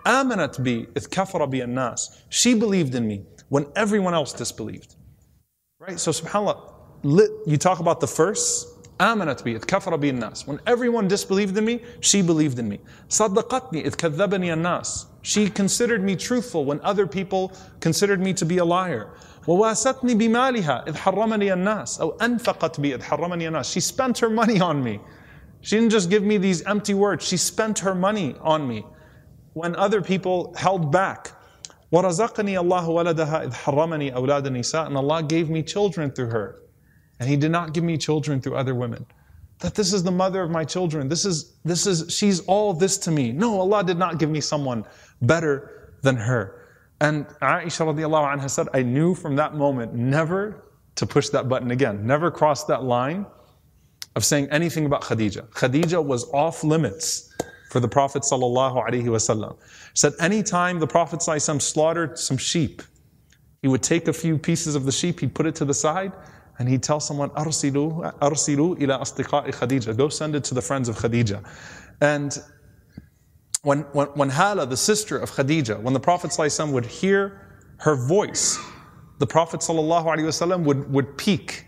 Amanat 0.06 0.64
bi 0.64 0.88
ith 0.96 1.10
kafara 1.10 1.50
bi 1.50 1.66
nas. 1.66 2.22
She 2.30 2.54
believed 2.54 2.96
in 2.96 3.08
me 3.08 3.24
when 3.50 3.66
everyone 3.76 4.14
else 4.14 4.34
disbelieved. 4.34 4.96
Right? 5.80 6.00
So 6.00 6.12
subhanAllah, 6.12 7.48
you 7.48 7.58
talk 7.58 7.80
about 7.80 8.00
the 8.00 8.08
first 8.08 8.70
آمنت 9.01 9.43
بي 9.43 9.57
إذ 9.57 9.65
كفر 9.65 9.97
بي 9.97 10.11
الناس. 10.11 10.47
When 10.47 10.59
everyone 10.66 11.09
disbelieved 11.09 11.57
in 11.59 11.65
me, 11.65 11.81
she 12.01 12.23
believed 12.23 12.59
in 12.59 12.69
me. 12.69 12.81
صدقتني 13.09 13.85
إذ 13.85 13.94
كذبني 13.97 14.53
الناس. 14.53 15.07
She 15.23 15.51
considered 15.51 16.03
me 16.03 16.16
truthful 16.16 16.65
when 16.65 16.81
other 16.81 17.07
people 17.07 17.53
considered 17.81 18.20
me 18.20 18.32
to 18.32 18.44
be 18.44 18.59
a 18.59 18.65
liar. 18.65 19.09
وواستني 19.47 20.15
بمالها 20.15 20.89
إذ 20.89 20.94
حرمني 20.97 21.53
الناس 21.53 22.01
أو 22.01 22.16
أنفقت 22.20 22.81
بي 22.81 22.94
إذ 22.94 23.03
حرمني 23.03 23.48
الناس. 23.48 23.73
She 23.73 23.81
spent 23.81 24.19
her 24.19 24.31
money 24.31 24.61
on 24.61 24.82
me. 24.82 25.01
She 25.61 25.77
didn't 25.77 25.90
just 25.90 26.09
give 26.09 26.23
me 26.23 26.39
these 26.39 26.62
empty 26.62 26.94
words. 26.94 27.27
She 27.27 27.36
spent 27.36 27.81
her 27.81 27.94
money 27.94 28.36
on 28.40 28.66
me 28.66 28.86
when 29.53 29.74
other 29.77 30.01
people 30.01 30.55
held 30.57 30.93
back. 30.93 31.32
وَرَزَقَنِي 31.93 32.57
اللَّهُ 32.59 32.86
وَلَدَهَا 32.89 33.47
إِذْ 33.47 33.53
حَرَّمَنِي 33.53 34.15
أَوْلَادَ 34.15 34.47
النِّسَاءِ 34.47 34.86
And 34.86 34.97
Allah 34.97 35.23
gave 35.23 35.48
me 35.48 35.62
children 35.62 36.11
through 36.11 36.31
her. 36.31 36.62
And 37.22 37.30
He 37.30 37.38
did 37.38 37.52
not 37.52 37.73
give 37.73 37.84
me 37.84 37.98
children 37.98 38.41
through 38.41 38.56
other 38.56 38.73
women. 38.73 39.06
That 39.60 39.76
this 39.76 39.93
is 39.93 40.02
the 40.02 40.11
mother 40.11 40.41
of 40.41 40.49
my 40.49 40.65
children. 40.65 41.07
This 41.07 41.23
is, 41.23 41.53
this 41.64 41.85
is, 41.85 42.11
she's 42.11 42.39
all 42.41 42.73
this 42.73 42.98
to 42.98 43.11
me. 43.11 43.31
No, 43.31 43.60
Allah 43.60 43.84
did 43.84 43.99
not 43.99 44.18
give 44.18 44.31
me 44.31 44.41
someone 44.41 44.84
better 45.22 45.91
than 46.02 46.15
her. 46.15 46.68
And 46.99 47.27
Aisha 47.43 47.85
radiallahu 47.85 48.39
anha 48.39 48.49
said, 48.49 48.69
I 48.73 48.81
knew 48.81 49.14
from 49.14 49.35
that 49.35 49.53
moment 49.53 49.93
never 49.93 50.64
to 50.95 51.06
push 51.06 51.30
that 51.30 51.48
button 51.48 51.69
again, 51.69 52.06
never 52.06 52.31
cross 52.31 52.64
that 52.65 52.84
line 52.84 53.27
of 54.15 54.26
saying 54.26 54.48
anything 54.49 54.88
about 54.88 55.03
Khadija. 55.03 55.48
Khadija 55.49 56.03
was 56.03 56.27
off 56.31 56.64
limits 56.64 57.31
for 57.69 57.80
the 57.80 57.88
Prophet 57.88 58.23
sallallahu 58.23 58.88
alaihi 58.88 59.06
wasallam. 59.06 59.57
Said 59.93 60.14
anytime 60.19 60.80
the 60.80 60.88
Prophet 60.88 61.19
sallallahu 61.19 61.61
slaughtered 61.61 62.18
some 62.18 62.38
sheep, 62.38 62.81
he 63.61 63.68
would 63.68 63.84
take 63.84 64.07
a 64.07 64.14
few 64.14 64.39
pieces 64.39 64.73
of 64.73 64.85
the 64.85 64.91
sheep, 64.91 65.19
he'd 65.19 65.35
put 65.35 65.45
it 65.45 65.53
to 65.56 65.65
the 65.65 65.73
side, 65.73 66.11
and 66.62 66.70
he'd 66.70 66.84
tell 66.84 67.00
someone, 67.00 67.32
"Arsilu, 67.32 68.20
arsilu 68.20 68.80
ila 68.80 69.00
astiqa'i 69.00 69.52
Khadija." 69.52 69.98
Go 69.98 70.10
send 70.10 70.36
it 70.36 70.44
to 70.44 70.54
the 70.54 70.62
friends 70.62 70.88
of 70.90 70.96
Khadija. 70.96 71.44
And 72.00 72.38
when, 73.64 73.80
when, 73.94 74.08
when 74.10 74.30
Hala, 74.30 74.68
the 74.68 74.78
sister 74.78 75.18
of 75.18 75.32
Khadija, 75.32 75.82
when 75.82 75.96
the 75.96 76.00
Prophet 76.00 76.30
ﷺ 76.30 76.72
would 76.72 76.86
hear 76.86 77.58
her 77.78 77.96
voice, 77.96 78.60
the 79.18 79.26
Prophet 79.26 79.62
ﷺ 79.62 80.64
would, 80.64 80.92
would 80.94 81.18
peek 81.18 81.66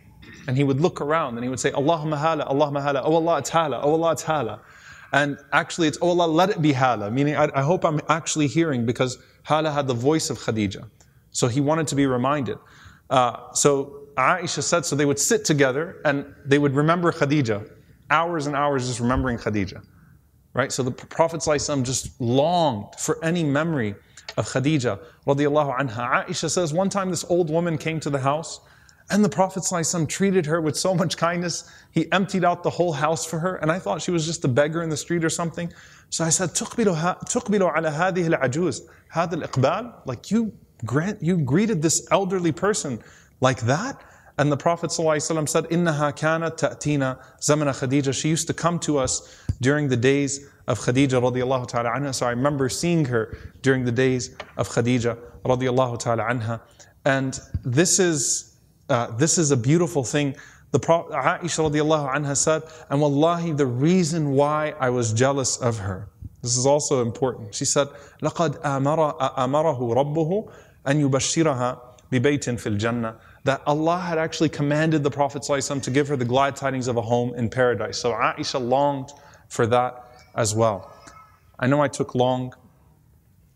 and 0.48 0.56
he 0.56 0.64
would 0.64 0.80
look 0.80 1.02
around 1.02 1.38
and 1.38 1.44
he 1.44 1.50
would 1.50 1.60
say, 1.60 1.72
Allahumma 1.72 2.18
hala, 2.18 2.46
Allahumma 2.46 2.84
hala, 2.84 3.02
oh 3.04 3.16
Allah, 3.16 3.40
it's 3.40 3.50
hala, 3.50 3.82
oh 3.82 3.94
Allah, 3.94 4.12
it's 4.12 4.24
hala. 4.24 4.62
And 5.12 5.40
actually, 5.52 5.88
it's, 5.88 5.98
oh 6.04 6.10
Allah, 6.10 6.28
let 6.32 6.52
it 6.52 6.62
be 6.62 6.74
hala, 6.74 7.10
meaning 7.10 7.36
I, 7.36 7.50
I 7.56 7.64
hope 7.64 7.84
I'm 7.84 8.00
actually 8.10 8.46
hearing 8.46 8.86
because 8.86 9.18
hala 9.44 9.72
had 9.72 9.88
the 9.88 9.96
voice 9.96 10.30
of 10.30 10.38
Khadija. 10.38 10.88
So 11.32 11.48
he 11.48 11.62
wanted 11.62 11.88
to 11.88 11.96
be 11.96 12.06
reminded. 12.06 12.60
Uh, 13.10 13.52
so 13.54 14.03
Aisha 14.17 14.63
said, 14.63 14.85
so 14.85 14.97
they 14.97 15.05
would 15.05 15.19
sit 15.19 15.45
together 15.45 16.01
and 16.05 16.27
they 16.45 16.59
would 16.59 16.75
remember 16.75 17.13
Khadija, 17.13 17.71
hours 18.11 18.47
and 18.47 18.57
hours 18.57 18.87
just 18.89 19.01
remembering 19.01 19.39
Khadija. 19.39 19.85
Right? 20.55 20.73
So 20.73 20.83
the 20.83 20.91
Prophet 20.91 21.41
ﷺ 21.41 21.85
just 21.85 22.21
longed 22.21 22.95
for 22.99 23.23
any 23.25 23.45
memory 23.45 23.95
of 24.37 24.47
Khadija 24.47 24.99
radiallahu 25.27 25.79
anha. 25.79 26.27
Aisha 26.27 26.51
says, 26.51 26.73
one 26.73 26.89
time 26.89 27.11
this 27.11 27.25
old 27.29 27.51
woman 27.51 27.79
came 27.79 28.01
to 28.01 28.11
the 28.11 28.19
house 28.19 28.61
and 29.11 29.25
the 29.25 29.29
Prophet 29.29 29.63
ﷺ 29.63 30.09
treated 30.09 30.45
her 30.47 30.61
with 30.61 30.77
so 30.77 30.95
much 30.95 31.17
kindness. 31.17 31.71
He 31.93 32.11
emptied 32.13 32.45
out 32.45 32.63
the 32.63 32.71
whole 32.71 32.93
house 32.93 33.25
for 33.25 33.39
her. 33.39 33.57
And 33.57 33.73
I 33.73 33.79
thought 33.79 34.03
she 34.03 34.11
was 34.11 34.27
just 34.27 34.45
a 34.45 34.49
beggar 34.49 34.83
in 34.83 34.91
the 34.91 34.97
street 34.97 35.25
or 35.25 35.31
something. 35.31 35.73
So 36.11 36.25
I 36.25 36.29
said, 36.29 36.51
تقبل 36.51 36.95
على 36.95 37.91
هذه 37.91 38.29
العجوز 38.29 38.83
هذا 39.13 39.35
الإقبال 39.35 40.07
Like 40.07 40.31
you 40.31 40.53
grant, 40.85 41.23
you 41.23 41.39
greeted 41.39 41.81
this 41.81 42.07
elderly 42.11 42.53
person 42.53 43.03
like 43.43 43.61
that? 43.63 44.03
And 44.39 44.53
the 44.53 44.57
Prophet 44.57 44.91
ﷺ 44.91 45.49
said, 45.49 45.65
إنها 45.65 46.15
كانت 46.17 46.59
تأتينا 46.59 47.19
زمن 47.41 47.73
خديجة. 47.73 48.15
She 48.15 48.29
used 48.29 48.47
to 48.47 48.55
come 48.55 48.79
to 48.81 48.99
us 48.99 49.45
during 49.61 49.89
the 49.89 49.97
days 49.97 50.49
of 50.69 50.79
Khadija 50.79 51.21
radiallahu 51.21 51.67
ta'ala 51.67 51.91
anha. 51.91 52.15
So 52.15 52.27
I 52.27 52.31
remember 52.31 52.69
seeing 52.69 53.05
her 53.07 53.37
during 53.63 53.85
the 53.85 53.91
days 53.91 54.37
of 54.57 54.69
Khadija 54.69 55.19
radiallahu 55.45 55.99
ta'ala 55.99 56.23
anha. 56.23 56.61
And 57.05 57.41
this 57.65 57.99
is, 57.99 58.57
uh, 58.89 59.11
this 59.17 59.39
is 59.39 59.51
a 59.51 59.57
beautiful 59.57 60.05
thing. 60.05 60.37
The 60.71 60.79
Prophet, 60.79 61.13
Aisha 61.15 61.69
radiallahu 61.69 62.15
anha 62.15 62.37
said, 62.37 62.63
and 62.91 63.01
wallahi, 63.01 63.53
the 63.53 63.67
reason 63.67 64.33
why 64.33 64.75
I 64.79 64.91
was 64.91 65.13
jealous 65.13 65.57
of 65.57 65.79
her. 65.79 66.11
This 66.43 66.57
is 66.57 66.67
also 66.67 67.03
important. 67.03 67.55
She 67.55 67.65
said, 67.65 67.89
لَقَدْ 68.23 68.61
أَمَرَهُ 68.63 69.79
رَبُّهُ 69.81 70.53
أَن 70.87 71.11
يُبَشِّرَهَا 71.11 71.81
بِبَيْتٍ 72.13 72.45
فِي 72.45 72.79
الْجَنَّةِ 72.79 73.17
that 73.44 73.62
Allah 73.66 74.00
had 74.00 74.18
actually 74.18 74.50
commanded 74.50 75.04
the 75.04 75.12
Prophet 75.12 75.42
ﷺ 75.42 75.84
to 75.84 75.92
give 75.92 76.08
her 76.08 76.16
the 76.16 76.26
glad 76.26 76.56
tidings 76.56 76.88
of 76.88 76.98
a 76.98 77.02
home 77.02 77.34
in 77.36 77.50
paradise. 77.50 77.98
So 77.98 78.14
Aisha 78.14 78.66
longed 78.66 79.10
for 79.50 79.68
that 79.68 80.24
as 80.36 80.56
well. 80.56 80.94
I 81.60 81.68
know 81.68 81.82
I 81.82 81.88
took 81.88 82.16
long. 82.16 82.54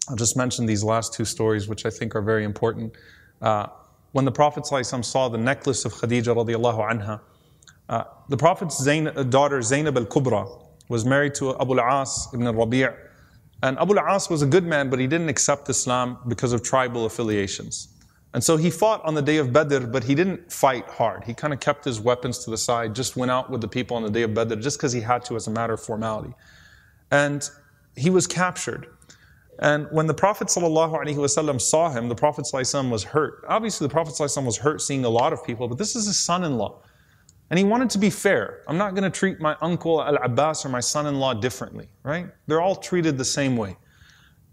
I'll 0.10 0.16
just 0.16 0.36
mention 0.38 0.66
these 0.66 0.84
last 0.84 1.14
two 1.14 1.26
stories, 1.26 1.68
which 1.68 1.86
I 1.86 1.90
think 1.90 2.16
are 2.16 2.22
very 2.22 2.44
important. 2.44 2.94
Uh, 3.42 3.68
when 4.12 4.26
the 4.26 4.32
Prophet 4.32 4.64
ﷺ 4.64 5.06
saw 5.06 5.30
the 5.30 5.38
necklace 5.38 5.86
of 5.86 5.94
Khadija 5.94 6.36
radiallahu 6.36 6.92
anha, 6.92 7.22
uh, 7.90 8.04
the 8.28 8.38
Prophet's 8.38 8.82
Zayn- 8.86 9.30
daughter 9.30 9.62
Zainab 9.62 9.98
al-Kubra 9.98 10.64
was 10.90 11.06
married 11.06 11.34
to 11.36 11.60
Abu 11.60 11.80
al-As 11.80 12.28
ibn 12.34 12.48
al-Rabi' 12.48 12.88
and 13.64 13.78
Abu 13.80 13.98
al-As 13.98 14.30
was 14.30 14.42
a 14.42 14.46
good 14.46 14.66
man, 14.66 14.90
but 14.90 15.00
he 15.00 15.08
didn't 15.08 15.30
accept 15.30 15.68
Islam 15.70 16.18
because 16.28 16.54
of 16.54 16.62
tribal 16.62 17.06
affiliations. 17.06 17.88
And 18.37 18.43
so 18.43 18.57
he 18.57 18.71
fought 18.71 19.05
on 19.05 19.15
the 19.15 19.23
day 19.23 19.37
of 19.37 19.53
Badr, 19.53 19.87
but 19.87 20.05
he 20.05 20.15
didn't 20.15 20.51
fight 20.51 20.89
hard. 20.89 21.25
He 21.25 21.35
kind 21.35 21.53
of 21.53 21.61
kept 21.61 21.85
his 21.85 22.01
weapons 22.01 22.39
to 22.45 22.51
the 22.51 22.57
side, 22.57 22.95
just 22.95 23.15
went 23.15 23.31
out 23.31 23.51
with 23.51 23.61
the 23.61 23.69
people 23.69 23.97
on 23.97 24.03
the 24.03 24.11
day 24.11 24.23
of 24.23 24.33
Badr 24.33 24.57
just 24.57 24.79
because 24.79 24.93
he 24.93 25.01
had 25.01 25.25
to 25.27 25.37
as 25.37 25.47
a 25.47 25.51
matter 25.51 25.75
of 25.75 25.83
formality. 25.83 26.33
And 27.11 27.49
he 27.95 28.09
was 28.09 28.27
captured. 28.27 28.87
And 29.59 29.87
when 29.91 30.07
the 30.07 30.15
Prophet 30.15 30.49
ﷺ 30.49 31.61
saw 31.61 31.91
him, 31.91 32.09
the 32.09 32.15
Prophet 32.15 32.47
ﷺ 32.51 32.91
was 32.91 33.05
hurt. 33.05 33.45
Obviously, 33.49 33.87
the 33.87 33.93
Prophet 33.93 34.15
ﷺ 34.15 34.45
was 34.47 34.57
hurt 34.57 34.81
seeing 34.81 35.05
a 35.05 35.11
lot 35.11 35.35
of 35.35 35.45
people, 35.45 35.69
but 35.69 35.77
this 35.77 35.95
is 35.95 36.07
his 36.07 36.19
son 36.19 36.43
in 36.43 36.57
law. 36.57 36.81
And 37.51 37.59
he 37.59 37.67
wanted 37.67 37.91
to 37.91 37.99
be 37.99 38.09
fair. 38.09 38.63
I'm 38.67 38.79
not 38.79 38.95
going 38.95 39.05
to 39.05 39.11
treat 39.11 39.41
my 39.41 39.59
uncle 39.61 40.03
Al 40.03 40.17
Abbas 40.17 40.65
or 40.65 40.71
my 40.71 40.81
son 40.81 41.07
in 41.07 41.19
law 41.21 41.35
differently, 41.35 41.91
right? 42.03 42.29
They're 42.47 42.63
all 42.63 42.77
treated 42.77 43.19
the 43.19 43.27
same 43.27 43.59
way. 43.59 43.77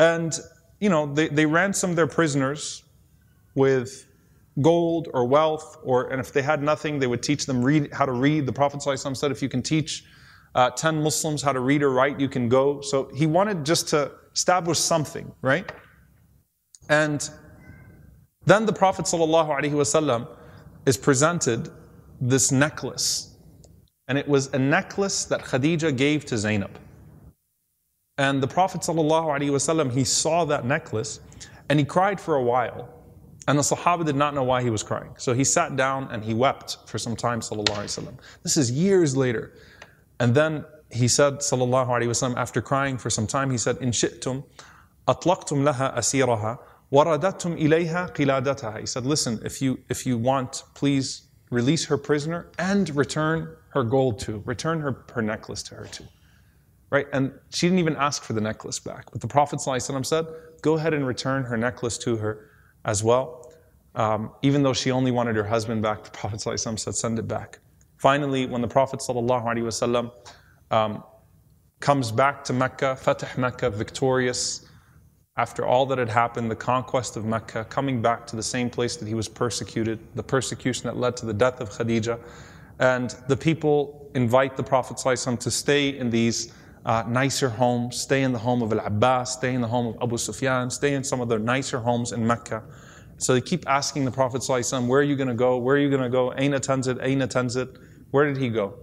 And, 0.01 0.37
you 0.81 0.89
know, 0.89 1.05
they, 1.05 1.29
they 1.29 1.45
ransomed 1.45 1.97
their 1.97 2.07
prisoners 2.07 2.82
with 3.55 4.05
gold 4.61 5.07
or 5.13 5.25
wealth, 5.25 5.77
or 5.83 6.09
and 6.09 6.19
if 6.19 6.33
they 6.33 6.41
had 6.41 6.61
nothing, 6.61 6.99
they 6.99 7.07
would 7.07 7.23
teach 7.23 7.45
them 7.45 7.63
read 7.63 7.93
how 7.93 8.05
to 8.05 8.11
read. 8.11 8.45
The 8.45 8.53
Prophet 8.53 8.81
ﷺ 8.81 9.15
said, 9.15 9.31
if 9.31 9.41
you 9.41 9.49
can 9.49 9.61
teach 9.61 10.03
uh, 10.55 10.69
10 10.71 11.01
Muslims 11.01 11.41
how 11.41 11.53
to 11.53 11.59
read 11.59 11.83
or 11.83 11.91
write, 11.91 12.19
you 12.19 12.27
can 12.27 12.49
go. 12.49 12.81
So 12.81 13.09
he 13.15 13.25
wanted 13.25 13.65
just 13.65 13.87
to 13.89 14.11
establish 14.33 14.79
something, 14.79 15.31
right? 15.41 15.71
And 16.89 17.29
then 18.45 18.65
the 18.65 18.73
Prophet 18.73 19.05
ﷺ 19.05 20.27
is 20.85 20.97
presented 20.97 21.69
this 22.19 22.51
necklace. 22.51 23.35
And 24.07 24.17
it 24.17 24.27
was 24.27 24.51
a 24.53 24.59
necklace 24.59 25.25
that 25.25 25.41
Khadija 25.41 25.95
gave 25.95 26.25
to 26.25 26.37
Zainab. 26.37 26.79
And 28.17 28.41
the 28.41 28.47
Prophet 28.47 28.81
ﷺ, 28.81 29.91
he 29.91 30.03
saw 30.03 30.45
that 30.45 30.65
necklace 30.65 31.19
and 31.69 31.77
he 31.79 31.85
cried 31.85 32.19
for 32.19 32.35
a 32.35 32.43
while. 32.43 32.92
And 33.46 33.58
the 33.58 33.62
Sahaba 33.62 34.04
did 34.04 34.16
not 34.16 34.34
know 34.34 34.42
why 34.42 34.62
he 34.62 34.70
was 34.70 34.82
crying. 34.82 35.14
So 35.18 35.34
he 35.34 35.44
sat 35.44 35.76
down 35.76 36.08
and 36.10 36.24
he 36.24 36.32
wept 36.32 36.78
for 36.86 36.98
some 36.98 37.14
time, 37.14 37.40
sallallahu 37.40 38.18
This 38.42 38.56
is 38.56 38.70
years 38.70 39.16
later. 39.16 39.52
And 40.18 40.34
then 40.34 40.64
he 40.90 41.08
said, 41.08 41.34
sallallahu 41.40 41.88
alaihi 41.88 42.08
wasallam, 42.08 42.36
after 42.36 42.62
crying 42.62 42.96
for 42.96 43.10
some 43.10 43.26
time, 43.26 43.50
he 43.50 43.58
said, 43.58 43.76
"In 43.78 43.90
shi'tum, 43.90 44.44
atlaqtum 45.08 45.64
laha 45.68 45.94
asiraha, 45.94 46.58
waradatum 46.92 47.60
ilayha 47.60 48.14
qiladataha." 48.14 48.80
He 48.80 48.86
said, 48.86 49.04
"Listen, 49.04 49.40
if 49.44 49.60
you 49.60 49.80
if 49.88 50.06
you 50.06 50.16
want, 50.16 50.62
please 50.74 51.28
release 51.50 51.84
her 51.86 51.98
prisoner 51.98 52.46
and 52.58 52.94
return 52.96 53.54
her 53.70 53.82
gold 53.82 54.20
to, 54.20 54.42
return 54.46 54.80
her 54.80 55.04
her 55.12 55.20
necklace 55.20 55.62
to 55.64 55.74
her 55.74 55.86
too." 55.86 56.04
Right? 56.90 57.06
And 57.12 57.32
she 57.50 57.66
didn't 57.66 57.80
even 57.80 57.96
ask 57.96 58.22
for 58.22 58.34
the 58.34 58.40
necklace 58.40 58.78
back. 58.78 59.10
But 59.10 59.20
the 59.20 59.26
Prophet 59.26 59.58
ﷺ 59.58 60.06
said, 60.06 60.26
"Go 60.62 60.74
ahead 60.74 60.94
and 60.94 61.04
return 61.04 61.42
her 61.44 61.56
necklace 61.56 61.98
to 61.98 62.16
her 62.18 62.50
as 62.85 63.03
well." 63.03 63.51
Um, 63.95 64.31
even 64.41 64.63
though 64.63 64.73
she 64.73 64.91
only 64.91 65.11
wanted 65.11 65.35
her 65.35 65.43
husband 65.43 65.81
back, 65.81 66.03
the 66.03 66.11
Prophet 66.11 66.39
ﷺ 66.39 66.79
said, 66.79 66.95
"Send 66.95 67.19
it 67.19 67.27
back." 67.27 67.59
Finally, 67.97 68.45
when 68.45 68.61
the 68.61 68.67
Prophet 68.67 68.99
ﷺ, 68.99 70.11
um, 70.71 71.03
comes 71.79 72.11
back 72.11 72.43
to 72.45 72.53
Mecca, 72.53 72.97
Fatih 73.01 73.37
Mecca, 73.37 73.69
victorious, 73.69 74.65
after 75.37 75.65
all 75.65 75.85
that 75.85 75.97
had 75.97 76.09
happened, 76.09 76.51
the 76.51 76.55
conquest 76.55 77.15
of 77.15 77.25
Mecca, 77.25 77.65
coming 77.65 78.01
back 78.01 78.27
to 78.27 78.35
the 78.35 78.43
same 78.43 78.69
place 78.69 78.97
that 78.97 79.07
he 79.07 79.13
was 79.13 79.29
persecuted, 79.29 79.99
the 80.15 80.23
persecution 80.23 80.83
that 80.83 80.97
led 80.97 81.15
to 81.17 81.25
the 81.25 81.33
death 81.33 81.61
of 81.61 81.69
Khadija, 81.69 82.19
and 82.79 83.15
the 83.27 83.37
people 83.37 84.09
invite 84.15 84.57
the 84.57 84.63
Prophet 84.63 84.97
ﷺ 84.97 85.39
to 85.39 85.51
stay 85.51 85.97
in 85.97 86.09
these 86.09 86.53
uh, 86.84 87.04
nicer 87.08 87.48
homes, 87.48 88.00
stay 88.00 88.22
in 88.22 88.32
the 88.32 88.38
home 88.38 88.62
of 88.62 88.72
Al 88.72 88.80
Abbas, 88.80 89.32
stay 89.32 89.54
in 89.54 89.60
the 89.60 89.68
home 89.68 89.86
of 89.86 89.96
Abu 90.02 90.18
Sufyan, 90.18 90.70
stay 90.70 90.94
in 90.94 91.02
some 91.02 91.20
of 91.20 91.28
the 91.28 91.38
nicer 91.38 91.78
homes 91.78 92.12
in 92.12 92.26
Mecca. 92.26 92.62
So 93.16 93.32
they 93.34 93.40
keep 93.40 93.68
asking 93.68 94.04
the 94.04 94.10
Prophet 94.10 94.42
ﷺ, 94.42 94.86
Where 94.86 95.00
are 95.00 95.04
you 95.04 95.16
going 95.16 95.28
to 95.28 95.34
go? 95.34 95.56
Where 95.56 95.76
are 95.76 95.78
you 95.78 95.88
going 95.88 96.02
to 96.02 96.10
go? 96.10 96.34
Aina 96.36 96.60
tanzit, 96.60 96.98
Aina 97.02 97.28
tanzit. 97.28 97.78
Where 98.10 98.26
did 98.26 98.36
he 98.36 98.48
go? 98.48 98.74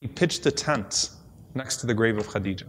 He 0.00 0.08
pitched 0.08 0.46
a 0.46 0.50
tent 0.50 1.10
next 1.54 1.78
to 1.78 1.86
the 1.86 1.94
grave 1.94 2.18
of 2.18 2.26
Khadija. 2.28 2.68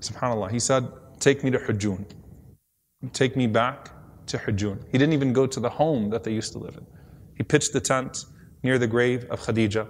SubhanAllah. 0.00 0.50
He 0.50 0.58
said, 0.58 0.88
Take 1.18 1.44
me 1.44 1.50
to 1.50 1.58
Hajun. 1.58 2.06
Take 3.12 3.36
me 3.36 3.46
back 3.46 3.90
to 4.26 4.38
Hajun. 4.38 4.82
He 4.90 4.98
didn't 4.98 5.12
even 5.12 5.32
go 5.32 5.46
to 5.46 5.60
the 5.60 5.68
home 5.68 6.10
that 6.10 6.24
they 6.24 6.32
used 6.32 6.52
to 6.52 6.58
live 6.58 6.76
in. 6.76 6.86
He 7.36 7.42
pitched 7.42 7.72
the 7.72 7.80
tent 7.80 8.24
near 8.62 8.78
the 8.78 8.86
grave 8.86 9.24
of 9.30 9.40
Khadija. 9.40 9.86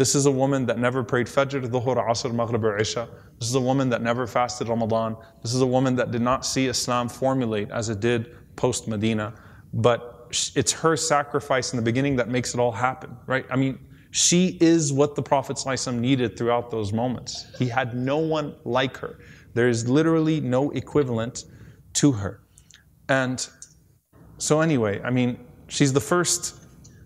This 0.00 0.14
is 0.14 0.24
a 0.24 0.30
woman 0.30 0.64
that 0.64 0.78
never 0.78 1.04
prayed 1.04 1.26
Fajr, 1.26 1.60
Dhuhr, 1.68 2.08
Asr, 2.08 2.32
Maghrib, 2.32 2.64
or 2.64 2.78
Isha. 2.78 3.06
This 3.38 3.50
is 3.50 3.54
a 3.54 3.60
woman 3.60 3.90
that 3.90 4.00
never 4.00 4.26
fasted 4.26 4.66
Ramadan. 4.70 5.14
This 5.42 5.52
is 5.52 5.60
a 5.60 5.66
woman 5.66 5.94
that 5.96 6.10
did 6.10 6.22
not 6.22 6.46
see 6.46 6.68
Islam 6.68 7.06
formulate 7.06 7.70
as 7.70 7.90
it 7.90 8.00
did 8.00 8.34
post 8.56 8.88
Medina. 8.88 9.34
But 9.74 10.26
it's 10.56 10.72
her 10.72 10.96
sacrifice 10.96 11.74
in 11.74 11.76
the 11.76 11.82
beginning 11.82 12.16
that 12.16 12.30
makes 12.30 12.54
it 12.54 12.60
all 12.60 12.72
happen, 12.72 13.14
right? 13.26 13.44
I 13.50 13.56
mean, 13.56 13.78
she 14.10 14.56
is 14.62 14.90
what 14.90 15.16
the 15.16 15.22
Prophet 15.22 15.58
ﷺ 15.58 15.98
needed 15.98 16.34
throughout 16.34 16.70
those 16.70 16.94
moments. 16.94 17.54
He 17.58 17.68
had 17.68 17.94
no 17.94 18.16
one 18.16 18.54
like 18.64 18.96
her. 18.96 19.18
There 19.52 19.68
is 19.68 19.86
literally 19.86 20.40
no 20.40 20.70
equivalent 20.70 21.44
to 22.00 22.12
her. 22.12 22.40
And 23.10 23.46
so, 24.38 24.62
anyway, 24.62 25.02
I 25.04 25.10
mean, 25.10 25.44
she's 25.68 25.92
the 25.92 26.00
first 26.00 26.58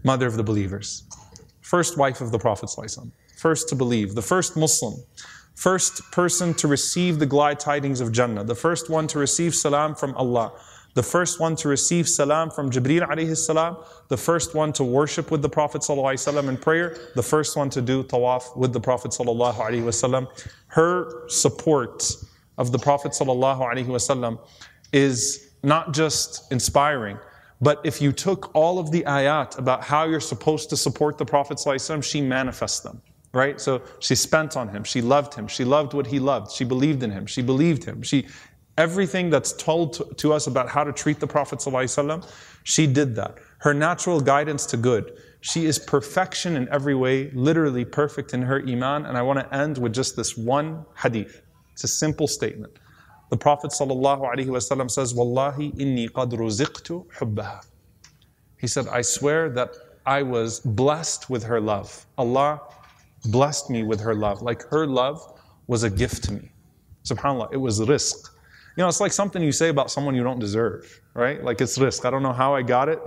mother 0.04 0.28
of 0.28 0.36
the 0.36 0.44
believers, 0.44 1.08
first 1.76 1.98
wife 1.98 2.20
of 2.20 2.30
the 2.30 2.38
Prophet, 2.38 2.70
first 3.36 3.68
to 3.68 3.74
believe, 3.74 4.14
the 4.14 4.22
first 4.22 4.56
Muslim, 4.56 4.94
first 5.56 5.94
person 6.12 6.54
to 6.54 6.68
receive 6.68 7.18
the 7.18 7.26
glad 7.26 7.58
tidings 7.58 8.00
of 8.00 8.12
Jannah, 8.12 8.44
the 8.44 8.54
first 8.54 8.88
one 8.88 9.08
to 9.08 9.18
receive 9.18 9.52
salam 9.56 9.96
from 9.96 10.14
Allah 10.14 10.52
the 10.94 11.02
first 11.02 11.40
one 11.40 11.56
to 11.56 11.68
receive 11.68 12.08
salam 12.08 12.50
from 12.50 12.70
Jibreel 12.70 13.08
alayhi 13.08 13.36
salam, 13.36 13.76
the 14.08 14.16
first 14.16 14.54
one 14.54 14.72
to 14.74 14.84
worship 14.84 15.32
with 15.32 15.42
the 15.42 15.48
Prophet 15.48 15.82
in 15.90 16.56
prayer, 16.56 16.96
the 17.16 17.22
first 17.22 17.56
one 17.56 17.68
to 17.70 17.82
do 17.82 18.04
tawaf 18.04 18.56
with 18.56 18.72
the 18.72 18.80
Prophet. 18.80 19.12
Her 20.68 21.28
support 21.28 22.12
of 22.58 22.70
the 22.70 22.78
Prophet 22.78 23.12
is 24.92 25.50
not 25.64 25.92
just 25.92 26.52
inspiring, 26.52 27.18
but 27.64 27.80
if 27.84 28.00
you 28.04 28.12
took 28.12 28.54
all 28.54 28.78
of 28.78 28.90
the 28.90 29.02
ayat 29.02 29.58
about 29.58 29.82
how 29.82 30.02
you're 30.10 30.28
supposed 30.34 30.70
to 30.70 30.76
support 30.76 31.18
the 31.18 31.28
Prophet 31.34 31.58
sallallahu 31.58 32.04
she 32.04 32.20
manifests 32.20 32.80
them 32.80 33.02
right? 33.42 33.60
So 33.60 33.82
she 33.98 34.14
spent 34.14 34.56
on 34.56 34.68
him. 34.68 34.84
She 34.84 35.00
loved 35.02 35.34
him. 35.34 35.48
She 35.48 35.64
loved 35.64 35.92
what 35.92 36.06
he 36.06 36.20
loved. 36.20 36.52
She 36.52 36.64
believed 36.64 37.02
in 37.02 37.10
him. 37.10 37.26
She 37.26 37.42
believed 37.42 37.82
him. 37.82 38.00
She 38.00 38.28
Everything 38.76 39.30
that's 39.30 39.52
told 39.52 39.92
to, 39.94 40.04
to 40.16 40.32
us 40.32 40.48
about 40.48 40.68
how 40.68 40.82
to 40.82 40.92
treat 40.92 41.20
the 41.20 41.26
Prophet 41.28 41.60
ﷺ, 41.60 42.28
she 42.64 42.88
did 42.88 43.14
that. 43.14 43.36
Her 43.58 43.72
natural 43.72 44.20
guidance 44.20 44.66
to 44.66 44.76
good. 44.76 45.16
She 45.42 45.66
is 45.66 45.78
perfection 45.78 46.56
in 46.56 46.68
every 46.70 46.94
way, 46.94 47.30
literally 47.34 47.84
perfect 47.84 48.34
in 48.34 48.42
her 48.42 48.60
iman. 48.66 49.06
And 49.06 49.16
I 49.16 49.22
want 49.22 49.38
to 49.38 49.54
end 49.54 49.78
with 49.78 49.94
just 49.94 50.16
this 50.16 50.36
one 50.36 50.84
hadith. 51.00 51.42
It's 51.72 51.84
a 51.84 51.88
simple 51.88 52.26
statement. 52.26 52.76
The 53.30 53.36
Prophet 53.36 53.70
ﷺ 53.70 54.90
says, 54.90 55.14
Wallahi 55.14 55.72
inni 55.72 56.08
qad 56.10 56.32
ruziqtu 56.32 57.06
hubbaha. 57.18 57.64
He 58.58 58.66
said, 58.66 58.86
I 58.88 59.02
swear 59.02 59.50
that 59.50 59.74
I 60.06 60.22
was 60.22 60.60
blessed 60.60 61.30
with 61.30 61.42
her 61.44 61.60
love. 61.60 62.06
Allah 62.18 62.60
blessed 63.26 63.70
me 63.70 63.82
with 63.82 64.00
her 64.00 64.14
love. 64.14 64.42
Like 64.42 64.62
her 64.68 64.86
love 64.86 65.40
was 65.66 65.82
a 65.82 65.90
gift 65.90 66.24
to 66.24 66.32
me. 66.32 66.50
SubhanAllah, 67.04 67.52
it 67.52 67.56
was 67.56 67.80
rizq. 67.80 68.30
You 68.76 68.82
know, 68.82 68.88
it's 68.88 69.00
like 69.00 69.12
something 69.12 69.42
you 69.42 69.52
say 69.52 69.68
about 69.68 69.90
someone 69.90 70.14
you 70.14 70.24
don't 70.24 70.38
deserve, 70.38 71.00
right? 71.14 71.42
Like 71.42 71.60
it's 71.60 71.78
rizq. 71.78 72.04
I 72.04 72.10
don't 72.10 72.22
know 72.22 72.32
how 72.32 72.54
I 72.54 72.62
got 72.62 72.88
it, 72.88 73.00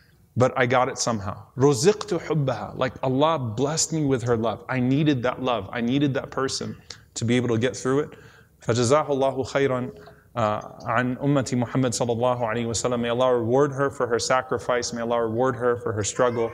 but 0.36 0.52
I 0.56 0.66
got 0.66 0.88
it 0.88 0.98
somehow. 0.98 1.44
Ruziqtu 1.56 2.20
hubbaha. 2.26 2.76
Like 2.76 2.94
Allah 3.02 3.38
blessed 3.38 3.92
me 3.92 4.04
with 4.04 4.22
her 4.22 4.36
love. 4.36 4.64
I 4.68 4.80
needed 4.80 5.22
that 5.22 5.42
love. 5.42 5.68
I 5.72 5.80
needed 5.80 6.14
that 6.14 6.30
person 6.30 6.76
to 7.14 7.24
be 7.24 7.36
able 7.36 7.48
to 7.48 7.58
get 7.58 7.76
through 7.76 8.00
it. 8.00 8.10
فَجَزَاهُ 8.61 9.07
اللَّهُ 9.07 9.45
خَيْرًا 9.45 9.91
عن 10.37 11.17
أمتي 11.17 11.57
Muhammad 11.57 11.93
sallallahu 11.93 12.41
alaihi 12.41 12.65
wasallam. 12.65 13.01
May 13.01 13.09
Allah 13.09 13.35
reward 13.35 13.71
her 13.71 13.89
for 13.89 14.05
her 14.07 14.19
sacrifice. 14.19 14.93
May 14.93 15.01
Allah 15.01 15.23
reward 15.23 15.55
her 15.55 15.77
for 15.77 15.91
her 15.91 16.03
struggle. 16.03 16.51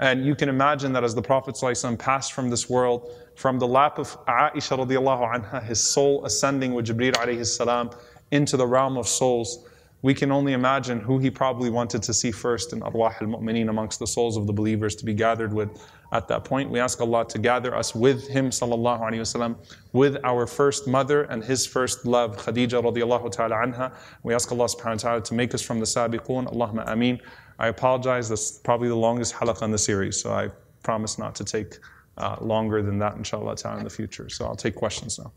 And 0.00 0.26
you 0.26 0.34
can 0.34 0.48
imagine 0.48 0.92
that 0.92 1.04
as 1.04 1.14
the 1.14 1.22
Prophet 1.22 1.54
ﷺ 1.54 1.98
passed 1.98 2.32
from 2.32 2.50
this 2.50 2.68
world, 2.68 3.10
from 3.36 3.58
the 3.58 3.66
lap 3.66 3.98
of 3.98 4.08
Aisha 4.26 4.76
radiallahu 4.76 5.34
anha, 5.34 5.62
his 5.62 5.82
soul 5.82 6.24
ascending 6.24 6.74
with 6.74 6.86
Jibreel 6.86 7.12
alayhi 7.12 7.46
salam 7.46 7.90
into 8.32 8.56
the 8.56 8.66
realm 8.66 8.96
of 8.96 9.06
souls, 9.06 9.66
we 10.01 10.13
can 10.13 10.31
only 10.31 10.53
imagine 10.53 10.99
who 10.99 11.19
he 11.19 11.29
probably 11.29 11.69
wanted 11.69 12.01
to 12.03 12.13
see 12.13 12.31
first 12.31 12.71
in 12.71 12.79
arwah 12.81 13.13
al-mu'mineen 13.21 13.69
amongst 13.69 13.99
the 13.99 14.07
souls 14.07 14.37
of 14.37 14.47
the 14.47 14.53
believers 14.53 14.95
to 14.95 15.05
be 15.05 15.13
gathered 15.13 15.53
with 15.53 15.69
at 16.13 16.27
that 16.27 16.45
point. 16.45 16.69
We 16.69 16.79
ask 16.79 17.01
Allah 17.01 17.27
to 17.27 17.37
gather 17.37 17.75
us 17.75 17.93
with 17.93 18.27
him 18.27 18.49
sallallahu 18.49 19.01
alayhi 19.01 19.21
wasallam, 19.21 19.57
with 19.91 20.17
our 20.23 20.47
first 20.47 20.87
mother 20.87 21.23
and 21.23 21.43
his 21.43 21.65
first 21.65 22.05
love, 22.05 22.37
Khadija 22.37 22.81
radiallahu 22.81 23.31
ta'ala 23.31 23.55
anha. 23.55 23.93
We 24.23 24.33
ask 24.33 24.51
Allah 24.51 24.65
subhanahu 24.65 25.03
wa 25.03 25.09
ta'ala 25.09 25.21
to 25.21 25.33
make 25.33 25.53
us 25.53 25.61
from 25.61 25.79
the 25.79 25.85
sabiqun. 25.85 26.51
Allahumma 26.53 26.87
ameen. 26.87 27.19
I 27.59 27.67
apologize, 27.67 28.29
that's 28.29 28.57
probably 28.59 28.87
the 28.87 28.95
longest 28.95 29.33
halaqah 29.33 29.63
in 29.63 29.71
the 29.71 29.77
series, 29.77 30.19
so 30.21 30.31
I 30.31 30.49
promise 30.81 31.19
not 31.19 31.35
to 31.35 31.43
take 31.43 31.77
uh, 32.17 32.37
longer 32.39 32.81
than 32.81 32.99
that, 32.99 33.17
inshallah, 33.17 33.57
ta'ala, 33.57 33.79
in 33.79 33.83
the 33.83 33.89
future. 33.89 34.29
So 34.29 34.45
I'll 34.45 34.55
take 34.55 34.75
questions 34.75 35.19
now. 35.19 35.33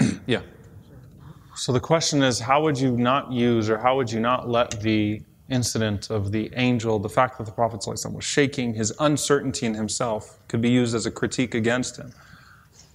yeah. 0.26 0.40
So 1.62 1.72
the 1.72 1.78
question 1.78 2.24
is 2.24 2.40
how 2.40 2.60
would 2.64 2.76
you 2.76 2.96
not 2.96 3.30
use 3.30 3.70
or 3.70 3.78
how 3.78 3.94
would 3.96 4.10
you 4.10 4.18
not 4.18 4.48
let 4.48 4.80
the 4.80 5.22
incident 5.48 6.10
of 6.10 6.32
the 6.32 6.50
angel, 6.56 6.98
the 6.98 7.08
fact 7.08 7.38
that 7.38 7.44
the 7.44 7.52
Prophet 7.52 7.84
was 7.86 8.04
shaking, 8.24 8.74
his 8.74 8.92
uncertainty 8.98 9.66
in 9.66 9.74
himself, 9.74 10.40
could 10.48 10.60
be 10.60 10.70
used 10.70 10.92
as 10.92 11.06
a 11.06 11.10
critique 11.12 11.54
against 11.54 11.96
him? 11.96 12.12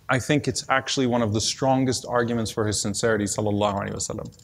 I 0.10 0.20
think 0.20 0.50
it's 0.50 0.66
actually 0.68 1.08
one 1.08 1.22
of 1.22 1.32
the 1.32 1.40
strongest 1.40 2.06
arguments 2.10 2.52
for 2.52 2.68
his 2.68 2.82
sincerity, 2.82 3.24
sallallahu 3.24 3.84
alaihi 3.84 3.94
wasallam. 3.94 4.38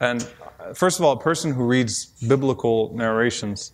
And 0.00 0.26
uh, 0.60 0.72
first 0.72 0.98
of 0.98 1.04
all, 1.04 1.12
a 1.12 1.20
person 1.20 1.52
who 1.52 1.64
reads 1.66 2.06
biblical 2.26 2.96
narrations, 2.96 3.72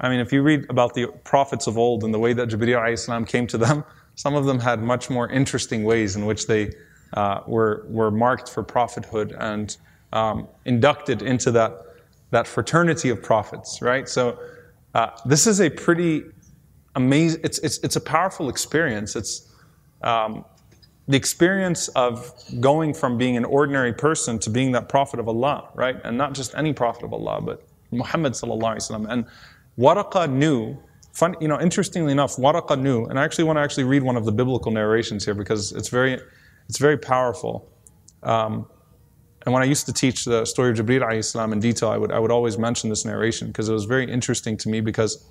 I 0.00 0.08
mean, 0.08 0.20
if 0.20 0.32
you 0.32 0.40
read 0.40 0.64
about 0.70 0.94
the 0.94 1.08
prophets 1.24 1.66
of 1.66 1.76
old 1.76 2.04
and 2.04 2.14
the 2.14 2.18
way 2.18 2.32
that 2.32 2.48
Jibreel 2.48 3.28
came 3.28 3.46
to 3.48 3.58
them, 3.58 3.84
some 4.14 4.34
of 4.34 4.46
them 4.46 4.60
had 4.60 4.82
much 4.82 5.10
more 5.10 5.28
interesting 5.28 5.84
ways 5.84 6.16
in 6.16 6.24
which 6.24 6.46
they 6.46 6.72
uh, 7.14 7.40
were, 7.46 7.86
were 7.88 8.10
marked 8.10 8.48
for 8.48 8.62
prophethood 8.62 9.36
and 9.38 9.76
um, 10.12 10.48
inducted 10.64 11.22
into 11.22 11.50
that, 11.52 11.82
that 12.30 12.46
fraternity 12.46 13.08
of 13.10 13.22
prophets, 13.22 13.80
right? 13.82 14.08
So 14.08 14.38
uh, 14.94 15.10
this 15.24 15.46
is 15.46 15.60
a 15.60 15.70
pretty 15.70 16.24
amazing, 16.94 17.40
it's, 17.44 17.58
it's, 17.58 17.78
it's 17.78 17.96
a 17.96 18.00
powerful 18.00 18.48
experience. 18.48 19.16
It's, 19.16 19.52
um, 20.02 20.44
the 21.08 21.16
experience 21.16 21.88
of 21.88 22.32
going 22.60 22.92
from 22.92 23.16
being 23.16 23.36
an 23.36 23.44
ordinary 23.44 23.92
person 23.92 24.38
to 24.40 24.50
being 24.50 24.72
that 24.72 24.88
prophet 24.88 25.20
of 25.20 25.28
Allah, 25.28 25.68
right? 25.74 25.96
And 26.04 26.18
not 26.18 26.32
just 26.34 26.54
any 26.56 26.72
prophet 26.72 27.04
of 27.04 27.12
Allah, 27.12 27.40
but 27.40 27.62
Muhammad. 27.92 28.36
And 28.42 29.26
Waraqa 29.78 30.30
knew, 30.30 30.76
fun, 31.12 31.36
you 31.40 31.46
know, 31.46 31.60
interestingly 31.60 32.10
enough, 32.10 32.36
Waraqa 32.36 32.80
knew, 32.80 33.04
and 33.04 33.20
I 33.20 33.24
actually 33.24 33.44
want 33.44 33.58
to 33.58 33.60
actually 33.60 33.84
read 33.84 34.02
one 34.02 34.16
of 34.16 34.24
the 34.24 34.32
biblical 34.32 34.72
narrations 34.72 35.24
here 35.24 35.34
because 35.34 35.72
it's 35.72 35.88
very, 35.88 36.18
it's 36.68 36.78
very 36.78 36.98
powerful. 36.98 37.70
Um, 38.22 38.66
and 39.44 39.52
when 39.52 39.62
I 39.62 39.66
used 39.66 39.86
to 39.86 39.92
teach 39.92 40.24
the 40.24 40.44
story 40.44 40.70
of 40.70 40.76
Jibreel 40.76 41.24
salam 41.24 41.52
in 41.52 41.60
detail, 41.60 41.90
I 41.90 41.98
would, 41.98 42.10
I 42.10 42.18
would 42.18 42.32
always 42.32 42.58
mention 42.58 42.90
this 42.90 43.04
narration 43.04 43.46
because 43.48 43.68
it 43.68 43.72
was 43.72 43.84
very 43.84 44.10
interesting 44.10 44.56
to 44.58 44.68
me 44.68 44.80
because 44.80 45.24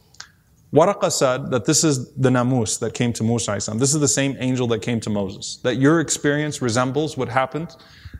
Waraqa 0.73 1.11
said 1.11 1.51
that 1.51 1.65
this 1.65 1.83
is 1.83 2.13
the 2.13 2.29
Namus 2.29 2.79
that 2.79 2.93
came 2.93 3.13
to 3.13 3.23
Musa. 3.23 3.53
Islam. 3.55 3.77
This 3.77 3.93
is 3.93 3.99
the 3.99 4.07
same 4.07 4.35
angel 4.39 4.67
that 4.67 4.81
came 4.81 4.99
to 5.01 5.09
Moses. 5.09 5.57
That 5.63 5.75
your 5.75 5.99
experience 5.99 6.61
resembles 6.61 7.17
what 7.17 7.29
happened 7.29 7.75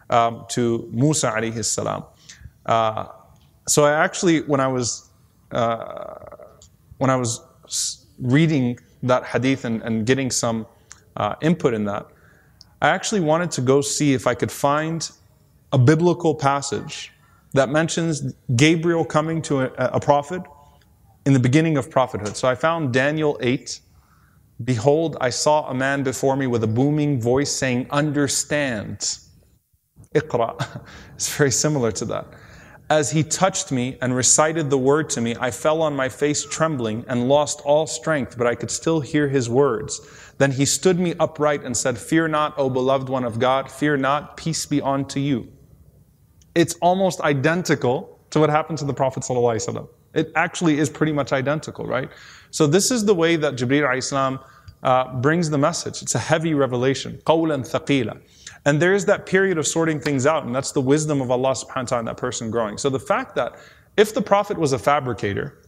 um, 0.10 0.46
to 0.50 0.88
Musa 0.92 1.32
alayhi 1.32 1.64
salam. 1.64 2.04
Uh, 2.66 3.08
so 3.68 3.86
I 3.86 3.92
actually, 3.92 4.42
when 4.42 4.60
I 4.60 4.68
was 4.68 5.10
uh, 5.52 6.16
when 6.98 7.10
I 7.10 7.16
was 7.16 7.42
reading 8.20 8.80
that 9.04 9.26
hadith 9.26 9.66
and, 9.66 9.82
and 9.82 10.06
getting 10.06 10.32
some 10.32 10.66
uh, 11.18 11.36
input 11.42 11.74
in 11.74 11.86
that, 11.86 12.06
I 12.82 12.90
actually 12.90 13.22
wanted 13.22 13.52
to 13.52 13.62
go 13.62 13.82
see 13.82 14.14
if 14.14 14.28
I 14.28 14.34
could 14.34 14.52
find 14.52 15.10
a 15.72 15.78
biblical 15.78 16.36
passage 16.36 17.12
that 17.54 17.70
mentions 17.70 18.34
Gabriel 18.56 19.06
coming 19.06 19.42
to 19.44 19.62
a, 19.82 20.00
prophet 20.00 20.42
in 21.26 21.34
the 21.34 21.40
beginning 21.40 21.78
of 21.78 21.90
prophethood. 21.90 22.36
So 22.36 22.48
I 22.48 22.56
found 22.56 22.94
Daniel 22.94 23.38
8. 23.42 23.80
Behold, 24.64 25.18
I 25.22 25.30
saw 25.30 25.70
a 25.70 25.74
man 25.74 26.04
before 26.04 26.36
me 26.36 26.48
with 26.48 26.64
a 26.64 26.68
booming 26.68 27.20
voice 27.22 27.52
saying, 27.52 27.88
Understand. 27.92 29.20
Iqra. 30.14 30.82
It's 31.16 31.36
very 31.36 31.52
similar 31.52 31.94
to 31.94 32.06
that. 32.06 32.28
As 32.90 33.10
he 33.10 33.24
touched 33.24 33.72
me 33.72 33.98
and 34.02 34.16
recited 34.16 34.70
the 34.70 34.78
word 34.78 35.10
to 35.12 35.22
me, 35.22 35.36
I 35.40 35.50
fell 35.50 35.82
on 35.82 35.96
my 35.96 36.10
face 36.10 36.46
trembling 36.46 37.06
and 37.08 37.30
lost 37.30 37.62
all 37.62 37.88
strength, 37.88 38.38
but 38.38 38.46
I 38.46 38.54
could 38.54 38.70
still 38.70 39.00
hear 39.00 39.28
his 39.28 39.50
words. 39.50 40.02
Then 40.38 40.52
he 40.52 40.66
stood 40.66 41.00
me 41.00 41.14
upright 41.20 41.64
and 41.64 41.76
said, 41.76 41.98
Fear 41.98 42.30
not, 42.30 42.58
O 42.58 42.70
beloved 42.70 43.10
one 43.10 43.24
of 43.24 43.40
God, 43.40 43.72
fear 43.72 43.96
not, 43.96 44.38
peace 44.38 44.66
be 44.66 44.82
unto 44.82 45.20
you. 45.20 45.52
It's 46.54 46.76
almost 46.76 47.22
identical 47.22 48.20
to 48.32 48.40
what 48.40 48.50
happened 48.50 48.78
to 48.80 48.86
the 48.86 48.94
Prophet. 48.94 49.26
It 50.14 50.32
actually 50.36 50.80
is 50.80 50.90
pretty 50.90 51.12
much 51.12 51.32
identical, 51.32 51.86
right? 51.86 52.10
So, 52.52 52.68
this 52.68 52.92
is 52.92 53.06
the 53.06 53.16
way 53.16 53.36
that 53.36 53.56
Jibreel 53.56 53.98
Islam 53.98 54.40
uh, 54.84 55.14
brings 55.16 55.50
the 55.50 55.58
message. 55.58 56.02
It's 56.02 56.16
a 56.16 56.20
heavy 56.20 56.54
revelation. 56.54 57.20
Qawlan 57.26 57.70
thaqila. 57.70 58.22
And 58.66 58.82
there 58.82 58.94
is 58.94 59.06
that 59.06 59.26
period 59.26 59.58
of 59.58 59.68
sorting 59.68 60.00
things 60.00 60.26
out, 60.26 60.46
and 60.46 60.56
that's 60.56 60.72
the 60.72 60.82
wisdom 60.82 61.22
of 61.22 61.32
Allah 61.32 61.52
subhanahu 61.52 61.76
wa 61.76 61.84
ta'ala 61.84 62.00
in 62.00 62.06
that 62.06 62.18
person 62.18 62.50
growing. 62.50 62.78
So, 62.78 62.90
the 62.90 63.00
fact 63.00 63.36
that 63.36 63.58
if 63.98 64.14
the 64.14 64.22
Prophet 64.22 64.58
was 64.58 64.74
a 64.74 64.80
fabricator, 64.80 65.60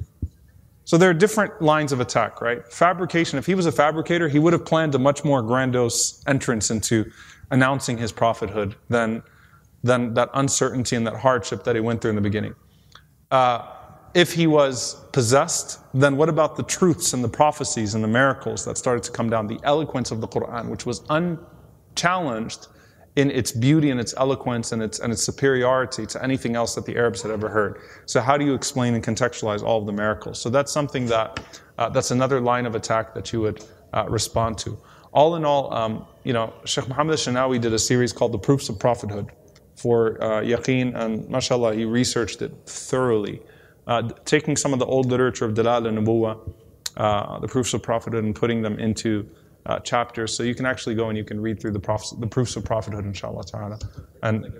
so 0.88 0.98
there 0.98 1.10
are 1.10 1.14
different 1.14 1.62
lines 1.62 1.92
of 1.92 2.00
attack, 2.00 2.40
right? 2.40 2.66
Fabrication, 2.72 3.38
if 3.38 3.46
he 3.46 3.56
was 3.56 3.66
a 3.66 3.74
fabricator, 3.74 4.30
he 4.30 4.40
would 4.40 4.54
have 4.54 4.64
planned 4.64 4.96
a 4.96 5.00
much 5.00 5.26
more 5.26 5.42
grandiose 5.42 6.24
entrance 6.28 6.72
into 6.72 7.12
announcing 7.52 7.98
his 7.98 8.14
prophethood 8.14 8.74
than, 8.88 9.22
than 9.84 10.14
that 10.14 10.30
uncertainty 10.34 10.96
and 10.96 11.06
that 11.06 11.18
hardship 11.18 11.66
that 11.66 11.76
he 11.76 11.82
went 11.82 12.02
through 12.02 12.12
in 12.12 12.16
the 12.16 12.22
beginning. 12.22 12.56
Uh, 13.32 13.68
if 14.14 14.32
he 14.32 14.48
was 14.48 14.96
possessed, 15.12 15.82
then 15.94 16.16
what 16.16 16.30
about 16.30 16.56
the 16.56 16.64
truths 16.64 17.12
and 17.12 17.22
the 17.22 17.28
prophecies 17.28 17.94
and 17.94 18.02
the 18.02 18.08
miracles 18.08 18.64
that 18.64 18.78
started 18.78 19.04
to 19.04 19.12
come 19.12 19.30
down? 19.30 19.46
The 19.46 19.60
eloquence 19.64 20.12
of 20.12 20.22
the 20.22 20.28
Quran, 20.30 20.70
which 20.70 20.86
was 20.86 21.04
unchallenged 21.10 22.68
in 23.18 23.32
its 23.32 23.52
beauty 23.52 23.90
and 23.90 24.00
its 24.00 24.14
eloquence 24.18 24.72
and 24.72 24.82
its, 24.82 25.00
and 25.00 25.12
its 25.12 25.24
superiority 25.24 26.06
to 26.06 26.24
anything 26.24 26.56
else 26.56 26.76
that 26.76 26.86
the 26.86 26.96
Arabs 26.96 27.24
had 27.24 27.32
ever 27.32 27.50
heard. 27.50 27.82
So, 28.06 28.22
how 28.22 28.38
do 28.38 28.46
you 28.46 28.54
explain 28.54 28.94
and 28.94 29.04
contextualize 29.04 29.64
all 29.64 29.80
of 29.80 29.88
the 29.88 29.92
miracles? 29.92 30.40
So, 30.40 30.52
that's 30.52 30.72
something 30.72 31.08
that, 31.08 31.40
uh, 31.80 31.90
that's 31.90 32.12
another 32.12 32.40
line 32.40 32.68
of 32.68 32.76
attack 32.76 33.16
that 33.16 33.34
you 33.34 33.42
would 33.42 33.66
uh, 33.92 34.06
respond 34.08 34.60
to. 34.60 34.78
All 35.14 35.36
in 35.36 35.46
all, 35.46 35.74
um, 35.74 36.06
you 36.24 36.32
know, 36.32 36.54
Sheikh 36.66 36.88
Muhammad 36.88 37.16
Elshinawy 37.16 37.60
did 37.60 37.74
a 37.74 37.80
series 37.80 38.14
called 38.14 38.34
The 38.34 38.38
Proofs 38.38 38.70
of 38.70 38.78
Prophethood 38.78 39.32
for 39.76 40.22
uh, 40.24 40.42
Yaqeen, 40.42 40.96
and 40.96 41.28
mashallah, 41.28 41.74
he 41.74 41.86
researched 41.86 42.44
it 42.44 42.54
thoroughly. 42.68 43.42
Uh, 43.88 44.10
taking 44.26 44.56
some 44.56 44.74
of 44.74 44.80
the 44.80 44.86
old 44.86 45.08
literature 45.08 45.46
of 45.46 45.56
Dala'il 45.56 45.88
an-Nubuwwa, 45.88 46.54
uh, 46.98 47.40
the 47.40 47.48
proofs 47.48 47.74
of 47.74 47.82
prophethood, 47.82 48.24
and 48.24 48.36
putting 48.36 48.62
them 48.62 48.78
into 48.78 49.28
uh, 49.68 49.80
chapters. 49.80 50.34
So 50.36 50.44
you 50.44 50.56
can 50.56 50.66
actually 50.66 50.96
go 50.96 51.10
and 51.10 51.18
you 51.18 51.24
can 51.24 51.40
read 51.40 51.60
through 51.60 51.72
the, 51.72 52.16
the 52.20 52.28
proofs 52.28 52.56
of 52.56 52.64
prophethood, 52.66 53.06
inshallah 53.06 53.44
ta'ala. 53.44 53.80
And 54.24 54.52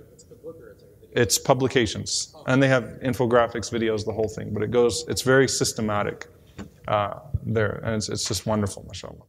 it's 1.12 1.38
publications. 1.38 2.34
And 2.46 2.62
they 2.62 2.68
have 2.68 2.84
infographics, 3.02 3.72
videos, 3.72 4.04
the 4.04 4.12
whole 4.12 4.28
thing. 4.28 4.52
But 4.52 4.62
it 4.62 4.70
goes, 4.70 5.04
it's 5.08 5.22
very 5.22 5.48
systematic 5.48 6.28
uh, 6.86 7.20
there. 7.44 7.80
And 7.84 7.96
it's, 7.96 8.08
it's 8.08 8.24
just 8.24 8.46
wonderful, 8.46 8.84
mashallah. 8.86 9.24